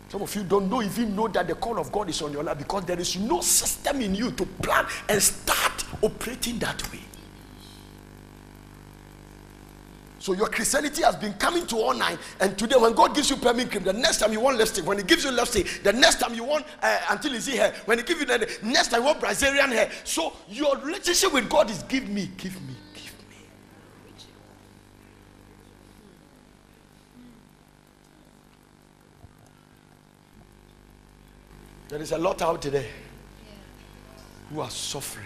Some 0.09 0.21
of 0.21 0.33
you 0.35 0.43
don't 0.43 0.69
know 0.69 0.81
even 0.81 1.15
know 1.15 1.27
that 1.27 1.47
the 1.47 1.55
call 1.55 1.79
of 1.79 1.91
God 1.91 2.09
is 2.09 2.21
on 2.21 2.31
your 2.31 2.43
life 2.43 2.57
because 2.57 2.85
there 2.85 2.99
is 2.99 3.17
no 3.17 3.41
system 3.41 4.01
in 4.01 4.15
you 4.15 4.31
to 4.31 4.45
plan 4.45 4.85
and 5.09 5.21
start 5.21 5.83
operating 6.01 6.59
that 6.59 6.81
way. 6.91 7.01
So 10.19 10.33
your 10.33 10.47
Christianity 10.47 11.03
has 11.03 11.15
been 11.15 11.33
coming 11.33 11.65
to 11.67 11.77
online, 11.77 12.17
and 12.41 12.57
today 12.57 12.75
when 12.75 12.93
God 12.93 13.15
gives 13.15 13.29
you 13.29 13.37
permit 13.37 13.71
cream, 13.71 13.83
the 13.83 13.93
next 13.93 14.17
time 14.17 14.33
you 14.33 14.41
want 14.41 14.57
lipstick, 14.57 14.85
when 14.85 14.97
He 14.97 15.03
gives 15.03 15.23
you 15.23 15.31
lipstick, 15.31 15.83
the 15.83 15.93
next 15.93 16.19
time 16.19 16.33
you 16.33 16.43
want 16.43 16.65
uh, 16.81 16.99
until 17.09 17.33
you 17.33 17.39
see 17.39 17.55
hair, 17.55 17.73
when 17.85 17.97
He 17.97 18.03
gives 18.03 18.19
you 18.19 18.25
the 18.25 18.59
next 18.63 18.89
time 18.89 19.01
you 19.01 19.05
want 19.05 19.19
Brazilian 19.19 19.69
hair. 19.69 19.89
So 20.03 20.33
your 20.49 20.77
relationship 20.79 21.33
with 21.33 21.49
God 21.49 21.69
is 21.69 21.83
give 21.83 22.09
me, 22.09 22.29
give 22.37 22.55
me. 22.67 22.76
There 31.89 32.01
is 32.01 32.11
a 32.11 32.17
lot 32.17 32.41
out 32.41 32.61
there 32.63 32.83
who 34.49 34.59
are 34.59 34.69
suffering. 34.69 35.25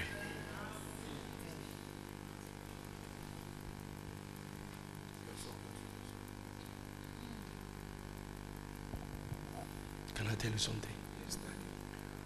Can 10.14 10.28
I 10.28 10.36
tell 10.36 10.52
you 10.52 10.58
something? 10.60 10.92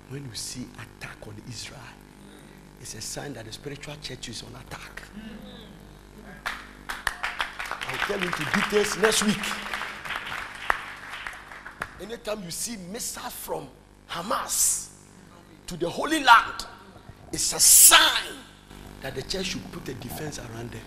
When 0.09 0.23
you 0.25 0.35
see 0.35 0.67
attack 0.73 1.17
on 1.25 1.41
Israel, 1.49 1.79
it's 2.81 2.93
a 2.93 3.01
sign 3.01 3.33
that 3.33 3.45
the 3.45 3.53
spiritual 3.53 3.95
church 4.01 4.29
is 4.29 4.43
on 4.43 4.49
attack. 4.49 5.01
I'll 7.87 7.97
tell 7.99 8.19
you 8.19 8.29
the 8.29 8.51
details 8.53 8.97
next 8.97 9.23
week. 9.23 9.37
Anytime 12.01 12.43
you 12.43 12.51
see 12.51 12.75
missiles 12.75 13.33
from 13.33 13.67
Hamas 14.09 14.89
to 15.67 15.77
the 15.77 15.89
Holy 15.89 16.23
Land, 16.23 16.65
it's 17.31 17.53
a 17.53 17.59
sign 17.59 18.33
that 19.01 19.15
the 19.15 19.21
church 19.23 19.47
should 19.47 19.71
put 19.71 19.87
a 19.89 19.93
defense 19.95 20.39
around 20.39 20.71
them. 20.71 20.81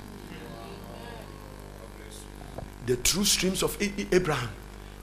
The 2.86 2.97
true 2.97 3.24
streams 3.24 3.62
of 3.62 3.77
Abraham, 3.81 4.51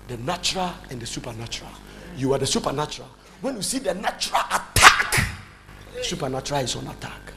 the 0.08 0.18
natural 0.18 0.72
and 0.90 1.00
the 1.00 1.06
supernatural. 1.06 1.72
You 2.18 2.34
are 2.34 2.40
the 2.40 2.48
supernatural. 2.48 3.10
When 3.42 3.56
you 3.58 3.62
see 3.62 3.80
the 3.80 3.94
natural 3.94 4.42
attack, 4.50 5.28
supernatural 6.02 6.62
is 6.62 6.76
on 6.76 6.88
attack. 6.88 7.34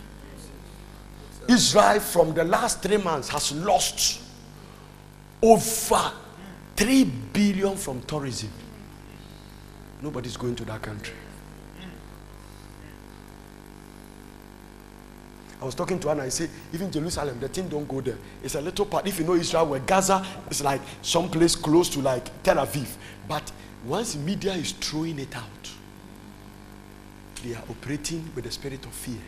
Israel, 1.49 2.01
from 2.01 2.35
the 2.35 2.45
last 2.45 2.83
three 2.83 2.99
months, 2.99 3.29
has 3.29 3.53
lost 3.53 4.21
over 5.43 6.13
3 6.77 7.05
billion 7.33 7.77
from 7.77 8.01
tourism. 8.03 8.51
Nobody's 10.01 10.37
going 10.37 10.55
to 10.57 10.65
that 10.67 10.83
country. 10.83 11.15
I 15.61 15.65
was 15.65 15.75
talking 15.75 15.99
to 16.01 16.11
and 16.11 16.21
I 16.21 16.29
said, 16.29 16.51
even 16.73 16.91
Jerusalem, 16.91 17.41
the 17.41 17.49
thing 17.49 17.69
don't 17.69 17.89
go 17.89 18.01
there. 18.01 18.17
It's 18.45 18.55
a 18.55 18.61
little 18.61 18.87
part. 18.87 19.09
If 19.09 19.19
you 19.19 19.25
know 19.25 19.35
Israel, 19.35 19.67
where 19.67 19.81
Gaza 19.81 20.25
is 20.51 20.63
like 20.63 20.81
some 21.03 21.29
place 21.29 21.57
close 21.57 21.89
to 21.91 22.01
like 22.01 22.43
Tel 22.45 22.57
Aviv. 22.57 22.87
But 23.27 23.51
once 23.85 24.15
media 24.15 24.53
is 24.53 24.71
throwing 24.73 25.19
it 25.19 25.37
out, 25.37 25.45
they 27.43 27.55
are 27.55 27.63
operating 27.69 28.31
with 28.37 28.45
the 28.45 28.51
spirit 28.53 28.85
of 28.85 28.93
fear. 28.93 29.21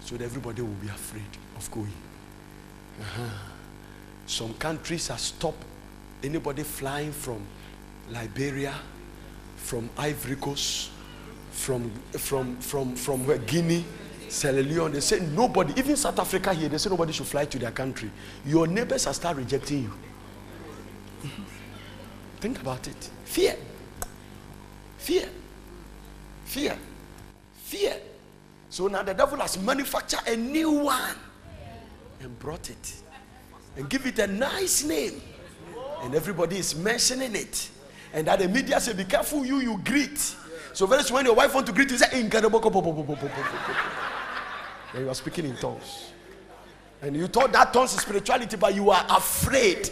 So 0.00 0.16
that 0.16 0.24
everybody 0.24 0.62
will 0.62 0.68
be 0.68 0.88
afraid 0.88 1.24
of 1.56 1.70
going. 1.70 1.92
Uh-huh. 3.00 3.22
Some 4.26 4.54
countries 4.54 5.08
have 5.08 5.20
stopped 5.20 5.62
anybody 6.22 6.64
flying 6.64 7.12
from 7.12 7.40
Liberia, 8.10 8.74
from 9.66 9.90
Ivory 9.98 10.36
Coast, 10.36 10.90
from 11.50 11.90
from 12.12 12.56
from 12.58 12.94
from 12.94 13.26
where 13.26 13.38
Guinea, 13.38 13.84
Sierra 14.28 14.62
Leone. 14.62 14.92
They 14.92 15.00
say 15.00 15.18
nobody, 15.20 15.74
even 15.76 15.96
South 15.96 16.18
Africa 16.20 16.54
here, 16.54 16.68
they 16.68 16.78
say 16.78 16.88
nobody 16.88 17.12
should 17.12 17.26
fly 17.26 17.46
to 17.46 17.58
their 17.58 17.72
country. 17.72 18.10
Your 18.44 18.68
neighbors 18.68 19.04
have 19.06 19.16
start 19.16 19.36
rejecting 19.36 19.82
you. 19.82 19.92
Think 22.40 22.60
about 22.60 22.86
it. 22.86 23.10
Fear. 23.24 23.56
Fear. 24.98 25.28
Fear. 26.44 26.78
Fear. 27.54 27.96
So 28.70 28.86
now 28.86 29.02
the 29.02 29.14
devil 29.14 29.38
has 29.40 29.58
manufactured 29.58 30.20
a 30.28 30.36
new 30.36 30.70
one 30.70 31.16
and 32.20 32.38
brought 32.38 32.70
it 32.70 32.94
and 33.76 33.90
give 33.90 34.06
it 34.06 34.18
a 34.20 34.26
nice 34.26 34.84
name 34.84 35.20
And 36.02 36.14
everybody 36.14 36.58
is 36.58 36.76
mentioning 36.76 37.34
it. 37.34 37.70
And 38.16 38.26
that 38.28 38.38
the 38.38 38.48
media 38.48 38.80
say, 38.80 38.94
be 38.94 39.04
careful 39.04 39.44
you, 39.44 39.60
you 39.60 39.78
greet. 39.84 40.18
So 40.72 40.86
very 40.86 41.02
soon 41.02 41.16
when 41.16 41.26
your 41.26 41.34
wife 41.34 41.54
want 41.54 41.66
to 41.66 41.72
greet 41.72 41.90
you, 41.90 41.98
say, 41.98 42.18
"Incredible." 42.18 42.60
Then 42.60 42.72
you 45.02 45.10
are 45.10 45.14
speaking 45.14 45.44
in 45.44 45.54
tongues. 45.56 46.12
And 47.02 47.14
you 47.14 47.26
thought 47.26 47.52
that 47.52 47.74
tongues 47.74 47.92
is 47.92 48.00
spirituality, 48.00 48.56
but 48.56 48.74
you 48.74 48.90
are 48.90 49.04
afraid. 49.10 49.90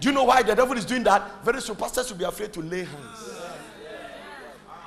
Do 0.00 0.08
you 0.08 0.12
know 0.12 0.24
why 0.24 0.42
the 0.42 0.56
devil 0.56 0.76
is 0.76 0.84
doing 0.84 1.04
that? 1.04 1.44
Very 1.44 1.60
soon 1.60 1.76
pastors 1.76 2.10
will 2.10 2.18
be 2.18 2.24
afraid 2.24 2.52
to 2.52 2.60
lay 2.60 2.82
hands. 2.82 3.30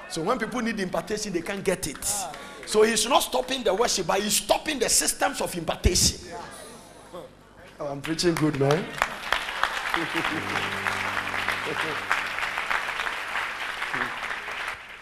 So 0.10 0.22
when 0.22 0.38
people 0.38 0.60
need 0.60 0.78
impartation, 0.78 1.32
they 1.32 1.42
can't 1.42 1.64
get 1.64 1.88
it. 1.88 2.06
So 2.66 2.84
he's 2.84 3.08
not 3.08 3.24
stopping 3.24 3.64
the 3.64 3.74
worship, 3.74 4.08
but 4.08 4.20
he's 4.20 4.36
stopping 4.36 4.80
the 4.80 4.90
systems 4.90 5.40
of 5.40 5.58
impartation. 5.58 6.28
Oh, 7.80 7.88
I'm 7.88 8.02
preaching 8.02 8.36
good, 8.36 8.60
man. 8.60 8.86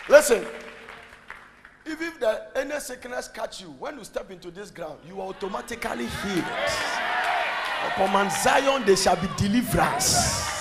Listen, 0.10 0.46
if, 1.86 2.02
if 2.02 2.20
the 2.20 2.48
any 2.56 2.80
sickness 2.80 3.28
catch 3.28 3.62
you, 3.62 3.68
when 3.80 3.98
you 3.98 4.04
step 4.04 4.32
into 4.32 4.52
this 4.52 4.72
ground, 4.72 5.00
you 5.08 5.20
are 5.22 5.28
automatically 5.28 6.08
healed. 6.08 6.46
Upon 7.88 8.12
Mount 8.12 8.32
Zion, 8.32 8.84
there 8.86 8.96
shall 8.96 9.16
be 9.16 9.28
deliverance. 9.38 10.54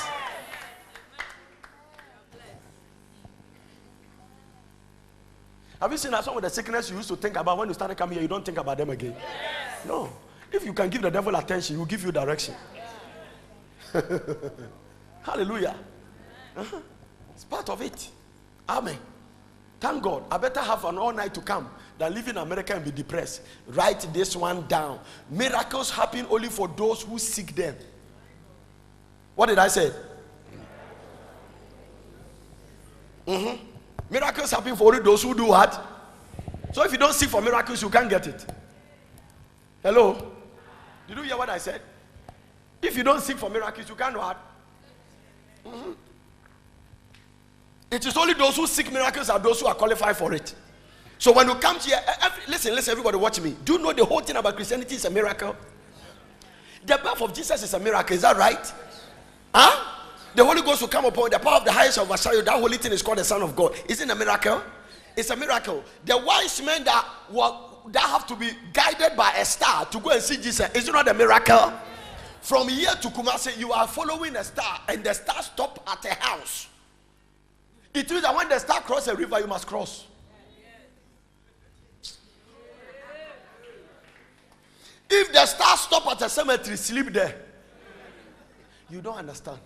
Have 5.80 5.90
you 5.90 5.98
seen 5.98 6.12
that 6.12 6.22
some 6.24 6.36
of 6.36 6.42
the 6.42 6.50
sickness 6.50 6.90
you 6.90 6.96
used 6.96 7.08
to 7.08 7.16
think 7.16 7.36
about 7.36 7.58
when 7.58 7.66
you 7.66 7.74
started 7.74 7.96
coming 7.96 8.14
here, 8.14 8.22
you 8.22 8.28
don't 8.28 8.44
think 8.44 8.58
about 8.58 8.78
them 8.78 8.90
again? 8.90 9.16
No. 9.86 10.12
If 10.52 10.64
you 10.64 10.72
can 10.72 10.88
give 10.88 11.02
the 11.02 11.10
devil 11.10 11.34
attention, 11.34 11.74
he 11.74 11.78
will 11.78 11.86
give 11.86 12.04
you 12.04 12.12
direction. 12.12 12.54
Hallelujah. 15.22 15.74
Uh-huh. 16.56 16.80
It's 17.34 17.44
part 17.44 17.68
of 17.68 17.82
it. 17.82 18.08
Amen. 18.68 18.96
Thank 19.82 20.04
God. 20.04 20.22
I 20.30 20.38
better 20.38 20.60
have 20.60 20.84
an 20.84 20.96
all 20.96 21.12
night 21.12 21.34
to 21.34 21.40
come 21.40 21.68
than 21.98 22.14
live 22.14 22.28
in 22.28 22.36
America 22.36 22.72
and 22.72 22.84
be 22.84 22.92
depressed. 22.92 23.42
Write 23.66 24.06
this 24.14 24.36
one 24.36 24.64
down. 24.68 25.00
Miracles 25.28 25.90
happen 25.90 26.24
only 26.30 26.48
for 26.48 26.68
those 26.68 27.02
who 27.02 27.18
seek 27.18 27.52
them. 27.56 27.74
What 29.34 29.46
did 29.46 29.58
I 29.58 29.66
say? 29.66 29.90
Mm-hmm. 33.26 33.64
Miracles 34.08 34.52
happen 34.52 34.76
for 34.76 34.84
only 34.94 35.02
those 35.02 35.24
who 35.24 35.34
do 35.34 35.46
what? 35.46 35.84
So 36.72 36.84
if 36.84 36.92
you 36.92 36.98
don't 36.98 37.12
seek 37.12 37.30
for 37.30 37.42
miracles, 37.42 37.82
you 37.82 37.90
can't 37.90 38.08
get 38.08 38.28
it. 38.28 38.46
Hello? 39.82 40.32
Did 41.08 41.16
you 41.16 41.24
hear 41.24 41.36
what 41.36 41.50
I 41.50 41.58
said? 41.58 41.82
If 42.80 42.96
you 42.96 43.02
don't 43.02 43.20
seek 43.20 43.36
for 43.36 43.50
miracles, 43.50 43.88
you 43.88 43.96
can't 43.96 44.16
what? 44.16 44.38
Mm-hmm. 45.66 45.90
It 47.92 48.06
is 48.06 48.16
only 48.16 48.32
those 48.32 48.56
who 48.56 48.66
seek 48.66 48.90
miracles 48.90 49.28
are 49.28 49.38
those 49.38 49.60
who 49.60 49.66
are 49.66 49.74
qualified 49.74 50.16
for 50.16 50.32
it. 50.32 50.54
So 51.18 51.30
when 51.30 51.46
you 51.46 51.54
come 51.56 51.78
here, 51.78 52.00
every, 52.22 52.42
listen, 52.48 52.74
listen, 52.74 52.92
everybody 52.92 53.18
watch 53.18 53.38
me. 53.38 53.54
Do 53.66 53.74
you 53.74 53.78
know 53.80 53.92
the 53.92 54.04
whole 54.04 54.22
thing 54.22 54.34
about 54.34 54.56
Christianity 54.56 54.94
is 54.94 55.04
a 55.04 55.10
miracle? 55.10 55.54
The 56.86 56.98
birth 57.04 57.20
of 57.20 57.34
Jesus 57.34 57.62
is 57.62 57.74
a 57.74 57.78
miracle. 57.78 58.16
Is 58.16 58.22
that 58.22 58.38
right? 58.38 58.72
Huh? 59.54 59.84
The 60.34 60.42
Holy 60.42 60.62
Ghost 60.62 60.80
will 60.80 60.88
come 60.88 61.04
upon 61.04 61.30
the 61.30 61.38
power 61.38 61.58
of 61.58 61.66
the 61.66 61.70
highest 61.70 61.98
of 61.98 62.08
Vashayo. 62.08 62.42
That 62.42 62.54
holy 62.54 62.78
thing 62.78 62.92
is 62.92 63.02
called 63.02 63.18
the 63.18 63.24
Son 63.24 63.42
of 63.42 63.54
God. 63.54 63.74
Isn't 63.86 64.10
a 64.10 64.14
miracle? 64.14 64.62
It's 65.14 65.28
a 65.28 65.36
miracle. 65.36 65.84
The 66.06 66.16
wise 66.16 66.62
men 66.62 66.84
that 66.84 67.06
were 67.30 67.52
that 67.88 68.04
have 68.04 68.26
to 68.28 68.36
be 68.36 68.50
guided 68.72 69.16
by 69.16 69.32
a 69.32 69.44
star 69.44 69.84
to 69.86 70.00
go 70.00 70.10
and 70.10 70.22
see 70.22 70.36
Jesus. 70.36 70.70
Is 70.74 70.88
it 70.88 70.92
not 70.92 71.08
a 71.08 71.14
miracle? 71.14 71.74
From 72.40 72.68
here 72.68 72.92
to 73.02 73.08
Kumasi, 73.08 73.58
you 73.58 73.70
are 73.72 73.86
following 73.86 74.34
a 74.36 74.44
star, 74.44 74.80
and 74.88 75.04
the 75.04 75.12
star 75.12 75.42
stop 75.42 75.86
at 75.86 76.04
a 76.04 76.14
house. 76.14 76.68
It 77.94 78.10
means 78.10 78.22
that 78.22 78.34
when 78.34 78.48
the 78.48 78.58
star 78.58 78.80
cross 78.80 79.06
a 79.08 79.14
river, 79.14 79.40
you 79.40 79.46
must 79.46 79.66
cross. 79.66 80.06
If 85.10 85.30
the 85.30 85.44
star 85.44 85.76
stop 85.76 86.06
at 86.06 86.22
a 86.22 86.28
cemetery, 86.28 86.76
sleep 86.76 87.12
there. 87.12 87.36
You 88.88 89.02
don't 89.02 89.16
understand. 89.16 89.58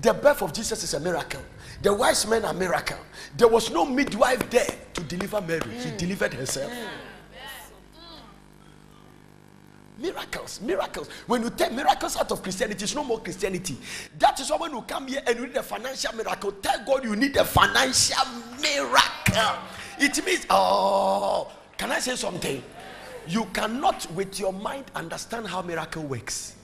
The 0.00 0.14
birth 0.14 0.42
of 0.42 0.52
Jesus 0.52 0.82
is 0.82 0.94
a 0.94 1.00
miracle. 1.00 1.42
The 1.82 1.92
wise 1.92 2.26
men 2.26 2.44
are 2.44 2.54
miracle. 2.54 2.98
There 3.36 3.48
was 3.48 3.70
no 3.70 3.84
midwife 3.84 4.48
there 4.48 4.74
to 4.94 5.02
deliver 5.02 5.40
Mary. 5.42 5.60
She 5.82 5.88
mm. 5.90 5.98
delivered 5.98 6.32
herself. 6.32 6.72
Miracles, 9.96 10.60
miracles. 10.60 11.08
When 11.26 11.42
you 11.42 11.50
take 11.50 11.72
miracles 11.72 12.16
out 12.16 12.30
of 12.32 12.42
Christianity, 12.42 12.82
it's 12.82 12.94
no 12.94 13.04
more 13.04 13.20
Christianity. 13.20 13.76
That 14.18 14.40
is 14.40 14.50
why 14.50 14.56
when 14.56 14.72
you 14.72 14.82
come 14.82 15.06
here 15.06 15.22
and 15.26 15.38
you 15.38 15.46
need 15.46 15.56
a 15.56 15.62
financial 15.62 16.14
miracle, 16.16 16.52
tell 16.52 16.84
God 16.84 17.04
you 17.04 17.14
need 17.14 17.36
a 17.36 17.44
financial 17.44 18.26
miracle. 18.60 19.58
It 20.00 20.24
means, 20.26 20.46
oh, 20.50 21.50
can 21.78 21.92
I 21.92 22.00
say 22.00 22.16
something? 22.16 22.62
You 23.28 23.44
cannot, 23.52 24.10
with 24.12 24.40
your 24.40 24.52
mind, 24.52 24.86
understand 24.96 25.46
how 25.46 25.62
miracle 25.62 26.02
works. 26.02 26.56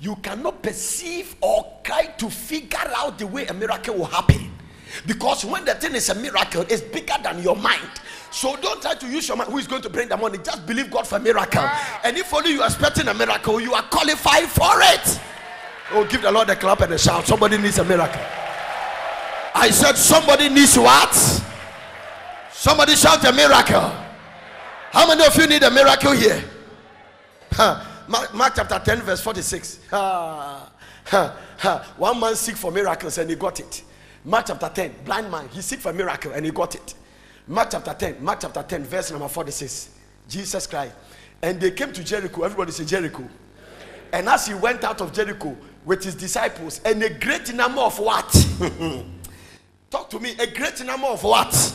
You 0.00 0.16
cannot 0.16 0.62
perceive 0.62 1.36
or 1.42 1.80
try 1.84 2.06
to 2.06 2.30
figure 2.30 2.78
out 2.96 3.18
the 3.18 3.26
way 3.26 3.46
a 3.46 3.54
miracle 3.54 3.94
will 3.94 4.06
happen. 4.06 4.50
Because 5.06 5.44
when 5.44 5.64
the 5.64 5.74
thing 5.74 5.94
is 5.94 6.08
a 6.08 6.14
miracle, 6.14 6.62
it's 6.62 6.80
bigger 6.80 7.16
than 7.22 7.42
your 7.42 7.56
mind. 7.56 7.90
So 8.30 8.56
don't 8.56 8.80
try 8.80 8.94
to 8.94 9.06
use 9.06 9.28
your 9.28 9.36
mind. 9.36 9.50
Who 9.50 9.58
is 9.58 9.66
going 9.66 9.82
to 9.82 9.90
bring 9.90 10.08
the 10.08 10.16
money? 10.16 10.38
Just 10.38 10.66
believe 10.66 10.90
God 10.90 11.06
for 11.06 11.16
a 11.16 11.20
miracle. 11.20 11.62
Ah. 11.62 12.00
And 12.04 12.16
if 12.16 12.32
only 12.32 12.52
you 12.52 12.60
are 12.60 12.66
expecting 12.66 13.08
a 13.08 13.14
miracle, 13.14 13.60
you 13.60 13.74
are 13.74 13.82
qualified 13.82 14.48
for 14.48 14.72
it. 14.76 15.20
Oh, 15.92 16.04
give 16.04 16.22
the 16.22 16.30
Lord 16.30 16.50
a 16.50 16.56
clap 16.56 16.80
and 16.82 16.92
a 16.92 16.98
shout. 16.98 17.26
Somebody 17.26 17.56
needs 17.58 17.78
a 17.78 17.84
miracle. 17.84 18.20
I 19.54 19.70
said, 19.70 19.96
somebody 19.96 20.48
needs 20.48 20.76
what? 20.78 21.14
Somebody 22.52 22.94
shout 22.94 23.24
a 23.24 23.32
miracle. 23.32 23.90
How 24.90 25.06
many 25.06 25.24
of 25.24 25.34
you 25.36 25.46
need 25.46 25.62
a 25.62 25.70
miracle 25.70 26.12
here? 26.12 26.42
Huh. 27.52 27.84
Mark, 28.08 28.34
Mark, 28.34 28.52
chapter 28.56 28.78
10, 28.78 29.02
verse 29.02 29.20
46. 29.20 29.80
Ha, 29.90 30.70
ha, 31.06 31.36
ha. 31.58 31.94
One 31.96 32.20
man 32.20 32.34
seek 32.36 32.56
for 32.56 32.70
miracles 32.70 33.18
and 33.18 33.28
he 33.28 33.36
got 33.36 33.60
it. 33.60 33.82
Mark 34.24 34.46
chapter 34.46 34.70
10, 34.72 34.94
blind 35.04 35.30
man, 35.30 35.48
he 35.48 35.60
seek 35.60 35.80
for 35.80 35.90
a 35.90 35.94
miracle 35.94 36.32
and 36.32 36.44
he 36.44 36.50
got 36.50 36.74
it. 36.74 36.94
Mark 37.48 37.70
chapter 37.70 37.94
10, 37.94 38.22
Mark 38.22 38.40
chapter 38.40 38.62
10, 38.62 38.84
verse 38.84 39.10
number 39.10 39.26
46. 39.28 39.90
Jesus 40.28 40.66
Christ. 40.66 40.94
And 41.40 41.58
they 41.60 41.70
came 41.70 41.92
to 41.92 42.04
Jericho. 42.04 42.42
Everybody 42.42 42.72
say 42.72 42.84
Jericho. 42.84 43.26
And 44.12 44.28
as 44.28 44.46
he 44.46 44.54
went 44.54 44.84
out 44.84 45.00
of 45.00 45.12
Jericho 45.12 45.56
with 45.84 46.04
his 46.04 46.14
disciples, 46.14 46.80
and 46.84 47.02
a 47.02 47.10
great 47.10 47.52
number 47.54 47.80
of 47.80 47.98
what? 47.98 48.30
Talk 49.90 50.10
to 50.10 50.20
me. 50.20 50.34
A 50.38 50.46
great 50.46 50.84
number 50.84 51.06
of 51.06 51.22
what? 51.24 51.74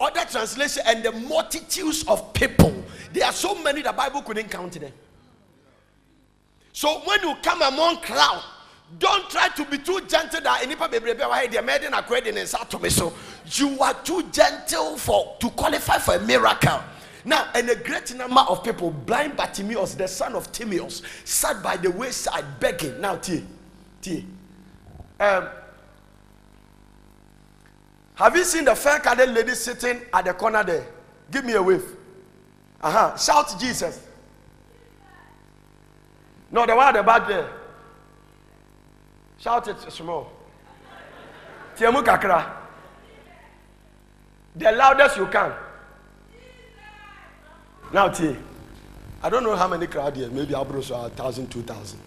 Other 0.00 0.24
translation, 0.30 0.82
and 0.86 1.02
the 1.04 1.12
multitudes 1.12 2.04
of 2.06 2.32
people. 2.32 2.84
There 3.12 3.24
are 3.24 3.32
so 3.32 3.54
many 3.62 3.82
the 3.82 3.92
Bible 3.92 4.22
couldn't 4.22 4.50
count 4.50 4.72
them. 4.72 4.92
So 6.72 7.00
when 7.04 7.20
you 7.22 7.34
come 7.42 7.62
among 7.62 7.98
crowd, 7.98 8.42
don't 8.98 9.28
try 9.30 9.48
to 9.48 9.64
be 9.64 9.78
too 9.78 10.00
gentle 10.06 10.40
that 10.40 10.62
anypa 10.62 10.88
bebrebe 10.88 11.28
wa 11.28 11.40
de 11.46 11.62
made 11.62 11.88
na 11.90 12.02
kwede 12.02 12.32
ne 12.32 12.42
nsa 12.42 12.68
to 12.68 12.78
me 12.78 12.90
so 12.90 13.12
you 13.52 13.78
are 13.80 13.94
too 14.02 14.22
gentle 14.32 14.96
for 14.96 15.36
to 15.40 15.50
qualify 15.50 15.98
for 15.98 16.14
a 16.16 16.20
miracle 16.20 16.80
now 17.24 17.48
and 17.54 17.68
a 17.70 17.76
great 17.76 18.14
number 18.14 18.40
of 18.42 18.62
people 18.62 18.90
blind 18.90 19.36
Bartimaeus 19.36 19.94
the 19.94 20.06
son 20.08 20.34
of 20.34 20.50
Timaeus 20.52 21.02
sat 21.24 21.62
by 21.62 21.76
the 21.76 21.90
wayside 21.90 22.44
begging 22.60 23.00
now 23.00 23.16
T, 23.16 23.44
T. 24.00 24.26
um 25.20 25.48
have 28.14 28.36
you 28.36 28.44
seen 28.44 28.64
the 28.64 28.74
fair 28.74 29.00
colored 29.00 29.30
lady 29.30 29.54
sitting 29.54 30.00
at 30.12 30.24
the 30.24 30.32
corner 30.34 30.62
there 30.64 30.86
give 31.30 31.44
me 31.44 31.52
a 31.54 31.62
wave 31.62 31.84
uh-huh 32.80 33.16
shout 33.16 33.54
Jesus 33.60 34.06
no 36.50 36.64
the 36.66 36.74
one 36.74 36.88
at 36.88 36.94
the 36.94 37.02
back 37.02 37.26
there 37.28 37.50
Shout 39.44 39.68
it 39.68 39.76
small. 39.92 40.32
Tiamu 41.76 42.02
kakra. 42.02 42.63
The 44.56 44.72
loudest 44.72 45.16
you 45.16 45.26
can. 45.26 45.52
Now, 47.92 48.08
T. 48.08 48.36
I 49.22 49.28
don't 49.30 49.42
know 49.42 49.56
how 49.56 49.68
many 49.68 49.86
crowd 49.86 50.16
here. 50.16 50.28
Maybe 50.30 50.54
I'll 50.54 50.64
bring 50.64 50.82
a 50.82 51.08
thousand, 51.10 51.50
two 51.50 51.62
thousand. 51.62 51.98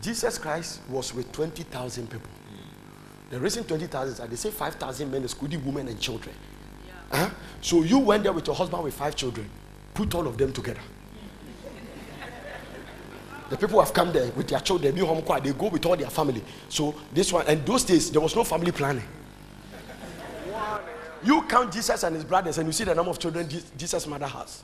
Jesus 0.00 0.38
Christ 0.38 0.80
was 0.88 1.14
with 1.14 1.30
20,000 1.32 2.10
people. 2.10 2.28
The 3.30 3.38
reason 3.38 3.64
20,000 3.64 4.12
is 4.12 4.18
that 4.18 4.28
they 4.28 4.36
say 4.36 4.50
5,000 4.50 5.10
men, 5.10 5.22
excluding 5.22 5.64
women 5.64 5.88
and 5.88 5.98
children. 6.00 6.34
Yeah. 6.86 6.94
Uh-huh. 7.24 7.30
So 7.60 7.82
you 7.82 7.98
went 7.98 8.24
there 8.24 8.32
with 8.32 8.46
your 8.46 8.56
husband 8.56 8.82
with 8.82 8.94
five 8.94 9.14
children. 9.14 9.48
Put 9.94 10.14
all 10.14 10.26
of 10.26 10.36
them 10.36 10.52
together. 10.52 10.80
The 13.48 13.56
people 13.56 13.80
have 13.80 13.92
come 13.92 14.12
there 14.12 14.30
with 14.32 14.48
their 14.48 14.60
children, 14.60 14.94
they 14.94 15.00
they 15.40 15.52
go 15.52 15.68
with 15.68 15.84
all 15.86 15.96
their 15.96 16.08
family. 16.10 16.42
So 16.68 16.94
this 17.12 17.32
one, 17.32 17.46
and 17.46 17.64
those 17.66 17.84
days 17.84 18.10
there 18.10 18.20
was 18.20 18.34
no 18.34 18.44
family 18.44 18.72
planning. 18.72 19.04
You 21.24 21.42
count 21.42 21.72
Jesus 21.72 22.02
and 22.02 22.14
his 22.16 22.24
brothers, 22.24 22.58
and 22.58 22.66
you 22.66 22.72
see 22.72 22.84
the 22.84 22.94
number 22.94 23.10
of 23.10 23.18
children 23.18 23.48
Jesus' 23.76 24.06
mother 24.06 24.26
has. 24.26 24.62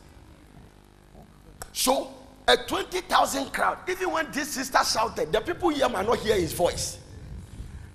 So 1.72 2.12
a 2.48 2.56
20,000 2.56 3.52
crowd. 3.52 3.78
Even 3.88 4.10
when 4.10 4.30
this 4.32 4.48
sister 4.48 4.78
shouted, 4.84 5.30
the 5.30 5.40
people 5.40 5.68
here 5.68 5.88
might 5.88 6.06
not 6.06 6.18
hear 6.18 6.34
his 6.34 6.52
voice. 6.52 6.98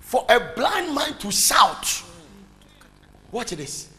For 0.00 0.24
a 0.28 0.52
blind 0.54 0.94
man 0.94 1.18
to 1.18 1.30
shout, 1.32 2.02
watch 3.32 3.50
this. 3.50 3.90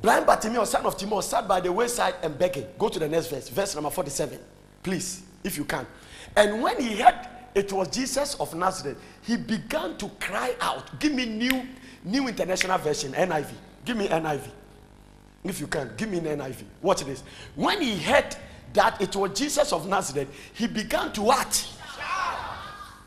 Blind 0.00 0.26
Bartimaeus, 0.26 0.70
son 0.70 0.86
of 0.86 0.96
Timaeus, 0.96 1.28
sat 1.28 1.46
by 1.46 1.60
the 1.60 1.70
wayside 1.70 2.14
and 2.22 2.36
begging. 2.38 2.66
Go 2.78 2.88
to 2.88 2.98
the 2.98 3.08
next 3.08 3.28
verse, 3.28 3.48
verse 3.50 3.74
number 3.74 3.90
47, 3.90 4.38
please, 4.82 5.22
if 5.44 5.56
you 5.56 5.64
can. 5.64 5.86
And 6.34 6.62
when 6.62 6.80
he 6.80 6.96
heard 6.96 7.28
it 7.54 7.70
was 7.72 7.88
Jesus 7.88 8.34
of 8.36 8.54
Nazareth, 8.54 8.98
he 9.22 9.36
began 9.36 9.96
to 9.98 10.08
cry 10.18 10.56
out. 10.60 10.98
Give 10.98 11.12
me 11.12 11.26
new, 11.26 11.66
new 12.02 12.28
international 12.28 12.78
version, 12.78 13.12
NIV. 13.12 13.50
Give 13.84 13.96
me 13.96 14.08
NIV. 14.08 14.40
If 15.44 15.60
you 15.60 15.66
can, 15.66 15.92
give 15.96 16.08
me 16.10 16.18
an 16.18 16.38
NIV. 16.38 16.64
Watch 16.80 17.04
this. 17.04 17.22
When 17.54 17.80
he 17.80 17.98
heard 17.98 18.36
that 18.74 19.00
it 19.00 19.14
was 19.16 19.36
Jesus 19.38 19.72
of 19.72 19.88
Nazareth, 19.88 20.28
he 20.54 20.66
began 20.66 21.12
to 21.12 21.22
what? 21.22 21.68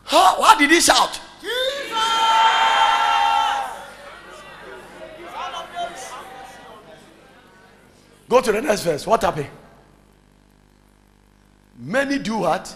How, 0.03 0.41
how 0.41 0.57
did 0.59 0.69
he 0.69 0.81
shout? 0.81 1.19
Jesus! 1.41 1.65
Go 8.27 8.41
to 8.41 8.51
the 8.51 8.61
next 8.61 8.81
verse. 8.81 9.07
What 9.07 9.21
happened? 9.21 9.47
Many 11.77 12.19
do 12.19 12.37
what? 12.39 12.75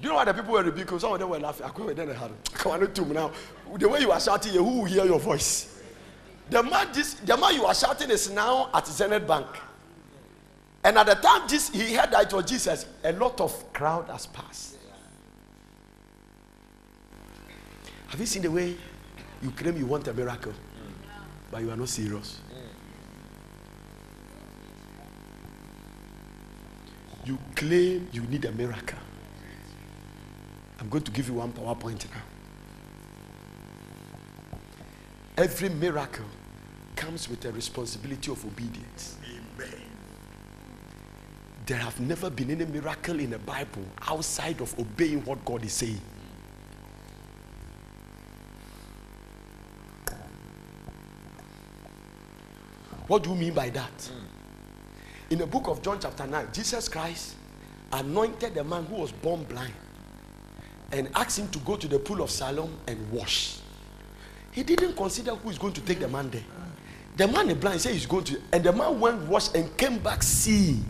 Do 0.00 0.04
you 0.04 0.08
know 0.10 0.14
why 0.16 0.24
the 0.24 0.34
people 0.34 0.52
were 0.52 0.62
rebuking? 0.62 0.98
Some 0.98 1.12
of 1.12 1.18
them 1.18 1.28
were 1.28 1.40
laughing. 1.40 1.66
I 1.66 1.70
couldn't 1.70 1.96
then 1.96 2.08
had 2.14 2.30
Come 2.52 2.72
on, 2.72 3.12
now. 3.12 3.32
The 3.76 3.88
way 3.88 4.00
you 4.00 4.12
are 4.12 4.20
shouting, 4.20 4.52
who 4.52 4.62
will 4.62 4.84
hear 4.84 5.04
your 5.04 5.18
voice? 5.18 5.77
The 6.50 6.62
man, 6.62 6.88
this, 6.92 7.14
the 7.14 7.36
man 7.36 7.54
you 7.54 7.64
are 7.66 7.74
shouting 7.74 8.10
is 8.10 8.30
now 8.30 8.70
at 8.72 8.86
Zenith 8.86 9.26
Bank. 9.26 9.46
And 10.82 10.96
at 10.96 11.06
the 11.06 11.14
time 11.14 11.46
this, 11.48 11.68
he 11.68 11.94
heard 11.94 12.10
that 12.12 12.26
it 12.26 12.32
was 12.32 12.44
Jesus, 12.46 12.86
a 13.04 13.12
lot 13.12 13.40
of 13.40 13.72
crowd 13.72 14.08
has 14.08 14.26
passed. 14.26 14.76
Have 18.08 18.20
you 18.20 18.26
seen 18.26 18.42
the 18.42 18.50
way 18.50 18.76
you 19.42 19.50
claim 19.50 19.76
you 19.76 19.86
want 19.86 20.08
a 20.08 20.14
miracle, 20.14 20.54
but 21.50 21.60
you 21.60 21.70
are 21.70 21.76
not 21.76 21.88
serious? 21.88 22.40
You 27.26 27.38
claim 27.54 28.08
you 28.10 28.22
need 28.22 28.46
a 28.46 28.52
miracle. 28.52 28.98
I'm 30.80 30.88
going 30.88 31.04
to 31.04 31.10
give 31.10 31.28
you 31.28 31.34
one 31.34 31.52
PowerPoint 31.52 32.06
now. 32.10 32.22
Every 35.36 35.68
miracle 35.68 36.24
comes 36.98 37.28
with 37.28 37.44
a 37.44 37.52
responsibility 37.52 38.28
of 38.32 38.44
obedience. 38.44 39.16
Amen. 39.24 39.82
There 41.64 41.78
have 41.78 42.00
never 42.00 42.28
been 42.28 42.50
any 42.50 42.64
miracle 42.64 43.20
in 43.20 43.30
the 43.30 43.38
Bible 43.38 43.84
outside 44.08 44.60
of 44.60 44.76
obeying 44.80 45.24
what 45.24 45.44
God 45.44 45.64
is 45.64 45.72
saying. 45.74 46.00
What 53.06 53.22
do 53.22 53.30
you 53.30 53.36
mean 53.36 53.54
by 53.54 53.70
that? 53.70 53.96
Mm. 53.96 55.30
In 55.30 55.38
the 55.38 55.46
book 55.46 55.68
of 55.68 55.80
John, 55.82 55.98
chapter 56.00 56.26
9, 56.26 56.48
Jesus 56.52 56.88
Christ 56.88 57.36
anointed 57.92 58.54
the 58.56 58.64
man 58.64 58.84
who 58.86 58.96
was 58.96 59.12
born 59.12 59.44
blind 59.44 59.72
and 60.90 61.08
asked 61.14 61.38
him 61.38 61.48
to 61.48 61.60
go 61.60 61.76
to 61.76 61.86
the 61.86 62.00
pool 62.00 62.22
of 62.22 62.30
Siloam 62.30 62.76
and 62.88 63.10
wash. 63.12 63.60
He 64.50 64.64
didn't 64.64 64.96
consider 64.96 65.36
who 65.36 65.48
is 65.48 65.58
going 65.58 65.74
to 65.74 65.80
take 65.82 66.00
the 66.00 66.08
man 66.08 66.28
there. 66.30 66.42
The 67.18 67.26
man 67.26 67.50
is 67.50 67.56
blind, 67.56 67.80
said 67.80 67.94
he's 67.94 68.06
going 68.06 68.22
to, 68.26 68.40
and 68.52 68.62
the 68.62 68.72
man 68.72 69.00
went 69.00 69.20
wash 69.22 69.52
and 69.52 69.76
came 69.76 69.98
back 69.98 70.22
seeing. 70.22 70.84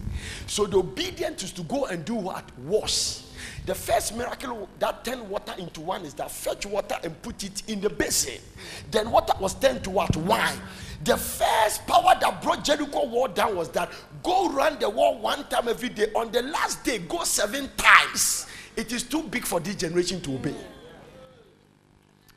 So 0.46 0.66
the 0.66 0.76
obedience 0.76 1.42
is 1.42 1.52
to 1.52 1.62
go 1.62 1.86
and 1.86 2.04
do 2.04 2.16
what? 2.16 2.44
Wash. 2.58 3.22
The 3.64 3.74
first 3.74 4.14
miracle 4.14 4.68
that 4.78 5.06
turned 5.06 5.26
water 5.30 5.54
into 5.56 5.80
wine 5.80 6.02
is 6.02 6.12
that 6.14 6.30
fetch 6.30 6.66
water 6.66 6.96
and 7.02 7.20
put 7.22 7.44
it 7.44 7.62
in 7.66 7.80
the 7.80 7.88
basin. 7.88 8.42
Then 8.90 9.10
water 9.10 9.32
was 9.40 9.54
turned 9.54 9.82
to 9.84 9.90
what? 9.90 10.14
Wine. 10.18 10.58
The 11.02 11.16
first 11.16 11.86
power 11.86 12.14
that 12.20 12.42
brought 12.42 12.62
Jericho 12.62 13.06
wall 13.06 13.28
down 13.28 13.56
was 13.56 13.70
that 13.70 13.90
go 14.22 14.50
run 14.50 14.78
the 14.78 14.90
wall 14.90 15.18
one 15.18 15.48
time 15.48 15.66
every 15.66 15.88
day. 15.88 16.08
On 16.14 16.30
the 16.30 16.42
last 16.42 16.84
day, 16.84 16.98
go 16.98 17.24
seven 17.24 17.70
times. 17.78 18.46
It 18.76 18.92
is 18.92 19.02
too 19.02 19.22
big 19.22 19.46
for 19.46 19.60
this 19.60 19.76
generation 19.76 20.20
to 20.20 20.34
obey. 20.34 20.54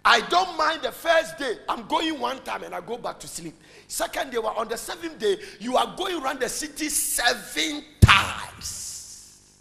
I 0.04 0.22
don't 0.30 0.58
mind 0.58 0.82
the 0.82 0.92
first 0.92 1.38
day. 1.38 1.58
I'm 1.70 1.88
going 1.88 2.20
one 2.20 2.40
time 2.44 2.64
and 2.64 2.74
I 2.74 2.82
go 2.82 2.98
back 2.98 3.20
to 3.20 3.28
sleep. 3.28 3.54
Second 3.92 4.32
day, 4.32 4.38
well, 4.38 4.54
on 4.56 4.70
the 4.70 4.78
seventh 4.78 5.20
day, 5.20 5.38
you 5.60 5.76
are 5.76 5.94
going 5.98 6.24
around 6.24 6.40
the 6.40 6.48
city 6.48 6.88
seven 6.88 7.84
times. 8.00 9.52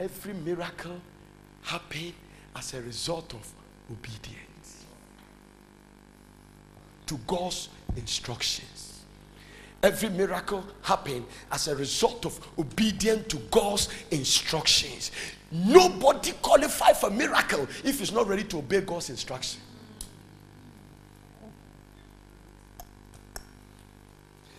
Every 0.00 0.34
miracle 0.34 1.00
happened 1.62 2.12
as 2.56 2.74
a 2.74 2.82
result 2.82 3.34
of 3.34 3.48
obedience 3.88 4.84
to 7.06 7.16
God's 7.24 7.68
instructions. 7.94 9.04
Every 9.80 10.08
miracle 10.08 10.64
happened 10.82 11.26
as 11.52 11.68
a 11.68 11.76
result 11.76 12.26
of 12.26 12.40
obedience 12.58 13.28
to 13.28 13.36
God's 13.52 13.90
instructions. 14.10 15.12
Nobody 15.52 16.32
qualified 16.42 16.96
for 16.96 17.10
miracle 17.10 17.68
if 17.84 18.00
he's 18.00 18.10
not 18.10 18.26
ready 18.26 18.42
to 18.42 18.58
obey 18.58 18.80
God's 18.80 19.08
instruction. 19.08 19.61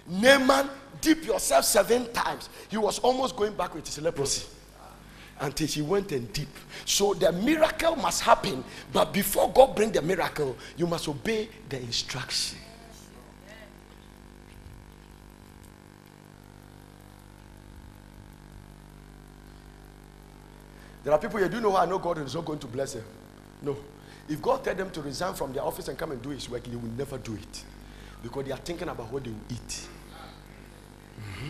Naaman 0.08 0.70
dip 1.02 1.26
yourself 1.26 1.66
seven 1.66 2.12
times. 2.14 2.50
He 2.70 2.78
was 2.78 3.00
almost 3.00 3.36
going 3.36 3.54
back 3.54 3.74
with 3.74 3.86
his 3.86 4.02
leprosy 4.02 4.46
until 5.40 5.68
he 5.68 5.82
went 5.82 6.12
and 6.12 6.32
deep. 6.32 6.50
So 6.86 7.14
the 7.14 7.32
miracle 7.32 7.96
must 7.96 8.22
happen, 8.22 8.64
but 8.92 9.14
before 9.14 9.52
God 9.52 9.76
bring 9.76 9.92
the 9.92 10.02
miracle, 10.02 10.56
you 10.78 10.88
must 10.88 11.08
obey 11.08 11.50
the 11.70 11.80
instruction. 11.80 12.60
There 21.04 21.12
are 21.12 21.20
people 21.20 21.38
here, 21.40 21.50
do 21.50 21.58
you 21.58 21.62
know 21.62 21.76
I 21.76 21.86
know 21.86 22.00
God 22.00 22.20
is 22.20 22.34
not 22.34 22.46
going 22.46 22.60
to 22.60 22.68
bless 22.68 22.94
them? 22.94 23.04
No. 23.62 23.76
If 24.30 24.42
God 24.42 24.64
tell 24.64 24.74
them 24.74 24.90
to 24.92 25.02
resign 25.02 25.34
from 25.34 25.52
their 25.52 25.64
office 25.64 25.90
and 25.90 25.98
come 25.98 26.12
and 26.12 26.22
do 26.22 26.30
his 26.30 26.50
work, 26.50 26.64
they 26.64 26.76
will 26.78 26.88
never 26.92 27.18
do 27.18 27.34
it. 27.34 27.64
Because 28.24 28.45
they 28.45 28.52
are 28.52 28.58
thinking 28.58 28.90
about 28.90 29.12
what 29.12 29.24
they 29.24 29.30
will 29.30 29.38
eat. 29.50 29.88
Mm-hmm. 31.20 31.50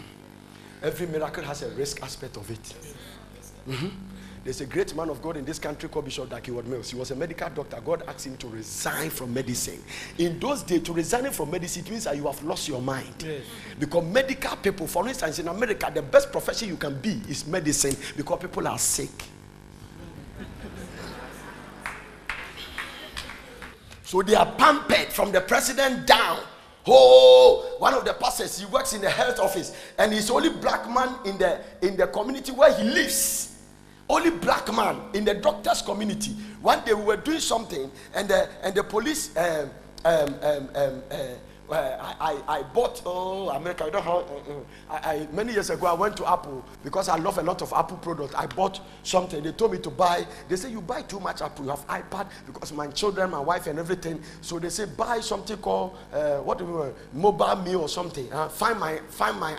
Every 0.82 1.08
miracle 1.08 1.44
has 1.44 1.62
a 1.62 1.70
risk 1.70 2.02
aspect 2.04 2.36
of 2.36 2.50
it. 2.52 2.74
Mm-hmm. 3.70 3.88
There's 4.44 4.60
a 4.60 4.66
great 4.66 4.94
man 4.94 5.10
of 5.10 5.22
God 5.22 5.38
in 5.38 5.46
this 5.46 5.58
country 5.58 5.88
called 5.88 6.04
Bishop 6.04 6.30
Dag 6.30 6.46
Heward-Mills. 6.46 6.90
He 6.90 6.98
was 6.98 7.12
a 7.12 7.16
medical 7.16 7.50
doctor. 7.50 7.80
God 7.80 8.04
asked 8.08 8.28
him 8.28 8.36
to 8.38 8.48
resign 8.48 9.10
from 9.10 9.34
medicine. 9.34 9.82
In 10.18 10.38
those 10.38 10.64
days, 10.64 10.82
to 10.84 10.92
resign 10.92 11.32
from 11.32 11.50
medicine 11.50 11.86
means 11.90 12.04
that 12.04 12.18
you 12.18 12.28
have 12.28 12.44
lost 12.44 12.68
your 12.68 12.82
mind. 12.82 13.24
Yes. 13.24 13.44
Because 13.80 14.04
medical 14.04 14.58
people, 14.58 14.86
for 14.86 15.08
instance, 15.08 15.40
in 15.40 15.48
America, 15.48 15.90
the 15.94 16.02
best 16.02 16.30
profession 16.30 16.68
you 16.68 16.76
can 16.76 17.00
be 17.00 17.22
is 17.30 17.48
medicine 17.48 17.96
because 18.18 18.40
people 18.42 18.68
are 18.68 18.78
sick. 18.78 19.12
so 24.04 24.22
they 24.22 24.36
are 24.36 24.52
pampered 24.58 25.08
from 25.08 25.32
the 25.32 25.40
president 25.40 26.06
down. 26.06 26.40
Oh, 26.86 27.76
one 27.80 27.94
of 27.94 28.04
the 28.04 28.14
pastors, 28.14 28.60
he 28.60 28.66
works 28.66 28.94
in 28.94 29.02
the 29.02 29.10
health 29.10 29.40
office, 29.40 29.74
and 29.98 30.12
he's 30.12 30.30
only 30.30 30.50
black 30.50 30.90
man 30.90 31.16
in 31.26 31.38
the 31.38 31.62
in 31.82 31.96
the 31.96 32.08
community 32.08 32.52
where 32.52 32.74
he 32.74 32.84
lives. 32.84 33.50
Only 34.10 34.32
black 34.32 34.72
man 34.74 35.00
in 35.14 35.24
the 35.24 35.34
doctors 35.34 35.82
community. 35.82 36.32
One 36.62 36.84
day 36.84 36.94
we 36.94 37.04
were 37.04 37.18
doing 37.18 37.40
something 37.40 37.90
and 38.14 38.28
the 38.28 38.50
and 38.62 38.76
the 38.76 38.84
police 38.84 39.36
um, 39.38 39.70
um, 40.04 40.36
um, 40.42 40.70
um, 40.76 41.04
uh, 41.10 41.16
I, 41.74 42.16
I, 42.20 42.60
I 42.60 42.64
bought 42.64 43.02
oh 43.06 43.50
America 43.50 43.86
I 43.86 43.90
don't 43.90 44.04
have 44.04 44.14
uh, 44.14 44.54
uh, 44.90 45.00
I, 45.04 45.28
many 45.32 45.54
years 45.54 45.70
ago 45.70 45.88
I 45.88 45.94
went 45.94 46.16
to 46.18 46.30
Apple 46.30 46.64
because 46.84 47.10
I 47.10 47.18
love 47.18 47.38
a 47.38 47.42
lot 47.44 47.62
of 47.62 47.74
Apple 47.74 47.98
products 47.98 48.34
I 48.36 48.46
bought 48.48 48.80
something. 49.04 49.44
They 49.44 49.52
told 49.52 49.72
me 49.72 49.80
to 49.80 49.90
buy. 49.90 50.26
They 50.48 50.56
say 50.56 50.70
you 50.72 50.82
buy 50.82 51.02
too 51.04 51.20
much 51.20 51.42
Apple. 51.42 51.66
You 51.66 51.72
have 51.72 51.88
iPad 51.88 52.28
because 52.46 52.72
my 52.74 52.88
children 52.88 53.32
my 53.32 53.40
wife 53.40 53.68
and 53.68 53.80
everything. 53.80 54.22
So 54.42 54.60
they 54.60 54.70
say 54.70 54.86
buy 54.86 55.20
something 55.20 55.58
called 55.58 55.98
uh, 56.12 56.38
what 56.38 56.58
do 56.58 56.66
we 56.66 57.20
MobileMe 57.20 57.80
or 57.80 57.90
something 57.90 58.32
uh, 58.32 58.50
find 58.50 58.80
my 58.80 58.98
find 59.10 59.40
my 59.40 59.58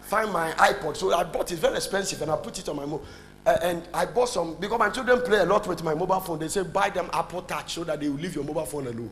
find 0.00 0.32
my 0.32 0.52
iPod. 0.52 0.96
So 0.96 1.12
I 1.14 1.24
bought 1.24 1.50
it. 1.52 1.58
Very 1.58 1.76
expensive 1.76 2.22
and 2.22 2.30
I 2.30 2.36
put 2.36 2.58
it 2.58 2.68
on 2.68 2.76
my 2.76 2.84
mobile 2.84 3.04
uh, 3.46 3.56
and 3.62 3.82
I 3.94 4.06
bought 4.06 4.28
some 4.28 4.56
because 4.56 4.78
my 4.78 4.90
children 4.90 5.20
play 5.22 5.38
a 5.38 5.44
lot 5.44 5.66
with 5.66 5.82
my 5.84 5.94
mobile 5.94 6.20
phone. 6.20 6.38
They 6.38 6.48
say 6.48 6.62
buy 6.62 6.90
them 6.90 7.08
Apple 7.12 7.42
Touch 7.42 7.74
so 7.74 7.84
that 7.84 8.00
they 8.00 8.08
will 8.08 8.16
leave 8.16 8.34
your 8.34 8.44
mobile 8.44 8.66
phone 8.66 8.86
alone. 8.88 9.10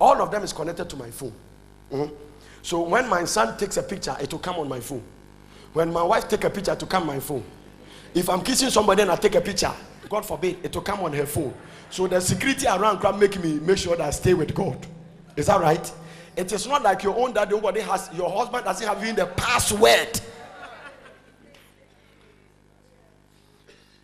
All 0.00 0.20
of 0.20 0.30
them 0.30 0.42
is 0.42 0.52
connected 0.52 0.88
to 0.90 0.96
my 0.96 1.10
phone. 1.10 1.32
Mm-hmm. 1.92 2.14
So 2.62 2.82
when 2.82 3.08
my 3.08 3.24
son 3.24 3.56
takes 3.56 3.76
a 3.76 3.82
picture, 3.82 4.16
it 4.20 4.32
will 4.32 4.40
come 4.40 4.56
on 4.56 4.68
my 4.68 4.80
phone. 4.80 5.02
When 5.72 5.92
my 5.92 6.02
wife 6.02 6.28
take 6.28 6.44
a 6.44 6.50
picture, 6.50 6.72
it 6.72 6.80
will 6.80 6.88
come 6.88 7.02
on 7.02 7.08
my 7.08 7.20
phone. 7.20 7.44
If 8.14 8.28
I'm 8.28 8.42
kissing 8.42 8.70
somebody 8.70 9.02
and 9.02 9.10
I 9.10 9.16
take 9.16 9.34
a 9.34 9.40
picture, 9.40 9.72
God 10.08 10.24
forbid, 10.24 10.58
it 10.62 10.74
will 10.74 10.82
come 10.82 11.00
on 11.00 11.12
her 11.12 11.26
phone. 11.26 11.54
So 11.90 12.06
the 12.06 12.20
security 12.20 12.66
around 12.66 13.00
can 13.00 13.18
make 13.18 13.42
me 13.42 13.58
make 13.60 13.78
sure 13.78 13.96
that 13.96 14.06
I 14.06 14.10
stay 14.10 14.34
with 14.34 14.54
God. 14.54 14.86
Is 15.36 15.46
that 15.46 15.60
right? 15.60 15.92
It 16.36 16.52
is 16.52 16.66
not 16.66 16.82
like 16.82 17.02
your 17.02 17.16
own 17.18 17.34
that 17.34 17.50
nobody 17.50 17.80
has. 17.80 18.10
Your 18.14 18.30
husband 18.30 18.64
doesn't 18.64 18.86
have 18.86 19.02
even 19.02 19.16
the 19.16 19.26
password 19.26 20.20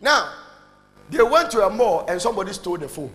Now, 0.05 0.33
they 1.09 1.23
went 1.23 1.49
to 1.51 1.65
a 1.65 1.69
mall 1.69 2.05
and 2.07 2.21
somebody 2.21 2.53
stole 2.53 2.77
the 2.77 2.87
phone. 2.87 3.11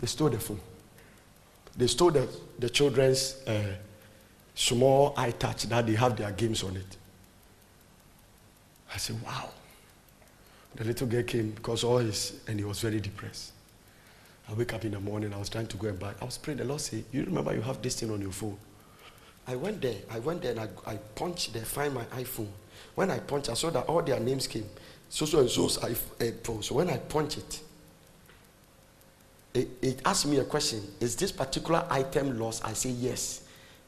They 0.00 0.06
stole 0.08 0.30
the 0.30 0.40
phone. 0.40 0.60
They 1.76 1.86
stole 1.86 2.10
the, 2.10 2.28
the 2.58 2.68
children's 2.68 3.36
uh, 3.46 3.74
small 4.54 5.14
iTouch 5.14 5.62
that 5.68 5.86
they 5.86 5.94
have 5.94 6.16
their 6.16 6.30
games 6.32 6.62
on 6.62 6.76
it. 6.76 6.96
I 8.92 8.98
said, 8.98 9.20
wow. 9.22 9.50
The 10.76 10.84
little 10.84 11.06
girl 11.06 11.22
came 11.22 11.50
because 11.50 11.84
all 11.84 11.98
his, 11.98 12.40
and 12.46 12.58
he 12.58 12.64
was 12.64 12.80
very 12.80 13.00
depressed. 13.00 13.52
I 14.48 14.54
wake 14.54 14.74
up 14.74 14.84
in 14.84 14.92
the 14.92 15.00
morning, 15.00 15.32
I 15.32 15.38
was 15.38 15.48
trying 15.48 15.66
to 15.68 15.76
go 15.76 15.88
and 15.88 15.98
buy. 15.98 16.12
I 16.20 16.24
was 16.24 16.38
praying, 16.38 16.58
the 16.58 16.64
Lord 16.64 16.80
said, 16.80 17.04
You 17.12 17.24
remember 17.24 17.54
you 17.54 17.60
have 17.62 17.80
this 17.82 18.00
thing 18.00 18.10
on 18.10 18.20
your 18.20 18.32
phone? 18.32 18.56
I 19.46 19.56
went 19.56 19.80
there, 19.80 19.96
I 20.10 20.18
went 20.18 20.42
there 20.42 20.52
and 20.52 20.60
I, 20.60 20.68
I 20.86 20.96
punched 20.96 21.52
there, 21.52 21.64
find 21.64 21.94
my 21.94 22.04
iPhone. 22.04 22.48
When 22.94 23.10
I 23.10 23.18
punched, 23.18 23.48
I 23.48 23.54
saw 23.54 23.70
that 23.70 23.86
all 23.86 24.02
their 24.02 24.20
names 24.20 24.46
came. 24.46 24.66
So 25.08 25.26
so 25.26 25.40
and 25.40 25.50
so's 25.50 25.78
iPhone. 25.78 26.62
So 26.62 26.74
when 26.76 26.88
I 26.90 26.96
punch 26.98 27.38
it, 27.38 27.60
it, 29.54 29.68
it 29.82 30.00
asked 30.04 30.26
me 30.26 30.38
a 30.38 30.44
question 30.44 30.82
Is 31.00 31.16
this 31.16 31.32
particular 31.32 31.84
item 31.90 32.38
lost? 32.38 32.64
I 32.64 32.72
say 32.72 32.90
yes. 32.90 33.42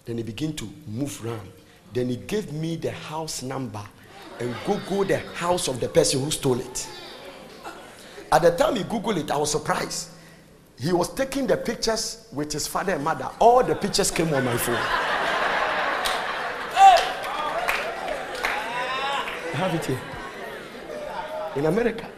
Then 0.05 0.19
it 0.19 0.27
began 0.27 0.53
to 0.55 0.69
move 0.89 1.25
around. 1.25 1.51
Then 1.93 2.09
he 2.09 2.17
gave 2.17 2.53
me 2.53 2.77
the 2.77 2.91
house 2.91 3.43
number 3.43 3.83
and 4.41 4.55
Google 4.67 5.05
the 5.05 5.19
house 5.19 5.69
of 5.69 5.79
the 5.79 5.89
person 5.89 6.25
who 6.25 6.31
stole 6.31 6.59
it. 6.59 6.89
At 8.33 8.43
the 8.43 8.51
time 8.51 8.77
he 8.77 8.83
Googled 8.83 9.19
it, 9.19 9.31
I 9.31 9.37
was 9.37 9.53
surprised. 9.53 10.09
He 10.81 10.93
was 10.93 11.15
taking 11.15 11.47
the 11.47 11.57
pictures 11.57 12.27
with 12.33 12.51
his 12.51 12.67
father 12.67 12.95
and 12.95 13.05
mother. 13.05 13.29
All 13.39 13.63
the 13.63 13.75
pictures 13.75 14.11
came 14.11 14.33
on 14.33 14.45
my 14.45 14.57
phone. 14.57 14.75
Have 19.53 19.75
it 19.75 19.85
here. 19.85 20.01
In 21.57 21.67
America. 21.67 22.09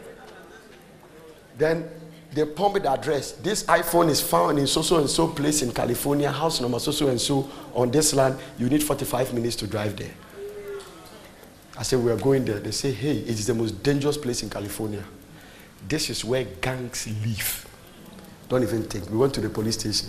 Then 1.59 1.91
they 2.35 2.45
pumped 2.45 2.83
the 2.83 2.91
address. 2.91 3.33
This 3.33 3.63
iPhone 3.65 4.09
is 4.11 4.21
found 4.21 4.59
in 4.59 4.67
so 4.67 4.83
so 4.83 4.99
and 4.99 5.09
so 5.09 5.29
place 5.29 5.63
in 5.63 5.73
California, 5.73 6.31
house 6.31 6.61
number 6.61 6.79
so 6.81 6.91
so 6.91 7.09
and 7.09 7.21
so 7.21 7.49
on 7.75 7.91
this 7.91 8.13
land. 8.13 8.39
You 8.59 8.69
need 8.69 8.83
45 8.83 9.33
minutes 9.35 9.57
to 9.57 9.67
drive 9.67 9.97
there. 9.97 10.11
I 11.77 11.83
said, 11.83 12.03
We 12.03 12.11
are 12.11 12.17
going 12.17 12.45
there. 12.45 12.59
They 12.59 12.73
say, 12.73 12.93
Hey, 12.93 13.19
it 13.19 13.31
is 13.31 13.47
the 13.47 13.55
most 13.55 13.83
dangerous 13.83 14.17
place 14.17 14.43
in 14.43 14.51
California. 14.51 15.05
This 15.89 16.11
is 16.11 16.25
where 16.25 16.45
gangs 16.45 17.07
live. 17.25 17.69
Don't 18.49 18.63
even 18.63 18.83
think. 18.85 19.11
We 19.11 19.17
went 19.17 19.35
to 19.35 19.41
the 19.41 19.51
police 19.51 19.79
station. 19.79 20.09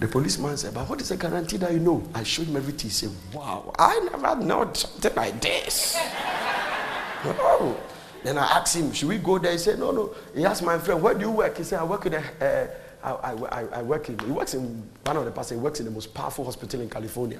The 0.00 0.08
policeman 0.08 0.56
said, 0.56 0.74
But 0.74 0.88
what 0.88 1.00
is 1.00 1.08
the 1.08 1.16
guarantee 1.16 1.56
that 1.58 1.72
you 1.72 1.78
know? 1.78 2.06
I 2.14 2.24
showed 2.24 2.46
him 2.46 2.56
everything. 2.56 2.90
He 2.90 2.94
said, 2.94 3.10
Wow, 3.32 3.72
I 3.78 3.98
never 4.00 4.42
known 4.42 4.74
something 4.74 5.14
like 5.14 5.40
this. 5.40 5.96
oh. 7.24 7.80
Then 8.24 8.38
I 8.38 8.58
asked 8.58 8.74
him, 8.74 8.90
Should 8.92 9.10
we 9.10 9.18
go 9.18 9.38
there? 9.38 9.52
He 9.52 9.58
said, 9.58 9.78
No, 9.78 9.90
no. 9.90 10.14
He 10.34 10.46
asked 10.46 10.62
my 10.62 10.78
friend, 10.78 11.00
Where 11.02 11.12
do 11.14 11.20
you 11.20 11.30
work? 11.30 11.58
He 11.58 11.62
said, 11.62 11.78
I 11.78 11.84
work 11.84 12.06
in 12.06 12.14
a. 12.14 12.18
Uh, 12.40 12.66
I, 13.04 13.32
I, 13.32 13.64
I, 13.64 13.82
work 13.82 14.08
in, 14.08 14.18
he 14.18 14.30
works 14.32 14.54
in 14.54 14.82
one 15.04 15.18
of 15.18 15.26
the 15.26 15.30
pastors, 15.30 15.58
he 15.58 15.62
works 15.62 15.78
in 15.78 15.84
the 15.84 15.92
most 15.92 16.14
powerful 16.14 16.42
hospital 16.42 16.80
in 16.80 16.88
California. 16.88 17.38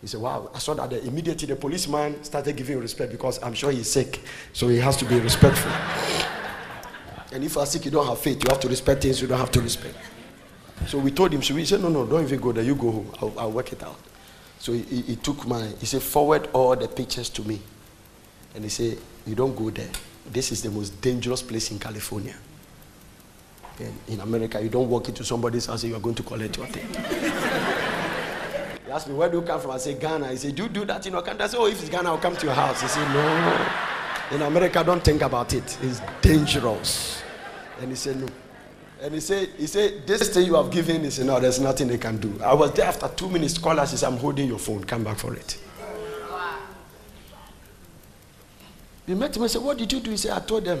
He 0.00 0.06
said, 0.06 0.22
Wow, 0.22 0.50
I 0.54 0.58
saw 0.58 0.72
that 0.72 0.88
the, 0.88 1.04
immediately 1.04 1.46
the 1.46 1.56
policeman 1.56 2.24
started 2.24 2.56
giving 2.56 2.80
respect 2.80 3.12
because 3.12 3.42
I'm 3.42 3.52
sure 3.52 3.70
he's 3.70 3.90
sick. 3.90 4.20
So 4.54 4.68
he 4.68 4.78
has 4.78 4.96
to 4.96 5.04
be 5.04 5.20
respectful. 5.20 5.70
and 7.32 7.44
if 7.44 7.54
you 7.54 7.60
are 7.60 7.66
sick, 7.66 7.84
you 7.84 7.90
don't 7.90 8.06
have 8.06 8.18
faith. 8.18 8.42
You 8.42 8.48
have 8.48 8.60
to 8.60 8.68
respect 8.68 9.02
things 9.02 9.20
you 9.20 9.28
don't 9.28 9.38
have 9.38 9.50
to 9.50 9.60
respect. 9.60 9.96
So 10.86 10.98
we 10.98 11.10
told 11.10 11.34
him, 11.34 11.42
Should 11.42 11.56
we? 11.56 11.62
He 11.62 11.66
said, 11.66 11.82
No, 11.82 11.90
no, 11.90 12.06
don't 12.06 12.22
even 12.24 12.40
go 12.40 12.52
there. 12.52 12.64
You 12.64 12.74
go 12.74 12.90
home. 12.90 13.12
I'll, 13.20 13.34
I'll 13.38 13.52
work 13.52 13.70
it 13.70 13.82
out. 13.82 13.98
So 14.58 14.72
he, 14.72 14.80
he, 15.02 15.16
took 15.16 15.46
my, 15.46 15.66
he 15.78 15.84
said, 15.84 16.02
Forward 16.02 16.48
all 16.54 16.74
the 16.74 16.88
pictures 16.88 17.28
to 17.30 17.42
me. 17.42 17.60
And 18.54 18.64
he 18.64 18.70
said, 18.70 18.96
You 19.26 19.34
don't 19.34 19.54
go 19.54 19.68
there. 19.68 19.90
This 20.32 20.50
is 20.50 20.62
the 20.62 20.70
most 20.70 21.00
dangerous 21.00 21.42
place 21.42 21.70
in 21.70 21.78
California. 21.78 22.34
In 24.08 24.20
America, 24.20 24.62
you 24.62 24.68
don't 24.68 24.88
walk 24.88 25.08
into 25.08 25.24
somebody's 25.24 25.66
house 25.66 25.82
and 25.82 25.90
you 25.90 25.96
are 25.96 26.00
going 26.00 26.14
to 26.14 26.22
collect 26.22 26.56
your 26.56 26.66
thing. 26.66 26.86
He 28.84 28.90
asked 28.90 29.08
me, 29.08 29.14
Where 29.14 29.28
do 29.28 29.38
you 29.38 29.42
come 29.42 29.60
from? 29.60 29.72
I 29.72 29.78
said, 29.78 30.00
Ghana. 30.00 30.28
He 30.28 30.36
said, 30.36 30.54
Do 30.54 30.64
you 30.64 30.68
do 30.68 30.84
that 30.84 31.06
in 31.06 31.12
country? 31.12 31.40
I 31.40 31.46
said, 31.46 31.58
Oh, 31.58 31.66
if 31.66 31.80
it's 31.80 31.88
Ghana, 31.90 32.08
I'll 32.10 32.18
come 32.18 32.36
to 32.36 32.46
your 32.46 32.54
house. 32.54 32.80
He 32.80 32.88
said, 32.88 33.06
No. 33.12 34.36
In 34.36 34.42
America, 34.42 34.82
don't 34.84 35.02
think 35.02 35.22
about 35.22 35.52
it. 35.52 35.76
It's 35.82 36.00
dangerous. 36.20 37.22
And 37.80 37.90
he 37.90 37.96
said, 37.96 38.16
No. 38.16 38.28
And 39.02 39.14
he 39.14 39.20
said, 39.20 39.48
he 39.58 39.66
said, 39.66 40.06
this 40.06 40.28
thing 40.28 40.46
you 40.46 40.54
have 40.54 40.70
given, 40.70 41.02
he 41.02 41.10
said, 41.10 41.26
no, 41.26 41.40
there's 41.40 41.58
nothing 41.58 41.88
they 41.88 41.98
can 41.98 42.18
do. 42.18 42.38
I 42.40 42.54
was 42.54 42.70
there 42.74 42.86
after 42.86 43.08
two 43.08 43.28
minutes. 43.28 43.58
Call 43.58 43.80
us, 43.80 43.90
he 43.90 43.96
said, 43.96 44.06
I'm 44.06 44.16
holding 44.16 44.46
your 44.46 44.60
phone. 44.60 44.84
Come 44.84 45.02
back 45.02 45.18
for 45.18 45.34
it. 45.34 45.58
We 49.12 49.18
met 49.18 49.36
him 49.36 49.42
and 49.42 49.50
said, 49.50 49.60
what 49.60 49.76
did 49.76 49.92
you 49.92 50.00
do? 50.00 50.10
He 50.10 50.16
said, 50.16 50.30
I 50.30 50.40
told 50.40 50.64
them, 50.64 50.80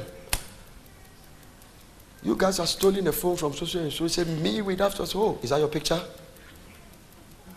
you 2.22 2.34
guys 2.34 2.58
are 2.60 2.66
stealing 2.66 3.06
a 3.06 3.12
phone 3.12 3.36
from 3.36 3.52
social 3.52 3.82
and 3.82 3.92
so. 3.92 4.04
He 4.04 4.08
said, 4.08 4.26
me 4.26 4.62
with 4.62 4.78
that. 4.78 4.98
Oh, 5.14 5.38
is 5.42 5.50
that 5.50 5.58
your 5.58 5.68
picture? 5.68 6.00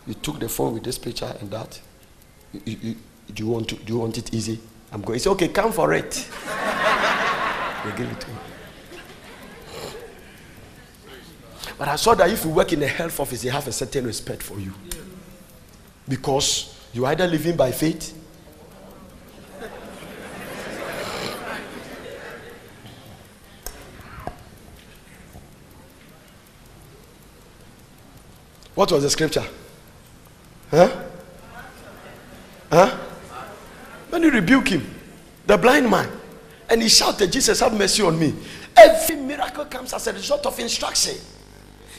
You 0.06 0.12
took 0.12 0.38
the 0.38 0.50
phone 0.50 0.74
with 0.74 0.84
this 0.84 0.98
picture 0.98 1.34
and 1.40 1.50
that. 1.50 1.80
You, 2.52 2.60
you, 2.82 2.96
do, 3.32 3.44
you 3.44 3.48
want 3.48 3.70
to, 3.70 3.76
do 3.76 3.94
you 3.94 3.98
want 4.00 4.18
it 4.18 4.34
easy? 4.34 4.60
I'm 4.92 5.00
going. 5.00 5.14
He 5.14 5.20
said, 5.20 5.30
okay, 5.30 5.48
come 5.48 5.72
for 5.72 5.94
it. 5.94 6.10
they 7.84 7.96
give 7.96 8.12
it 8.12 8.20
to 8.20 8.26
him. 8.26 8.38
But 11.78 11.88
I 11.88 11.96
saw 11.96 12.14
that 12.16 12.28
if 12.28 12.44
you 12.44 12.50
work 12.50 12.70
in 12.74 12.80
the 12.80 12.88
health 12.88 13.18
office, 13.18 13.40
they 13.40 13.48
have 13.48 13.66
a 13.66 13.72
certain 13.72 14.04
respect 14.04 14.42
for 14.42 14.60
you. 14.60 14.74
Because 16.06 16.78
you're 16.92 17.06
either 17.06 17.26
living 17.26 17.56
by 17.56 17.72
faith 17.72 18.25
What 28.76 28.92
was 28.92 29.02
the 29.02 29.10
scripture? 29.10 29.44
Huh? 30.70 31.02
Huh? 32.70 32.98
When 34.10 34.22
you 34.22 34.30
rebuke 34.30 34.68
him, 34.68 34.94
the 35.46 35.56
blind 35.56 35.90
man, 35.90 36.08
and 36.68 36.82
he 36.82 36.88
shouted, 36.88 37.32
Jesus, 37.32 37.60
have 37.60 37.76
mercy 37.76 38.02
on 38.02 38.18
me. 38.18 38.34
Every 38.76 39.16
miracle 39.16 39.64
comes 39.64 39.94
as 39.94 40.06
a 40.06 40.12
result 40.12 40.44
of 40.44 40.58
instruction. 40.60 41.16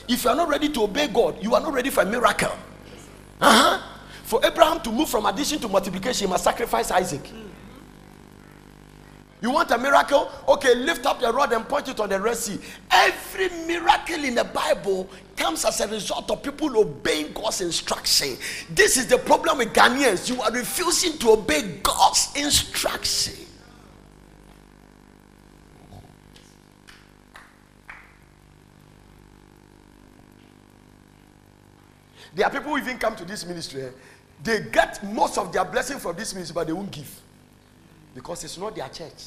If 0.08 0.24
you 0.24 0.30
are 0.30 0.36
not 0.36 0.50
ready 0.50 0.70
to 0.70 0.84
obey 0.84 1.08
God, 1.08 1.42
you 1.42 1.56
are 1.56 1.62
not 1.62 1.74
ready 1.74 1.90
for 1.90 2.04
a 2.04 2.06
miracle. 2.06 2.52
Uh-huh. 3.42 3.82
For 4.24 4.46
Abraham 4.46 4.80
to 4.82 4.92
move 4.92 5.10
from 5.10 5.26
addition 5.26 5.58
to 5.60 5.68
multiplication, 5.68 6.28
he 6.28 6.32
must 6.32 6.44
sacrifice 6.44 6.92
Isaac. 6.92 7.28
You 9.40 9.52
want 9.52 9.70
a 9.70 9.78
miracle? 9.78 10.32
Okay, 10.48 10.74
lift 10.74 11.06
up 11.06 11.22
your 11.22 11.32
rod 11.32 11.54
and 11.54 11.68
point 11.68 11.88
it 11.88 12.00
on 12.00 12.10
the 12.10 12.20
Red 12.20 12.38
Sea. 12.38 12.60
Every 12.90 13.50
miracle 13.68 14.24
in 14.24 14.34
the 14.34 14.44
Bible 14.44 15.08
comes 15.36 15.64
as 15.64 15.80
a 15.80 15.88
result 15.88 16.32
of 16.32 16.42
people 16.42 16.76
obeying 16.76 17.34
God's 17.34 17.62
instruction. 17.62 18.36
This 18.72 18.98
is 18.98 19.06
the 19.06 19.20
problem 19.20 19.60
with 19.60 19.74
Ghanaians. 19.74 20.28
You 20.28 20.42
are 20.42 20.52
refusing 20.52 21.20
to 21.20 21.32
obey 21.32 21.80
God's 21.84 22.30
instruction. 22.36 23.36
There 32.34 32.46
are 32.46 32.52
people 32.52 32.72
who 32.72 32.78
even 32.78 32.98
come 32.98 33.16
to 33.16 33.26
this 33.26 33.46
ministry. 33.46 33.84
Eh? 33.84 33.90
They 34.44 34.62
get 34.72 35.04
most 35.04 35.38
of 35.38 35.52
their 35.52 35.66
blessing 35.66 35.98
from 36.00 36.16
this 36.16 36.34
ministry, 36.34 36.54
but 36.54 36.68
they 36.68 36.74
won't 36.74 36.92
give 36.92 37.22
because 38.18 38.44
it's 38.44 38.58
not 38.58 38.76
their 38.76 38.90
church. 38.90 39.26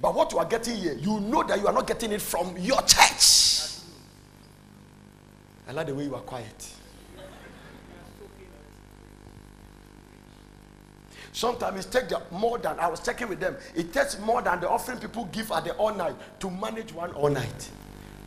But 0.00 0.14
what 0.14 0.30
you 0.30 0.38
are 0.38 0.44
getting 0.44 0.76
here, 0.76 0.92
you 0.94 1.18
know 1.18 1.42
that 1.42 1.58
you 1.58 1.66
are 1.66 1.72
not 1.72 1.88
getting 1.88 2.12
it 2.12 2.22
from 2.22 2.56
your 2.56 2.80
church. 2.82 3.80
I 5.66 5.72
like 5.72 5.88
the 5.88 5.94
way 5.96 6.04
you 6.04 6.14
are 6.14 6.20
quiet. 6.20 6.68
Sometimes 11.32 11.86
it 11.86 11.90
takes 11.90 12.14
more 12.30 12.58
than 12.58 12.78
I 12.78 12.86
was 12.86 13.00
checking 13.00 13.28
with 13.28 13.40
them. 13.40 13.56
It 13.74 13.92
takes 13.92 14.20
more 14.20 14.40
than 14.40 14.60
the 14.60 14.70
offering 14.70 15.00
people 15.00 15.24
give 15.32 15.50
at 15.50 15.64
the 15.64 15.74
all 15.74 15.92
night 15.92 16.14
to 16.38 16.48
manage 16.48 16.92
one 16.92 17.10
all 17.14 17.28
night. 17.28 17.70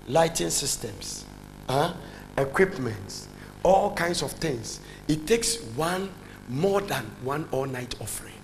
Lighting 0.10 0.50
systems, 0.50 1.24
uh, 1.70 1.94
equipment, 2.38 3.28
all 3.64 3.94
kinds 3.96 4.22
of 4.22 4.32
things. 4.34 4.82
It 5.08 5.26
takes 5.26 5.62
one 5.78 6.10
more 6.50 6.82
than 6.82 7.06
one 7.24 7.48
all 7.52 7.66
night 7.66 7.96
offering. 8.02 8.35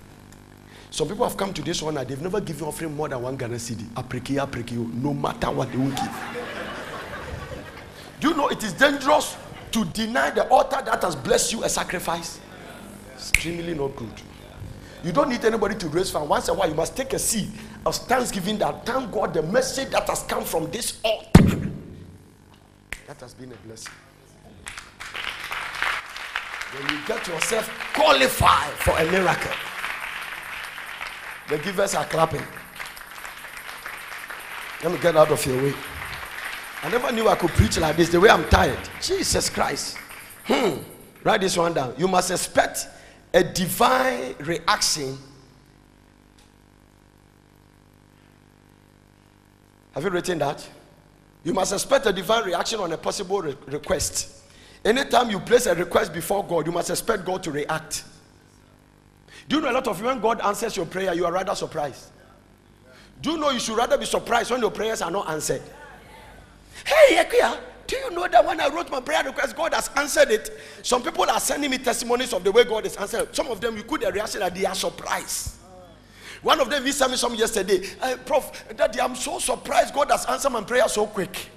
Some 0.92 1.08
people 1.08 1.26
have 1.26 1.38
come 1.38 1.54
to 1.54 1.62
this 1.62 1.82
one 1.82 1.98
and 1.98 2.06
they've 2.06 2.22
never 2.22 2.42
given 2.42 2.68
offering 2.68 2.94
more 2.94 3.08
than 3.08 3.22
one 3.22 3.38
Ghana 3.38 3.56
cedi. 3.56 3.86
Apriki, 3.94 4.46
apriki, 4.46 4.78
oh, 4.78 4.90
no 4.94 5.14
matter 5.14 5.50
what 5.50 5.72
they 5.72 5.78
will 5.78 5.90
give. 5.90 6.20
Do 8.20 8.28
you 8.28 8.36
know 8.36 8.50
it 8.50 8.62
is 8.62 8.74
dangerous 8.74 9.38
to 9.72 9.86
deny 9.86 10.32
the 10.32 10.46
altar 10.50 10.82
that 10.86 11.02
has 11.02 11.16
blessed 11.16 11.54
you 11.54 11.64
a 11.64 11.70
sacrifice? 11.70 12.42
Extremely 13.14 13.74
not 13.74 13.96
good. 13.96 14.12
You 15.02 15.14
don't 15.14 15.30
need 15.30 15.46
anybody 15.46 15.76
to 15.76 15.88
raise 15.88 16.12
fund. 16.12 16.28
Once 16.28 16.50
in 16.50 16.56
a 16.56 16.58
while, 16.58 16.68
you 16.68 16.76
must 16.76 16.96
take 16.98 17.14
a 17.14 17.20
seat 17.20 17.48
of 17.86 17.96
thanksgiving 17.96 18.58
that 18.58 18.86
thank 18.86 19.14
God 19.14 19.34
the 19.34 19.44
message 19.44 19.92
that 19.92 20.10
has 20.10 20.24
come 20.24 20.44
from 20.44 20.70
this 20.72 21.00
altar. 21.06 21.72
That 23.08 23.20
has 23.22 23.34
been 23.34 23.54
a 23.54 23.56
blessing. 23.66 23.94
When 26.76 26.94
you 26.94 27.00
get 27.08 27.26
yourself 27.30 27.70
qualified 27.94 28.74
for 28.74 28.92
a 29.00 29.10
miracle. 29.10 29.71
The 31.52 31.58
givers 31.58 31.96
are 31.96 32.06
clapping. 32.06 32.42
Let 34.82 34.94
me 34.94 35.00
get 35.00 35.18
out 35.18 35.30
of 35.30 35.46
your 35.46 35.62
way. 35.62 35.74
I 36.82 36.90
never 36.90 37.12
knew 37.12 37.28
I 37.28 37.36
could 37.36 37.50
preach 37.50 37.78
like 37.78 37.98
this. 37.98 38.08
The 38.08 38.22
way 38.22 38.30
I'm 38.30 38.48
tired. 38.48 38.80
Jesus 39.02 39.50
Christ. 39.50 39.98
Hmm. 40.46 40.78
Write 41.26 41.42
this 41.42 41.58
one 41.58 41.74
down. 41.74 41.94
You 41.98 42.08
must 42.08 42.32
expect 42.32 42.88
a 43.34 43.44
divine 43.44 44.34
reaction. 44.40 45.18
Have 49.94 50.06
you 50.06 50.10
written 50.10 50.40
that? 50.40 50.66
You 51.44 51.54
must 51.54 51.74
expect 51.74 52.06
a 52.06 52.14
divine 52.14 52.46
reaction 52.46 52.80
on 52.80 52.94
a 52.94 52.98
possible 52.98 53.42
re- 53.42 53.58
request. 53.68 54.42
Anytime 54.86 55.30
you 55.30 55.40
place 55.42 55.66
a 55.66 55.76
request 55.76 56.14
before 56.14 56.48
God, 56.48 56.66
you 56.66 56.72
must 56.72 56.90
expect 56.90 57.26
God 57.26 57.44
to 57.44 57.52
react. 57.52 58.06
Do 59.52 59.58
you 59.58 59.64
know 59.64 59.72
a 59.72 59.74
lot 59.74 59.88
of 59.90 60.00
you, 60.00 60.06
when 60.06 60.22
God 60.22 60.40
answers 60.40 60.78
your 60.78 60.86
prayer, 60.86 61.14
you 61.14 61.26
are 61.26 61.32
rather 61.34 61.54
surprised? 61.54 62.06
Do 63.22 63.32
you 63.32 63.38
know 63.38 63.50
you 63.50 63.60
should 63.60 63.76
rather 63.76 63.98
be 63.98 64.06
surprised 64.06 64.50
when 64.50 64.62
your 64.62 64.72
prayers 64.72 65.02
are 65.02 65.12
not 65.12 65.30
answered? 65.30 65.62
Hey, 66.86 67.18
Ekia, 67.22 67.60
do 67.86 67.98
you 67.98 68.12
know 68.12 68.30
that 68.30 68.46
when 68.46 68.62
I 68.62 68.70
wrote 68.70 68.90
my 68.90 69.02
prayer 69.02 69.26
request, 69.26 69.58
God 69.58 69.74
has 69.74 69.90
answered 69.98 70.32
it? 70.32 70.58
Some 70.84 71.04
people 71.04 71.30
are 71.30 71.40
sending 71.42 71.70
me 71.70 71.80
testimonies 71.80 72.32
of 72.32 72.46
the 72.46 72.52
way 72.54 72.64
God 72.64 72.86
has 72.86 72.96
answered. 72.96 73.36
Some 73.36 73.48
of 73.48 73.60
them, 73.60 73.76
you 73.76 73.84
could 73.84 74.04
reaction 74.04 74.40
that 74.40 74.56
they 74.56 74.66
are 74.66 74.74
surprised. 74.74 75.58
One 76.42 76.62
of 76.62 76.70
them, 76.70 76.86
he 76.86 76.94
sent 76.94 77.12
me 77.12 77.18
some 77.18 77.36
yesterday. 77.36 77.86
Uh, 78.02 78.16
Prof, 78.26 78.54
Daddy, 78.78 79.02
I'm 79.02 79.16
so 79.16 79.38
surprised 79.38 79.94
God 79.94 80.12
has 80.12 80.26
answered 80.28 80.52
my 80.52 80.64
prayer 80.64 80.88
so 80.88 81.06
quick. 81.06 81.50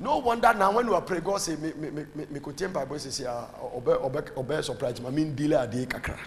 No 0.00 0.18
wonder 0.18 0.54
now 0.54 0.72
when 0.72 0.86
we 0.86 0.94
are 0.94 1.02
praying, 1.02 1.24
God 1.24 1.40
say, 1.40 1.56
me 1.56 1.72
me 1.76 1.90
me 1.90 2.06
me 2.14 2.26
me 2.30 2.40
could 2.40 2.56
temper 2.56 2.86
boy 2.86 2.98
say, 2.98 3.26
ah, 3.28 3.48
obe 3.74 3.88
obe 3.88 4.30
obe 4.36 4.62
surprise. 4.64 5.00
I 5.04 5.10
mean, 5.10 5.34
delay 5.34 5.56
a 5.56 5.66
day 5.66 5.86
kakra. 5.86 6.18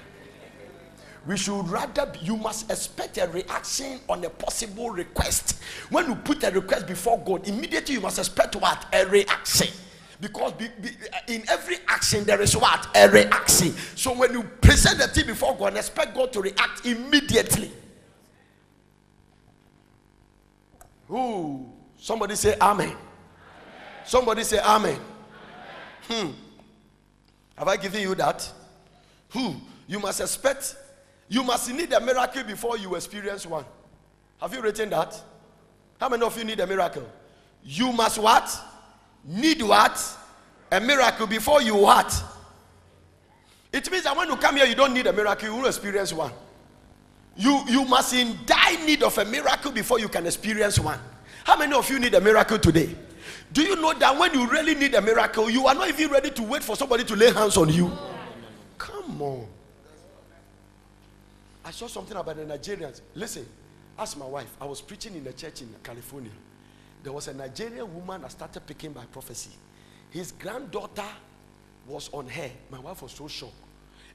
We 1.26 1.38
should 1.38 1.70
rather 1.70 2.12
you 2.22 2.36
must 2.36 2.70
expect 2.70 3.18
a 3.18 3.28
reaction 3.28 4.00
on 4.10 4.26
a 4.26 4.30
possible 4.30 4.90
request. 4.90 5.62
When 5.90 6.08
you 6.08 6.16
put 6.16 6.44
a 6.44 6.52
request 6.52 6.88
before 6.88 7.20
God, 7.20 7.48
immediately 7.48 7.96
you 7.96 8.02
must 8.02 8.20
expect 8.20 8.56
what 8.56 8.86
a 8.92 9.06
reaction. 9.06 9.68
Because 10.20 10.54
be, 10.54 10.68
be, 10.82 10.90
in 11.28 11.44
every 11.50 11.78
action 11.88 12.26
there 12.26 12.42
is 12.42 12.58
what 12.58 12.88
a 12.96 13.08
reaction. 13.10 13.74
So 13.96 14.18
when 14.18 14.34
you 14.34 14.44
present 14.44 14.98
the 14.98 15.08
thing 15.08 15.28
before 15.28 15.56
God, 15.56 15.78
expect 15.78 16.14
God 16.16 16.34
to 16.34 16.42
react 16.42 16.86
immediately. 16.86 17.72
Ooh, 21.10 21.72
somebody 21.98 22.36
say 22.36 22.58
Amen. 22.60 22.96
Somebody 24.06 24.44
say 24.44 24.60
Amen. 24.60 25.00
Hmm. 26.08 26.32
Have 27.58 27.68
I 27.68 27.78
given 27.78 28.02
you 28.02 28.16
that? 28.16 28.52
Who? 29.30 29.56
You 29.88 30.00
must 30.00 30.22
expect, 30.22 30.76
you 31.28 31.44
must 31.44 31.72
need 31.72 31.92
a 31.94 32.00
miracle 32.00 32.44
before 32.44 32.78
you 32.78 32.96
experience 32.96 33.46
one. 33.46 33.66
Have 34.40 34.54
you 34.54 34.62
written 34.62 34.90
that? 34.90 35.22
How 36.00 36.10
many 36.10 36.24
of 36.24 36.38
you 36.38 36.44
need 36.44 36.60
a 36.60 36.68
miracle? 36.68 37.08
You 37.64 37.92
must 37.92 38.18
what? 38.18 38.50
Need 39.26 39.62
what? 39.62 40.18
A 40.72 40.80
miracle 40.80 41.28
before 41.28 41.62
you 41.62 41.76
what? 41.76 42.24
It 43.72 43.90
means 43.92 44.04
that 44.04 44.18
when 44.18 44.28
you 44.30 44.36
come 44.38 44.58
here, 44.58 44.66
you 44.66 44.76
don't 44.76 44.94
need 44.94 45.08
a 45.08 45.14
miracle, 45.14 45.48
you 45.48 45.56
will 45.56 45.68
experience 45.68 46.12
one. 46.12 46.32
You, 47.36 47.64
you 47.68 47.86
must 47.86 48.14
in 48.14 48.38
die 48.46 48.84
need 48.86 49.04
of 49.04 49.18
a 49.18 49.26
miracle 49.26 49.72
before 49.72 50.00
you 50.00 50.10
can 50.10 50.26
experience 50.26 50.80
one. 50.80 51.00
How 51.44 51.58
many 51.58 51.74
of 51.74 51.90
you 51.90 52.00
need 52.00 52.14
a 52.14 52.22
miracle 52.22 52.60
today? 52.60 52.96
Do 53.54 53.62
you 53.62 53.76
know 53.76 53.94
that 53.94 54.18
when 54.18 54.34
you 54.34 54.48
really 54.50 54.76
need 54.76 54.94
a 54.96 55.02
miracle, 55.02 55.50
you 55.50 55.68
are 55.68 55.76
not 55.76 55.90
even 55.90 56.10
ready 56.10 56.32
to 56.32 56.44
wait 56.44 56.64
for 56.64 56.76
somebody 56.76 57.04
to 57.04 57.16
lay 57.16 57.32
hands 57.34 57.58
on 57.58 57.70
you? 57.70 57.92
Come 58.78 59.22
on. 59.22 59.48
I 61.66 61.72
saw 61.72 61.88
something 61.88 62.16
about 62.16 62.38
the 62.38 62.44
Nigerians. 62.44 63.02
Listen, 63.14 63.46
ask 64.00 64.18
my 64.18 64.26
wife. 64.26 64.56
I 64.60 64.66
was 64.66 64.82
preaching 64.82 65.16
in 65.16 65.28
a 65.28 65.34
church 65.34 65.62
in 65.62 65.70
California. 65.84 66.32
There 67.04 67.12
was 67.12 67.28
a 67.28 67.34
Nigerian 67.34 67.94
woman 67.94 68.22
that 68.22 68.32
started 68.32 68.66
picking 68.66 68.94
by 68.94 69.06
prophecy. 69.06 69.52
His 70.12 70.32
granddaughter 70.32 71.08
was 71.88 72.10
on 72.14 72.28
her. 72.28 72.50
My 72.70 72.80
wife 72.80 73.02
was 73.02 73.12
so 73.12 73.28
shocked. 73.28 73.54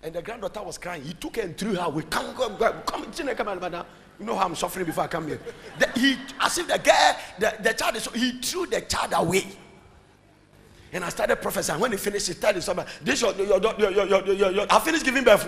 And 0.02 0.14
the 0.14 0.22
granddaughter 0.22 0.62
was 0.62 0.78
crying. 0.78 1.02
He 1.02 1.12
took 1.14 1.36
her 1.36 1.42
and 1.42 1.56
threw 1.56 1.74
her 1.74 1.84
away. 1.86 2.02
Come, 2.08 2.34
come, 2.34 2.56
come, 2.56 2.82
come, 2.86 3.12
come, 3.12 3.70
come, 3.70 3.86
you 4.18 4.26
know 4.26 4.34
how 4.36 4.46
I'm 4.46 4.54
suffering 4.54 4.86
before 4.86 5.04
I 5.04 5.08
come 5.08 5.28
here. 5.28 5.40
The, 5.78 5.90
he, 5.98 6.16
as 6.40 6.58
if 6.58 6.68
the 6.68 6.78
girl, 6.78 7.16
the, 7.38 7.54
the 7.62 7.72
child 7.72 7.96
is, 7.96 8.06
he 8.14 8.32
threw 8.40 8.66
the 8.66 8.80
child 8.82 9.12
away. 9.14 9.46
And 10.92 11.04
I 11.04 11.08
started 11.10 11.36
prophesying. 11.36 11.80
When 11.80 11.90
he 11.92 11.98
finished, 11.98 12.28
he 12.28 12.32
started 12.32 12.62
somebody, 12.62 12.88
this 13.02 13.20
your, 13.20 13.34
your, 13.34 13.60
your, 13.60 13.78
your, 13.78 14.06
your, 14.06 14.32
your, 14.32 14.50
your, 14.52 14.66
I 14.70 14.78
finished 14.80 15.04
giving 15.04 15.24
birth. 15.24 15.46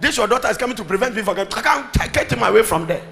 This 0.00 0.16
your 0.16 0.28
daughter 0.28 0.48
is 0.48 0.56
coming 0.56 0.76
to 0.76 0.84
prevent 0.84 1.16
me 1.16 1.22
from, 1.22 1.34
can't 1.36 2.12
get 2.12 2.32
him 2.32 2.42
away 2.42 2.62
from 2.62 2.86
there. 2.86 3.02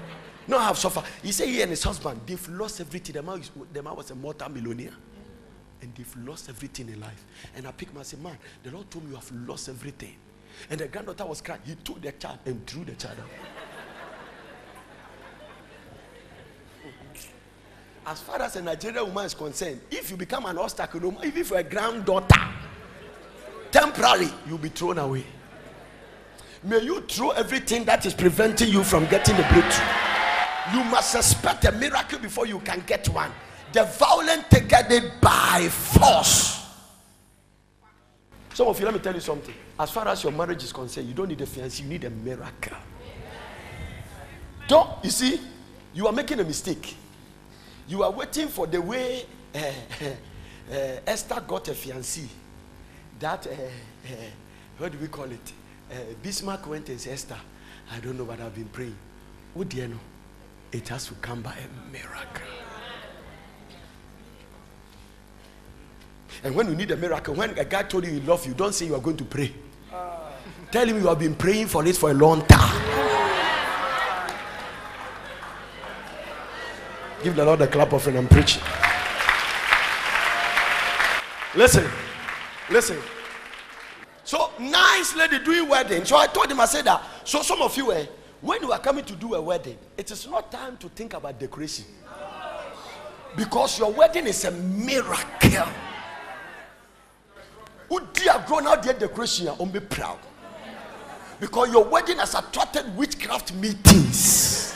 No, 0.47 0.59
I 0.59 0.65
have 0.65 0.77
suffered. 0.77 1.03
He 1.23 1.31
said 1.31 1.47
he 1.47 1.61
and 1.61 1.71
his 1.71 1.83
husband, 1.83 2.21
they've 2.25 2.49
lost 2.49 2.79
everything. 2.79 3.13
The 3.15 3.23
man, 3.23 3.41
the 3.73 3.81
man 3.81 3.95
was 3.95 4.11
a 4.11 4.15
multi-millionaire. 4.15 4.93
And 5.81 5.93
they've 5.93 6.15
lost 6.25 6.49
everything 6.49 6.87
in 6.87 7.01
life. 7.01 7.25
And 7.55 7.67
I 7.67 7.71
picked 7.71 7.91
him 7.91 7.97
and 7.97 8.05
said, 8.05 8.21
man, 8.21 8.37
the 8.63 8.71
Lord 8.71 8.89
told 8.89 9.03
me 9.03 9.09
you 9.11 9.17
have 9.17 9.31
lost 9.47 9.67
everything. 9.67 10.15
And 10.69 10.79
the 10.79 10.87
granddaughter 10.87 11.25
was 11.25 11.41
crying. 11.41 11.61
He 11.65 11.75
took 11.75 12.01
the 12.01 12.11
child 12.13 12.39
and 12.45 12.65
threw 12.65 12.85
the 12.85 12.93
child 12.93 13.17
out. 13.19 13.27
As 18.07 18.21
far 18.21 18.41
as 18.41 18.55
a 18.55 18.61
Nigerian 18.61 19.05
woman 19.07 19.25
is 19.25 19.33
concerned, 19.33 19.81
if 19.89 20.11
you 20.11 20.17
become 20.17 20.45
an 20.45 20.57
obstacle, 20.57 21.15
even 21.23 21.43
for 21.43 21.57
a 21.57 21.63
granddaughter, 21.63 22.41
temporary, 23.71 24.29
you'll 24.47 24.57
be 24.59 24.69
thrown 24.69 24.99
away. 24.99 25.23
May 26.63 26.81
you 26.81 27.01
throw 27.01 27.31
everything 27.31 27.83
that 27.85 28.05
is 28.05 28.13
preventing 28.13 28.69
you 28.69 28.83
from 28.83 29.05
getting 29.07 29.35
the 29.35 29.43
breakthrough. 29.43 29.85
You 30.73 30.83
must 30.85 31.15
expect 31.15 31.65
a 31.65 31.71
miracle 31.71 32.19
before 32.19 32.47
you 32.47 32.59
can 32.59 32.83
get 32.87 33.07
one. 33.09 33.31
The 33.71 33.83
violent 33.83 34.49
take 34.49 34.71
it 34.71 35.21
by 35.21 35.67
force. 35.69 36.63
Some 38.53 38.67
of 38.67 38.79
you, 38.79 38.85
let 38.85 38.93
me 38.93 38.99
tell 39.01 39.13
you 39.13 39.19
something. 39.19 39.53
As 39.77 39.91
far 39.91 40.07
as 40.07 40.23
your 40.23 40.31
marriage 40.31 40.63
is 40.63 40.71
concerned, 40.71 41.07
you 41.07 41.13
don't 41.13 41.27
need 41.27 41.41
a 41.41 41.45
fiancé, 41.45 41.81
you 41.81 41.87
need 41.87 42.03
a 42.05 42.09
miracle. 42.09 42.77
Don't, 44.67 44.89
you 45.03 45.09
see, 45.09 45.39
you 45.93 46.07
are 46.07 46.13
making 46.13 46.39
a 46.39 46.43
mistake. 46.43 46.95
You 47.87 48.03
are 48.03 48.11
waiting 48.11 48.47
for 48.47 48.65
the 48.67 48.81
way 48.81 49.25
uh, 49.53 49.59
uh, 49.59 50.75
Esther 51.05 51.41
got 51.47 51.67
a 51.67 51.71
fiancé. 51.71 52.27
That, 53.19 53.45
uh, 53.47 53.51
what 54.77 54.91
do 54.91 54.97
we 54.97 55.07
call 55.07 55.25
it? 55.31 55.53
Bismarck 56.21 56.67
went 56.67 56.89
and 56.89 56.99
said, 56.99 57.13
Esther, 57.13 57.37
I 57.91 57.99
don't 57.99 58.17
know 58.17 58.23
what 58.23 58.41
I've 58.41 58.55
been 58.55 58.65
praying. 58.65 58.97
What 59.53 59.69
do 59.69 59.77
you 59.77 59.87
know? 59.87 59.99
It 60.71 60.87
has 60.89 61.05
to 61.07 61.13
come 61.15 61.41
by 61.41 61.53
a 61.53 61.91
miracle. 61.91 62.41
And 66.43 66.55
when 66.55 66.67
you 66.67 66.75
need 66.75 66.91
a 66.91 66.97
miracle, 66.97 67.33
when 67.35 67.57
a 67.57 67.63
guy 67.63 67.83
told 67.83 68.05
you 68.05 68.11
he 68.11 68.19
loves 68.19 68.45
you, 68.45 68.53
don't 68.53 68.73
say 68.73 68.87
you 68.87 68.95
are 68.95 69.01
going 69.01 69.17
to 69.17 69.23
pray. 69.23 69.53
Tell 70.71 70.85
him 70.85 70.97
you 70.97 71.07
have 71.07 71.19
been 71.19 71.35
praying 71.35 71.67
for 71.67 71.83
this 71.83 71.97
for 71.97 72.11
a 72.11 72.13
long 72.13 72.45
time. 72.47 72.81
Give 77.25 77.35
the 77.35 77.43
Lord 77.43 77.59
a 77.61 77.65
clap 77.65 77.91
offering 77.91 78.17
and 78.17 78.29
preach. 78.29 78.59
Listen, 81.55 81.89
listen. 82.69 82.99
So 84.23 84.51
nice 84.59 85.15
lady 85.15 85.39
doing 85.43 85.67
wedding. 85.67 86.05
So 86.05 86.17
I 86.17 86.27
told 86.27 86.51
him, 86.51 86.59
I 86.59 86.65
said 86.67 86.85
that. 86.85 87.01
So 87.23 87.41
some 87.41 87.63
of 87.63 87.75
you, 87.77 87.91
eh, 87.93 88.05
when 88.41 88.61
you 88.61 88.71
are 88.71 88.77
coming 88.77 89.03
to 89.05 89.15
do 89.15 89.33
a 89.33 89.41
wedding, 89.41 89.75
it 89.97 90.11
is 90.11 90.27
not 90.27 90.51
time 90.51 90.77
to 90.77 90.87
think 90.89 91.15
about 91.15 91.39
decoration. 91.39 91.85
Because 93.35 93.79
your 93.79 93.91
wedding 93.91 94.27
is 94.27 94.45
a 94.45 94.51
miracle. 94.51 95.65
Who 97.89 98.01
dear 98.13 98.43
grown 98.45 98.67
out 98.67 98.83
their 98.83 98.93
decoration 98.93 99.47
on 99.47 99.71
be 99.71 99.79
proud. 99.79 100.19
Because 101.39 101.71
your 101.71 101.85
wedding 101.85 102.19
has 102.19 102.35
attracted 102.35 102.95
witchcraft 102.95 103.51
meetings. 103.55 104.75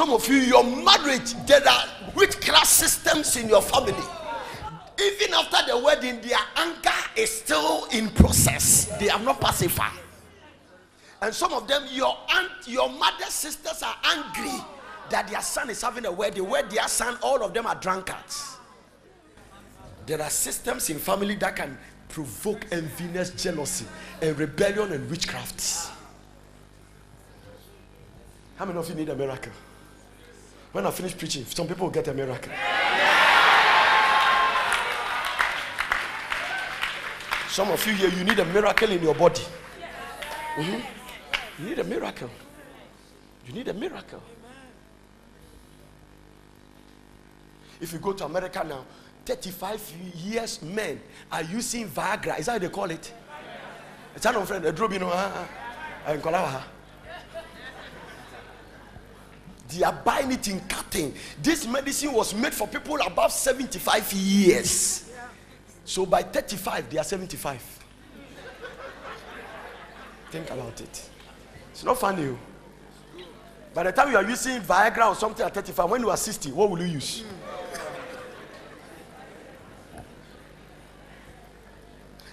Some 0.00 0.12
of 0.12 0.26
you, 0.28 0.36
your 0.36 0.64
marriage, 0.64 1.34
there 1.44 1.60
are 1.68 1.84
witchcraft 2.14 2.68
systems 2.68 3.36
in 3.36 3.50
your 3.50 3.60
family. 3.60 4.02
Even 4.98 5.34
after 5.34 5.70
the 5.70 5.78
wedding, 5.78 6.22
their 6.22 6.38
anger 6.56 6.88
is 7.14 7.30
still 7.30 7.84
in 7.92 8.08
process. 8.08 8.86
They 8.98 9.10
are 9.10 9.18
not 9.20 9.42
pacified. 9.42 9.92
And 11.20 11.34
some 11.34 11.52
of 11.52 11.68
them, 11.68 11.84
your 11.90 12.16
aunt, 12.30 12.50
your 12.66 12.88
mother's 12.88 13.34
sisters 13.34 13.82
are 13.82 13.94
angry 14.04 14.64
that 15.10 15.28
their 15.28 15.42
son 15.42 15.68
is 15.68 15.82
having 15.82 16.06
a 16.06 16.12
wedding 16.12 16.48
where 16.48 16.62
their 16.62 16.88
son, 16.88 17.18
all 17.22 17.44
of 17.44 17.52
them 17.52 17.66
are 17.66 17.74
drunkards. 17.74 18.56
There 20.06 20.22
are 20.22 20.30
systems 20.30 20.88
in 20.88 20.98
family 20.98 21.34
that 21.34 21.56
can 21.56 21.76
provoke 22.08 22.64
envious, 22.72 23.32
jealousy, 23.32 23.84
and 24.22 24.38
rebellion 24.38 24.92
and 24.92 25.10
witchcraft. 25.10 25.90
How 28.56 28.64
many 28.64 28.78
of 28.78 28.88
you 28.88 28.94
need 28.94 29.10
a 29.10 29.14
miracle? 29.14 29.52
when 30.72 30.86
I 30.86 30.90
finish 30.90 31.16
preaching, 31.16 31.44
some 31.44 31.66
people 31.66 31.86
will 31.86 31.92
get 31.92 32.08
a 32.08 32.14
miracle. 32.14 32.52
Some 37.48 37.70
of 37.70 37.84
you 37.86 37.94
here, 37.94 38.08
you 38.10 38.24
need 38.24 38.38
a 38.38 38.44
miracle 38.44 38.90
in 38.90 39.02
your 39.02 39.14
body. 39.14 39.42
Mm-hmm. 40.54 41.62
You 41.62 41.68
need 41.68 41.78
a 41.78 41.84
miracle. 41.84 42.30
You 43.46 43.52
need 43.52 43.68
a 43.68 43.74
miracle. 43.74 44.22
If 47.80 47.92
you 47.92 47.98
go 47.98 48.12
to 48.12 48.24
America 48.24 48.64
now, 48.66 48.84
35 49.24 49.92
years 50.16 50.62
men 50.62 51.00
are 51.32 51.42
using 51.42 51.88
Viagra. 51.88 52.38
Is 52.38 52.46
that 52.46 52.52
what 52.54 52.62
they 52.62 52.68
call 52.68 52.90
it? 52.90 53.12
It's 54.14 54.24
not 54.24 54.46
friend. 54.46 54.64
A 54.64 54.72
drug, 54.72 54.92
you 54.92 54.98
know. 54.98 55.10
Ah, 55.12 55.46
ah, 56.06 56.16
ah. 56.26 56.66
They 59.70 59.84
are 59.84 59.92
buying 59.92 60.32
it 60.32 60.48
in 60.48 60.60
carton. 60.60 61.14
This 61.42 61.66
medicine 61.66 62.12
was 62.12 62.34
made 62.34 62.52
for 62.54 62.66
people 62.66 62.96
above 63.00 63.32
75 63.32 64.12
years. 64.12 65.10
So 65.84 66.06
by 66.06 66.22
35, 66.22 66.90
they 66.90 66.98
are 66.98 67.04
75. 67.04 67.78
Think 70.30 70.50
about 70.50 70.80
it. 70.80 71.10
It's 71.72 71.84
not 71.84 71.98
funny. 71.98 72.26
oh. 72.26 72.38
By 73.74 73.84
the 73.84 73.92
time 73.92 74.10
you 74.10 74.16
are 74.16 74.28
using 74.28 74.60
Viagra 74.60 75.08
or 75.10 75.14
something 75.14 75.44
at 75.46 75.54
35, 75.54 75.90
when 75.90 76.00
you 76.02 76.10
are 76.10 76.16
60, 76.16 76.50
what 76.52 76.70
will 76.70 76.80
you 76.80 76.86
use? 76.88 77.20
Hmm. 77.22 77.39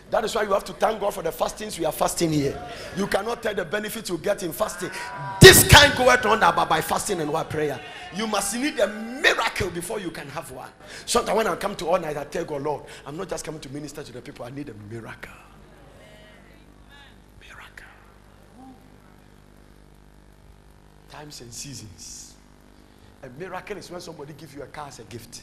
That 0.09 0.23
is 0.23 0.33
why 0.33 0.43
you 0.43 0.53
have 0.53 0.63
to 0.65 0.73
thank 0.73 1.01
God 1.01 1.13
for 1.13 1.21
the 1.21 1.31
fastings 1.31 1.77
we 1.77 1.85
are 1.85 1.91
fasting 1.91 2.31
here. 2.31 2.57
You 2.95 3.07
cannot 3.07 3.43
tell 3.43 3.53
the 3.53 3.65
benefits 3.65 4.09
you 4.09 4.17
get 4.17 4.41
in 4.41 4.53
fasting. 4.53 4.89
This 5.41 5.67
kind 5.67 5.93
goeth 5.97 6.25
on 6.25 6.37
about 6.37 6.69
by 6.69 6.79
fasting 6.79 7.19
and 7.19 7.31
what 7.31 7.49
prayer. 7.49 7.79
You 8.15 8.25
must 8.25 8.55
need 8.55 8.79
a 8.79 8.87
miracle 8.87 9.69
before 9.69 9.99
you 9.99 10.09
can 10.09 10.29
have 10.29 10.49
one. 10.51 10.69
Sometimes 11.05 11.35
when 11.35 11.47
I 11.47 11.55
come 11.57 11.75
to 11.75 11.87
all 11.87 11.99
night, 11.99 12.15
I 12.15 12.23
tell 12.23 12.45
God, 12.45 12.61
Lord, 12.61 12.83
I'm 13.05 13.17
not 13.17 13.27
just 13.27 13.43
coming 13.43 13.59
to 13.59 13.69
minister 13.69 14.01
to 14.01 14.13
the 14.13 14.21
people, 14.21 14.45
I 14.45 14.49
need 14.49 14.69
a 14.69 14.73
miracle. 14.89 15.33
Miracle. 17.41 17.87
Times 21.09 21.41
and 21.41 21.53
seasons. 21.53 22.35
A 23.23 23.29
miracle 23.37 23.75
is 23.75 23.91
when 23.91 23.99
somebody 23.99 24.33
gives 24.33 24.55
you 24.55 24.61
a 24.61 24.67
car 24.67 24.87
as 24.87 24.99
a 24.99 25.03
gift. 25.03 25.41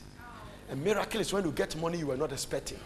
A 0.70 0.76
miracle 0.76 1.20
is 1.20 1.30
when 1.34 1.44
you 1.44 1.52
get 1.52 1.76
money 1.76 1.98
you 1.98 2.06
were 2.06 2.16
not 2.16 2.32
expecting. 2.32 2.78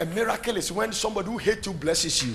A 0.00 0.06
miracle 0.06 0.56
is 0.56 0.70
when 0.70 0.92
somebody 0.92 1.28
who 1.28 1.38
hates 1.38 1.66
you 1.66 1.72
blesses 1.72 2.22
you. 2.22 2.34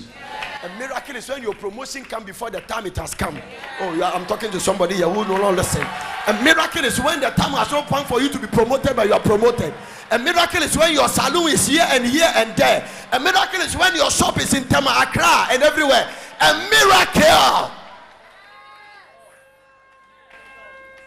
A 0.62 0.78
miracle 0.78 1.16
is 1.16 1.28
when 1.28 1.42
your 1.42 1.54
promotion 1.54 2.04
comes 2.04 2.26
before 2.26 2.50
the 2.50 2.60
time 2.60 2.84
it 2.86 2.96
has 2.96 3.14
come. 3.14 3.38
Oh, 3.80 3.94
yeah, 3.94 4.10
I'm 4.10 4.26
talking 4.26 4.50
to 4.50 4.60
somebody 4.60 4.96
here 4.96 5.08
who 5.08 5.24
no 5.24 5.40
longer 5.40 5.62
listen. 5.62 5.86
A 6.26 6.42
miracle 6.42 6.84
is 6.84 7.00
when 7.00 7.20
the 7.20 7.30
time 7.30 7.52
has 7.52 7.70
no 7.72 7.82
point 7.82 8.06
for 8.06 8.20
you 8.20 8.28
to 8.28 8.38
be 8.38 8.46
promoted, 8.46 8.94
but 8.94 9.06
you 9.06 9.14
are 9.14 9.20
promoted. 9.20 9.72
A 10.10 10.18
miracle 10.18 10.62
is 10.62 10.76
when 10.76 10.92
your 10.92 11.08
saloon 11.08 11.52
is 11.52 11.66
here 11.66 11.86
and 11.88 12.04
here 12.04 12.30
and 12.34 12.54
there. 12.54 12.86
A 13.12 13.18
miracle 13.18 13.60
is 13.60 13.74
when 13.76 13.96
your 13.96 14.10
shop 14.10 14.38
is 14.38 14.52
in 14.52 14.64
Tema, 14.64 14.94
Accra, 15.00 15.48
and 15.50 15.62
everywhere. 15.62 16.06
A 16.40 16.68
miracle 16.70 17.70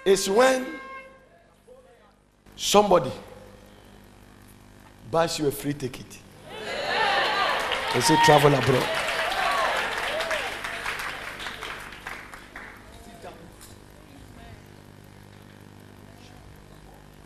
is 0.06 0.28
when 0.28 0.66
somebody 2.56 3.12
buys 5.12 5.38
you 5.38 5.48
a 5.48 5.52
free 5.52 5.74
ticket. 5.74 6.06
They 7.98 8.02
say 8.02 8.16
travel 8.24 8.54
abroad. 8.54 8.84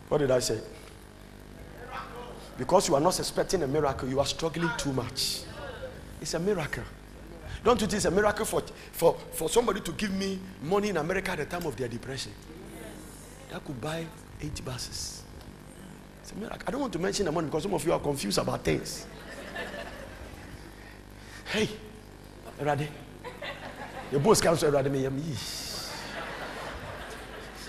What 0.08 0.16
did 0.16 0.30
I 0.30 0.38
say? 0.38 0.60
Because 2.56 2.88
you 2.88 2.94
are 2.94 3.02
not 3.02 3.18
expecting 3.18 3.62
a 3.62 3.66
miracle, 3.66 4.08
you 4.08 4.18
are 4.18 4.24
struggling 4.24 4.70
too 4.78 4.94
much. 4.94 5.42
It's 6.22 6.32
a 6.32 6.38
miracle. 6.38 6.84
Don't 7.62 7.78
you 7.78 7.86
think 7.86 7.98
it's 7.98 8.06
a 8.06 8.10
miracle 8.10 8.46
for, 8.46 8.62
for, 8.92 9.18
for 9.34 9.50
somebody 9.50 9.80
to 9.80 9.92
give 9.92 10.14
me 10.14 10.38
money 10.62 10.88
in 10.88 10.96
America 10.96 11.32
at 11.32 11.36
the 11.36 11.44
time 11.44 11.66
of 11.66 11.76
their 11.76 11.88
depression? 11.88 12.32
That 13.50 13.62
could 13.62 13.78
buy 13.78 14.06
eight 14.40 14.64
buses. 14.64 15.22
It's 16.22 16.32
a 16.32 16.36
miracle. 16.36 16.62
I 16.66 16.70
don't 16.70 16.80
want 16.80 16.94
to 16.94 16.98
mention 16.98 17.26
the 17.26 17.32
money 17.32 17.48
because 17.48 17.64
some 17.64 17.74
of 17.74 17.84
you 17.84 17.92
are 17.92 18.00
confused 18.00 18.38
about 18.38 18.64
things. 18.64 19.04
Hey, 21.52 21.68
Erade. 22.58 22.88
Your 24.10 24.22
comes 24.22 24.60
to 24.60 24.70
Erade 24.70 24.90
me. 24.90 25.02
yam 25.02 25.18
yi. 25.18 25.34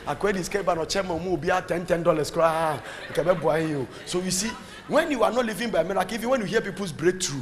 Akwedi 0.07 0.37
is 0.39 0.47
keba 0.47 0.73
no 0.73 0.85
chema 0.85 1.21
mu 1.21 1.33
obi 1.33 1.49
a 1.49 1.61
10 1.61 1.85
10 1.85 2.01
dollars 2.01 2.31
be 2.31 3.33
boy 3.41 3.65
you. 3.65 3.85
So 4.05 4.21
you 4.21 4.31
see, 4.31 4.47
when 4.87 5.11
you 5.11 5.21
are 5.21 5.33
not 5.33 5.45
living 5.45 5.69
by 5.69 5.83
miracle, 5.83 6.15
even 6.15 6.29
when 6.29 6.39
you 6.39 6.45
hear 6.47 6.61
people's 6.61 6.93
breakthrough, 6.93 7.41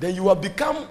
then 0.00 0.16
you 0.16 0.26
have 0.28 0.40
become 0.40 0.88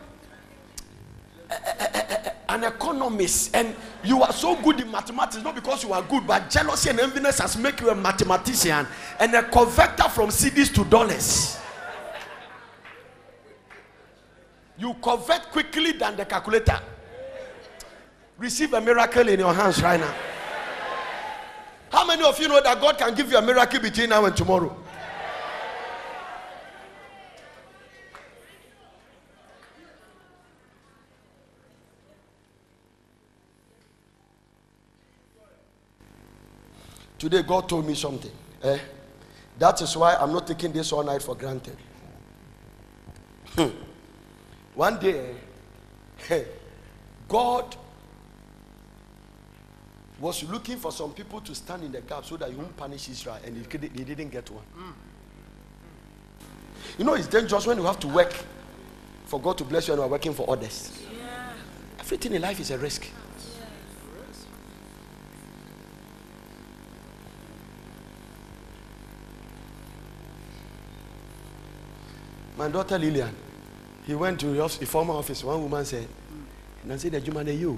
eh, 1.49 1.55
eh, 1.65 2.03
eh, 2.07 2.29
an 2.47 2.63
economist 2.63 3.53
and 3.53 3.75
you 4.05 4.23
are 4.23 4.31
so 4.31 4.55
good 4.61 4.79
in 4.79 4.89
mathematics 4.89 5.43
not 5.43 5.55
because 5.55 5.83
you 5.83 5.91
are 5.91 6.03
good 6.03 6.25
but 6.25 6.49
jealousy 6.49 6.89
and 6.89 6.99
enviness 6.99 7.41
has 7.41 7.57
made 7.57 7.77
you 7.81 7.89
a 7.89 7.95
mathematician 7.95 8.87
and 9.19 9.33
a 9.33 9.43
converter 9.43 10.07
from 10.09 10.29
cedis 10.29 10.73
to 10.73 10.85
dollars 10.85 11.57
you 14.77 14.93
convert 15.01 15.43
quickly 15.51 15.91
than 15.93 16.15
the 16.15 16.25
calculator 16.25 16.79
receive 18.37 18.73
a 18.73 18.81
miracle 18.81 19.27
in 19.27 19.39
your 19.39 19.53
hands 19.53 19.81
right 19.81 19.99
now 19.99 20.13
how 21.91 22.05
many 22.05 22.23
of 22.23 22.39
you 22.39 22.47
know 22.47 22.61
that 22.61 22.79
god 22.79 22.97
can 22.97 23.13
give 23.13 23.31
you 23.31 23.37
a 23.37 23.41
miracle 23.41 23.79
between 23.79 24.09
now 24.09 24.23
and 24.25 24.35
tomorrow 24.35 24.75
Today, 37.17 37.41
God 37.41 37.67
told 37.67 37.85
me 37.87 37.95
something. 37.95 38.31
Eh? 38.63 38.77
That 39.57 39.81
is 39.81 39.97
why 39.97 40.15
I'm 40.15 40.31
not 40.31 40.45
taking 40.45 40.71
this 40.71 40.91
all 40.91 41.03
night 41.03 41.23
for 41.23 41.35
granted. 41.35 41.75
One 44.77 44.99
day, 44.99 45.33
God 47.27 47.75
was 50.19 50.43
looking 50.43 50.77
for 50.77 50.91
some 50.91 51.13
people 51.13 51.41
to 51.41 51.55
stand 51.55 51.83
in 51.83 51.91
the 51.91 52.01
gap 52.01 52.23
so 52.23 52.37
that 52.37 52.51
he 52.51 52.55
won't 52.55 52.77
punish 52.77 53.09
Israel, 53.09 53.39
and 53.43 53.57
he, 53.57 53.63
he 53.87 54.03
didn't 54.03 54.29
get 54.29 54.47
one. 54.51 54.63
You 56.99 57.05
know, 57.05 57.15
it's 57.15 57.25
dangerous 57.25 57.65
when 57.65 57.79
you 57.79 57.85
have 57.85 57.99
to 58.01 58.07
work 58.07 58.31
for 59.25 59.41
God 59.41 59.57
to 59.57 59.63
bless 59.63 59.87
you 59.87 59.93
and 59.95 59.99
you 59.99 60.05
are 60.05 60.09
working 60.09 60.35
for 60.35 60.47
others. 60.47 60.91
Everything 61.99 62.35
in 62.35 62.43
life 62.43 62.59
is 62.59 62.69
a 62.69 62.77
risk. 62.77 63.07
My 72.55 72.67
daughter 72.69 72.99
Lillian, 72.99 73.35
he 74.07 74.15
went 74.15 74.39
to 74.39 74.47
the 74.47 74.85
former 74.85 75.13
office. 75.13 75.43
One 75.43 75.61
woman 75.61 75.83
said, 75.83 76.07
and 76.81 76.93
I 76.93 76.95
said, 76.95 77.11
the 77.11 77.31
woman 77.31 77.59
you. 77.59 77.77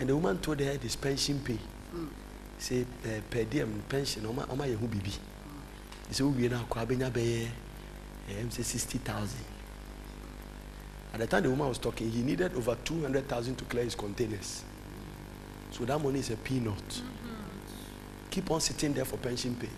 And 0.00 0.08
the 0.08 0.14
woman 0.16 0.38
told 0.38 0.58
her 0.58 0.76
this 0.76 0.96
pension 0.96 1.38
pay. 1.38 1.58
Say, 2.58 2.84
per 3.30 3.44
diem 3.44 3.82
pension, 3.88 4.26
Oma 4.26 4.46
Oma 4.50 4.64
Yehu 4.64 4.90
Bibi. 4.90 5.12
He 6.08 6.14
said, 6.14 6.26
we 6.26 6.48
now 6.48 6.64
Kwabenya 6.68 7.12
Bay, 7.12 7.48
um, 8.40 8.50
say 8.50 8.62
60,000. 8.64 9.38
At 11.14 11.20
the 11.20 11.26
time 11.28 11.44
the 11.44 11.50
woman 11.50 11.68
was 11.68 11.78
talking, 11.78 12.10
he 12.10 12.22
needed 12.22 12.52
over 12.56 12.76
200,000 12.84 13.54
to 13.56 13.64
clear 13.66 13.84
his 13.84 13.94
containers. 13.94 14.64
So 15.70 15.84
that 15.84 16.02
money 16.02 16.18
is 16.18 16.30
a 16.30 16.36
peanut. 16.36 17.02
Keep 18.30 18.50
on 18.50 18.60
sitting 18.60 18.94
there 18.94 19.04
for 19.04 19.16
pension 19.16 19.54
pay. 19.54 19.68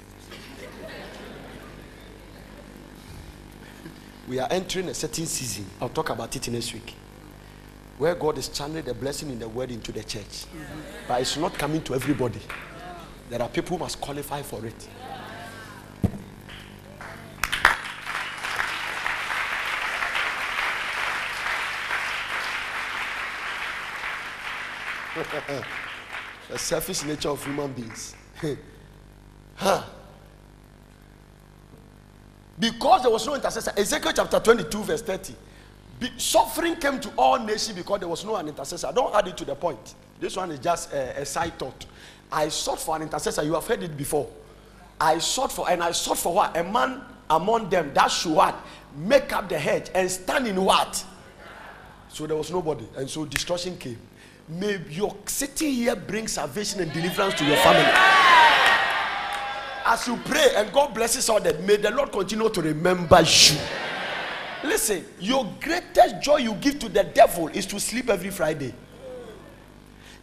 We 4.28 4.38
are 4.38 4.48
entering 4.50 4.88
a 4.88 4.94
certain 4.94 5.26
season. 5.26 5.64
I'll 5.80 5.88
talk 5.88 6.10
about 6.10 6.34
it 6.36 6.48
next 6.48 6.74
week. 6.74 6.94
Where 7.96 8.14
God 8.14 8.36
is 8.38 8.48
channeling 8.48 8.84
the 8.84 8.94
blessing 8.94 9.30
in 9.30 9.38
the 9.38 9.48
word 9.48 9.70
into 9.70 9.90
the 9.90 10.04
church. 10.04 10.44
But 11.08 11.22
it's 11.22 11.36
not 11.36 11.54
coming 11.54 11.82
to 11.82 11.94
everybody. 11.94 12.40
There 13.30 13.40
are 13.42 13.48
people 13.48 13.78
who 13.78 13.84
must 13.84 14.00
qualify 14.00 14.42
for 14.42 14.64
it. 14.64 14.88
the 26.48 26.58
selfish 26.58 27.02
nature 27.04 27.30
of 27.30 27.44
human 27.44 27.72
beings. 27.72 28.14
huh. 29.56 29.82
Because 32.58 33.02
there 33.02 33.10
was 33.10 33.26
no 33.26 33.34
intercessor. 33.34 33.72
Ezekiel 33.76 34.12
chapter 34.14 34.40
22, 34.40 34.82
verse 34.82 35.02
30. 35.02 35.34
Be- 36.00 36.10
suffering 36.16 36.76
came 36.76 37.00
to 37.00 37.10
all 37.16 37.38
nations 37.38 37.72
because 37.76 38.00
there 38.00 38.08
was 38.08 38.24
no 38.24 38.36
an 38.36 38.48
intercessor. 38.48 38.90
Don't 38.94 39.14
add 39.14 39.28
it 39.28 39.36
to 39.36 39.44
the 39.44 39.54
point. 39.54 39.94
This 40.20 40.36
one 40.36 40.50
is 40.50 40.58
just 40.58 40.92
a, 40.92 41.20
a 41.22 41.26
side 41.26 41.58
thought. 41.58 41.86
I 42.30 42.48
sought 42.48 42.80
for 42.80 42.96
an 42.96 43.02
intercessor. 43.02 43.42
You 43.42 43.54
have 43.54 43.66
heard 43.66 43.82
it 43.82 43.96
before. 43.96 44.28
I 45.00 45.18
sought 45.18 45.52
for, 45.52 45.70
and 45.70 45.82
I 45.82 45.92
sought 45.92 46.18
for 46.18 46.34
what? 46.34 46.56
A 46.56 46.64
man 46.64 47.02
among 47.30 47.68
them 47.70 47.92
that 47.94 48.08
should 48.10 48.32
what? 48.32 48.56
Make 48.96 49.32
up 49.32 49.48
the 49.48 49.58
hedge 49.58 49.90
and 49.94 50.10
stand 50.10 50.46
in 50.46 50.62
what? 50.64 51.04
So 52.08 52.26
there 52.26 52.36
was 52.36 52.50
nobody. 52.50 52.86
And 52.96 53.08
so 53.08 53.24
destruction 53.24 53.76
came. 53.76 53.98
May 54.48 54.80
your 54.88 55.14
sitting 55.26 55.72
here 55.72 55.94
bring 55.94 56.26
salvation 56.26 56.80
and 56.80 56.92
deliverance 56.92 57.34
to 57.34 57.44
your 57.44 57.56
family. 57.58 58.67
As 59.90 60.06
you 60.06 60.18
pray 60.18 60.50
and 60.54 60.70
God 60.70 60.92
blesses 60.92 61.30
all 61.30 61.40
that, 61.40 61.62
may 61.62 61.76
the 61.76 61.90
Lord 61.90 62.12
continue 62.12 62.50
to 62.50 62.60
remember 62.60 63.22
you. 63.22 63.58
Listen, 64.62 65.02
your 65.18 65.50
greatest 65.62 66.20
joy 66.20 66.36
you 66.36 66.52
give 66.56 66.78
to 66.80 66.90
the 66.90 67.04
devil 67.04 67.48
is 67.48 67.64
to 67.64 67.80
sleep 67.80 68.10
every 68.10 68.28
Friday. 68.28 68.74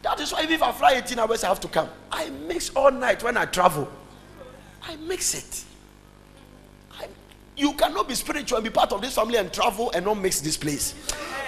That 0.04 0.20
is 0.20 0.32
why 0.32 0.44
if 0.44 0.62
I 0.62 0.72
fly 0.72 0.92
18 0.94 1.18
hours, 1.18 1.44
I 1.44 1.48
have 1.48 1.60
to 1.62 1.68
come. 1.68 1.90
I 2.12 2.30
mix 2.30 2.70
all 2.76 2.92
night 2.92 3.24
when 3.24 3.38
I 3.38 3.46
travel. 3.46 3.92
I 4.84 4.98
mix 4.98 5.34
it. 5.34 5.66
I, 7.00 7.08
you 7.58 7.74
cannot 7.74 8.08
be 8.08 8.14
spiritual 8.14 8.60
and 8.60 8.64
be 8.64 8.70
part 8.70 8.92
of 8.92 9.02
this 9.02 9.16
family 9.16 9.38
and 9.38 9.52
travel 9.52 9.90
and 9.96 10.06
not 10.06 10.20
mix 10.20 10.42
this 10.42 10.58
place. 10.58 10.94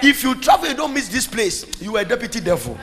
If 0.02 0.24
you 0.24 0.34
travel 0.34 0.66
and 0.66 0.76
don't 0.76 0.92
miss 0.92 1.06
this 1.06 1.28
place, 1.28 1.80
you 1.80 1.96
are 1.96 2.00
a 2.00 2.04
deputy 2.04 2.40
devil. 2.40 2.76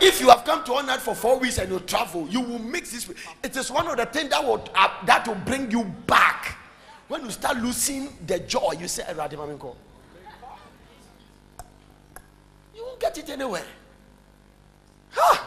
If 0.00 0.20
you 0.20 0.28
have 0.28 0.44
come 0.44 0.62
to 0.64 0.82
night 0.82 1.00
for 1.00 1.14
four 1.14 1.38
weeks 1.38 1.58
and 1.58 1.70
you 1.70 1.80
travel, 1.80 2.28
you 2.28 2.40
will 2.40 2.58
mix 2.58 2.92
this. 2.92 3.10
It 3.42 3.56
is 3.56 3.70
one 3.70 3.86
of 3.88 3.96
the 3.96 4.06
things 4.06 4.30
that 4.30 4.44
will 4.44 4.64
uh, 4.74 5.04
that 5.06 5.26
will 5.26 5.34
bring 5.36 5.70
you 5.70 5.84
back. 6.06 6.56
When 7.08 7.24
you 7.24 7.30
start 7.30 7.56
losing 7.58 8.10
the 8.26 8.38
joy, 8.40 8.74
you 8.78 8.86
say, 8.86 9.02
"Eradi 9.04 9.32
maminko." 9.32 9.74
You 12.74 12.84
won't 12.84 13.00
get 13.00 13.18
it 13.18 13.28
anywhere. 13.30 13.66
Huh. 15.10 15.44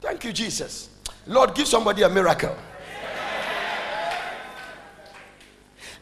Thank 0.00 0.24
you, 0.24 0.32
Jesus. 0.32 0.88
Lord, 1.26 1.54
give 1.54 1.68
somebody 1.68 2.02
a 2.02 2.08
miracle. 2.08 2.56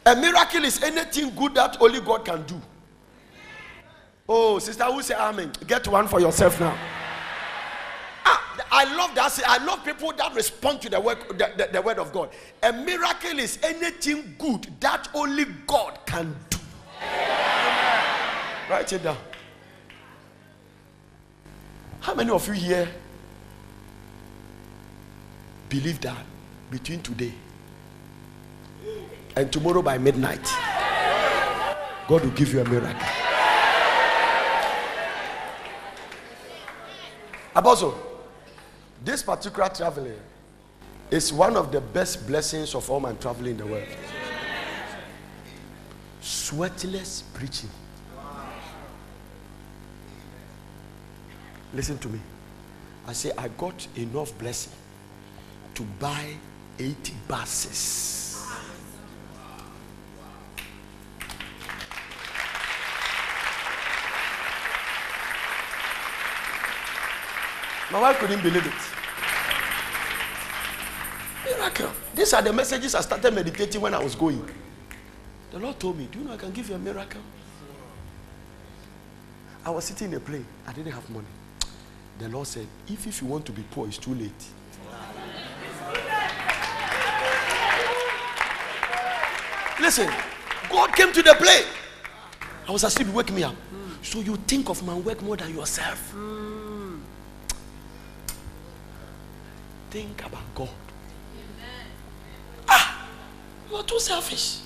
A 0.06 0.14
miracle 0.16 0.64
is 0.64 0.82
anything 0.82 1.34
good 1.34 1.54
that 1.54 1.76
only 1.82 2.00
God 2.00 2.24
can 2.24 2.42
do. 2.44 2.60
Oh, 4.28 4.58
sister, 4.58 4.84
who 4.84 5.00
say 5.02 5.14
amen? 5.14 5.52
Get 5.66 5.88
one 5.88 6.06
for 6.06 6.20
yourself 6.20 6.60
now. 6.60 6.76
Ah, 8.26 8.66
I 8.70 8.94
love 8.94 9.14
that. 9.14 9.40
I 9.46 9.64
love 9.64 9.82
people 9.82 10.12
that 10.12 10.34
respond 10.34 10.82
to 10.82 10.90
the 10.90 11.00
the, 11.00 11.52
the, 11.56 11.68
the 11.72 11.80
word 11.82 11.98
of 11.98 12.12
God. 12.12 12.28
A 12.62 12.70
miracle 12.70 13.38
is 13.38 13.58
anything 13.62 14.34
good 14.38 14.68
that 14.80 15.08
only 15.14 15.46
God 15.66 15.98
can 16.04 16.36
do. 16.50 16.58
Write 18.68 18.92
it 18.92 19.02
down. 19.02 19.16
How 22.00 22.14
many 22.14 22.30
of 22.30 22.46
you 22.48 22.52
here 22.52 22.88
believe 25.70 26.00
that 26.02 26.18
between 26.70 27.00
today 27.00 27.32
and 29.36 29.50
tomorrow 29.50 29.80
by 29.80 29.96
midnight, 29.96 30.46
God 32.06 32.24
will 32.24 32.30
give 32.30 32.52
you 32.52 32.60
a 32.60 32.64
miracle? 32.68 33.27
Apostle, 37.54 37.94
this 39.04 39.22
particular 39.22 39.68
traveling 39.68 40.18
is 41.10 41.32
one 41.32 41.56
of 41.56 41.72
the 41.72 41.80
best 41.80 42.26
blessings 42.26 42.74
of 42.74 42.88
all 42.90 43.00
my 43.00 43.12
traveling 43.14 43.52
in 43.52 43.56
the 43.58 43.66
world. 43.66 43.86
Sweatless 46.20 47.22
preaching. 47.32 47.70
Listen 51.74 51.98
to 51.98 52.08
me. 52.08 52.20
I 53.06 53.12
say 53.12 53.32
I 53.36 53.48
got 53.48 53.86
enough 53.96 54.36
blessing 54.38 54.72
to 55.74 55.82
buy 55.98 56.34
80 56.78 57.14
buses. 57.26 58.27
My 67.90 68.00
wife 68.00 68.18
couldn't 68.18 68.42
believe 68.42 68.66
it. 68.66 68.72
Miracle. 71.56 71.90
These 72.14 72.34
are 72.34 72.42
the 72.42 72.52
messages 72.52 72.94
I 72.94 73.00
started 73.00 73.32
meditating 73.34 73.80
when 73.80 73.94
I 73.94 74.02
was 74.02 74.14
going. 74.14 74.46
The 75.50 75.58
Lord 75.58 75.80
told 75.80 75.96
me, 75.96 76.06
Do 76.12 76.18
you 76.18 76.24
know 76.26 76.34
I 76.34 76.36
can 76.36 76.50
give 76.52 76.68
you 76.68 76.74
a 76.74 76.78
miracle? 76.78 77.22
I 79.64 79.70
was 79.70 79.86
sitting 79.86 80.08
in 80.08 80.14
a 80.14 80.20
plane. 80.20 80.44
I 80.66 80.72
didn't 80.74 80.92
have 80.92 81.08
money. 81.08 81.26
The 82.18 82.28
Lord 82.28 82.46
said, 82.46 82.66
If, 82.88 83.06
if 83.06 83.22
you 83.22 83.28
want 83.28 83.46
to 83.46 83.52
be 83.52 83.62
poor, 83.70 83.86
it's 83.88 83.96
too 83.96 84.14
late. 84.14 84.32
Listen, 89.80 90.10
God 90.68 90.94
came 90.94 91.12
to 91.12 91.22
the 91.22 91.34
plane. 91.34 91.64
I 92.66 92.72
was 92.72 92.84
asleep, 92.84 93.08
wake 93.08 93.32
me 93.32 93.44
up. 93.44 93.54
So 94.02 94.20
you 94.20 94.36
think 94.36 94.68
of 94.68 94.82
my 94.84 94.94
work 94.94 95.22
more 95.22 95.36
than 95.38 95.54
yourself. 95.54 96.14
Think 99.90 100.24
about 100.24 100.42
God. 100.54 100.68
Ah, 102.68 103.08
you 103.70 103.76
are 103.76 103.82
too 103.82 103.98
selfish. 103.98 104.60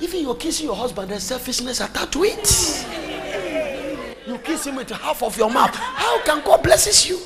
Even 0.00 0.20
you're 0.20 0.34
kissing 0.34 0.66
your 0.66 0.76
husband, 0.76 1.10
there's 1.10 1.22
selfishness 1.22 1.80
attached 1.80 2.12
to 2.12 2.24
it. 2.24 2.86
You 4.26 4.38
kiss 4.38 4.66
him 4.66 4.76
with 4.76 4.90
half 4.90 5.22
of 5.22 5.36
your 5.36 5.50
mouth. 5.50 5.74
How 5.74 6.22
can 6.22 6.42
God 6.44 6.62
blesses 6.62 7.08
you? 7.08 7.18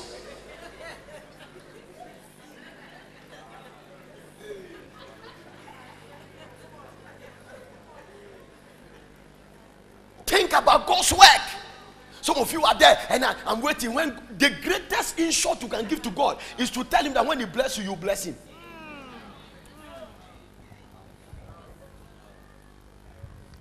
Some 12.37 12.43
of 12.43 12.53
you 12.53 12.63
are 12.65 12.75
there 12.79 12.99
and 13.09 13.25
I, 13.25 13.35
am 13.47 13.63
waiting. 13.63 13.95
When 13.95 14.15
the 14.37 14.51
greatest 14.63 15.19
insult 15.19 15.63
you 15.63 15.69
can 15.69 15.87
give 15.87 16.03
to 16.03 16.11
God 16.11 16.37
is 16.59 16.69
to 16.73 16.85
tell 16.85 17.03
him 17.03 17.15
that 17.15 17.25
when 17.25 17.41
he 17.41 17.47
bless 17.47 17.79
you, 17.79 17.85
you 17.85 17.97
bless 17.97 18.25
him. 18.27 18.37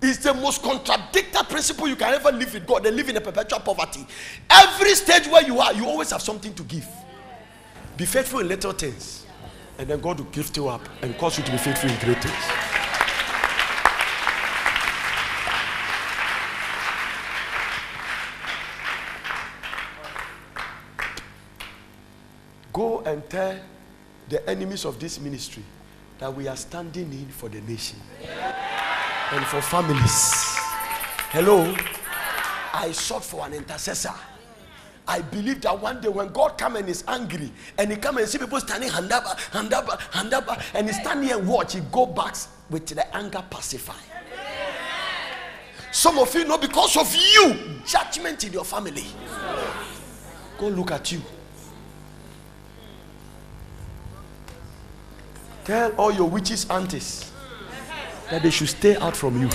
It's 0.02 0.18
the 0.18 0.34
most 0.34 0.62
contradicted 0.62 1.48
principle 1.48 1.88
you 1.88 1.96
can 1.96 2.12
ever 2.12 2.30
live 2.30 2.52
with 2.52 2.66
God. 2.66 2.84
They 2.84 2.90
live 2.90 3.08
in 3.08 3.16
a 3.16 3.20
perpetual 3.22 3.60
poverty. 3.60 4.06
Every 4.50 4.94
stage 4.94 5.26
where 5.26 5.42
you 5.42 5.58
are, 5.58 5.72
you 5.72 5.86
always 5.86 6.10
have 6.10 6.20
something 6.20 6.52
to 6.52 6.62
give. 6.64 6.86
Be 7.96 8.04
faithful 8.04 8.40
in 8.40 8.48
little 8.48 8.72
things, 8.72 9.24
and 9.78 9.88
then 9.88 10.00
God 10.00 10.18
will 10.18 10.26
gift 10.26 10.54
you 10.58 10.68
up 10.68 10.86
and 11.00 11.16
cause 11.16 11.38
you 11.38 11.44
to 11.44 11.50
be 11.50 11.56
faithful 11.56 11.88
in 11.88 11.98
great 12.00 12.22
things. 12.22 12.66
Go 22.76 22.95
and 23.06 23.28
tell 23.30 23.56
the 24.28 24.46
enemies 24.50 24.84
of 24.84 24.98
this 24.98 25.20
ministry 25.20 25.62
that 26.18 26.34
we 26.34 26.48
are 26.48 26.56
standing 26.56 27.10
in 27.12 27.28
for 27.28 27.48
the 27.48 27.60
nation 27.62 27.98
and 29.32 29.46
for 29.46 29.62
families. 29.62 30.56
Hello? 31.30 31.74
I 32.74 32.90
sought 32.92 33.24
for 33.24 33.46
an 33.46 33.54
intercessor. 33.54 34.12
I 35.08 35.20
believe 35.22 35.60
that 35.60 35.80
one 35.80 36.00
day 36.00 36.08
when 36.08 36.28
God 36.32 36.58
come 36.58 36.74
and 36.74 36.88
is 36.88 37.04
angry 37.06 37.52
and 37.78 37.90
he 37.90 37.96
come 37.96 38.18
and 38.18 38.28
see 38.28 38.38
people 38.38 38.58
standing 38.58 38.90
hand 38.90 39.12
up, 39.12 39.38
hand 39.52 39.72
up, 39.72 40.00
hand 40.12 40.34
up, 40.34 40.60
and 40.74 40.88
he 40.88 40.92
stand 40.92 41.24
here 41.24 41.38
and 41.38 41.46
watch, 41.46 41.74
he 41.74 41.80
go 41.92 42.06
back 42.06 42.34
with 42.70 42.86
the 42.86 43.16
anger 43.16 43.44
pacified. 43.48 44.02
Some 45.92 46.18
of 46.18 46.34
you 46.34 46.44
know 46.44 46.58
because 46.58 46.96
of 46.96 47.14
you, 47.14 47.54
judgment 47.86 48.42
in 48.42 48.52
your 48.52 48.64
family. 48.64 49.04
Go 50.58 50.68
look 50.68 50.90
at 50.90 51.12
you. 51.12 51.22
Tell 55.66 55.90
all 55.96 56.12
your 56.12 56.30
witches 56.30 56.64
aunties 56.70 57.32
that 58.30 58.40
they 58.40 58.50
should 58.50 58.68
stay 58.68 58.96
out 58.98 59.16
from 59.16 59.40
you. 59.40 59.48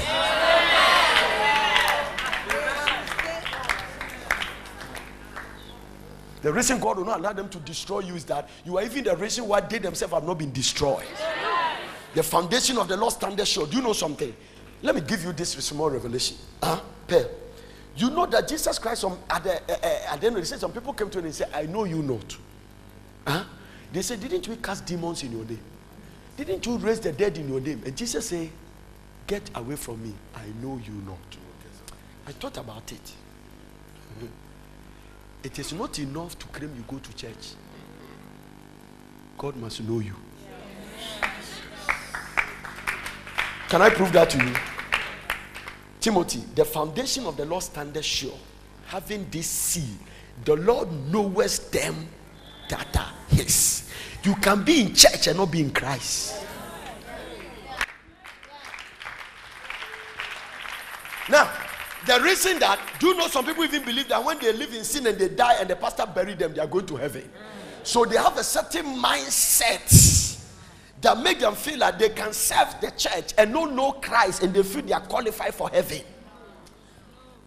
The 6.41 6.51
reason 6.51 6.81
God 6.81 6.97
will 6.97 7.05
not 7.05 7.19
allow 7.21 7.31
them 7.31 7.47
to 7.47 7.59
destroy 7.59 7.99
you 7.99 8.15
is 8.15 8.25
that 8.25 8.49
you 8.65 8.77
are 8.77 8.83
even 8.83 9.05
the 9.05 9.15
reason 9.15 9.47
why 9.47 9.61
they 9.61 9.77
themselves 9.77 10.13
have 10.13 10.25
not 10.25 10.37
been 10.37 10.51
destroyed. 10.51 11.05
The 12.13 12.23
foundation 12.23 12.77
of 12.77 12.89
the 12.89 12.97
Lord 12.97 13.13
standeth 13.13 13.47
sure. 13.47 13.65
Do 13.65 13.77
you 13.77 13.81
know 13.81 13.93
something? 13.93 14.35
Let 14.81 14.95
me 14.95 14.99
give 14.99 15.23
you 15.23 15.31
this 15.31 15.51
small 15.51 15.89
revelation. 15.89 16.35
Huh? 16.61 16.81
Paul, 17.07 17.25
you 17.95 18.09
know 18.09 18.25
that 18.25 18.49
Jesus 18.49 18.77
Christ, 18.79 18.99
some, 18.99 19.17
at, 19.29 19.45
the, 19.45 19.53
uh, 19.53 19.77
uh, 19.81 20.13
at 20.13 20.19
the 20.19 20.27
end 20.27 20.35
of 20.35 20.43
the 20.43 20.49
day, 20.49 20.59
some 20.59 20.73
people 20.73 20.91
came 20.91 21.09
to 21.09 21.19
him 21.19 21.25
and 21.25 21.33
said, 21.33 21.51
I 21.53 21.67
know 21.67 21.85
you 21.85 22.03
not. 22.03 22.35
Huh? 23.25 23.45
They 23.93 24.01
said, 24.01 24.19
Didn't 24.19 24.45
we 24.49 24.57
cast 24.57 24.85
demons 24.85 25.23
in 25.23 25.31
your 25.31 25.45
name? 25.45 25.70
Didn't 26.37 26.65
you 26.65 26.77
raise 26.77 26.99
the 26.99 27.11
dead 27.11 27.37
in 27.37 27.49
your 27.49 27.59
name? 27.59 27.81
And 27.85 27.95
Jesus 27.95 28.29
said, 28.29 28.49
Get 29.27 29.49
away 29.55 29.75
from 29.75 30.01
me. 30.03 30.13
I 30.35 30.45
know 30.61 30.79
you 30.83 30.93
not. 31.05 31.17
I 32.27 32.31
thought 32.31 32.57
about 32.57 32.91
it. 32.91 33.13
It 35.43 35.57
is 35.57 35.73
not 35.73 35.97
enough 35.97 36.37
to 36.37 36.45
claim 36.47 36.71
you 36.75 36.83
go 36.87 36.99
to 36.99 37.15
church. 37.15 37.55
God 39.39 39.55
must 39.55 39.81
know 39.81 39.99
you. 39.99 40.13
Can 43.67 43.81
I 43.81 43.89
prove 43.89 44.11
that 44.11 44.29
to 44.29 44.37
you? 44.37 44.53
Timothy, 45.99 46.43
the 46.53 46.63
foundation 46.65 47.25
of 47.25 47.37
the 47.37 47.45
Lord 47.45 47.63
standeth 47.63 48.05
sure, 48.05 48.37
having 48.85 49.25
this 49.31 49.47
seal. 49.47 49.95
The 50.45 50.57
Lord 50.57 50.89
knoweth 51.11 51.71
them 51.71 52.07
that 52.69 52.95
are 52.97 53.13
his. 53.29 53.89
You 54.23 54.35
can 54.35 54.63
be 54.63 54.81
in 54.81 54.93
church 54.93 55.27
and 55.27 55.37
not 55.37 55.51
be 55.51 55.61
in 55.61 55.71
Christ. 55.71 56.45
Now, 61.29 61.51
the 62.05 62.19
reason 62.21 62.59
that 62.59 62.79
do 62.99 63.07
you 63.07 63.15
know 63.15 63.27
some 63.27 63.45
people 63.45 63.63
even 63.63 63.83
believe 63.83 64.07
that 64.09 64.23
when 64.23 64.39
they 64.39 64.51
live 64.53 64.73
in 64.73 64.83
sin 64.83 65.07
and 65.07 65.17
they 65.17 65.29
die 65.29 65.55
and 65.59 65.69
the 65.69 65.75
pastor 65.75 66.05
bury 66.05 66.33
them, 66.33 66.53
they 66.53 66.59
are 66.59 66.67
going 66.67 66.85
to 66.87 66.95
heaven. 66.95 67.29
So 67.83 68.05
they 68.05 68.17
have 68.17 68.37
a 68.37 68.43
certain 68.43 68.85
mindset 68.85 70.39
that 71.01 71.19
make 71.19 71.39
them 71.39 71.55
feel 71.55 71.79
like 71.79 71.97
they 71.97 72.09
can 72.09 72.33
serve 72.33 72.75
the 72.79 72.91
church 72.91 73.33
and 73.37 73.51
not 73.51 73.73
know 73.73 73.93
Christ 73.93 74.43
and 74.43 74.53
they 74.53 74.61
feel 74.63 74.83
they 74.83 74.93
are 74.93 75.01
qualified 75.01 75.55
for 75.55 75.69
heaven. 75.69 76.01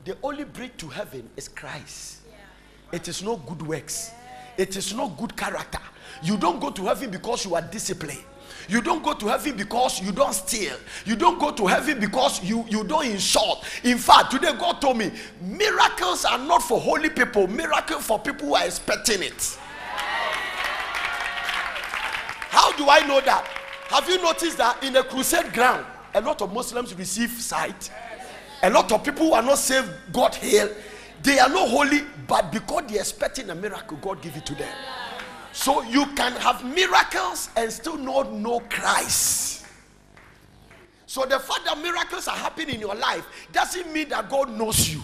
The 0.04 0.16
only 0.22 0.44
bridge 0.44 0.72
to 0.78 0.88
heaven 0.88 1.28
is 1.36 1.48
Christ. 1.48 2.20
It 2.92 3.08
is 3.08 3.22
no 3.22 3.36
good 3.36 3.62
works. 3.62 4.12
It 4.56 4.76
is 4.76 4.94
not 4.94 5.16
good 5.16 5.36
character. 5.36 5.80
You 6.22 6.36
don't 6.36 6.60
go 6.60 6.70
to 6.70 6.86
heaven 6.86 7.10
because 7.10 7.44
you 7.44 7.54
are 7.54 7.62
disciplined. 7.62 8.22
You 8.68 8.80
don't 8.80 9.02
go 9.02 9.12
to 9.12 9.26
heaven 9.26 9.56
because 9.56 10.00
you 10.00 10.10
don't 10.12 10.32
steal. 10.32 10.76
You 11.04 11.16
don't 11.16 11.38
go 11.38 11.50
to 11.50 11.66
heaven 11.66 12.00
because 12.00 12.42
you, 12.42 12.64
you 12.68 12.84
don't 12.84 13.06
insult. 13.06 13.64
In 13.84 13.98
fact, 13.98 14.30
today 14.30 14.52
God 14.58 14.80
told 14.80 14.96
me 14.96 15.12
miracles 15.42 16.24
are 16.24 16.38
not 16.38 16.62
for 16.62 16.80
holy 16.80 17.10
people, 17.10 17.46
miracles 17.46 18.06
for 18.06 18.18
people 18.18 18.48
who 18.48 18.54
are 18.54 18.64
expecting 18.64 19.22
it. 19.22 19.58
How 22.50 22.72
do 22.76 22.88
I 22.88 23.00
know 23.06 23.20
that? 23.20 23.46
Have 23.88 24.08
you 24.08 24.22
noticed 24.22 24.58
that 24.58 24.82
in 24.82 24.96
a 24.96 25.02
crusade 25.02 25.52
ground, 25.52 25.84
a 26.14 26.20
lot 26.20 26.40
of 26.40 26.52
Muslims 26.52 26.94
receive 26.94 27.30
sight? 27.30 27.90
A 28.62 28.70
lot 28.70 28.90
of 28.92 29.04
people 29.04 29.26
who 29.26 29.32
are 29.34 29.42
not 29.42 29.58
saved 29.58 29.90
got 30.12 30.34
healed. 30.36 30.70
They 31.24 31.38
are 31.38 31.48
not 31.48 31.70
holy, 31.70 32.02
but 32.28 32.52
because 32.52 32.84
they're 32.86 33.00
expecting 33.00 33.48
a 33.48 33.54
miracle, 33.54 33.96
God 33.96 34.20
give 34.20 34.36
it 34.36 34.44
to 34.44 34.54
them. 34.54 34.72
So 35.52 35.82
you 35.82 36.04
can 36.14 36.32
have 36.32 36.62
miracles 36.64 37.48
and 37.56 37.72
still 37.72 37.96
not 37.96 38.32
know 38.32 38.60
Christ. 38.68 39.64
So 41.06 41.24
the 41.24 41.38
fact 41.38 41.64
that 41.64 41.78
miracles 41.78 42.28
are 42.28 42.36
happening 42.36 42.74
in 42.74 42.80
your 42.80 42.94
life 42.94 43.24
doesn't 43.52 43.90
mean 43.90 44.10
that 44.10 44.28
God 44.28 44.50
knows 44.50 44.92
you. 44.92 45.00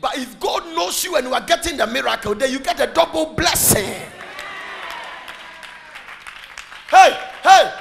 But 0.00 0.18
if 0.18 0.38
God 0.38 0.66
knows 0.74 1.02
you 1.02 1.16
and 1.16 1.26
you 1.26 1.32
are 1.32 1.40
getting 1.40 1.78
the 1.78 1.86
miracle, 1.86 2.34
then 2.34 2.52
you 2.52 2.58
get 2.58 2.78
a 2.80 2.86
double 2.92 3.26
blessing. 3.32 3.94
Hey, 6.90 7.18
hey, 7.42 7.72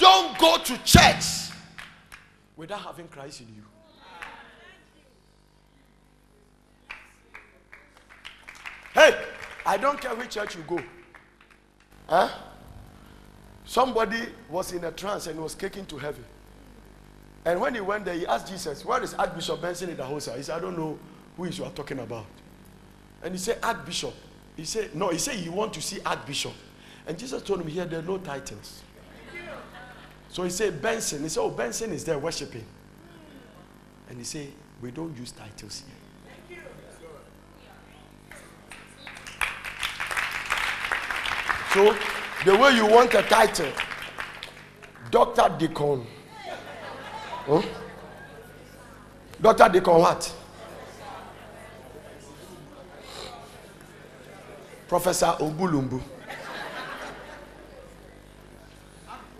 don't 0.00 0.36
go 0.38 0.58
to 0.58 0.82
church 0.82 1.52
without 2.56 2.80
having 2.80 3.06
Christ 3.06 3.42
in 3.42 3.48
you. 3.54 3.62
Hey, 8.94 9.20
I 9.66 9.76
don't 9.76 10.00
care 10.00 10.14
which 10.14 10.30
church 10.30 10.54
you 10.54 10.62
go. 10.62 10.80
Huh? 12.08 12.28
Somebody 13.64 14.20
was 14.48 14.72
in 14.72 14.84
a 14.84 14.92
trance 14.92 15.26
and 15.26 15.40
was 15.40 15.54
taken 15.54 15.84
to 15.86 15.98
heaven. 15.98 16.24
And 17.44 17.60
when 17.60 17.74
he 17.74 17.80
went 17.80 18.04
there, 18.04 18.14
he 18.14 18.26
asked 18.26 18.48
Jesus, 18.48 18.84
Where 18.84 19.02
is 19.02 19.14
Archbishop 19.14 19.60
Benson 19.60 19.90
in 19.90 19.96
the 19.96 20.06
house? 20.06 20.28
He 20.34 20.42
said, 20.42 20.56
I 20.56 20.60
don't 20.60 20.78
know 20.78 20.98
who 21.36 21.44
is 21.44 21.58
you 21.58 21.64
are 21.64 21.70
talking 21.72 21.98
about. 21.98 22.26
And 23.22 23.34
he 23.34 23.38
said, 23.38 23.58
Archbishop. 23.62 24.14
He 24.56 24.64
said, 24.64 24.94
No, 24.94 25.08
he 25.08 25.18
said, 25.18 25.36
You 25.36 25.50
want 25.50 25.74
to 25.74 25.82
see 25.82 25.98
Archbishop. 26.06 26.52
And 27.06 27.18
Jesus 27.18 27.42
told 27.42 27.60
him, 27.60 27.66
Here, 27.66 27.84
there 27.84 27.98
are 27.98 28.02
no 28.02 28.18
titles. 28.18 28.82
So 30.28 30.42
he 30.42 30.50
said, 30.50 30.80
Benson. 30.80 31.22
He 31.22 31.28
said, 31.28 31.40
Oh, 31.40 31.50
Benson 31.50 31.92
is 31.92 32.04
there 32.04 32.18
worshiping. 32.18 32.64
And 34.08 34.18
he 34.18 34.24
said, 34.24 34.48
We 34.80 34.90
don't 34.90 35.16
use 35.16 35.32
titles 35.32 35.82
here. 35.86 36.03
So, 41.74 41.92
the 42.44 42.56
way 42.56 42.76
you 42.76 42.86
want 42.86 43.12
a 43.14 43.22
title, 43.22 43.66
Dr. 45.10 45.56
Deacon. 45.58 46.06
Huh? 47.48 47.62
Dr. 49.42 49.68
Deacon 49.72 49.98
what? 49.98 50.32
Professor 54.86 55.26
Ogbulumbu. 55.40 56.00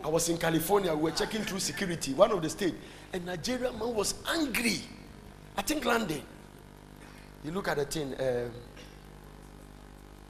I 0.03 0.09
was 0.09 0.29
in 0.29 0.37
California. 0.37 0.93
We 0.93 1.03
were 1.03 1.11
checking 1.13 1.43
through 1.43 1.61
security, 1.61 2.15
one 2.15 2.33
of 2.33 2.43
the 2.43 2.51
state, 2.51 2.75
and 3.13 3.25
Nigerian 3.27 3.79
man 3.79 3.95
was 3.95 4.13
angry. 4.29 4.81
I 5.57 5.63
think 5.63 5.85
London. 5.85 6.21
You 7.45 7.53
look 7.53 7.69
at 7.69 7.77
the 7.77 7.85
thing, 7.85 8.13
uh, 8.15 8.49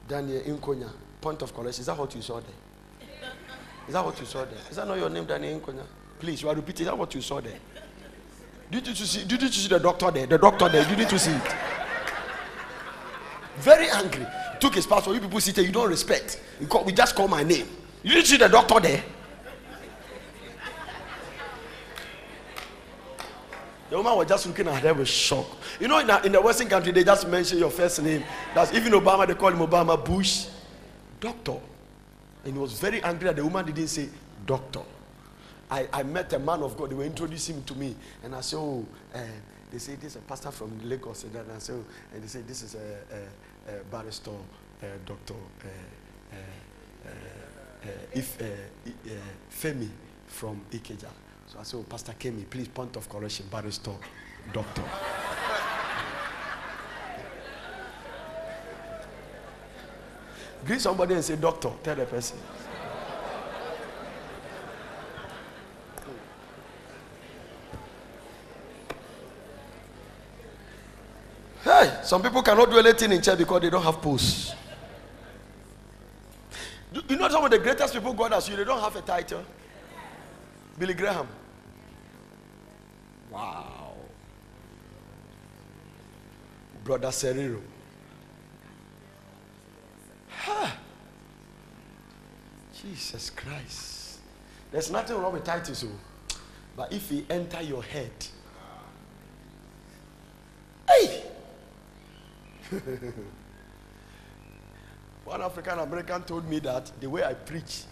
Daniel 0.07 0.41
Inkonya, 0.43 0.91
point 1.25 1.41
of 1.41 1.51
collection. 1.55 1.81
Is 1.81 1.87
that 1.87 1.97
what 1.97 2.13
you 2.13 2.21
saw 2.21 2.39
there? 2.39 3.19
Is 3.87 3.93
that 3.93 4.05
what 4.05 4.19
you 4.19 4.27
saw 4.27 4.45
there? 4.45 4.59
Is 4.69 4.75
that 4.75 4.87
not 4.87 4.99
your 4.99 5.09
name, 5.09 5.25
Daniel? 5.25 5.59
Please, 6.19 6.43
you 6.43 6.49
are 6.49 6.55
repeating. 6.55 6.85
Is 6.85 6.91
that 6.91 6.97
what 6.97 7.15
you 7.15 7.21
saw 7.21 7.41
there? 7.41 7.57
Did 8.69 8.87
you 8.87 8.93
see? 8.93 9.25
Did 9.25 9.41
you 9.41 9.47
see 9.47 9.67
the 9.67 9.79
doctor 9.79 10.11
there? 10.11 10.27
The 10.27 10.37
doctor 10.37 10.69
there. 10.69 10.87
You 10.87 10.95
need 10.95 11.09
to 11.09 11.17
see 11.17 11.31
it. 11.31 11.55
Very 13.57 13.89
angry. 13.89 14.27
Took 14.59 14.75
his 14.75 14.85
passport. 14.85 15.15
You 15.15 15.21
people 15.23 15.41
sit 15.41 15.55
there. 15.55 15.65
You 15.65 15.71
don't 15.71 15.89
respect. 15.89 16.39
You 16.61 16.67
call, 16.67 16.83
we 16.83 16.91
just 16.93 17.15
call 17.15 17.27
my 17.27 17.41
name. 17.41 17.67
You 18.03 18.11
didn't 18.11 18.27
see 18.27 18.37
the 18.37 18.47
doctor 18.47 18.79
there. 18.79 19.03
The 23.89 23.97
woman 23.97 24.15
was 24.15 24.27
just 24.27 24.45
looking 24.45 24.67
at 24.67 24.83
her 24.83 24.93
with 24.93 25.07
shock. 25.07 25.47
You 25.79 25.87
know, 25.87 25.99
in, 25.99 26.09
a, 26.09 26.21
in 26.21 26.31
the 26.33 26.41
Western 26.41 26.67
country, 26.67 26.91
they 26.91 27.03
just 27.03 27.27
mention 27.27 27.57
your 27.57 27.71
first 27.71 27.99
name. 28.03 28.23
That's 28.53 28.73
even 28.73 28.93
Obama, 28.93 29.25
they 29.27 29.33
call 29.33 29.49
him 29.49 29.59
Obama 29.59 30.03
Bush. 30.03 30.47
Doctor. 31.25 31.59
And 32.43 32.53
he 32.53 32.59
was 32.59 32.73
very 32.79 33.01
angry 33.01 33.25
that 33.25 33.35
the 33.37 33.43
woman 33.43 33.65
didn't 33.65 33.87
say 33.87 34.09
doctor. 34.45 34.83
I, 35.71 35.87
I 35.91 36.03
met 36.03 36.31
a 36.33 36.37
man 36.37 36.61
of 36.61 36.77
God. 36.77 36.91
They 36.91 36.95
were 36.95 37.03
introducing 37.03 37.55
him 37.55 37.63
to 37.63 37.73
me. 37.73 37.95
And 38.23 38.35
I 38.35 38.41
said, 38.41 38.57
oh, 38.57 38.85
uh, 39.11 39.19
they 39.71 39.79
say 39.79 39.95
this 39.95 40.11
is 40.11 40.17
a 40.17 40.19
pastor 40.19 40.51
from 40.51 40.87
Lagos. 40.87 41.23
And 41.23 41.35
I 41.51 41.57
said, 41.57 41.77
oh, 41.79 41.85
and 42.13 42.21
they 42.21 42.27
say 42.27 42.41
this 42.41 42.61
is 42.61 42.75
a, 42.75 42.99
a, 43.71 43.79
a 43.79 43.83
barrister, 43.85 44.29
uh, 44.29 44.85
doctor, 45.03 45.33
uh, 45.63 46.37
if, 48.13 48.37
Femi 49.49 49.89
from 50.27 50.61
Ikeja. 50.69 51.09
So 51.47 51.57
I 51.59 51.63
said, 51.63 51.77
oh, 51.77 51.83
Pastor 51.89 52.13
Kemi, 52.19 52.47
please, 52.47 52.67
point 52.67 52.95
of 52.97 53.09
correction, 53.09 53.47
barrister, 53.49 53.93
doctor. 54.53 54.83
Greet 60.65 60.81
somebody 60.81 61.13
and 61.13 61.23
say, 61.23 61.35
doctor. 61.35 61.69
Tell 61.83 61.95
the 61.95 62.05
person. 62.05 62.37
Hey, 71.63 71.99
some 72.03 72.21
people 72.21 72.41
cannot 72.41 72.69
do 72.69 72.77
anything 72.79 73.11
in 73.11 73.21
church 73.21 73.37
because 73.39 73.61
they 73.61 73.69
don't 73.69 73.83
have 73.83 74.01
posts. 74.01 74.53
You 77.09 77.17
know 77.17 77.27
some 77.29 77.43
of 77.43 77.51
the 77.51 77.59
greatest 77.59 77.93
people 77.93 78.13
God 78.13 78.33
has 78.33 78.47
you, 78.47 78.55
they 78.55 78.63
don't 78.63 78.79
have 78.79 78.95
a 78.95 79.01
title. 79.01 79.43
Billy 80.77 80.93
Graham. 80.93 81.27
Wow. 83.29 83.93
Brother 86.83 87.09
Serero. 87.09 87.61
Ha. 90.45 90.77
Jesus 92.79 93.31
Christ. 93.31 94.19
There's 94.71 94.91
nothing 94.91 95.17
wrong 95.17 95.33
with 95.33 95.43
titles, 95.43 95.83
oh. 95.87 96.37
but 96.77 96.93
if 96.93 97.09
he 97.09 97.25
enter 97.29 97.63
your 97.63 97.81
head, 97.81 98.11
hey. 100.87 101.23
One 105.25 105.41
African 105.41 105.79
American 105.79 106.21
told 106.23 106.47
me 106.47 106.59
that 106.59 106.91
the 106.99 107.09
way 107.09 107.23
I 107.23 107.33
preach, 107.33 107.85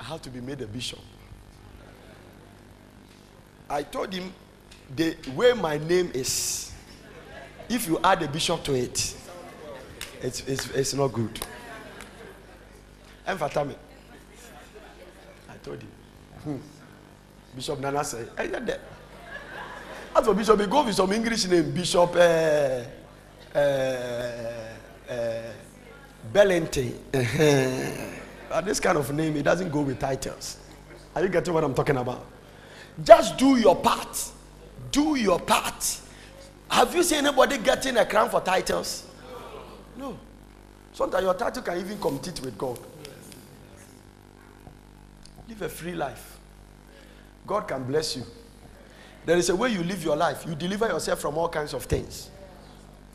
I 0.00 0.04
have 0.04 0.22
to 0.22 0.30
be 0.30 0.40
made 0.40 0.62
a 0.62 0.66
bishop. 0.66 1.00
I 3.68 3.82
told 3.82 4.14
him 4.14 4.32
the 4.96 5.14
way 5.34 5.52
my 5.52 5.76
name 5.76 6.10
is, 6.14 6.72
if 7.68 7.86
you 7.86 7.98
add 8.02 8.22
a 8.22 8.28
bishop 8.28 8.64
to 8.64 8.74
it, 8.74 9.16
it's, 10.24 10.40
it's, 10.46 10.70
it's 10.70 10.94
not 10.94 11.08
good. 11.08 11.38
Emfatame. 13.28 13.74
I 15.50 15.56
told 15.62 15.82
him. 15.82 15.90
Hmm. 16.42 16.56
Bishop 17.54 17.78
Nana 17.78 18.02
said, 18.02 18.30
I 18.38 18.48
said 18.48 18.66
that. 18.66 18.80
As 20.16 20.24
for 20.24 20.32
Bishop, 20.32 20.58
he 20.60 20.66
go 20.66 20.82
with 20.82 20.94
some 20.94 21.12
English 21.12 21.44
name, 21.46 21.70
Bishop 21.72 22.16
uh, 22.16 22.84
uh, 23.54 23.58
uh, 25.10 25.42
Bellington. 26.32 26.98
Uh, 28.50 28.60
this 28.60 28.78
kind 28.78 28.96
of 28.96 29.12
name, 29.12 29.36
it 29.36 29.42
doesn't 29.42 29.68
go 29.70 29.80
with 29.80 29.98
titles. 29.98 30.58
Are 31.14 31.22
you 31.22 31.28
getting 31.28 31.52
what 31.52 31.64
I'm 31.64 31.74
talking 31.74 31.96
about? 31.96 32.24
Just 33.02 33.36
do 33.36 33.56
your 33.56 33.74
part. 33.74 34.30
Do 34.92 35.16
your 35.16 35.40
part. 35.40 36.00
Have 36.68 36.94
you 36.94 37.02
seen 37.02 37.26
anybody 37.26 37.58
getting 37.58 37.96
a 37.96 38.06
crown 38.06 38.30
for 38.30 38.40
titles? 38.40 39.06
No. 39.96 40.18
Sometimes 40.92 41.24
your 41.24 41.34
title 41.34 41.62
can 41.62 41.78
even 41.78 41.98
compete 42.00 42.40
with 42.40 42.56
God. 42.56 42.78
Live 45.48 45.62
a 45.62 45.68
free 45.68 45.94
life. 45.94 46.38
God 47.46 47.68
can 47.68 47.84
bless 47.84 48.16
you. 48.16 48.24
There 49.26 49.36
is 49.36 49.48
a 49.50 49.56
way 49.56 49.70
you 49.70 49.82
live 49.82 50.02
your 50.04 50.16
life. 50.16 50.44
You 50.46 50.54
deliver 50.54 50.86
yourself 50.86 51.20
from 51.20 51.36
all 51.36 51.48
kinds 51.48 51.74
of 51.74 51.84
things. 51.84 52.30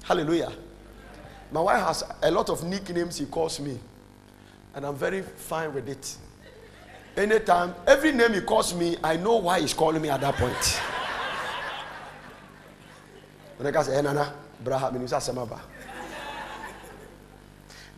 Hallelujah. 0.03 0.51
My 1.51 1.61
wife 1.61 1.83
has 1.85 2.03
a 2.21 2.31
lot 2.31 2.49
of 2.49 2.63
nicknames 2.63 3.17
he 3.17 3.25
calls 3.25 3.59
me, 3.59 3.79
and 4.75 4.85
I'm 4.85 4.95
very 4.95 5.21
fine 5.21 5.73
with 5.73 5.89
it. 5.89 6.17
Anytime, 7.17 7.73
every 7.87 8.11
name 8.11 8.33
he 8.33 8.41
calls 8.41 8.73
me, 8.73 8.97
I 9.03 9.17
know 9.17 9.37
why 9.37 9.59
he's 9.59 9.73
calling 9.73 10.01
me 10.01 10.09
at 10.09 10.21
that 10.21 10.35
point. 10.35 10.81
When 13.57 13.75
I 13.75 13.81
say, 13.81 13.97
"Eh, 13.97 14.01
Nana. 14.01 14.33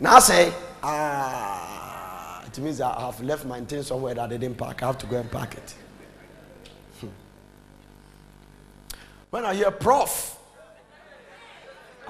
Now 0.02 0.16
I 0.16 0.20
say, 0.20 0.54
ah, 0.82 2.44
it 2.48 2.58
means 2.58 2.82
I 2.82 3.00
have 3.00 3.22
left 3.22 3.46
my 3.46 3.62
things 3.62 3.86
somewhere 3.86 4.16
that 4.16 4.24
I 4.24 4.36
didn't 4.36 4.58
pack. 4.58 4.82
I 4.82 4.88
have 4.88 4.98
to 4.98 5.06
go 5.06 5.18
and 5.18 5.32
pack 5.32 5.54
it. 5.54 5.76
Hmm. 7.00 7.08
When 9.30 9.46
I 9.46 9.54
hear 9.54 9.70
prof, 9.70 10.40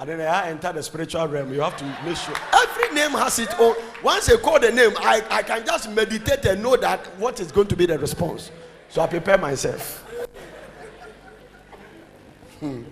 and 0.00 0.08
then 0.08 0.22
I 0.22 0.48
enter 0.48 0.72
the 0.72 0.82
spiritual 0.82 1.28
realm, 1.28 1.52
you 1.52 1.60
have 1.60 1.76
to 1.76 1.84
make 2.02 2.16
sure 2.16 2.34
every 2.54 2.94
name 2.94 3.10
has 3.10 3.38
its 3.38 3.52
own. 3.58 3.76
Once 4.02 4.24
they 4.26 4.38
call 4.38 4.58
the 4.58 4.72
name, 4.72 4.92
I, 4.96 5.22
I 5.28 5.42
can 5.42 5.66
just 5.66 5.90
meditate 5.90 6.46
and 6.46 6.62
know 6.62 6.76
that 6.76 7.06
what 7.18 7.40
is 7.40 7.52
going 7.52 7.68
to 7.68 7.76
be 7.76 7.84
the 7.84 7.98
response. 7.98 8.50
So 8.88 9.02
I 9.02 9.06
prepare 9.06 9.36
myself. 9.36 10.02
Hmm. 12.58 12.84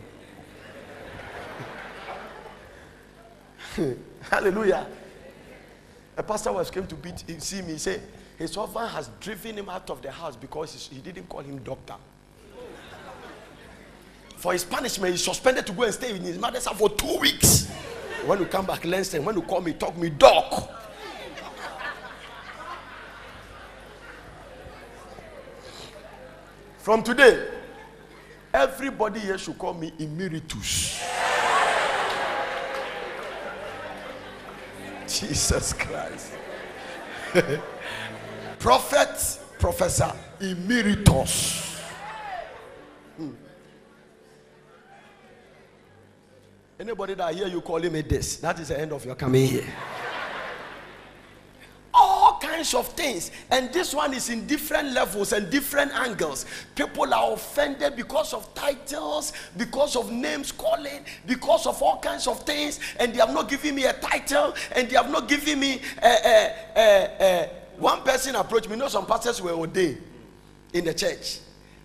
Hallelujah. 4.31 4.87
A 6.17 6.23
pastor 6.23 6.53
was 6.53 6.71
came 6.71 6.87
to 6.87 6.95
beat, 6.95 7.25
see 7.43 7.63
me, 7.63 7.77
say 7.79 8.01
his 8.39 8.55
husband 8.55 8.89
has 8.91 9.11
driven 9.19 9.57
him 9.59 9.69
out 9.69 9.91
of 9.91 10.01
the 10.03 10.11
house 10.11 10.37
because 10.37 10.89
he 10.93 11.01
didn't 11.01 11.29
call 11.29 11.41
him 11.41 11.59
doctor. 11.59 11.97
For 14.37 14.53
his 14.53 14.63
punishment, 14.65 15.13
he's 15.13 15.25
suspended 15.25 15.67
to 15.67 15.73
go 15.73 15.83
and 15.83 15.93
stay 15.93 16.15
in 16.15 16.23
his 16.23 16.39
mother's 16.39 16.65
house 16.65 16.79
for 16.79 16.89
two 16.91 17.19
weeks. 17.19 17.69
When 18.25 18.39
you 18.39 18.47
come 18.47 18.67
back, 18.67 18.85
learn 18.85 19.05
When 19.05 19.35
you 19.35 19.43
call 19.43 19.63
me, 19.63 19.73
talk 19.73 19.97
me, 19.99 20.11
doc. 20.11 20.71
From 26.79 27.03
today, 27.03 27.49
everybody 28.55 29.21
here 29.21 29.39
should 29.39 29.59
call 29.59 29.75
me 29.75 29.93
emeritus. 29.99 31.03
Jesus 35.11 35.73
Christ. 35.73 36.33
Prophet, 38.59 39.41
Professor 39.59 40.13
Emeritus. 40.41 41.81
Hmm. 43.17 43.31
Anybody 46.79 47.15
that 47.15 47.35
hear 47.35 47.49
you 47.49 47.61
calling 47.61 47.93
me 47.93 48.03
this, 48.03 48.37
that 48.37 48.59
is 48.61 48.69
the 48.69 48.81
end 48.81 48.93
of 48.93 49.05
your 49.05 49.17
coming 49.17 49.47
here. 49.47 49.67
Kinds 52.41 52.73
of 52.73 52.89
things. 52.89 53.31
And 53.51 53.71
this 53.71 53.95
one 53.95 54.15
is 54.15 54.31
in 54.31 54.47
different 54.47 54.93
levels 54.93 55.33
and 55.35 55.51
different 55.51 55.93
angles. 55.93 56.47
People 56.75 57.13
are 57.13 57.33
offended 57.33 57.97
because 57.97 58.33
of 58.33 58.55
titles, 58.55 59.35
because 59.59 59.95
of 59.95 60.11
names 60.11 60.51
calling, 60.51 61.05
because 61.27 61.67
of 61.67 61.83
all 61.83 61.99
kinds 61.99 62.27
of 62.27 62.43
things. 62.45 62.81
And 62.99 63.13
they 63.13 63.19
have 63.19 63.35
not 63.35 63.49
given 63.49 63.75
me 63.75 63.85
a 63.85 63.93
title, 63.93 64.55
and 64.75 64.89
they 64.89 64.97
have 64.97 65.11
not 65.11 65.29
given 65.29 65.61
me 65.61 65.83
a, 66.03 66.09
a, 66.09 66.55
a, 66.77 67.09
a 67.21 67.51
one 67.77 68.03
person 68.03 68.35
approached 68.35 68.69
me. 68.69 68.77
You 68.77 68.83
know, 68.83 68.89
some 68.89 69.07
pastors 69.07 69.43
were 69.43 69.53
ordained 69.53 70.03
in 70.73 70.85
the 70.87 70.95
church. 70.95 71.41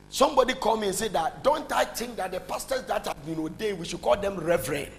Somebody 0.09 0.53
called 0.53 0.79
me 0.79 0.87
and 0.87 0.95
said 0.95 1.11
that, 1.13 1.43
don't 1.43 1.69
I 1.71 1.83
think 1.83 2.15
that 2.15 2.31
the 2.31 2.39
pastors 2.39 2.83
that 2.83 3.05
have 3.07 3.25
been 3.25 3.39
ordained, 3.39 3.79
we 3.79 3.85
should 3.85 4.01
call 4.01 4.15
them 4.15 4.37
reverend? 4.37 4.91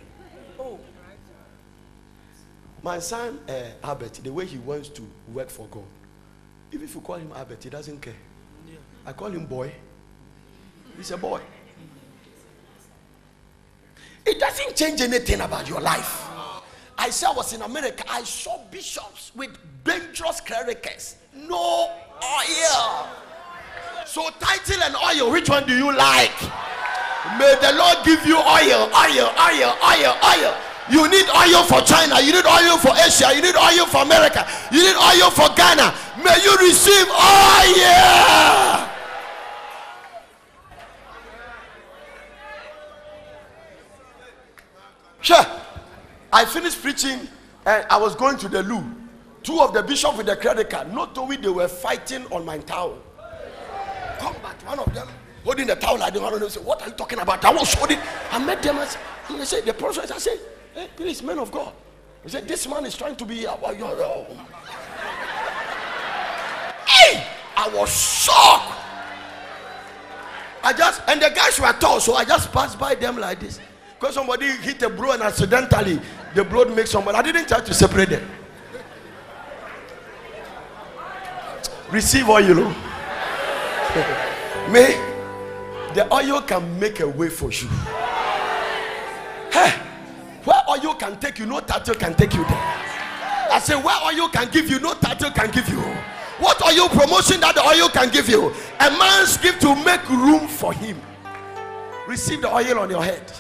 My 2.87 3.01
son, 3.01 3.41
uh, 3.49 3.53
Albert, 3.83 4.21
the 4.23 4.33
way 4.33 4.47
he 4.47 4.59
wants 4.59 4.91
to 4.91 5.03
work 5.35 5.51
for 5.51 5.67
God, 5.73 5.83
even 6.71 6.85
if 6.85 6.95
you 6.95 7.01
call 7.01 7.17
him 7.17 7.33
Albert, 7.35 7.65
he 7.65 7.69
doesn't 7.69 8.01
care. 8.01 8.15
Yeah. 8.65 8.77
I 9.05 9.13
call 9.13 9.27
him 9.27 9.45
boy. 9.45 9.73
He's 10.97 11.11
a 11.11 11.17
boy. 11.17 11.41
It 14.25 14.39
doesn't 14.39 14.77
change 14.77 15.01
anything 15.01 15.41
about 15.41 15.69
your 15.69 15.81
life. 15.81 16.29
I 16.97 17.11
said 17.11 17.31
I 17.31 17.33
was 17.33 17.53
in 17.53 17.63
America. 17.63 18.05
I 18.09 18.23
saw 18.23 18.63
bishops 18.71 19.33
with 19.35 19.51
dangerous 19.83 20.41
clericals. 20.41 21.17
No 21.35 21.91
oil. 22.23 23.09
So, 24.07 24.31
title 24.39 24.81
and 24.85 24.95
oil, 24.95 25.33
which 25.33 25.49
one 25.51 25.67
do 25.67 25.77
you 25.77 25.93
like? 25.93 26.41
May 27.37 27.57
the 27.61 27.75
Lord 27.77 28.05
give 28.05 28.25
you 28.25 28.37
oil, 28.37 28.89
oil, 28.95 29.35
oil, 29.43 29.75
oil, 29.83 30.17
oil. 30.23 30.76
You 30.91 31.09
need 31.11 31.27
oil 31.31 31.65
for 31.65 31.81
China, 31.83 32.21
you 32.21 32.33
need 32.33 32.47
oil 32.47 32.79
for 32.79 32.95
Asia, 32.95 33.35
you 33.35 33.43
need 33.43 33.57
oil 33.57 33.87
for 33.87 34.03
America, 34.03 34.47
you 34.71 34.83
need 34.83 34.97
oil 34.97 35.31
for 35.31 35.49
Ghana. 35.55 35.95
May 36.23 36.39
you 36.45 36.57
receive 36.59 37.09
oil. 37.11 38.87
Sure. 45.21 45.45
I 46.33 46.45
finished 46.45 46.81
preaching 46.83 47.19
and 47.65 47.85
I 47.91 47.97
was 47.97 48.15
going 48.15 48.37
to 48.39 48.49
the 48.49 48.63
loo. 48.63 48.85
Two 49.43 49.61
of 49.61 49.73
the 49.73 49.83
bishops 49.83 50.17
with 50.17 50.27
the 50.27 50.37
credit 50.37 50.71
card, 50.71 50.93
not 50.93 51.17
knowing 51.17 51.41
they 51.41 51.49
were 51.49 51.69
fighting 51.69 52.27
on 52.27 52.45
my 52.45 52.59
towel. 52.59 52.99
Come 54.19 54.35
back, 54.43 54.61
one 54.67 54.79
of 54.79 54.95
them 54.95 55.09
holding 55.47 55.69
the 55.69 55.77
towel. 55.77 56.03
I 56.03 56.11
want 56.11 56.39
to 56.41 56.51
say, 56.51 56.61
What 56.61 56.83
are 56.83 56.89
you 56.89 56.95
talking 56.95 57.21
about? 57.21 57.45
I 57.45 57.53
was 57.53 57.73
holding. 57.73 57.99
I 58.31 58.45
met 58.45 58.63
them 58.63 58.77
and 58.79 59.41
they 59.41 59.45
said, 59.45 59.65
The 59.65 59.73
prophet, 59.73 60.11
I 60.11 60.19
said, 60.19 60.39
Hey, 60.77 60.89
please, 60.95 61.23
man 61.23 61.39
of 61.39 61.51
God. 61.51 61.73
He 62.23 62.29
said, 62.29 62.47
This 62.47 62.69
man 62.69 62.85
is 62.85 62.95
trying 62.95 63.17
to 63.17 63.25
be 63.25 63.47
our. 63.47 63.75
Your. 63.75 63.97
Hey! 66.87 67.27
I 67.57 67.71
was 67.73 67.91
shocked. 67.91 68.75
I 70.63 70.75
just, 70.75 71.01
and 71.09 71.23
the 71.23 71.31
guys 71.31 71.59
were 71.59 71.73
tall, 71.81 71.99
so 71.99 72.15
I 72.15 72.27
just 72.27 72.53
passed 72.53 72.79
by 72.79 72.95
them 72.95 73.17
like 73.17 73.41
this. 73.41 73.59
Because 73.99 74.17
somebody 74.17 74.49
hit 74.49 74.83
a 74.83 74.91
blow 74.91 75.13
and 75.13 75.23
accidentally 75.23 75.99
the 76.35 76.45
blood 76.45 76.77
makes 76.77 76.91
somebody. 76.91 77.17
I 77.17 77.23
didn't 77.23 77.49
try 77.49 77.61
to 77.61 77.73
separate 77.73 78.11
them. 78.11 78.29
Receive 81.91 82.29
oil, 82.29 82.47
you 82.47 82.55
know. 82.55 82.69
May 84.71 84.93
the 85.95 86.07
oil 86.13 86.43
can 86.43 86.79
make 86.79 87.01
a 87.01 87.09
way 87.09 87.31
for 87.31 87.51
you. 87.51 87.67
Hey, 89.51 89.86
where 90.47 90.63
oil 90.71 90.95
can 90.95 91.19
take 91.19 91.39
you, 91.39 91.47
no 91.47 91.61
title 91.61 91.95
can 91.95 92.15
take 92.15 92.33
you 92.33 92.45
there. 92.45 92.75
I 93.51 93.59
say, 93.61 93.75
where 93.75 93.97
oil 94.05 94.29
can 94.29 94.49
give 94.51 94.71
you, 94.71 94.81
no 94.81 94.95
title 94.95 95.31
can 95.31 95.51
give 95.51 95.69
you. 95.69 95.81
What 96.39 96.61
oil 96.63 96.89
promotion 96.89 97.41
that 97.41 97.55
the 97.55 97.63
oil 97.63 97.89
can 97.89 98.11
give 98.11 98.29
you? 98.29 98.53
A 98.81 98.91
man's 98.91 99.37
gift 99.39 99.61
to 99.63 99.75
make 99.85 100.09
room 100.09 100.47
for 100.47 100.73
him. 100.73 101.01
Receive 102.07 102.43
the 102.43 102.53
oil 102.53 102.79
on 102.79 102.91
your 102.91 103.03
head. 103.03 103.33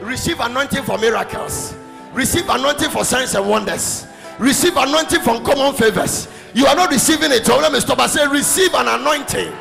Receive 0.00 0.38
anointing 0.40 0.84
for 0.84 0.98
miracles. 0.98 1.74
Receive 2.12 2.48
anointing 2.48 2.90
for 2.90 3.04
signs 3.04 3.34
and 3.34 3.48
wonders. 3.48 4.06
Receive 4.38 4.76
anointing 4.76 5.20
from 5.20 5.44
common 5.44 5.74
favors. 5.74 6.28
You 6.54 6.66
are 6.66 6.76
not 6.76 6.90
receiving 6.90 7.30
it. 7.32 7.44
So 7.46 7.58
let 7.58 7.72
me 7.72 7.80
stop. 7.80 7.98
I 7.98 8.06
say, 8.06 8.26
receive 8.26 8.74
an 8.74 8.88
anointing. 8.88 9.52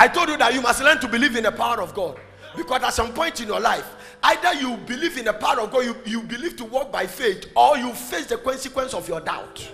I 0.00 0.08
told 0.08 0.30
you 0.30 0.38
that 0.38 0.54
you 0.54 0.62
must 0.62 0.82
learn 0.82 0.98
to 1.00 1.08
believe 1.08 1.36
in 1.36 1.42
the 1.42 1.52
power 1.52 1.82
of 1.82 1.92
God. 1.92 2.18
Because 2.56 2.82
at 2.82 2.94
some 2.94 3.12
point 3.12 3.38
in 3.42 3.48
your 3.48 3.60
life, 3.60 3.86
either 4.22 4.54
you 4.54 4.78
believe 4.78 5.18
in 5.18 5.26
the 5.26 5.34
power 5.34 5.60
of 5.60 5.70
God, 5.70 5.84
you, 5.84 5.94
you 6.06 6.22
believe 6.22 6.56
to 6.56 6.64
walk 6.64 6.90
by 6.90 7.06
faith, 7.06 7.50
or 7.54 7.76
you 7.76 7.92
face 7.92 8.24
the 8.24 8.38
consequence 8.38 8.94
of 8.94 9.06
your 9.06 9.20
doubt. 9.20 9.70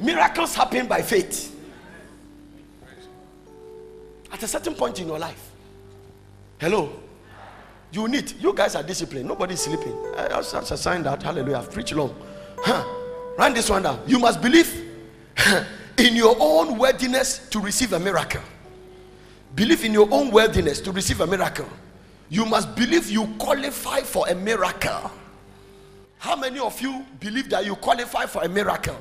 Miracles 0.00 0.54
happen 0.54 0.86
by 0.86 1.02
faith. 1.02 1.54
At 4.32 4.42
a 4.42 4.48
certain 4.48 4.74
point 4.74 4.98
in 4.98 5.08
your 5.08 5.18
life. 5.18 5.50
Hello. 6.58 6.90
You 7.92 8.08
need, 8.08 8.32
you 8.40 8.54
guys 8.54 8.76
are 8.76 8.82
disciplined. 8.82 9.28
Nobody's 9.28 9.60
sleeping. 9.60 9.92
Eh, 10.16 10.28
that's 10.28 10.70
a 10.70 10.76
sign 10.78 11.02
that, 11.02 11.22
hallelujah, 11.22 11.58
I've 11.58 11.70
preached 11.70 11.94
long. 11.94 12.16
Huh. 12.60 12.82
Write 13.36 13.54
this 13.54 13.68
one 13.68 13.82
down. 13.82 14.00
You 14.06 14.20
must 14.20 14.40
believe 14.40 14.90
in 15.98 16.16
your 16.16 16.34
own 16.40 16.78
worthiness 16.78 17.46
to 17.50 17.60
receive 17.60 17.92
a 17.92 18.00
miracle. 18.00 18.40
Believe 19.54 19.84
in 19.84 19.92
your 19.92 20.08
own 20.10 20.30
worthiness 20.30 20.80
to 20.82 20.92
receive 20.92 21.20
a 21.20 21.26
miracle. 21.26 21.68
You 22.28 22.44
must 22.44 22.74
believe 22.76 23.10
you 23.10 23.26
qualify 23.38 24.00
for 24.00 24.28
a 24.28 24.34
miracle. 24.34 25.10
How 26.18 26.36
many 26.36 26.58
of 26.58 26.80
you 26.80 27.04
believe 27.20 27.48
that 27.50 27.64
you 27.64 27.74
qualify 27.76 28.26
for 28.26 28.42
a 28.42 28.48
miracle? 28.48 28.96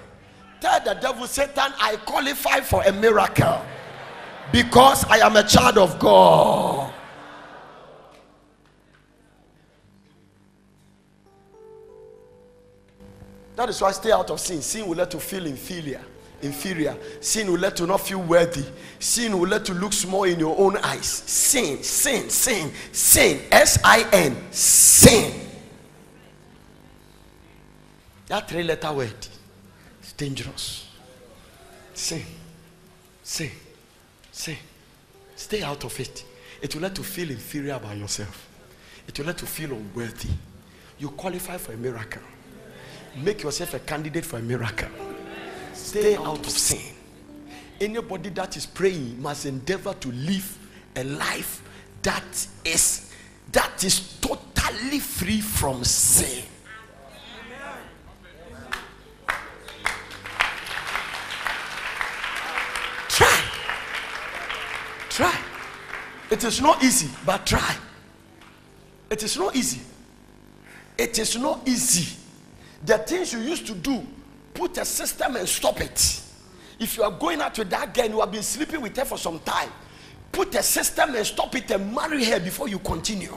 Tell 0.61 0.80
the 0.84 0.94
devil, 0.95 1.28
Satan, 1.28 1.74
I 1.80 1.98
qualify 2.06 2.61
for 2.61 2.84
a 2.84 2.91
miracle 2.91 3.61
because 4.52 5.03
I 5.06 5.18
am 5.18 5.36
a 5.36 5.44
child 5.44 5.78
of 5.78 5.99
God. 5.99 6.94
That 13.56 13.69
is 13.69 13.82
why 13.82 13.90
I 13.90 13.91
stay 13.91 14.11
out 14.11 14.30
of 14.30 14.40
sin. 14.40 14.61
Sin 14.61 14.88
will 14.88 14.95
let 14.95 15.14
you 15.14 15.19
feel 15.19 15.45
inferior. 15.45 16.02
Inferior. 16.41 16.95
Sin 17.19 17.51
will 17.51 17.59
let 17.59 17.80
you 17.80 17.88
not 17.88 18.01
feel 18.01 18.22
worthy. 18.22 18.64
Sin 18.99 19.38
will 19.39 19.47
let 19.47 19.68
you 19.68 19.73
look 19.76 19.93
small 19.93 20.23
in 20.23 20.39
your 20.39 20.57
own 20.59 20.77
eyes. 20.77 21.05
Sin, 21.05 21.81
sin, 21.81 22.30
sin, 22.30 22.72
sin. 22.91 23.41
S 23.51 23.80
I 23.84 24.05
N. 24.14 24.35
Sin. 24.51 25.34
That 28.27 28.47
three 28.47 28.64
letter 28.64 28.93
word 28.93 29.27
is 30.03 30.14
dangerous. 30.14 30.88
Sin. 31.93 32.23
Sin. 33.23 33.51
Sin. 34.31 34.57
Stay 35.35 35.64
out 35.64 35.84
of 35.85 35.99
it. 35.99 36.23
It 36.61 36.76
will 36.76 36.81
let 36.81 36.97
you 36.97 37.03
feel 37.03 37.30
inferior 37.30 37.76
about 37.76 37.97
yourself. 37.97 38.47
It 39.07 39.18
will 39.18 39.26
let 39.26 39.41
you 39.41 39.47
feel 39.47 39.72
unworthy. 39.72 40.30
You 40.99 41.09
qualify 41.09 41.57
for 41.57 41.73
a 41.73 41.77
miracle. 41.77 42.22
Make 43.15 43.43
yourself 43.43 43.73
a 43.73 43.80
candidate 43.80 44.26
for 44.26 44.38
a 44.38 44.41
miracle. 44.41 44.89
Stay 45.88 46.18
out 46.18 46.45
of 46.45 46.49
sin. 46.49 46.93
Anybody 47.80 48.27
that 48.31 48.57
is 48.57 48.65
praying 48.65 49.22
must 49.22 49.45
endeavor 49.45 49.93
to 49.93 50.11
live 50.11 50.57
a 50.97 51.03
life 51.05 51.61
that 52.01 52.47
is 52.65 53.14
that 53.53 53.81
is 53.85 54.18
totally 54.19 54.99
free 54.99 55.39
from 55.39 55.85
sin. 55.85 56.43
Try. 63.07 63.41
Try. 65.07 65.39
It 66.30 66.43
is 66.43 66.61
not 66.61 66.84
easy, 66.84 67.09
but 67.26 67.45
try. 67.45 67.77
It 69.09 69.23
is 69.23 69.38
not 69.38 69.55
easy. 69.55 69.80
It 70.97 71.18
is 71.18 71.38
not 71.38 71.65
easy. 71.65 72.18
The 72.85 72.97
things 72.97 73.31
you 73.31 73.39
used 73.39 73.65
to 73.68 73.73
do, 73.73 74.05
put 74.58 74.78
a 74.80 74.86
system 74.86 75.36
and 75.36 75.48
stop 75.48 75.80
it. 75.80 76.22
If 76.80 76.98
you 76.98 77.04
are 77.04 77.12
going 77.12 77.42
out 77.42 77.58
with 77.58 77.70
that 77.70 77.94
girl 77.94 78.06
and 78.06 78.14
you 78.16 78.20
have 78.20 78.32
been 78.32 78.44
sleeping 78.44 78.82
with 78.82 78.98
her 78.98 79.06
for 79.06 79.18
some 79.18 79.40
time, 79.40 79.70
put 80.32 80.54
a 80.56 80.64
system 80.64 81.16
and 81.16 81.26
stop 81.26 81.56
it 81.56 81.70
and 81.72 81.94
marry 81.94 82.24
her 82.26 82.40
before 82.40 82.68
you 82.68 82.80
continue. 82.80 83.34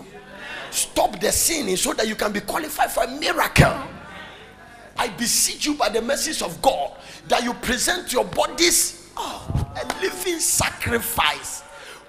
Stop 0.71 1.21
the 1.21 1.31
sinning 1.31 1.77
so 1.77 1.93
that 1.93 2.09
you 2.09 2.15
can 2.15 2.33
be 2.33 2.41
qualified 2.41 2.91
for 2.91 3.05
a 3.05 3.09
miracle. 3.09 3.77
I 4.97 5.09
beseech 5.17 5.67
you 5.67 5.75
by 5.75 5.89
the 5.89 6.03
mercies 6.03 6.43
of 6.43 6.61
God 6.63 6.93
that 7.29 7.43
you 7.45 7.55
present 7.55 8.13
your 8.13 8.25
bodies 8.25 9.11
oh, 9.17 9.73
a 9.83 10.03
living 10.03 10.39
sacrifice, 10.39 11.63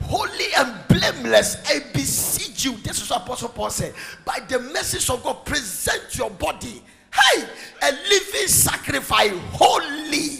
holy 0.03 0.53
and 0.57 0.75
blameless. 0.87 1.57
I 1.67 1.79
beseech 1.93 2.65
you. 2.65 2.73
This 2.77 3.01
is 3.01 3.09
what 3.09 3.23
Apostle 3.23 3.49
Paul 3.49 3.69
said. 3.69 3.93
By 4.25 4.39
the 4.47 4.59
mercies 4.59 5.09
of 5.09 5.23
God, 5.23 5.45
present 5.45 6.17
your 6.17 6.29
body. 6.31 6.81
Hey, 7.13 7.43
a 7.81 7.91
living 7.91 8.47
sacrifice, 8.47 9.31
holy. 9.51 10.39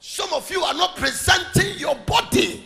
Some 0.00 0.32
of 0.32 0.50
you 0.50 0.62
are 0.62 0.74
not 0.74 0.96
presenting 0.96 1.78
your 1.78 1.94
body. 1.94 2.64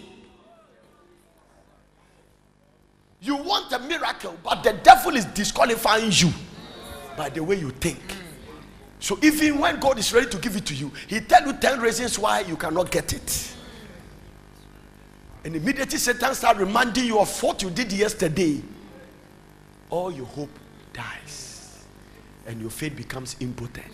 You 3.21 3.37
want 3.37 3.73
a 3.73 3.79
miracle, 3.81 4.37
but 4.43 4.63
the 4.63 4.73
devil 4.83 5.17
is 5.17 5.25
disqualifying 5.27 6.11
you 6.13 6.33
by 7.17 7.29
the 7.29 7.43
way 7.43 7.57
you 7.57 7.71
think. 7.71 8.01
So 9.01 9.19
even 9.23 9.59
when 9.59 9.79
God 9.81 9.99
is 9.99 10.13
ready 10.13 10.29
to 10.31 10.39
give 10.39 10.57
it 10.57 10.67
to 10.67 10.75
you, 10.75 10.93
He 11.07 11.21
tell 11.21 11.47
you 11.47 11.53
ten 11.53 11.81
reasons 11.81 12.19
why 12.19 12.41
you 12.41 12.57
cannot 12.57 12.91
get 12.91 13.13
it. 13.13 13.55
And 15.45 15.55
immediately 15.57 15.99
Satan 15.99 16.35
start 16.35 16.59
reminding 16.59 17.05
you 17.05 17.19
of 17.19 17.43
what 17.43 17.63
you 17.63 17.71
did 17.71 17.93
yesterday. 17.93 18.61
All 19.89 20.13
your 20.13 20.27
hope 20.27 20.51
dies, 20.93 21.48
and 22.49 22.61
your 22.61 22.71
faith 22.71 22.97
becomes 22.97 23.37
impotent. 23.41 23.87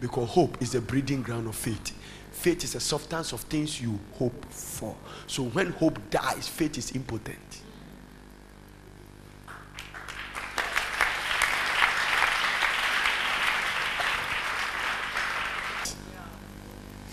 Because 0.00 0.28
hope 0.28 0.60
is 0.60 0.72
the 0.72 0.80
breeding 0.80 1.22
ground 1.22 1.46
of 1.46 1.54
faith. 1.54 1.96
Faith 2.32 2.64
is 2.64 2.74
a 2.74 2.80
substance 2.80 3.32
of 3.32 3.40
things 3.42 3.80
you 3.80 3.98
hope 4.14 4.44
for. 4.50 4.96
So 5.28 5.44
when 5.44 5.70
hope 5.70 5.98
dies, 6.10 6.48
faith 6.48 6.76
is 6.76 6.92
impotent. 6.96 7.38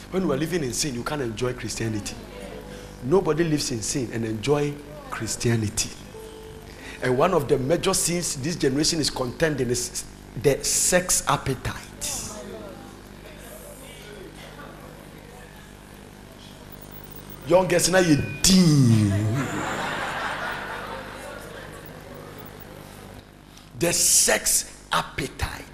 When 0.09 0.27
we 0.27 0.33
are 0.33 0.37
living 0.37 0.63
in 0.63 0.73
sin, 0.73 0.95
you 0.95 1.03
can't 1.03 1.21
enjoy 1.21 1.53
Christianity. 1.53 2.15
Nobody 3.03 3.43
lives 3.43 3.69
in 3.71 3.83
sin 3.83 4.09
and 4.11 4.25
enjoy 4.25 4.73
Christianity. 5.11 5.91
And 7.03 7.15
one 7.15 7.35
of 7.35 7.47
the 7.47 7.59
major 7.59 7.93
sins 7.93 8.35
this 8.37 8.55
generation 8.55 8.99
is 8.99 9.11
contending 9.11 9.69
is 9.69 10.03
the 10.41 10.63
sex 10.63 11.23
appetite. 11.27 11.75
Young 17.47 17.67
girls 17.67 17.89
now 17.89 17.99
you 17.99 18.17
deem. 18.41 19.09
The 23.79 23.93
sex 23.93 24.85
appetite. 24.91 25.65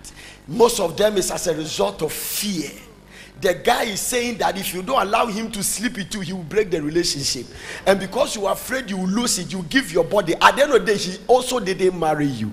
Most 0.48 0.80
of 0.80 0.96
them 0.96 1.18
is 1.18 1.32
as 1.32 1.48
a 1.48 1.56
result 1.56 2.02
of 2.02 2.14
fear 2.14 2.70
the 3.42 3.54
guy 3.54 3.84
is 3.84 4.00
saying 4.00 4.38
that 4.38 4.58
if 4.58 4.74
you 4.74 4.82
don't 4.82 5.02
allow 5.02 5.26
him 5.28 5.52
to 5.52 5.62
sleep 5.62 5.98
with 5.98 6.14
you, 6.14 6.22
he 6.22 6.34
will 6.34 6.44
break 6.44 6.72
the 6.72 6.82
relationship. 6.82 7.46
And 7.86 8.00
because 8.00 8.36
you 8.36 8.46
are 8.46 8.54
afraid 8.54 8.90
you 8.90 8.98
will 8.98 9.10
lose 9.10 9.38
it, 9.38 9.52
you 9.52 9.64
give 9.64 9.92
your 9.92 10.04
body. 10.06 10.36
At 10.42 10.56
the 10.56 10.64
end 10.64 10.74
of 10.74 10.86
the 10.86 10.94
day, 10.94 10.98
he 10.98 11.18
also 11.28 11.60
didn't 11.60 12.00
marry 12.00 12.28
you. 12.28 12.52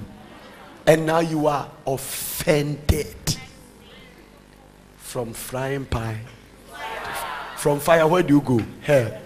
And 0.87 1.07
now 1.07 1.21
you 1.21 1.47
are 1.47 1.71
offended. 1.87 3.17
From 4.97 5.33
frying 5.33 5.85
pan. 5.85 6.21
From 7.57 7.79
fire, 7.79 8.07
where 8.07 8.23
do 8.23 8.35
you 8.35 8.41
go? 8.41 8.61
Hell. 8.81 9.19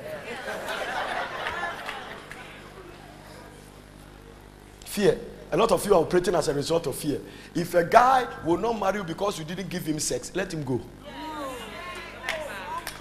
Fear. 4.85 5.19
A 5.53 5.57
lot 5.57 5.71
of 5.71 5.87
you 5.87 5.95
are 5.95 6.03
operating 6.03 6.35
as 6.35 6.49
a 6.49 6.55
result 6.55 6.87
of 6.87 6.97
fear. 6.97 7.21
If 7.55 7.75
a 7.75 7.85
guy 7.85 8.27
will 8.45 8.59
not 8.59 8.79
marry 8.79 8.99
you 8.99 9.05
because 9.05 9.39
you 9.39 9.45
didn't 9.45 9.69
give 9.69 9.87
him 9.87 9.99
sex, 9.99 10.33
let 10.35 10.53
him 10.53 10.65
go. 10.65 10.81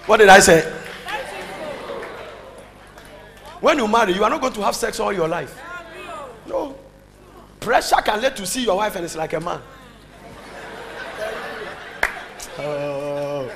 What 0.06 0.18
did 0.18 0.28
I 0.28 0.38
say? 0.38 0.62
When 3.60 3.78
you 3.78 3.88
marry, 3.88 4.14
you 4.14 4.22
are 4.22 4.30
not 4.30 4.40
going 4.40 4.52
to 4.52 4.62
have 4.62 4.76
sex 4.76 5.00
all 5.00 5.12
your 5.12 5.26
life. 5.26 5.60
No. 6.46 6.76
Pressure 7.60 7.96
can 8.04 8.20
let 8.20 8.38
you 8.38 8.46
see 8.46 8.64
your 8.64 8.76
wife 8.76 8.96
and 8.96 9.04
it's 9.04 9.16
like 9.16 9.32
a 9.32 9.40
man. 9.40 9.60
Oh. 12.58 13.50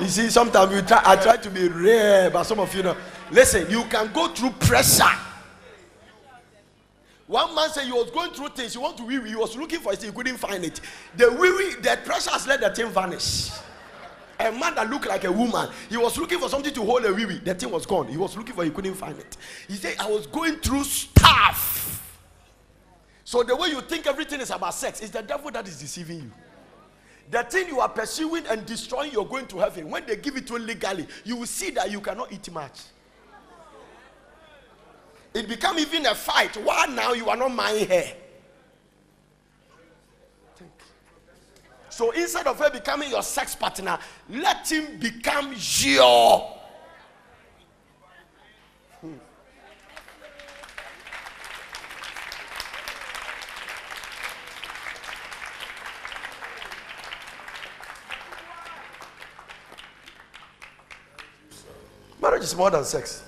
You 0.00 0.08
see, 0.08 0.28
sometimes 0.28 0.72
you 0.72 0.82
try, 0.82 1.02
I 1.04 1.16
try 1.16 1.36
to 1.36 1.50
be 1.50 1.68
rare, 1.68 2.30
but 2.30 2.44
some 2.44 2.60
of 2.60 2.74
you 2.74 2.82
know. 2.82 2.96
Listen, 3.30 3.68
you 3.70 3.84
can 3.84 4.12
go 4.12 4.28
through 4.28 4.50
pressure. 4.50 5.04
One 7.26 7.54
man 7.54 7.70
said 7.70 7.84
he 7.84 7.92
was 7.92 8.10
going 8.10 8.30
through 8.30 8.50
things. 8.50 8.74
He 8.74 8.78
want 8.78 8.96
to 8.98 9.04
wee. 9.04 9.20
He 9.28 9.34
was 9.34 9.56
looking 9.56 9.80
for 9.80 9.92
it. 9.92 10.02
He 10.02 10.12
couldn't 10.12 10.36
find 10.36 10.64
it. 10.64 10.80
The 11.16 11.32
wee 11.32 11.74
the 11.80 11.98
pressure 12.04 12.30
has 12.30 12.46
let 12.46 12.60
the 12.60 12.70
thing 12.70 12.90
vanish. 12.90 13.50
A 14.38 14.52
man 14.52 14.74
that 14.74 14.88
looked 14.88 15.08
like 15.08 15.24
a 15.24 15.32
woman. 15.32 15.68
He 15.88 15.96
was 15.96 16.16
looking 16.18 16.38
for 16.38 16.48
something 16.48 16.72
to 16.72 16.84
hold 16.84 17.04
a 17.04 17.12
wee. 17.12 17.24
The 17.24 17.54
thing 17.54 17.70
was 17.70 17.84
gone. 17.84 18.06
He 18.06 18.16
was 18.16 18.36
looking 18.36 18.54
for. 18.54 18.64
He 18.64 18.70
couldn't 18.70 18.94
find 18.94 19.18
it. 19.18 19.36
He 19.66 19.74
said, 19.74 19.96
"I 19.98 20.08
was 20.08 20.26
going 20.26 20.56
through 20.56 20.84
stuff." 20.84 22.05
So 23.26 23.42
the 23.42 23.56
way 23.56 23.70
you 23.70 23.80
think 23.80 24.06
everything 24.06 24.40
is 24.40 24.52
about 24.52 24.72
sex 24.72 25.00
is 25.00 25.10
the 25.10 25.20
devil 25.20 25.50
that 25.50 25.66
is 25.66 25.80
deceiving 25.80 26.20
you. 26.20 26.30
The 27.28 27.42
thing 27.42 27.66
you 27.66 27.80
are 27.80 27.88
pursuing 27.88 28.46
and 28.46 28.64
destroying, 28.64 29.10
you're 29.10 29.24
going 29.24 29.48
to 29.48 29.58
heaven. 29.58 29.90
When 29.90 30.06
they 30.06 30.14
give 30.14 30.36
it 30.36 30.46
to 30.46 30.52
you 30.52 30.58
legally, 30.60 31.08
you 31.24 31.34
will 31.34 31.46
see 31.46 31.70
that 31.70 31.90
you 31.90 32.00
cannot 32.00 32.32
eat 32.32 32.48
much. 32.52 32.82
It 35.34 35.48
become 35.48 35.76
even 35.80 36.06
a 36.06 36.14
fight. 36.14 36.56
Why 36.56 36.86
now 36.86 37.14
you 37.14 37.28
are 37.28 37.36
not 37.36 37.52
mine 37.52 37.88
here? 37.88 38.12
So 41.88 42.12
instead 42.12 42.46
of 42.46 42.60
her 42.60 42.70
becoming 42.70 43.10
your 43.10 43.24
sex 43.24 43.56
partner, 43.56 43.98
let 44.28 44.70
him 44.70 45.00
become 45.00 45.52
your. 45.56 46.55
Marriage 62.26 62.42
is 62.42 62.56
more 62.56 62.72
than 62.72 62.84
sex. 62.84 63.22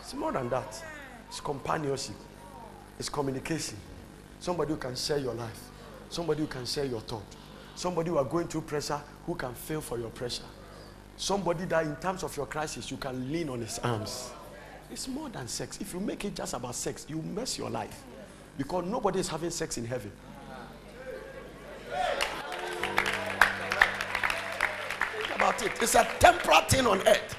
It's 0.00 0.14
more 0.14 0.32
than 0.32 0.48
that. 0.48 0.82
It's 1.28 1.40
companionship. 1.40 2.14
It's 2.98 3.10
communication. 3.10 3.76
Somebody 4.38 4.72
who 4.72 4.78
can 4.78 4.96
share 4.96 5.18
your 5.18 5.34
life. 5.34 5.60
Somebody 6.08 6.40
who 6.40 6.46
can 6.46 6.64
share 6.64 6.86
your 6.86 7.02
thought. 7.02 7.36
Somebody 7.74 8.08
who 8.08 8.16
are 8.16 8.24
going 8.24 8.48
through 8.48 8.62
pressure 8.62 8.98
who 9.26 9.34
can 9.34 9.52
feel 9.52 9.82
for 9.82 9.98
your 9.98 10.08
pressure. 10.08 10.46
Somebody 11.18 11.66
that 11.66 11.84
in 11.84 11.94
times 11.96 12.22
of 12.22 12.34
your 12.34 12.46
crisis 12.46 12.90
you 12.90 12.96
can 12.96 13.30
lean 13.30 13.50
on 13.50 13.60
his 13.60 13.78
arms. 13.80 14.30
It's 14.90 15.06
more 15.06 15.28
than 15.28 15.46
sex. 15.46 15.78
If 15.78 15.92
you 15.92 16.00
make 16.00 16.24
it 16.24 16.34
just 16.34 16.54
about 16.54 16.74
sex, 16.74 17.04
you 17.10 17.20
mess 17.20 17.58
your 17.58 17.68
life. 17.68 18.02
Because 18.56 18.86
nobody 18.86 19.20
is 19.20 19.28
having 19.28 19.50
sex 19.50 19.76
in 19.76 19.84
heaven. 19.84 20.12
Think 25.12 25.36
about 25.36 25.62
it. 25.62 25.72
It's 25.82 25.94
a 25.94 26.08
temporal 26.18 26.62
thing 26.62 26.86
on 26.86 27.06
earth. 27.06 27.36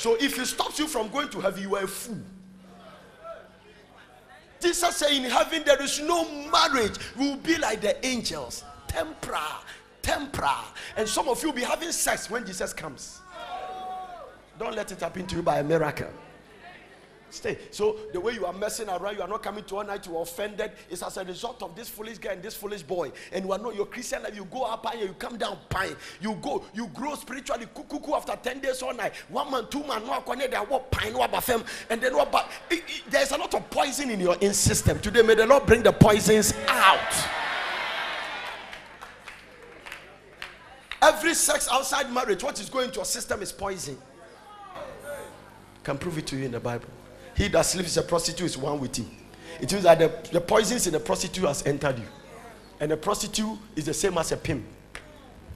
So 0.00 0.16
if 0.18 0.38
it 0.38 0.46
stops 0.46 0.78
you 0.78 0.86
from 0.86 1.10
going 1.10 1.28
to 1.28 1.40
heaven, 1.42 1.62
you 1.62 1.76
are 1.76 1.84
a 1.84 1.86
fool. 1.86 2.16
Jesus 4.58 4.96
said, 4.96 5.12
In 5.12 5.24
heaven 5.24 5.62
there 5.62 5.82
is 5.82 6.00
no 6.00 6.24
marriage. 6.50 6.96
We 7.18 7.28
will 7.28 7.36
be 7.36 7.58
like 7.58 7.82
the 7.82 8.02
angels. 8.06 8.64
Temporal. 8.88 9.60
Temporal. 10.00 10.64
And 10.96 11.06
some 11.06 11.28
of 11.28 11.42
you 11.42 11.50
will 11.50 11.56
be 11.56 11.64
having 11.64 11.92
sex 11.92 12.30
when 12.30 12.46
Jesus 12.46 12.72
comes. 12.72 13.20
Don't 14.58 14.74
let 14.74 14.90
it 14.90 15.00
happen 15.00 15.26
to 15.26 15.36
you 15.36 15.42
by 15.42 15.58
a 15.58 15.62
miracle. 15.62 16.08
Stay. 17.30 17.58
So 17.70 17.96
the 18.12 18.20
way 18.20 18.34
you 18.34 18.44
are 18.44 18.52
messing 18.52 18.88
around, 18.88 19.16
you 19.16 19.22
are 19.22 19.28
not 19.28 19.42
coming 19.42 19.64
to 19.64 19.76
one 19.76 19.86
night, 19.86 20.06
you 20.06 20.16
are 20.16 20.22
offended. 20.22 20.72
It's 20.88 21.02
as 21.02 21.16
a 21.16 21.24
result 21.24 21.62
of 21.62 21.76
this 21.76 21.88
foolish 21.88 22.18
guy 22.18 22.32
and 22.32 22.42
this 22.42 22.54
foolish 22.54 22.82
boy. 22.82 23.12
And 23.32 23.44
you 23.44 23.52
are 23.52 23.58
not 23.58 23.74
your 23.76 23.86
Christian 23.86 24.22
life. 24.22 24.34
You 24.34 24.44
go 24.46 24.64
up 24.64 24.84
and 24.92 25.00
you 25.00 25.14
come 25.18 25.38
down 25.38 25.58
pine. 25.68 25.94
You 26.20 26.34
go, 26.42 26.64
you 26.74 26.88
grow 26.88 27.14
spiritually. 27.14 27.66
Cuckoo 27.74 28.14
after 28.14 28.36
10 28.36 28.60
days 28.60 28.82
all 28.82 28.94
night. 28.94 29.14
One 29.28 29.50
man, 29.50 29.66
two 29.70 29.84
man, 29.86 30.04
no 30.04 30.22
they 30.36 30.56
are 30.56 30.64
what 30.64 30.90
pine, 30.90 31.16
what 31.16 31.30
bafem. 31.30 31.64
And 31.88 32.00
then 32.00 32.16
what 32.16 32.32
but 32.32 32.50
there's 33.08 33.32
a 33.32 33.36
lot 33.36 33.54
of 33.54 33.68
poison 33.70 34.10
in 34.10 34.20
your 34.20 34.36
in 34.40 34.54
system. 34.54 34.98
Today, 35.00 35.22
may 35.22 35.34
the 35.34 35.46
Lord 35.46 35.66
bring 35.66 35.82
the 35.82 35.92
poisons 35.92 36.54
out. 36.68 37.28
Every 41.02 41.34
sex 41.34 41.68
outside 41.70 42.12
marriage, 42.12 42.42
what 42.42 42.60
is 42.60 42.68
going 42.68 42.90
to 42.90 42.96
your 42.96 43.04
system 43.04 43.40
is 43.42 43.52
poison. 43.52 43.96
Can 45.82 45.96
prove 45.96 46.18
it 46.18 46.26
to 46.28 46.36
you 46.36 46.44
in 46.44 46.52
the 46.52 46.60
Bible. 46.60 46.88
He 47.36 47.48
that 47.48 47.62
sleeps 47.62 47.96
a 47.96 48.02
prostitute 48.02 48.46
is 48.46 48.58
one 48.58 48.80
with 48.80 48.96
him. 48.96 49.10
It 49.60 49.72
means 49.72 49.84
that 49.84 49.98
the, 49.98 50.30
the 50.32 50.40
poisons 50.40 50.86
in 50.86 50.92
the 50.92 51.00
prostitute 51.00 51.44
has 51.44 51.66
entered 51.66 51.98
you. 51.98 52.06
And 52.80 52.92
a 52.92 52.96
prostitute 52.96 53.58
is 53.76 53.84
the 53.84 53.94
same 53.94 54.16
as 54.18 54.32
a 54.32 54.36
pimp. 54.36 54.64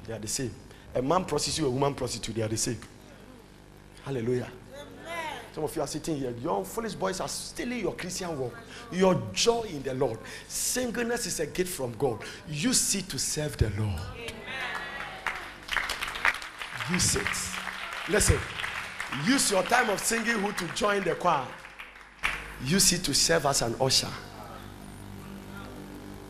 They 0.06 0.12
are 0.12 0.18
the 0.18 0.28
same. 0.28 0.54
A 0.94 1.00
man 1.00 1.24
prostitute, 1.24 1.66
a 1.66 1.70
woman 1.70 1.94
prostitute, 1.94 2.34
they 2.34 2.42
are 2.42 2.48
the 2.48 2.56
same. 2.56 2.78
Hallelujah. 4.04 4.48
Some 5.54 5.64
of 5.64 5.74
you 5.76 5.82
are 5.82 5.86
sitting 5.86 6.16
here, 6.16 6.34
young 6.42 6.64
foolish 6.64 6.94
boys 6.94 7.20
are 7.20 7.28
stealing 7.28 7.78
your 7.78 7.94
Christian 7.94 8.36
walk, 8.36 8.58
your 8.90 9.14
joy 9.32 9.62
in 9.70 9.82
the 9.84 9.94
Lord. 9.94 10.18
Singleness 10.48 11.26
is 11.26 11.38
a 11.38 11.46
gift 11.46 11.74
from 11.74 11.92
God. 11.96 12.22
Use 12.48 12.96
it 12.96 13.08
to 13.10 13.18
serve 13.20 13.56
the 13.56 13.70
Lord. 13.78 14.00
Use 16.90 17.16
it. 17.16 17.26
Listen, 18.10 18.38
use 19.26 19.52
your 19.52 19.62
time 19.62 19.90
of 19.90 20.00
singing 20.00 20.40
who 20.40 20.52
to 20.52 20.74
join 20.74 21.04
the 21.04 21.14
choir 21.14 21.46
use 22.64 22.92
it 22.92 23.04
to 23.04 23.14
serve 23.14 23.46
as 23.46 23.62
an 23.62 23.74
usher. 23.80 24.08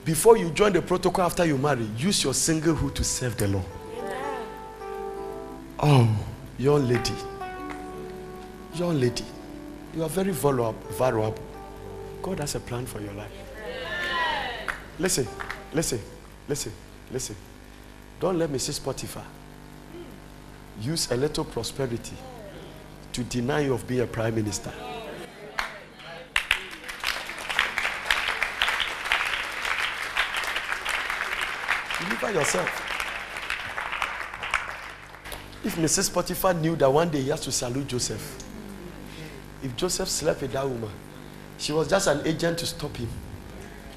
Before 0.04 0.36
you 0.36 0.50
join 0.50 0.72
the 0.72 0.82
protocol 0.82 1.24
after 1.24 1.44
you 1.44 1.56
marry, 1.56 1.84
use 1.96 2.22
your 2.24 2.34
singlehood 2.34 2.94
to 2.94 3.04
serve 3.04 3.36
the 3.36 3.48
Lord. 3.48 3.64
Oh, 5.78 6.08
young 6.58 6.86
lady, 6.86 7.14
young 8.74 9.00
lady, 9.00 9.24
you 9.94 10.02
are 10.02 10.08
very 10.08 10.32
vulnerable. 10.32 11.34
God 12.22 12.40
has 12.40 12.54
a 12.54 12.60
plan 12.60 12.86
for 12.86 13.00
your 13.00 13.12
life. 13.14 13.30
Listen, 14.98 15.26
listen, 15.72 16.00
listen, 16.48 16.72
listen. 17.10 17.36
Don't 18.20 18.38
let 18.38 18.50
me 18.50 18.58
see 18.58 18.72
Spotify. 18.72 19.24
Use 20.80 21.10
a 21.10 21.16
little 21.16 21.44
prosperity 21.44 22.16
to 23.12 23.24
deny 23.24 23.60
you 23.60 23.74
of 23.74 23.86
being 23.86 24.02
a 24.02 24.06
prime 24.06 24.34
minister. 24.34 24.72
Deliver 32.00 32.32
yourself. 32.32 32.90
If 35.64 35.76
Mrs. 35.76 36.12
Potiphar 36.12 36.54
knew 36.54 36.76
that 36.76 36.90
one 36.90 37.08
day 37.08 37.22
he 37.22 37.30
has 37.30 37.40
to 37.40 37.52
salute 37.52 37.86
Joseph, 37.88 38.38
if 39.62 39.74
Joseph 39.76 40.08
slept 40.08 40.42
with 40.42 40.52
that 40.52 40.68
woman, 40.68 40.90
she 41.56 41.72
was 41.72 41.88
just 41.88 42.06
an 42.06 42.26
agent 42.26 42.58
to 42.58 42.66
stop 42.66 42.94
him 42.96 43.08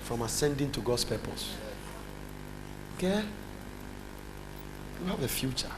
from 0.04 0.22
ascending 0.22 0.72
to 0.72 0.80
God's 0.80 1.04
purpose. 1.04 1.54
Okay? 2.98 3.22
You 5.02 5.12
have 5.12 5.22
a 5.22 5.28
future. 5.28 5.72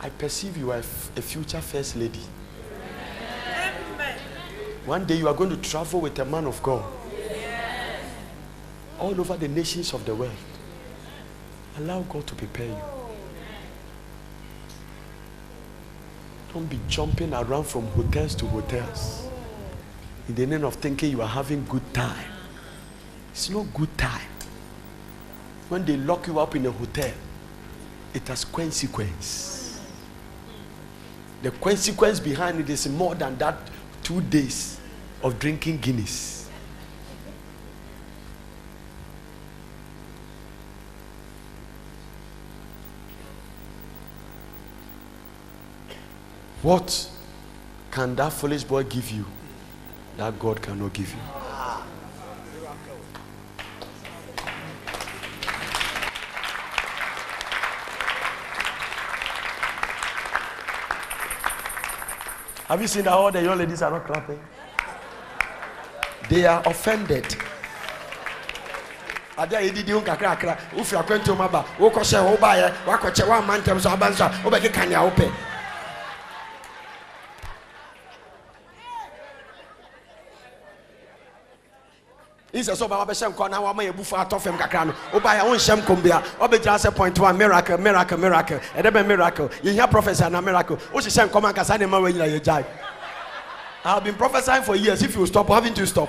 I 0.00 0.08
perceive 0.08 0.56
you 0.56 0.70
are 0.70 0.78
a 0.78 1.22
future 1.22 1.60
first 1.60 1.96
lady. 1.96 2.20
One 4.86 5.04
day 5.06 5.16
you 5.16 5.28
are 5.28 5.34
going 5.34 5.50
to 5.50 5.56
travel 5.56 6.00
with 6.00 6.18
a 6.18 6.24
man 6.24 6.46
of 6.46 6.62
God 6.62 6.84
all 8.98 9.18
over 9.20 9.36
the 9.36 9.48
nations 9.48 9.92
of 9.92 10.04
the 10.04 10.14
world. 10.14 10.32
Allow 11.78 12.02
God 12.02 12.26
to 12.26 12.34
prepare 12.34 12.66
you. 12.66 12.76
Don't 16.52 16.66
be 16.66 16.78
jumping 16.88 17.34
around 17.34 17.64
from 17.64 17.86
hotels 17.88 18.34
to 18.36 18.46
hotels 18.46 19.28
in 20.28 20.34
the 20.34 20.46
name 20.46 20.64
of 20.64 20.74
thinking 20.76 21.10
you 21.10 21.20
are 21.20 21.28
having 21.28 21.64
good 21.66 21.82
time. 21.92 22.30
It's 23.32 23.50
no 23.50 23.64
good 23.64 23.96
time. 23.98 24.20
When 25.68 25.84
they 25.84 25.96
lock 25.96 26.26
you 26.26 26.38
up 26.38 26.54
in 26.54 26.66
a 26.66 26.70
hotel, 26.70 27.12
it 28.12 28.28
has 28.28 28.44
consequence. 28.44 29.80
The 31.42 31.50
consequence 31.50 32.20
behind 32.20 32.60
it 32.60 32.70
is 32.70 32.88
more 32.88 33.14
than 33.14 33.36
that 33.38 33.58
two 34.02 34.20
days 34.20 34.78
of 35.22 35.38
drinking 35.38 35.78
Guinness. 35.78 36.43
What 46.64 47.10
can 47.90 48.16
that 48.16 48.32
foolish 48.32 48.64
boy 48.64 48.84
give 48.84 49.10
you 49.10 49.26
that 50.16 50.38
God 50.38 50.62
cannot 50.62 50.94
give 50.94 51.10
you? 51.10 51.20
Have 62.66 62.80
you 62.80 62.88
seen 62.88 63.04
that 63.04 63.12
all 63.12 63.30
the 63.30 63.42
young 63.42 63.58
ladies 63.58 63.82
are 63.82 63.90
not 63.90 64.06
clapping? 64.06 64.40
They 66.30 66.46
are 66.46 66.62
offended. 66.64 67.26
ade 69.36 69.52
a 69.56 69.60
yɛdidi 69.60 69.92
ho 69.92 70.00
kakrakra 70.00 70.56
wofiri 70.76 70.98
akwantom 71.02 71.40
aba 71.40 71.64
wokɔhyɛ 71.78 72.22
wo 72.22 72.36
baeɛ 72.36 72.72
woakɔkyɛ 72.86 73.26
woamma 73.26 73.58
ntɛm 73.58 73.80
so 73.80 73.90
aba 73.90 74.06
nso 74.10 74.24
a 74.24 74.30
wobɛkeka 74.44 74.88
nea 74.88 75.02
wopɛ 75.02 75.26
sɛ 82.60 82.74
sɛ 82.74 82.86
ɔba 82.88 83.06
wabɛhyɛ 83.06 83.34
nkɔ 83.34 83.50
na 83.50 83.60
wama 83.60 83.82
yɛ 83.82 83.92
bufu 83.92 84.16
atɔ 84.16 84.40
fam 84.40 84.56
kakra 84.58 84.86
no 84.86 84.94
woba 85.12 85.38
yɛ 85.38 85.42
wonhyɛ 85.42 85.82
nkɔm 85.82 86.02
bia 86.02 86.22
ɔbɛgyina 86.40 86.78
sɛ 86.78 86.94
point 86.94 87.18
one 87.18 87.36
miracle 87.36 87.78
miracle 87.78 88.18
miracle 88.18 88.58
ɛdɛ 88.76 88.90
bɛ 88.90 89.06
miracle 89.06 89.48
yɛhia 89.62 89.90
prophesy 89.90 90.28
na 90.30 90.40
miracle 90.40 90.76
wohyehyɛ 90.92 91.28
nkɔm 91.28 91.52
ankasa 91.52 91.78
ne 91.78 91.86
ma 91.86 91.98
wɔanyina 92.00 92.40
yɛgyae 92.40 92.64
I 93.86 93.94
have 93.94 94.04
been 94.04 94.14
prophesying 94.14 94.62
for 94.62 94.76
years. 94.76 95.02
If 95.02 95.14
you 95.14 95.26
stop, 95.26 95.46
haven't 95.48 95.76
you 95.76 95.84
stop? 95.84 96.08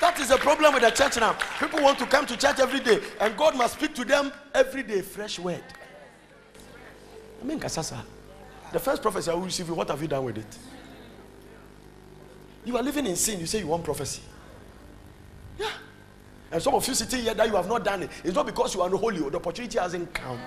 That 0.00 0.18
is 0.18 0.28
the 0.30 0.36
problem 0.38 0.74
with 0.74 0.82
the 0.82 0.90
church 0.90 1.16
now. 1.16 1.36
People 1.60 1.80
want 1.80 2.00
to 2.00 2.06
come 2.06 2.26
to 2.26 2.36
church 2.36 2.58
every 2.58 2.80
day, 2.80 2.98
and 3.20 3.36
God 3.36 3.56
must 3.56 3.74
speak 3.74 3.94
to 3.94 4.04
them 4.04 4.32
every 4.52 4.82
day, 4.82 5.00
fresh 5.00 5.38
word. 5.38 5.62
I 7.40 7.44
mean, 7.44 7.60
Kasasa. 7.60 8.02
The 8.72 8.78
first 8.78 9.00
prophecy 9.02 9.30
I 9.30 9.34
will 9.34 9.42
receive 9.42 9.68
you, 9.68 9.74
what 9.74 9.88
have 9.88 10.00
you 10.00 10.08
done 10.08 10.24
with 10.24 10.38
it? 10.38 10.58
You 12.64 12.76
are 12.76 12.82
living 12.82 13.06
in 13.06 13.16
sin, 13.16 13.40
you 13.40 13.46
say 13.46 13.60
you 13.60 13.66
want 13.66 13.82
prophecy. 13.84 14.20
Yeah. 15.58 15.70
And 16.52 16.62
some 16.62 16.74
of 16.74 16.86
you 16.86 16.94
sitting 16.94 17.22
here 17.22 17.34
that 17.34 17.48
you 17.48 17.56
have 17.56 17.68
not 17.68 17.84
done 17.84 18.02
it. 18.02 18.10
It's 18.24 18.34
not 18.34 18.46
because 18.46 18.74
you 18.74 18.82
are 18.82 18.90
holy, 18.90 19.18
the 19.18 19.36
opportunity 19.36 19.78
hasn't 19.78 20.12
come. 20.12 20.38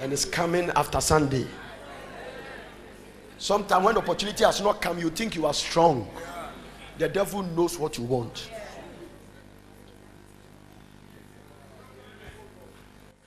And 0.00 0.12
it's 0.12 0.24
coming 0.24 0.70
after 0.76 1.00
Sunday. 1.00 1.46
Sometimes 3.38 3.84
when 3.84 3.96
opportunity 3.96 4.44
has 4.44 4.60
not 4.60 4.82
come, 4.82 4.98
you 4.98 5.10
think 5.10 5.34
you 5.34 5.46
are 5.46 5.54
strong. 5.54 6.08
The 6.98 7.08
devil 7.08 7.42
knows 7.42 7.78
what 7.78 7.96
you 7.96 8.04
want. 8.04 8.50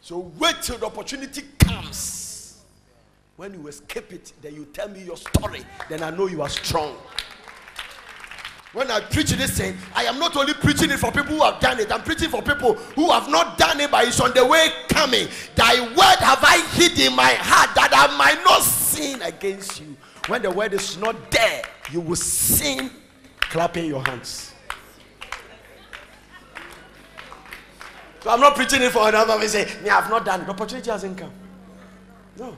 So 0.02 0.32
wait 0.40 0.56
till 0.64 0.80
the 0.80 0.88
opportunity 0.88 1.44
comes. 1.60 2.64
When 3.38 3.54
you 3.54 3.68
escape 3.68 4.12
it, 4.12 4.34
then 4.42 4.56
you 4.56 4.66
tell 4.66 4.90
me 4.90 5.04
your 5.04 5.18
story, 5.18 5.62
then 5.90 6.04
I 6.04 6.10
know 6.10 6.28
you 6.28 6.42
are 6.42 6.50
strong. 6.50 6.96
When 8.74 8.90
I 8.90 9.02
preach 9.02 9.32
this 9.32 9.58
thing, 9.58 9.78
I 9.94 10.06
am 10.06 10.18
not 10.18 10.36
only 10.38 10.54
preaching 10.54 10.90
it 10.92 10.98
for 10.98 11.12
people 11.12 11.36
who 11.36 11.44
have 11.44 11.60
done 11.60 11.80
it, 11.80 11.92
I'm 11.92 12.02
preaching 12.04 12.30
for 12.30 12.42
people 12.42 12.76
who 12.76 13.12
have 13.12 13.30
not 13.30 13.58
done 13.58 13.80
it, 13.82 13.92
but 13.92 14.08
it's 14.08 14.20
on 14.20 14.34
the 14.34 14.46
way 14.46 14.70
coming. 14.88 15.28
Thy 15.56 15.82
word 15.82 16.20
have 16.20 16.40
I 16.42 16.66
hid 16.72 16.98
in 16.98 17.16
my 17.16 17.34
heart 17.34 17.76
that 17.76 17.92
I 17.94 18.16
might 18.18 18.44
not 18.44 18.62
sin 18.62 19.22
against 19.22 19.82
you. 19.82 19.98
When 20.28 20.42
the 20.42 20.52
word 20.52 20.74
is 20.74 20.98
not 20.98 21.30
there, 21.32 21.64
you 21.92 22.00
will 22.00 22.16
sin 22.16 22.90
clapping 23.40 23.86
your 23.86 24.04
hands. 24.06 24.51
So 28.22 28.30
I'm 28.30 28.40
not 28.40 28.56
preaching 28.56 28.82
it 28.82 28.92
for 28.92 29.08
another 29.10 29.38
person. 29.38 29.68
Say, 29.68 29.82
me, 29.82 29.90
I've 29.90 30.10
not 30.10 30.24
done 30.24 30.42
it. 30.42 30.46
The 30.46 30.52
opportunity 30.52 30.92
hasn't 30.92 31.18
come. 31.18 31.32
No. 32.38 32.56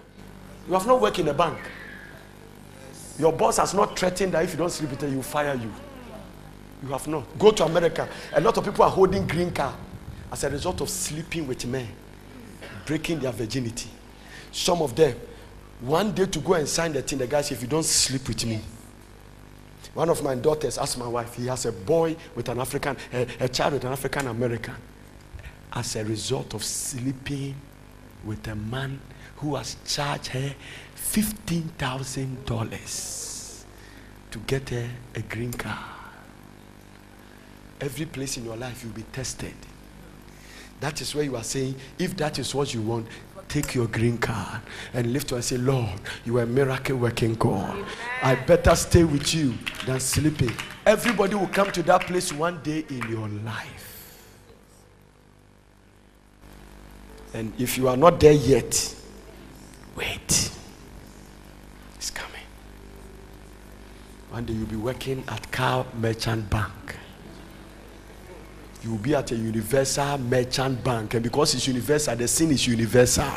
You 0.68 0.73
have 0.73 0.85
not 0.85 1.02
worked 1.02 1.19
in 1.19 1.27
a 1.30 1.34
bank. 1.34 1.57
Your 3.18 3.31
boss 3.31 3.57
has 3.57 3.73
not 3.73 3.98
threatened 3.98 4.34
that 4.34 4.44
if 4.44 4.52
you 4.52 4.57
don't 4.57 4.72
sleep 4.72 4.90
with 4.91 5.02
her, 5.02 5.07
he 5.07 5.15
will 5.15 5.23
fire 5.23 5.56
you. 5.56 5.72
You 6.84 6.90
have 6.90 7.07
not. 7.07 7.23
Go 7.40 7.52
to 7.52 7.64
America. 7.64 8.10
A 8.34 8.41
lot 8.41 8.57
of 8.57 8.65
people 8.65 8.84
are 8.84 8.91
holding 8.91 9.26
green 9.26 9.52
card 9.52 9.76
as 10.31 10.44
a 10.44 10.49
result 10.49 10.81
of 10.81 10.90
sleeping 10.90 11.48
with 11.48 11.65
men, 11.65 11.88
breaking 12.85 13.19
their 13.19 13.31
virginity. 13.31 13.90
Some 14.52 14.81
of 14.81 14.95
them, 14.95 15.15
one 15.80 16.11
day 16.11 16.26
to 16.26 16.40
go 16.40 16.53
and 16.56 16.68
sign 16.68 16.91
the 16.91 17.02
thing, 17.02 17.19
the 17.19 17.27
guy 17.27 17.41
said, 17.41 17.57
if 17.57 17.61
you 17.61 17.69
don't 17.69 17.85
sleep 17.85 18.27
with 18.27 18.45
me. 18.45 18.60
One 19.94 20.10
of 20.10 20.23
my 20.23 20.35
daughters 20.35 20.77
asked 20.77 20.98
my 20.98 21.07
wife, 21.07 21.35
he 21.35 21.48
has 21.48 21.65
a 21.65 21.72
boy 21.72 22.15
with 22.35 22.49
an 22.49 22.60
African, 22.60 22.98
a, 23.14 23.27
a 23.41 23.48
child 23.48 23.73
with 23.73 23.85
an 23.85 23.91
African 23.91 24.27
American. 24.27 24.76
As 25.76 25.95
a 25.95 26.06
result 26.06 26.54
of 26.54 26.64
sleeping 26.64 27.56
with 28.24 28.48
a 28.48 28.54
man 28.56 29.02
who 29.38 29.56
has 29.56 29.76
charged 29.86 30.28
her 30.28 30.54
$15,000 30.95 33.64
to 34.32 34.40
get 34.40 34.70
her 34.70 34.88
a 35.16 35.22
green 35.22 35.52
card. 35.52 35.80
Every 37.82 38.06
place 38.06 38.38
in 38.38 38.45
your 38.45 38.56
life 38.56 38.84
you'll 38.84 38.94
be 38.94 39.02
tested. 39.12 39.56
That 40.80 41.02
is 41.02 41.16
where 41.16 41.24
you 41.24 41.36
are 41.36 41.44
saying, 41.44 41.76
if 42.00 42.16
that 42.18 42.40
is 42.40 42.56
what 42.56 42.74
you 42.74 42.82
want, 42.82 43.08
take 43.50 43.76
your 43.76 43.88
green 43.88 44.18
card 44.18 44.62
and 44.94 45.12
lift 45.14 45.30
to 45.30 45.36
and 45.36 45.44
say, 45.44 45.58
Lord, 45.58 45.90
you 46.26 46.38
are 46.38 46.44
a 46.44 46.48
miracle 46.48 46.98
working 46.98 47.36
God. 47.36 47.86
I 48.22 48.36
better 48.36 48.76
stay 48.76 49.04
with 49.04 49.34
you 49.34 49.54
than 49.86 50.00
sleeping. 50.00 50.52
Everybody 50.86 51.36
will 51.36 51.48
come 51.48 51.72
to 51.72 51.84
that 51.84 52.02
place 52.02 52.34
one 52.34 52.62
day 52.64 52.86
in 52.90 53.10
your 53.10 53.28
life. 53.28 53.73
And 57.34 57.51
if 57.60 57.77
you 57.77 57.88
are 57.88 57.97
not 57.97 58.19
there 58.19 58.34
yet, 58.34 58.95
wait. 59.95 60.51
It's 61.95 62.11
coming. 62.11 62.41
One 64.30 64.45
day 64.45 64.53
you'll 64.53 64.68
be 64.68 64.76
working 64.76 65.23
at 65.27 65.51
CAL 65.51 65.88
Merchant 65.99 66.49
Bank. 66.49 66.97
You'll 68.84 68.97
be 68.97 69.15
at 69.15 69.31
a 69.31 69.35
universal 69.35 70.18
merchant 70.18 70.84
bank, 70.84 71.14
and 71.14 71.23
because 71.23 71.55
it's 71.55 71.65
universal, 71.68 72.18
the 72.18 72.27
sin 72.27 72.51
is 72.51 72.68
universal. 72.68 73.23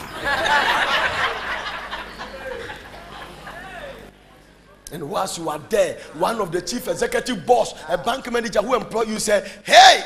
and 4.92 5.08
whilst 5.08 5.38
you 5.38 5.48
are 5.48 5.60
there, 5.70 5.98
one 6.14 6.40
of 6.40 6.50
the 6.50 6.60
chief 6.60 6.88
executive 6.88 7.46
boss, 7.46 7.74
a 7.88 7.96
bank 7.96 8.28
manager 8.32 8.60
who 8.60 8.74
employ 8.74 9.02
you, 9.02 9.20
say, 9.20 9.48
Hey, 9.64 10.02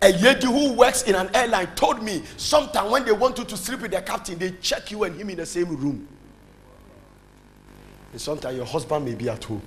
a 0.00 0.12
lady 0.12 0.46
who 0.46 0.74
works 0.74 1.02
in 1.02 1.14
an 1.14 1.28
airline 1.34 1.66
told 1.74 2.02
me 2.02 2.22
sometime 2.36 2.90
when 2.90 3.04
they 3.04 3.12
want 3.12 3.38
you 3.38 3.44
to 3.44 3.56
sleep 3.56 3.80
with 3.80 3.90
the 3.90 4.00
captain, 4.00 4.38
they 4.38 4.52
check 4.52 4.90
you 4.90 5.04
and 5.04 5.16
him 5.16 5.30
in 5.30 5.36
the 5.36 5.46
same 5.46 5.76
room. 5.76 6.06
And 8.12 8.20
sometimes 8.20 8.56
your 8.56 8.66
husband 8.66 9.04
may 9.04 9.14
be 9.14 9.28
at 9.28 9.42
home. 9.44 9.62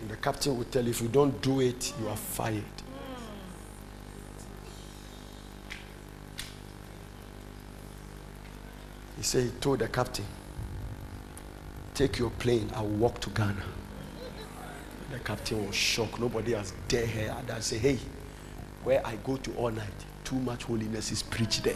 And 0.00 0.10
the 0.10 0.16
captain 0.16 0.56
will 0.56 0.64
tell 0.64 0.82
you, 0.82 0.90
if 0.90 1.02
you 1.02 1.08
don't 1.08 1.40
do 1.42 1.60
it, 1.60 1.92
you 2.00 2.08
are 2.08 2.16
fired. 2.16 2.64
He 9.16 9.22
said, 9.22 9.44
he 9.44 9.50
told 9.60 9.78
the 9.78 9.88
captain, 9.88 10.24
take 11.94 12.18
your 12.18 12.30
plane, 12.30 12.70
I 12.74 12.80
will 12.80 12.88
walk 12.88 13.20
to 13.20 13.30
Ghana. 13.30 13.62
The 15.12 15.18
captain 15.20 15.64
was 15.66 15.76
shocked. 15.76 16.18
Nobody 16.18 16.52
has 16.52 16.72
dared 16.88 17.08
her. 17.10 17.36
And 17.38 17.50
I 17.50 17.60
say, 17.60 17.78
hey, 17.78 17.98
where 18.84 19.04
I 19.06 19.16
go 19.16 19.36
to 19.36 19.54
all 19.54 19.70
night, 19.70 19.88
too 20.22 20.36
much 20.36 20.64
holiness 20.64 21.10
is 21.10 21.22
preached 21.22 21.64
there. 21.64 21.74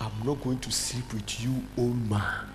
I'm 0.00 0.12
not 0.24 0.42
going 0.42 0.58
to 0.58 0.72
sleep 0.72 1.12
with 1.12 1.40
you, 1.40 1.62
old 1.78 2.10
man. 2.10 2.50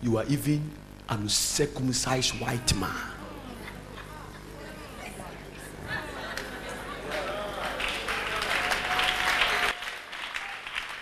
You 0.00 0.16
are 0.18 0.24
even 0.26 0.70
an 1.08 1.20
uncircumcised 1.20 2.40
white 2.40 2.74
man. 2.76 2.94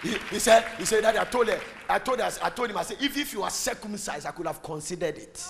He, 0.02 0.16
he 0.30 0.38
said, 0.38 0.64
he 0.78 0.84
said 0.84 1.04
that 1.04 1.18
I 1.18 1.24
told 1.24 1.48
her, 1.48 1.60
I 1.88 1.98
told 1.98 2.20
her, 2.20 2.30
I 2.42 2.50
told 2.50 2.70
him, 2.70 2.76
I 2.76 2.82
said, 2.82 2.98
if, 3.00 3.16
if 3.16 3.32
you 3.32 3.42
are 3.42 3.50
circumcised, 3.50 4.26
I 4.26 4.30
could 4.30 4.46
have 4.46 4.62
considered 4.62 5.16
it. 5.16 5.44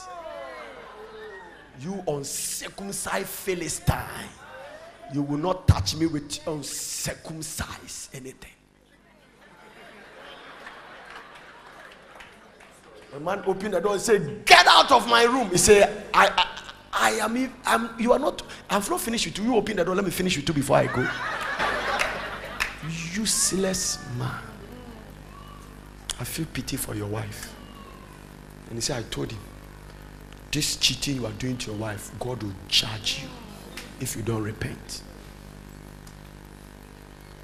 You 1.81 2.03
uncircumcised 2.09 3.29
Philistine, 3.29 4.29
you 5.13 5.23
will 5.23 5.39
not 5.39 5.69
touch 5.69 5.95
me 5.97 6.07
with 6.07 6.39
uncircumcised 6.47 8.15
anything. 8.15 8.51
The 13.13 13.21
man 13.21 13.43
opened 13.47 13.75
the 13.75 13.81
door 13.81 13.93
and 13.93 14.01
said, 14.01 14.45
Get 14.45 14.67
out 14.67 14.93
of 14.93 15.09
my 15.09 15.25
room. 15.25 15.49
He 15.51 15.57
said, 15.59 16.05
I, 16.13 16.29
I, 16.29 16.57
I 16.93 17.11
am, 17.25 17.53
I'm, 17.65 18.01
you 18.01 18.13
are 18.13 18.19
not, 18.19 18.43
I've 18.69 18.89
not 18.91 19.01
finished 19.01 19.27
with 19.27 19.39
you. 19.39 19.45
You 19.45 19.57
open 19.57 19.77
the 19.77 19.85
door, 19.85 19.95
let 19.95 20.05
me 20.05 20.11
finish 20.11 20.37
with 20.37 20.49
you 20.49 20.55
before 20.55 20.77
I 20.77 20.87
go. 20.87 21.09
Useless 23.15 23.99
man. 24.19 24.43
I 26.19 26.25
feel 26.25 26.47
pity 26.53 26.77
for 26.77 26.95
your 26.95 27.07
wife. 27.07 27.55
And 28.69 28.75
he 28.75 28.81
said, 28.81 28.99
I 28.99 29.09
told 29.09 29.31
him, 29.31 29.41
this 30.57 30.77
cheating 30.77 31.17
you 31.17 31.27
are 31.27 31.33
doing 31.33 31.55
to 31.59 31.71
your 31.71 31.79
wife, 31.79 32.11
God 32.19 32.43
will 32.43 32.55
judge 32.67 33.21
you 33.23 33.29
if 34.01 34.17
you 34.17 34.23
don't 34.23 34.43
repent. 34.43 35.03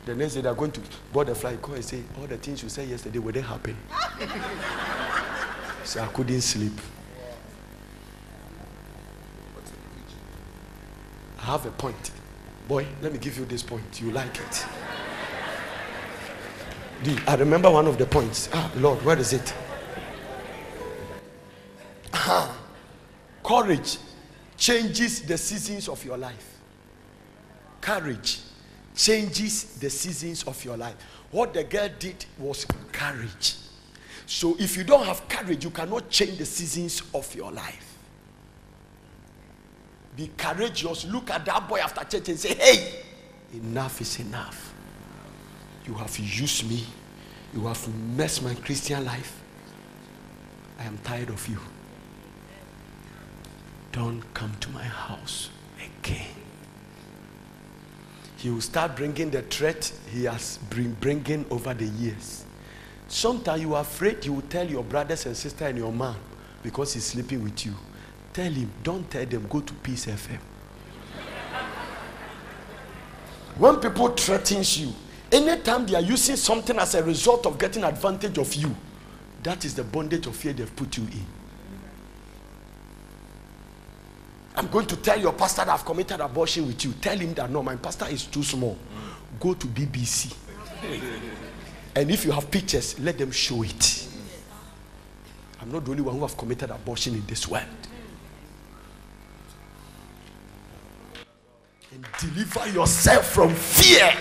The 0.07 0.15
next 0.15 0.33
day 0.33 0.41
they're 0.41 0.55
going 0.55 0.73
to 0.73 0.81
board 1.13 1.27
the 1.27 1.35
flight, 1.35 1.61
call 1.61 1.75
and 1.75 1.85
say, 1.85 2.03
all 2.19 2.27
the 2.27 2.39
things 2.39 2.63
you 2.63 2.71
said 2.71 2.89
yesterday, 2.89 3.19
will 3.19 3.33
they 3.33 3.43
happen? 3.43 3.77
Say, 5.85 6.01
I 6.01 6.07
couldn't 6.07 6.41
sleep. 6.41 6.73
I 11.39 11.43
have 11.43 11.67
a 11.67 11.71
point. 11.73 12.13
Boy, 12.67 12.87
let 13.03 13.13
me 13.13 13.19
give 13.19 13.37
you 13.37 13.45
this 13.45 13.63
point. 13.63 14.01
You 14.01 14.11
like 14.13 14.39
it. 14.41 14.67
I 17.27 17.35
remember 17.35 17.71
one 17.71 17.87
of 17.87 17.99
the 17.99 18.07
points. 18.07 18.49
Ah, 18.55 18.73
Lord, 18.77 19.05
where 19.05 19.19
is 19.19 19.35
it? 19.35 19.53
Ah, 22.15 22.52
courage 23.43 23.99
changes 24.57 25.23
the 25.23 25.37
seasons 25.37 25.89
of 25.89 26.05
your 26.05 26.19
life. 26.19 26.59
Courage 27.81 28.41
changes 28.95 29.65
the 29.81 29.91
seasons 29.91 30.45
of 30.45 30.65
your 30.65 30.77
life. 30.77 30.95
What 31.31 31.55
the 31.55 31.65
girl 31.65 31.89
did 31.99 32.25
was 32.39 32.67
courage. 32.93 33.57
So 34.27 34.57
if 34.59 34.77
you 34.77 34.85
don't 34.85 35.05
have 35.05 35.29
courage, 35.29 35.65
you 35.65 35.71
cannot 35.71 36.09
change 36.09 36.39
the 36.39 36.47
seasons 36.47 37.03
of 37.15 37.35
your 37.35 37.51
life. 37.51 37.99
Be 40.17 40.31
courageous. 40.37 41.07
Look 41.07 41.31
at 41.31 41.45
that 41.47 41.69
boy 41.69 41.79
after 41.79 42.05
church 42.05 42.29
and 42.29 42.39
say, 42.39 42.55
Hey, 42.55 43.03
enough 43.55 44.01
is 44.01 44.21
enough. 44.21 44.75
You 45.87 45.95
have 45.95 46.17
used 46.19 46.69
me. 46.69 46.85
You 47.55 47.67
have 47.67 47.89
messed 48.17 48.43
my 48.43 48.55
Christian 48.55 49.05
life. 49.05 49.41
I 50.79 50.85
am 50.85 50.99
tired 50.99 51.31
of 51.31 51.47
you. 51.49 51.59
Don't 53.93 54.23
come 54.35 54.53
to 54.61 54.71
my 54.71 54.83
house 54.83 55.51
again. 55.77 56.27
He 58.39 58.51
will 58.51 58.61
start 58.61 58.97
bringing 58.97 59.31
the 59.31 59.43
threat 59.43 59.93
he 60.11 60.25
has 60.25 60.59
been 60.71 60.95
bringing 60.95 61.45
over 61.51 61.75
the 61.75 61.85
years. 61.85 62.45
Sometimes 63.07 63.61
you 63.61 63.75
are 63.75 63.83
afraid 63.83 64.25
you 64.25 64.33
will 64.33 64.43
tell 64.43 64.67
your 64.67 64.83
brothers 64.83 65.27
and 65.27 65.37
sisters 65.37 65.69
and 65.69 65.79
your 65.79 65.93
mom 65.93 66.17
because 66.63 66.95
he's 66.95 67.05
sleeping 67.05 67.45
with 67.45 67.65
you. 67.67 67.75
Tell 68.33 68.51
him, 68.51 68.71
don't 68.83 69.09
tell 69.11 69.27
them, 69.27 69.47
go 69.49 69.61
to 69.61 69.75
Peace 69.75 70.07
FM. 70.07 70.39
when 73.59 73.77
people 73.77 74.09
threatens 74.09 74.79
you, 74.81 74.93
anytime 75.31 75.87
they 75.87 75.95
are 75.95 76.01
using 76.01 76.37
something 76.37 76.79
as 76.79 76.95
a 76.95 77.05
result 77.05 77.45
of 77.45 77.59
getting 77.59 77.85
advantage 77.85 78.39
of 78.39 78.53
you, 78.55 78.75
that 79.43 79.65
is 79.67 79.75
the 79.75 79.85
bondage 79.85 80.27
of 80.27 80.35
fear 80.35 80.55
they've 80.55 80.75
put 80.75 80.97
you 80.97 81.05
in. 81.05 81.27
I'm 84.55 84.69
going 84.69 84.87
to 84.87 84.97
tell 84.97 85.19
your 85.19 85.33
pastor 85.33 85.65
that 85.65 85.73
I've 85.73 85.85
committed 85.85 86.21
abortion 86.21 86.67
with 86.67 86.85
you. 86.85 86.93
Tell 86.95 87.17
him 87.17 87.33
that 87.35 87.51
no, 87.51 87.63
my 87.63 87.77
pastor 87.77 88.07
is 88.09 88.27
too 88.27 88.43
small. 88.43 88.77
Go 89.41 89.55
to 89.55 89.67
BBC. 89.67 90.35
And 91.95 92.11
if 92.11 92.25
you 92.25 92.33
have 92.33 92.51
pictures, 92.51 92.99
let 93.01 93.19
them 93.19 93.31
show 93.31 93.63
it. 93.63 94.09
I'm 95.61 95.71
not 95.71 95.85
the 95.85 95.93
only 95.93 96.03
one 96.03 96.17
who 96.17 96.23
have 96.23 96.37
committed 96.37 96.71
abortion 96.71 97.15
in 97.15 97.25
this 97.27 97.49
world. 97.49 97.65
And 101.93 102.07
deliver 102.19 102.69
yourself 102.71 103.27
from 103.27 103.55
fear. 103.55 104.13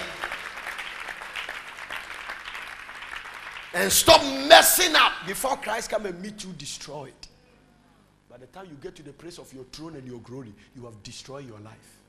And 3.74 3.92
stop 3.92 4.22
messing 4.48 4.96
up 4.96 5.14
before 5.26 5.56
Christ 5.58 5.90
come 5.90 6.06
and 6.06 6.22
meet 6.22 6.44
you 6.44 6.52
destroyed. 6.54 7.14
The 8.42 8.48
time 8.48 8.66
you 8.72 8.78
get 8.82 8.96
to 8.96 9.04
the 9.04 9.14
place 9.14 9.38
of 9.38 9.54
your 9.54 9.66
throne 9.66 9.96
and 9.96 10.08
your 10.08 10.18
glory, 10.18 10.52
you 10.76 10.86
have 10.86 11.04
destroyed 11.04 11.48
your 11.48 11.60
life. 11.60 12.00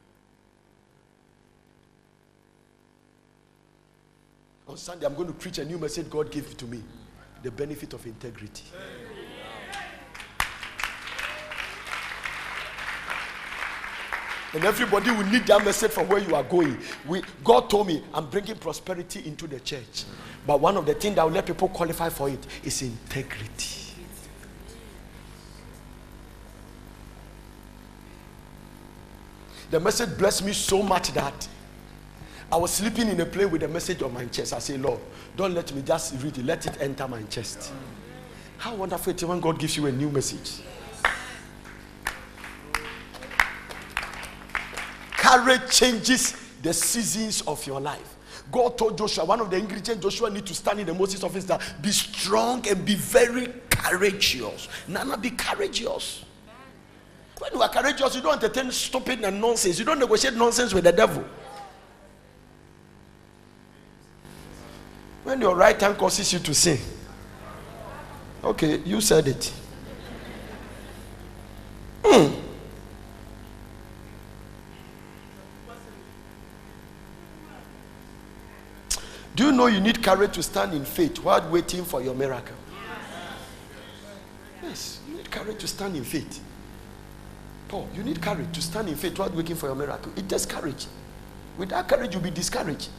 On 4.67 4.79
Sunday, 4.79 5.05
I'm 5.05 5.15
going 5.15 5.27
to 5.27 5.35
preach 5.35 5.59
a 5.59 5.65
new 5.67 5.77
message 5.77 6.09
God 6.09 6.31
gave 6.31 6.57
to 6.57 6.65
me 6.65 6.83
the 7.43 7.51
benefit 7.51 7.93
of 7.93 8.07
integrity. 8.07 8.65
And 14.55 14.65
everybody 14.65 15.11
will 15.11 15.27
need 15.27 15.47
that 15.49 15.63
message 15.63 15.91
from 15.91 16.09
where 16.09 16.21
you 16.21 16.35
are 16.35 16.45
going. 16.45 16.79
We, 17.07 17.21
God 17.45 17.69
told 17.69 17.89
me, 17.89 18.03
I'm 18.15 18.31
bringing 18.31 18.57
prosperity 18.57 19.23
into 19.27 19.47
the 19.47 19.61
church. 19.61 20.05
But 20.47 20.61
one 20.61 20.79
of 20.79 20.87
the 20.87 20.95
things 20.95 21.17
that 21.17 21.25
will 21.25 21.33
let 21.33 21.45
people 21.45 21.69
qualify 21.69 22.09
for 22.09 22.31
it 22.31 22.47
is 22.65 22.81
integrity. 22.81 23.82
The 29.73 29.81
message 29.81 30.19
blessed 30.19 30.45
me 30.45 30.53
so 30.53 30.83
much 30.83 31.15
that 31.15 31.49
I 32.53 32.59
was 32.59 32.73
sleeping 32.73 33.09
in 33.09 33.19
a 33.23 33.25
plane 33.25 33.51
with 33.51 33.63
the 33.63 33.69
message 33.69 34.03
on 34.03 34.13
my 34.13 34.27
chest. 34.27 34.53
I 34.53 34.59
say, 34.59 34.77
Lord, 34.77 35.01
don't 35.35 35.55
let 35.55 35.75
me 35.75 35.81
just 35.81 36.23
read 36.23 36.37
it, 36.37 36.45
let 36.45 36.67
it 36.67 36.77
enter 36.79 37.09
my 37.09 37.23
chest. 37.23 37.73
How 38.59 38.75
wonderful 38.75 39.13
it 39.13 39.23
is 39.23 39.25
when 39.25 39.41
God 39.41 39.59
gives 39.59 39.75
you 39.79 39.87
a 39.87 39.93
new 39.93 40.11
message. 40.11 40.61
Courage 45.13 45.71
changes 45.71 46.37
the 46.61 46.75
seasons 46.75 47.41
of 47.47 47.67
your 47.67 47.81
life. 47.81 48.17
God 48.53 48.77
told 48.77 48.99
Joshua, 48.99 49.25
one 49.25 49.41
of 49.41 49.51
the 49.51 49.57
ingredients 49.57 50.03
Joshua 50.03 50.29
need 50.29 50.45
to 50.45 50.55
stand 50.55 50.81
in 50.81 50.87
the 50.87 50.93
Moses 50.93 51.25
office 51.25 51.45
that 51.45 51.63
be 51.81 51.93
strong 51.93 52.69
and 52.69 52.85
be 52.85 52.95
very 52.95 53.51
courageous. 53.71 54.69
Nana, 54.87 55.17
be 55.17 55.31
courageous. 55.31 56.27
When 57.43 57.55
you 57.55 57.63
are 57.63 57.69
courageous, 57.69 58.15
you 58.15 58.21
don't 58.23 58.35
entertain 58.35 58.71
stupid 58.71 59.25
and 59.25 59.41
nonsense. 59.41 59.77
You 59.77 59.85
don't 59.85 59.99
negotiate 59.99 60.35
nonsense 60.35 60.73
with 60.73 60.85
the 60.85 60.93
devil. 60.93 61.25
When 65.25 65.41
your 65.41 65.57
right 65.57 65.81
hand 65.81 65.99
causes 65.99 66.33
you 66.33 66.39
to 66.39 66.55
sin, 66.55 66.79
okay, 68.45 68.79
you 68.85 69.01
said 69.01 69.27
it. 69.27 69.53
Mm. 72.05 72.41
Do 79.35 79.47
you 79.47 79.51
know 79.51 79.67
you 79.67 79.81
need 79.81 80.01
courage 80.01 80.35
to 80.35 80.45
stand 80.45 80.75
in 80.75 80.85
faith 80.85 81.19
while 81.19 81.51
waiting 81.51 81.85
for 81.85 82.01
your 82.01 82.15
miracle? 82.15 82.55
Yes, 84.63 85.01
you 85.09 85.17
need 85.17 85.29
courage 85.29 85.59
to 85.59 85.67
stand 85.67 85.97
in 85.97 86.05
faith. 86.05 86.41
Paul, 87.73 87.89
you 87.95 88.03
need 88.03 88.21
courage 88.21 88.53
to 88.53 88.61
stand 88.61 88.91
in 88.91 88.97
faith 88.97 89.19
while 89.19 89.31
waiting 89.31 89.57
for 89.57 89.65
your 89.65 89.75
miracle. 89.75 90.13
It 90.15 90.29
takes 90.29 90.45
courage. 90.45 90.87
Without 91.57 91.89
courage, 91.89 92.13
you'll 92.13 92.23
be 92.23 92.31
discouraged. 92.31 92.91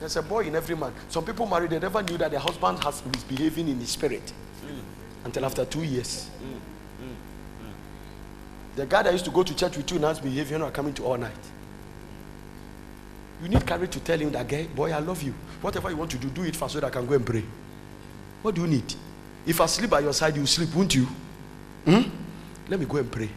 There's 0.00 0.16
a 0.16 0.22
boy 0.22 0.44
in 0.46 0.56
every 0.56 0.74
man. 0.74 0.94
Some 1.10 1.22
people 1.26 1.44
married, 1.44 1.68
they 1.68 1.78
never 1.78 2.02
knew 2.02 2.16
that 2.16 2.30
their 2.30 2.40
husband 2.40 2.82
has 2.82 3.04
misbehaving 3.04 3.68
in 3.68 3.78
his 3.78 3.90
spirit 3.90 4.32
mm. 4.64 4.80
until 5.26 5.44
after 5.44 5.66
two 5.66 5.82
years. 5.82 6.30
Mm. 6.42 7.04
Mm. 7.04 7.14
The 8.76 8.86
guy 8.86 9.02
that 9.02 9.12
used 9.12 9.26
to 9.26 9.30
go 9.30 9.42
to 9.42 9.54
church 9.54 9.76
with 9.76 9.92
you 9.92 9.98
now 9.98 10.08
is 10.08 10.18
behaving 10.18 10.62
or 10.62 10.70
coming 10.70 10.94
to 10.94 11.04
all 11.04 11.18
night. 11.18 11.32
You 13.42 13.50
need 13.50 13.66
courage 13.66 13.90
to 13.90 14.00
tell 14.00 14.18
him 14.18 14.32
that, 14.32 14.48
guy, 14.48 14.64
boy, 14.64 14.92
I 14.92 15.00
love 15.00 15.22
you. 15.22 15.34
Whatever 15.60 15.90
you 15.90 15.96
want 15.98 16.10
to 16.12 16.16
do, 16.16 16.30
do 16.30 16.44
it 16.44 16.56
fast 16.56 16.72
so 16.72 16.80
that 16.80 16.86
I 16.86 16.90
can 16.90 17.04
go 17.06 17.16
and 17.16 17.26
pray. 17.26 17.44
What 18.40 18.54
do 18.54 18.62
you 18.62 18.66
need? 18.66 18.94
If 19.48 19.62
I 19.62 19.66
sleep 19.66 19.88
by 19.88 20.00
your 20.00 20.12
side, 20.12 20.36
you 20.36 20.44
sleep, 20.44 20.74
won't 20.74 20.94
you? 20.94 21.08
Hmm? 21.86 22.02
Let 22.68 22.78
me 22.78 22.84
go 22.84 22.98
and 22.98 23.10
pray. 23.10 23.30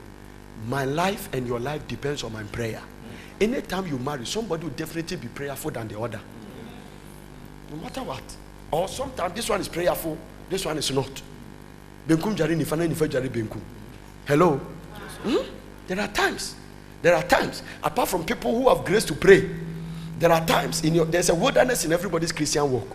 My 0.68 0.84
life 0.84 1.30
and 1.32 1.48
your 1.48 1.58
life 1.58 1.88
depends 1.88 2.22
on 2.26 2.34
my 2.34 2.44
prayer. 2.44 2.82
Anytime 3.40 3.88
you 3.88 3.98
marry, 3.98 4.26
somebody 4.26 4.66
will 4.66 4.74
definitely 4.74 5.16
be 5.16 5.30
prayerful 5.30 5.72
than 5.72 5.88
the 5.88 5.98
other. 5.98 6.20
No 7.72 7.78
matter 7.78 8.04
what. 8.04 8.22
Or 8.72 8.90
sometimes 8.90 9.34
this 9.34 9.48
one 9.48 9.62
is 9.62 9.70
prayerful, 9.70 10.18
this 10.50 10.66
one 10.66 10.78
is 10.78 10.92
not. 10.92 11.22
Benkum 12.06 12.36
jari 12.36 13.30
benkum. 13.30 13.62
Hello? 14.26 14.58
Hmm? 15.24 15.38
There 15.88 16.00
are 16.00 16.10
times. 16.10 16.56
There 17.02 17.16
are 17.16 17.24
times. 17.24 17.64
Apart 17.82 18.10
from 18.10 18.26
people 18.26 18.54
who 18.54 18.68
have 18.68 18.84
grace 18.84 19.06
to 19.06 19.14
pray, 19.14 19.50
there 20.20 20.32
are 20.32 20.46
times 20.46 20.84
in 20.84 20.94
your 20.94 21.06
there's 21.06 21.30
a 21.30 21.36
wilderness 21.36 21.86
in 21.86 21.94
everybody's 21.94 22.34
Christian 22.34 22.70
walk 22.70 22.88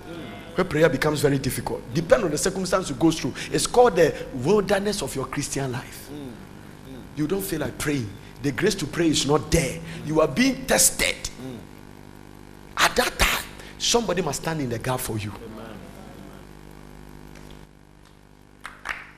where 0.57 0.65
prayer 0.65 0.89
becomes 0.89 1.21
very 1.21 1.39
difficult. 1.39 1.83
Depend 1.93 2.25
on 2.25 2.31
the 2.31 2.39
circumstance 2.39 2.89
you 2.89 2.97
go 2.97 3.11
through. 3.11 3.35
It's 3.53 3.67
called 3.67 3.95
the 3.95 4.15
wilderness 4.33 5.03
of 5.03 5.15
your 5.15 5.27
Christian 5.27 5.71
life. 5.71 6.09
Mm, 6.11 6.17
mm. 6.19 7.01
You 7.15 7.27
don't 7.27 7.43
feel 7.45 7.61
like 7.61 7.77
praying. 7.77 8.09
The 8.43 8.53
grace 8.53 8.75
to 8.77 8.87
pray 8.87 9.09
is 9.09 9.27
not 9.27 9.51
there. 9.51 9.79
You 10.07 10.23
are 10.23 10.29
being 10.29 10.65
tested. 10.65 11.15
Mm. 11.15 11.59
At 12.79 12.97
that 12.97 13.19
time, 13.19 13.45
somebody 13.79 14.23
must 14.23 14.41
stand 14.41 14.63
in 14.63 14.71
the 14.71 14.79
gap 14.79 15.01
for 15.01 15.19
you. 15.19 15.33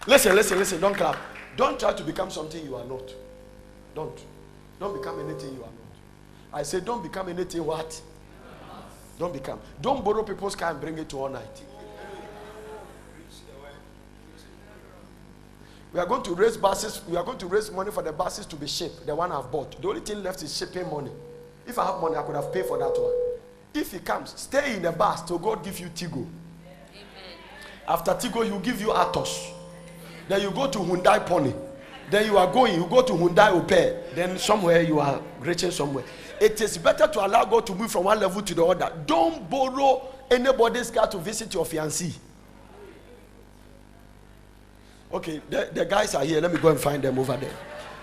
Listen, 0.08 0.34
listen, 0.34 0.58
listen. 0.58 0.80
Don't 0.80 0.94
clap. 0.94 1.16
Don't 1.56 1.78
try 1.78 1.92
to 1.92 2.02
become 2.02 2.30
something 2.30 2.64
you 2.64 2.74
are 2.74 2.84
not. 2.84 3.14
Don't. 3.94 4.18
Don't 4.80 4.96
become 4.98 5.20
anything 5.20 5.54
you 5.54 5.62
are 5.62 5.66
not. 5.66 6.58
I 6.60 6.62
say, 6.64 6.80
don't 6.80 7.02
become 7.02 7.28
anything 7.28 7.64
what? 7.64 8.00
Don't 9.18 9.32
become. 9.32 9.58
Don't 9.80 10.04
borrow 10.04 10.22
people's 10.22 10.54
car 10.54 10.70
and 10.70 10.80
bring 10.80 10.96
it 10.98 11.08
to 11.08 11.18
all 11.18 11.28
night. 11.28 11.62
We 15.92 16.00
are 16.00 16.06
going 16.06 16.22
to 16.22 16.34
raise 16.34 16.56
buses. 16.56 17.00
We 17.08 17.16
are 17.16 17.24
going 17.24 17.38
to 17.38 17.46
raise 17.46 17.70
money 17.72 17.90
for 17.90 18.02
the 18.02 18.12
buses 18.12 18.46
to 18.46 18.56
be 18.56 18.66
shipped. 18.66 19.06
The 19.06 19.14
one 19.14 19.32
I've 19.32 19.50
bought. 19.50 19.80
The 19.80 19.88
only 19.88 20.00
thing 20.00 20.22
left 20.22 20.42
is 20.42 20.56
shipping 20.56 20.88
money. 20.90 21.10
If 21.66 21.78
I 21.78 21.86
have 21.86 22.00
money, 22.00 22.16
I 22.16 22.22
could 22.22 22.34
have 22.36 22.52
paid 22.52 22.66
for 22.66 22.78
that 22.78 22.90
one. 22.90 23.12
If 23.74 23.92
he 23.92 23.98
comes, 23.98 24.34
stay 24.36 24.76
in 24.76 24.82
the 24.82 24.92
bus 24.92 25.22
till 25.22 25.38
God 25.38 25.64
give 25.64 25.80
you 25.80 25.88
Tico. 25.94 26.16
Amen. 26.16 26.28
After 27.86 28.14
Tico, 28.14 28.42
he 28.42 28.50
will 28.50 28.60
give 28.60 28.80
you 28.80 28.88
Atos. 28.88 29.52
Then 30.28 30.42
you 30.42 30.50
go 30.50 30.70
to 30.70 30.78
Hyundai 30.78 31.24
Pony. 31.24 31.52
Then 32.10 32.26
you 32.26 32.38
are 32.38 32.50
going, 32.52 32.74
you 32.74 32.86
go 32.86 33.02
to 33.02 33.12
Hyundai 33.12 33.50
Opel. 33.60 34.14
Then 34.14 34.38
somewhere 34.38 34.82
you 34.82 35.00
are 35.00 35.20
reaching 35.40 35.70
somewhere. 35.70 36.04
It 36.40 36.60
is 36.60 36.78
better 36.78 37.06
to 37.06 37.26
allow 37.26 37.44
God 37.44 37.66
to 37.66 37.74
move 37.74 37.90
from 37.90 38.04
one 38.04 38.20
level 38.20 38.42
to 38.42 38.54
the 38.54 38.64
other. 38.64 38.92
Don't 39.06 39.48
borrow 39.48 40.08
anybody's 40.30 40.90
car 40.90 41.06
to 41.08 41.18
visit 41.18 41.52
your 41.52 41.64
fiancé. 41.64 42.14
Okay, 45.12 45.40
the, 45.48 45.70
the 45.72 45.84
guys 45.84 46.14
are 46.14 46.24
here. 46.24 46.40
Let 46.40 46.52
me 46.52 46.58
go 46.58 46.68
and 46.68 46.78
find 46.78 47.02
them 47.02 47.18
over 47.18 47.36
there. 47.36 47.54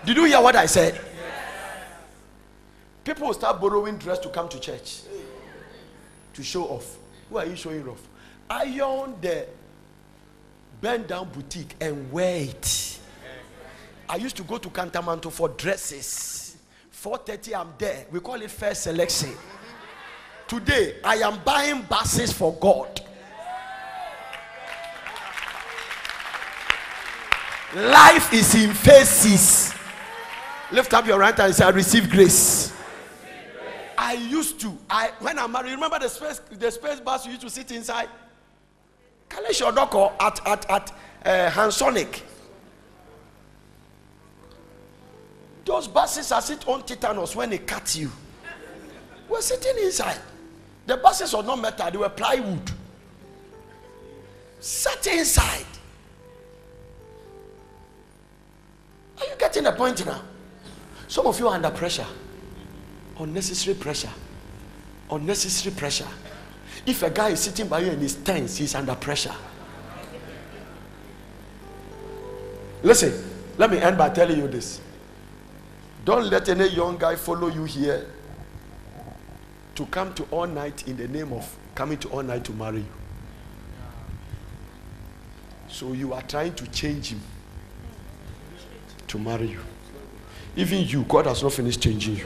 Did 0.04 0.16
you 0.16 0.24
hear 0.24 0.40
what 0.40 0.56
I 0.56 0.66
said? 0.66 1.00
People 3.04 3.28
will 3.28 3.34
start 3.34 3.60
borrowing 3.60 3.96
dress 3.98 4.18
to 4.18 4.28
come 4.28 4.48
to 4.48 4.58
church 4.58 5.02
to 6.34 6.42
show 6.42 6.64
off. 6.64 6.98
Who 7.30 7.38
are 7.38 7.46
you 7.46 7.56
showing 7.56 7.88
off? 7.88 8.02
Iron 8.50 9.14
the 9.20 9.46
bend 10.80 11.06
down 11.06 11.28
boutique 11.30 11.74
and 11.80 12.10
wear 12.12 12.42
it. 12.42 12.98
I 14.08 14.16
used 14.16 14.36
to 14.36 14.42
go 14.42 14.58
to 14.58 14.68
Kantamanto 14.68 15.32
for 15.32 15.48
dresses. 15.48 16.45
4:30, 17.02 17.54
I'm 17.54 17.74
there. 17.76 18.06
We 18.10 18.20
call 18.20 18.40
it 18.40 18.50
first 18.50 18.84
selection. 18.84 19.36
Today, 20.48 20.96
I 21.04 21.16
am 21.16 21.40
buying 21.44 21.82
buses 21.82 22.32
for 22.32 22.54
God. 22.54 23.00
Life 27.74 28.32
is 28.32 28.54
in 28.54 28.72
phases. 28.72 29.74
Lift 30.72 30.94
up 30.94 31.06
your 31.06 31.18
right 31.18 31.36
hand 31.36 31.48
and 31.48 31.54
say, 31.54 31.64
I 31.64 31.70
receive 31.70 32.08
grace. 32.08 32.72
I 33.98 34.14
used 34.14 34.60
to. 34.60 34.76
I 34.88 35.10
when 35.20 35.38
I 35.38 35.46
married, 35.46 35.72
remember 35.72 35.98
the 35.98 36.08
space 36.08 36.40
the 36.50 36.70
space 36.70 37.00
bus 37.00 37.26
you 37.26 37.32
used 37.32 37.42
to 37.42 37.50
sit 37.50 37.70
inside? 37.72 38.08
Kalesh 39.28 39.62
at 40.20 40.46
at 40.46 40.70
at 40.70 40.92
uh, 41.24 41.50
Hansonic. 41.50 42.22
Those 45.66 45.88
buses 45.88 46.30
are 46.30 46.40
sit 46.40 46.66
on 46.68 46.84
tetanus 46.84 47.34
when 47.34 47.50
they 47.50 47.58
cut 47.58 47.94
you. 47.96 48.10
We're 49.28 49.40
sitting 49.40 49.84
inside. 49.84 50.20
The 50.86 50.96
buses 50.96 51.34
were 51.34 51.42
not 51.42 51.60
metal, 51.60 51.90
they 51.90 51.98
were 51.98 52.08
plywood. 52.08 52.70
Sat 54.60 55.04
inside. 55.08 55.66
Are 59.18 59.26
you 59.26 59.34
getting 59.38 59.64
the 59.64 59.72
point 59.72 60.06
now? 60.06 60.22
Some 61.08 61.26
of 61.26 61.38
you 61.40 61.48
are 61.48 61.54
under 61.54 61.70
pressure. 61.70 62.06
Unnecessary 63.18 63.74
pressure. 63.74 64.12
Unnecessary 65.10 65.74
pressure. 65.74 66.06
If 66.86 67.02
a 67.02 67.10
guy 67.10 67.30
is 67.30 67.40
sitting 67.40 67.66
by 67.66 67.80
you 67.80 67.90
and 67.90 68.00
he's 68.00 68.14
tense, 68.14 68.56
he's 68.56 68.74
under 68.76 68.94
pressure. 68.94 69.34
Listen, 72.84 73.12
let 73.58 73.70
me 73.70 73.78
end 73.78 73.98
by 73.98 74.10
telling 74.10 74.38
you 74.38 74.46
this. 74.46 74.80
Don't 76.06 76.30
let 76.30 76.48
any 76.48 76.68
young 76.68 76.96
guy 76.96 77.16
follow 77.16 77.48
you 77.48 77.64
here 77.64 78.06
to 79.74 79.86
come 79.86 80.14
to 80.14 80.22
all 80.30 80.46
night 80.46 80.86
in 80.86 80.96
the 80.96 81.08
name 81.08 81.32
of 81.32 81.52
coming 81.74 81.98
to 81.98 82.08
all 82.10 82.22
night 82.22 82.44
to 82.44 82.52
marry 82.52 82.78
you. 82.78 82.86
So 85.66 85.94
you 85.94 86.12
are 86.12 86.22
trying 86.22 86.54
to 86.54 86.66
change 86.68 87.08
him 87.08 87.20
to 89.08 89.18
marry 89.18 89.48
you. 89.48 89.58
Even 90.54 90.84
you, 90.84 91.02
God 91.02 91.26
has 91.26 91.42
not 91.42 91.52
finished 91.52 91.82
changing 91.82 92.18
you. 92.18 92.24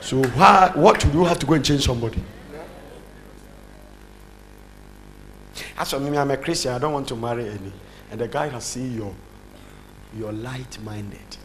So 0.00 0.22
why, 0.22 0.70
what 0.76 1.00
do 1.00 1.08
you 1.10 1.24
have 1.24 1.40
to 1.40 1.46
go 1.46 1.54
and 1.54 1.64
change 1.64 1.84
somebody? 1.84 2.22
As 5.76 5.90
for 5.90 5.98
me, 5.98 6.16
I'm 6.16 6.30
a 6.30 6.36
Christian. 6.36 6.72
I 6.74 6.78
don't 6.78 6.92
want 6.92 7.08
to 7.08 7.16
marry 7.16 7.48
any. 7.48 7.72
And 8.12 8.20
the 8.20 8.28
guy 8.28 8.46
has 8.50 8.62
seen 8.62 8.96
your, 8.96 9.12
your 10.16 10.32
light-minded. 10.32 11.36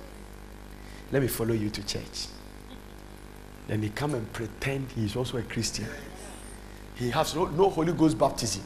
Let 1.11 1.21
me 1.21 1.27
follow 1.27 1.53
you 1.53 1.69
to 1.69 1.85
church. 1.85 2.27
Then 3.67 3.81
he 3.81 3.89
come 3.89 4.15
and 4.15 4.31
pretend 4.33 4.91
he 4.91 5.05
is 5.05 5.15
also 5.15 5.37
a 5.37 5.43
Christian. 5.43 5.87
He 6.95 7.09
has 7.09 7.35
no, 7.35 7.45
no 7.45 7.69
Holy 7.69 7.93
Ghost 7.93 8.17
baptism. 8.17 8.63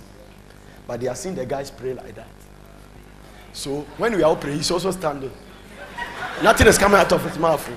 But 0.87 1.01
they 1.01 1.07
are 1.07 1.15
seeing 1.15 1.35
the 1.35 1.45
guys 1.45 1.69
pray 1.69 1.93
like 1.93 2.15
that. 2.15 2.27
So 3.53 3.81
when 3.97 4.15
we 4.15 4.23
are 4.23 4.27
all 4.27 4.35
praying, 4.35 4.57
he's 4.57 4.71
also 4.71 4.91
standing. 4.91 5.31
Nothing 6.41 6.67
is 6.67 6.77
coming 6.77 6.99
out 6.99 7.11
of 7.11 7.23
his 7.23 7.37
mouth. 7.37 7.69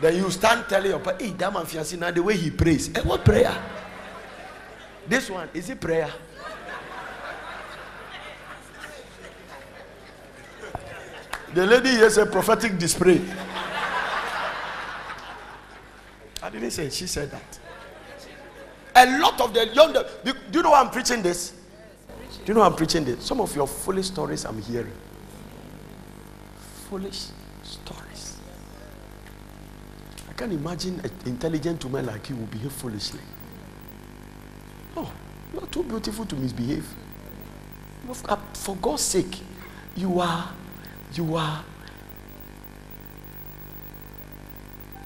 Then 0.00 0.16
you 0.16 0.30
stand 0.30 0.66
telling 0.68 0.90
your 0.90 1.00
hey, 1.18 1.30
that 1.30 1.52
man 1.52 1.64
fiancé 1.64 1.98
now 1.98 2.10
the 2.10 2.22
way 2.22 2.36
he 2.36 2.50
prays. 2.50 2.88
Hey, 2.94 3.02
what 3.02 3.24
prayer? 3.24 3.54
This 5.06 5.30
one, 5.30 5.48
is 5.54 5.70
it 5.70 5.80
prayer? 5.80 6.10
The 11.54 11.66
lady 11.66 11.90
here 11.90 12.10
said 12.10 12.32
prophetic 12.32 12.78
display. 12.78 13.20
I 16.42 16.50
didn't 16.50 16.72
say 16.72 16.90
she 16.90 17.06
said 17.06 17.30
that. 17.30 17.58
A 18.96 19.18
lot 19.18 19.40
of 19.40 19.54
the 19.54 19.66
young, 19.68 19.92
do 19.92 20.34
you 20.52 20.62
know 20.62 20.74
I'm 20.74 20.90
preaching 20.90 21.22
this? 21.22 21.52
Do 22.44 22.52
you 22.52 22.54
know 22.54 22.62
I'm 22.62 22.74
preaching 22.74 23.04
this? 23.04 23.24
Some 23.24 23.40
of 23.40 23.54
your 23.54 23.66
foolish 23.66 24.06
stories 24.06 24.44
I'm 24.44 24.60
hearing. 24.60 24.92
Foolish 26.88 27.26
stories. 27.62 28.36
I 30.28 30.32
can't 30.32 30.52
imagine 30.52 31.00
an 31.04 31.10
intelligent 31.24 31.84
woman 31.84 32.06
like 32.06 32.28
you 32.28 32.36
will 32.36 32.46
behave 32.46 32.72
foolishly. 32.72 33.20
Oh, 34.96 35.10
you're 35.52 35.66
too 35.66 35.84
beautiful 35.84 36.26
to 36.26 36.36
misbehave. 36.36 36.86
For 38.54 38.76
God's 38.76 39.02
sake, 39.02 39.38
you 39.96 40.20
are, 40.20 40.50
you 41.16 41.36
are, 41.36 41.64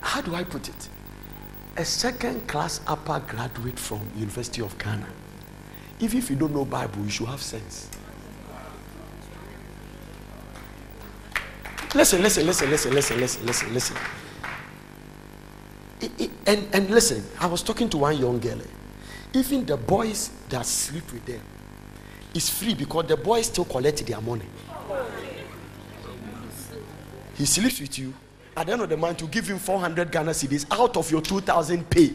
how 0.01 0.21
do 0.21 0.35
I 0.35 0.45
put 0.45 0.69
it? 0.69 0.89
A 1.77 1.85
second 1.85 2.47
class 2.49 2.81
upper 2.87 3.21
graduate 3.21 3.79
from 3.79 4.01
University 4.17 4.63
of 4.63 4.77
Ghana. 4.79 5.07
Even 6.01 6.19
if 6.19 6.31
you 6.31 6.37
don't 6.37 6.55
know 6.55 6.65
Bible, 6.65 7.03
you 7.05 7.11
should 7.11 7.29
have 7.29 7.43
sense. 7.43 7.89
Listen, 11.95 12.23
listen, 12.23 12.47
listen, 12.47 12.71
listen, 12.71 12.95
listen, 12.95 13.21
listen, 13.21 13.47
listen, 13.47 13.75
listen. 13.75 13.97
And, 16.47 16.67
and 16.73 16.91
listen, 16.91 17.25
I 17.41 17.47
was 17.47 17.63
talking 17.63 17.89
to 17.91 17.99
one 17.99 18.19
young 18.19 18.39
girl. 18.39 18.59
Even 19.35 19.67
the 19.67 19.77
boys 19.77 20.31
that 20.49 20.65
sleep 20.67 21.13
with 21.13 21.25
them 21.27 21.41
is 22.35 22.49
free 22.51 22.75
because 22.75 23.07
the 23.07 23.17
boys 23.17 23.47
still 23.47 23.65
collect 23.65 24.05
their 24.07 24.21
money. 24.21 24.47
He 27.39 27.47
sleeps 27.47 27.81
with 27.81 27.97
you. 28.01 28.13
At 28.57 28.67
the 28.67 28.73
end 28.73 28.83
of 28.83 28.89
the 28.89 28.97
month, 28.97 29.23
you 29.23 29.29
give 29.29 29.47
him 29.47 29.61
400 29.61 30.11
Ghana 30.11 30.33
cedis 30.33 30.67
out 30.73 30.97
of 30.97 31.09
your 31.09 31.23
2,000 31.23 31.89
pay. 31.89 32.13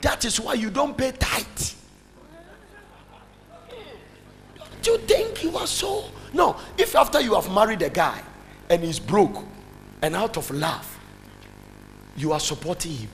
That 0.00 0.24
is 0.24 0.40
why 0.40 0.54
you 0.54 0.70
don't 0.70 0.98
pay 0.98 1.12
tight. 1.12 1.74
Don't 4.82 4.86
you 4.86 4.98
think 5.06 5.44
you 5.44 5.56
are 5.56 5.68
so? 5.68 6.06
No. 6.32 6.56
If 6.76 6.96
after 6.96 7.20
you 7.20 7.34
have 7.34 7.48
married 7.52 7.80
a 7.82 7.90
guy 7.90 8.20
and 8.68 8.82
he's 8.82 8.98
broke 8.98 9.44
and 10.02 10.16
out 10.16 10.36
of 10.36 10.50
love, 10.50 10.98
you 12.16 12.32
are 12.32 12.40
supporting 12.40 12.92
him. 12.92 13.10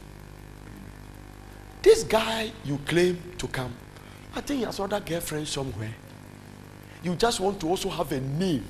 This 1.82 2.02
guy 2.05 2.50
you 2.64 2.78
claim 2.86 3.20
to 3.36 3.47
come, 3.47 3.74
I 4.34 4.40
think 4.40 4.60
he 4.60 4.64
has 4.64 4.81
other 4.81 5.00
girlfriends 5.00 5.50
somewhere. 5.50 5.94
You 7.02 7.14
just 7.14 7.40
want 7.40 7.60
to 7.60 7.68
also 7.68 7.90
have 7.90 8.10
a 8.12 8.20
name 8.20 8.64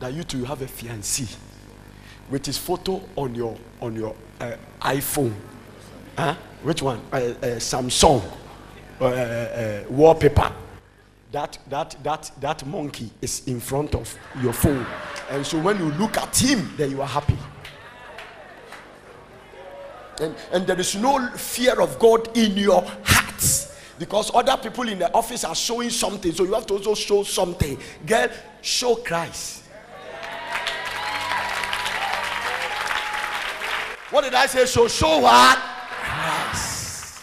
that 0.00 0.12
you 0.12 0.24
two 0.24 0.44
have 0.44 0.62
a 0.62 0.66
fiancé 0.66 1.36
with 2.32 2.46
his 2.46 2.56
photo 2.56 3.00
on 3.14 3.34
your 3.34 3.56
on 3.80 3.94
your 3.94 4.16
uh, 4.40 4.56
iPhone. 4.80 5.34
Huh? 6.16 6.34
Which 6.62 6.82
one? 6.82 7.00
Uh, 7.12 7.16
uh, 7.16 7.32
Samsung 7.58 8.22
uh, 9.00 9.04
uh, 9.04 9.84
wallpaper. 9.90 10.50
That 11.30 11.58
that 11.68 11.96
that 12.02 12.32
that 12.40 12.66
monkey 12.66 13.10
is 13.20 13.46
in 13.46 13.60
front 13.60 13.94
of 13.94 14.18
your 14.42 14.52
phone, 14.52 14.86
and 15.30 15.46
so 15.46 15.60
when 15.60 15.78
you 15.78 15.92
look 15.92 16.16
at 16.16 16.36
him, 16.36 16.72
then 16.76 16.90
you 16.90 17.02
are 17.02 17.08
happy. 17.08 17.38
And, 20.20 20.34
and 20.52 20.66
there 20.66 20.78
is 20.78 20.94
no 20.94 21.28
fear 21.30 21.80
of 21.80 21.98
God 21.98 22.36
in 22.36 22.56
your 22.56 22.84
hearts 23.02 23.76
because 23.98 24.30
other 24.34 24.56
people 24.58 24.88
in 24.88 24.98
the 24.98 25.12
office 25.14 25.42
are 25.44 25.54
showing 25.54 25.90
something, 25.90 26.32
so 26.32 26.44
you 26.44 26.52
have 26.52 26.66
to 26.66 26.74
also 26.74 26.94
show 26.94 27.22
something. 27.22 27.78
Girl, 28.06 28.28
show 28.60 28.96
Christ. 28.96 29.61
What 34.12 34.24
did 34.24 34.34
I 34.34 34.44
say? 34.44 34.66
So 34.66 34.88
show 34.88 35.20
what? 35.20 35.58
Christ. 35.58 37.14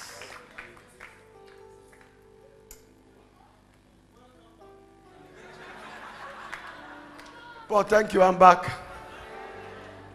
Well, 7.70 7.84
thank 7.84 8.12
you. 8.16 8.24
I'm 8.24 8.40
back. 8.40 8.72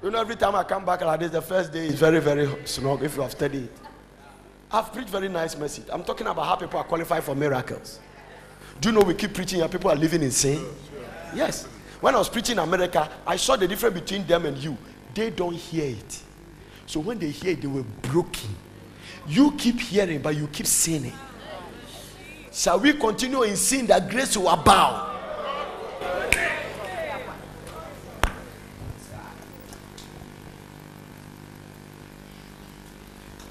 You 0.02 0.10
know, 0.10 0.20
every 0.20 0.34
time 0.34 0.56
I 0.56 0.64
come 0.64 0.84
back 0.84 1.02
like 1.02 1.20
this, 1.20 1.30
the 1.30 1.40
first 1.40 1.72
day 1.72 1.86
is 1.86 1.94
very, 1.94 2.18
very 2.18 2.66
snug 2.66 3.04
if 3.04 3.14
you 3.14 3.22
have 3.22 3.30
studied. 3.30 3.68
I've 4.72 4.92
preached 4.92 5.10
very 5.10 5.28
nice 5.28 5.56
message. 5.56 5.84
I'm 5.92 6.02
talking 6.02 6.26
about 6.26 6.44
how 6.44 6.56
people 6.56 6.80
are 6.80 6.84
qualified 6.84 7.22
for 7.22 7.36
miracles. 7.36 8.00
Do 8.80 8.88
you 8.88 8.96
know 8.96 9.02
we 9.02 9.14
keep 9.14 9.32
preaching 9.32 9.62
and 9.62 9.70
people 9.70 9.92
are 9.92 9.96
living 9.96 10.24
in 10.24 10.32
sin? 10.32 10.66
Yes. 11.32 11.66
When 12.00 12.16
I 12.16 12.18
was 12.18 12.28
preaching 12.28 12.54
in 12.54 12.58
America, 12.58 13.08
I 13.24 13.36
saw 13.36 13.54
the 13.54 13.68
difference 13.68 13.94
between 13.94 14.26
them 14.26 14.44
and 14.46 14.58
you. 14.58 14.76
They 15.14 15.30
don't 15.30 15.54
hear 15.54 15.94
it. 15.94 16.23
So 16.86 17.00
when 17.00 17.18
they 17.18 17.30
hear 17.30 17.54
they 17.54 17.66
were 17.66 17.84
broken. 18.02 18.50
You 19.26 19.52
keep 19.52 19.80
hearing, 19.80 20.20
but 20.20 20.36
you 20.36 20.46
keep 20.48 20.66
sinning. 20.66 21.14
Shall 22.52 22.78
we 22.78 22.92
continue 22.92 23.42
in 23.42 23.56
sin 23.56 23.86
that 23.86 24.08
grace 24.08 24.36
will 24.36 24.48
abound? 24.48 25.12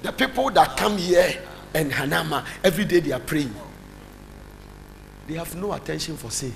The 0.02 0.12
people 0.12 0.50
that 0.50 0.76
come 0.76 0.96
here 0.98 1.42
and 1.74 1.90
Hanama, 1.90 2.46
every 2.62 2.84
day 2.84 3.00
they 3.00 3.12
are 3.12 3.20
praying. 3.20 3.54
They 5.26 5.34
have 5.34 5.54
no 5.56 5.72
attention 5.72 6.16
for 6.16 6.30
sin. 6.30 6.52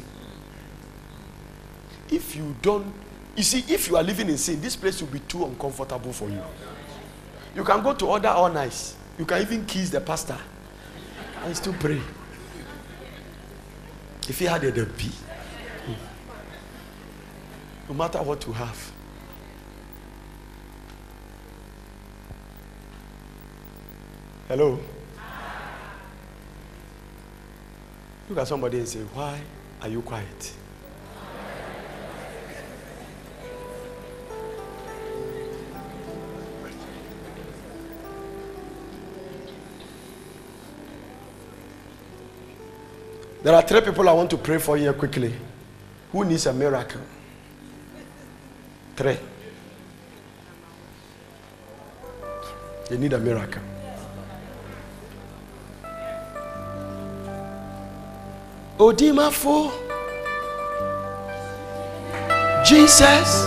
If 2.11 2.37
you 2.37 2.55
don't, 2.63 2.93
you 3.39 3.45
see, 3.45 3.65
if 3.73 3.89
you 3.89 3.97
are 3.97 4.03
living 4.03 4.29
in 4.29 4.37
sin, 4.37 4.61
this 4.61 4.75
place 4.75 5.01
will 5.01 5.09
be 5.09 5.21
too 5.21 5.45
uncomfortable 5.45 6.13
for 6.13 6.29
you. 6.29 6.43
You 7.55 7.63
can 7.63 7.81
go 7.85 7.95
to 7.95 8.11
other 8.11 8.31
all 8.31 8.51
nice. 8.51 8.97
You 9.17 9.25
can 9.25 9.41
even 9.41 9.65
kiss 9.65 9.91
the 9.91 10.01
pastor 10.01 10.37
and 11.45 11.57
still 11.57 11.73
pray. 11.75 12.01
If 14.29 14.41
he 14.41 14.45
had 14.45 14.65
a 14.65 14.73
be, 14.73 15.11
no 17.89 17.95
matter 17.95 18.21
what 18.23 18.45
you 18.45 18.53
have. 18.53 18.93
Hello? 24.49 24.81
Look 28.29 28.39
at 28.39 28.49
somebody 28.49 28.79
and 28.79 28.89
say, 28.89 28.99
Why 29.15 29.41
are 29.81 29.89
you 29.89 30.03
quiet? 30.03 30.53
There 43.43 43.55
are 43.55 43.63
three 43.63 43.81
people 43.81 44.09
I 44.09 44.13
want 44.13 44.31
to 44.31 44.37
pray 44.37 44.59
for 44.59 44.77
here 44.77 44.93
quickly. 44.93 45.33
Who 46.13 46.25
needs 46.25 46.47
a 46.47 46.53
miracle? 46.53 47.01
Three. 48.97 49.19
They 52.89 52.97
need 52.99 53.13
a 53.13 53.19
miracle. 53.19 53.63
Odimafo. 58.79 59.71
Jesus. 62.65 63.45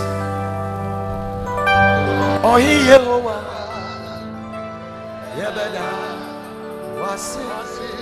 Oh, 2.44 2.56
he 2.56 2.74
Yehovah. 2.88 3.42
Yebeda. 5.36 5.86
Wasi. 6.98 8.01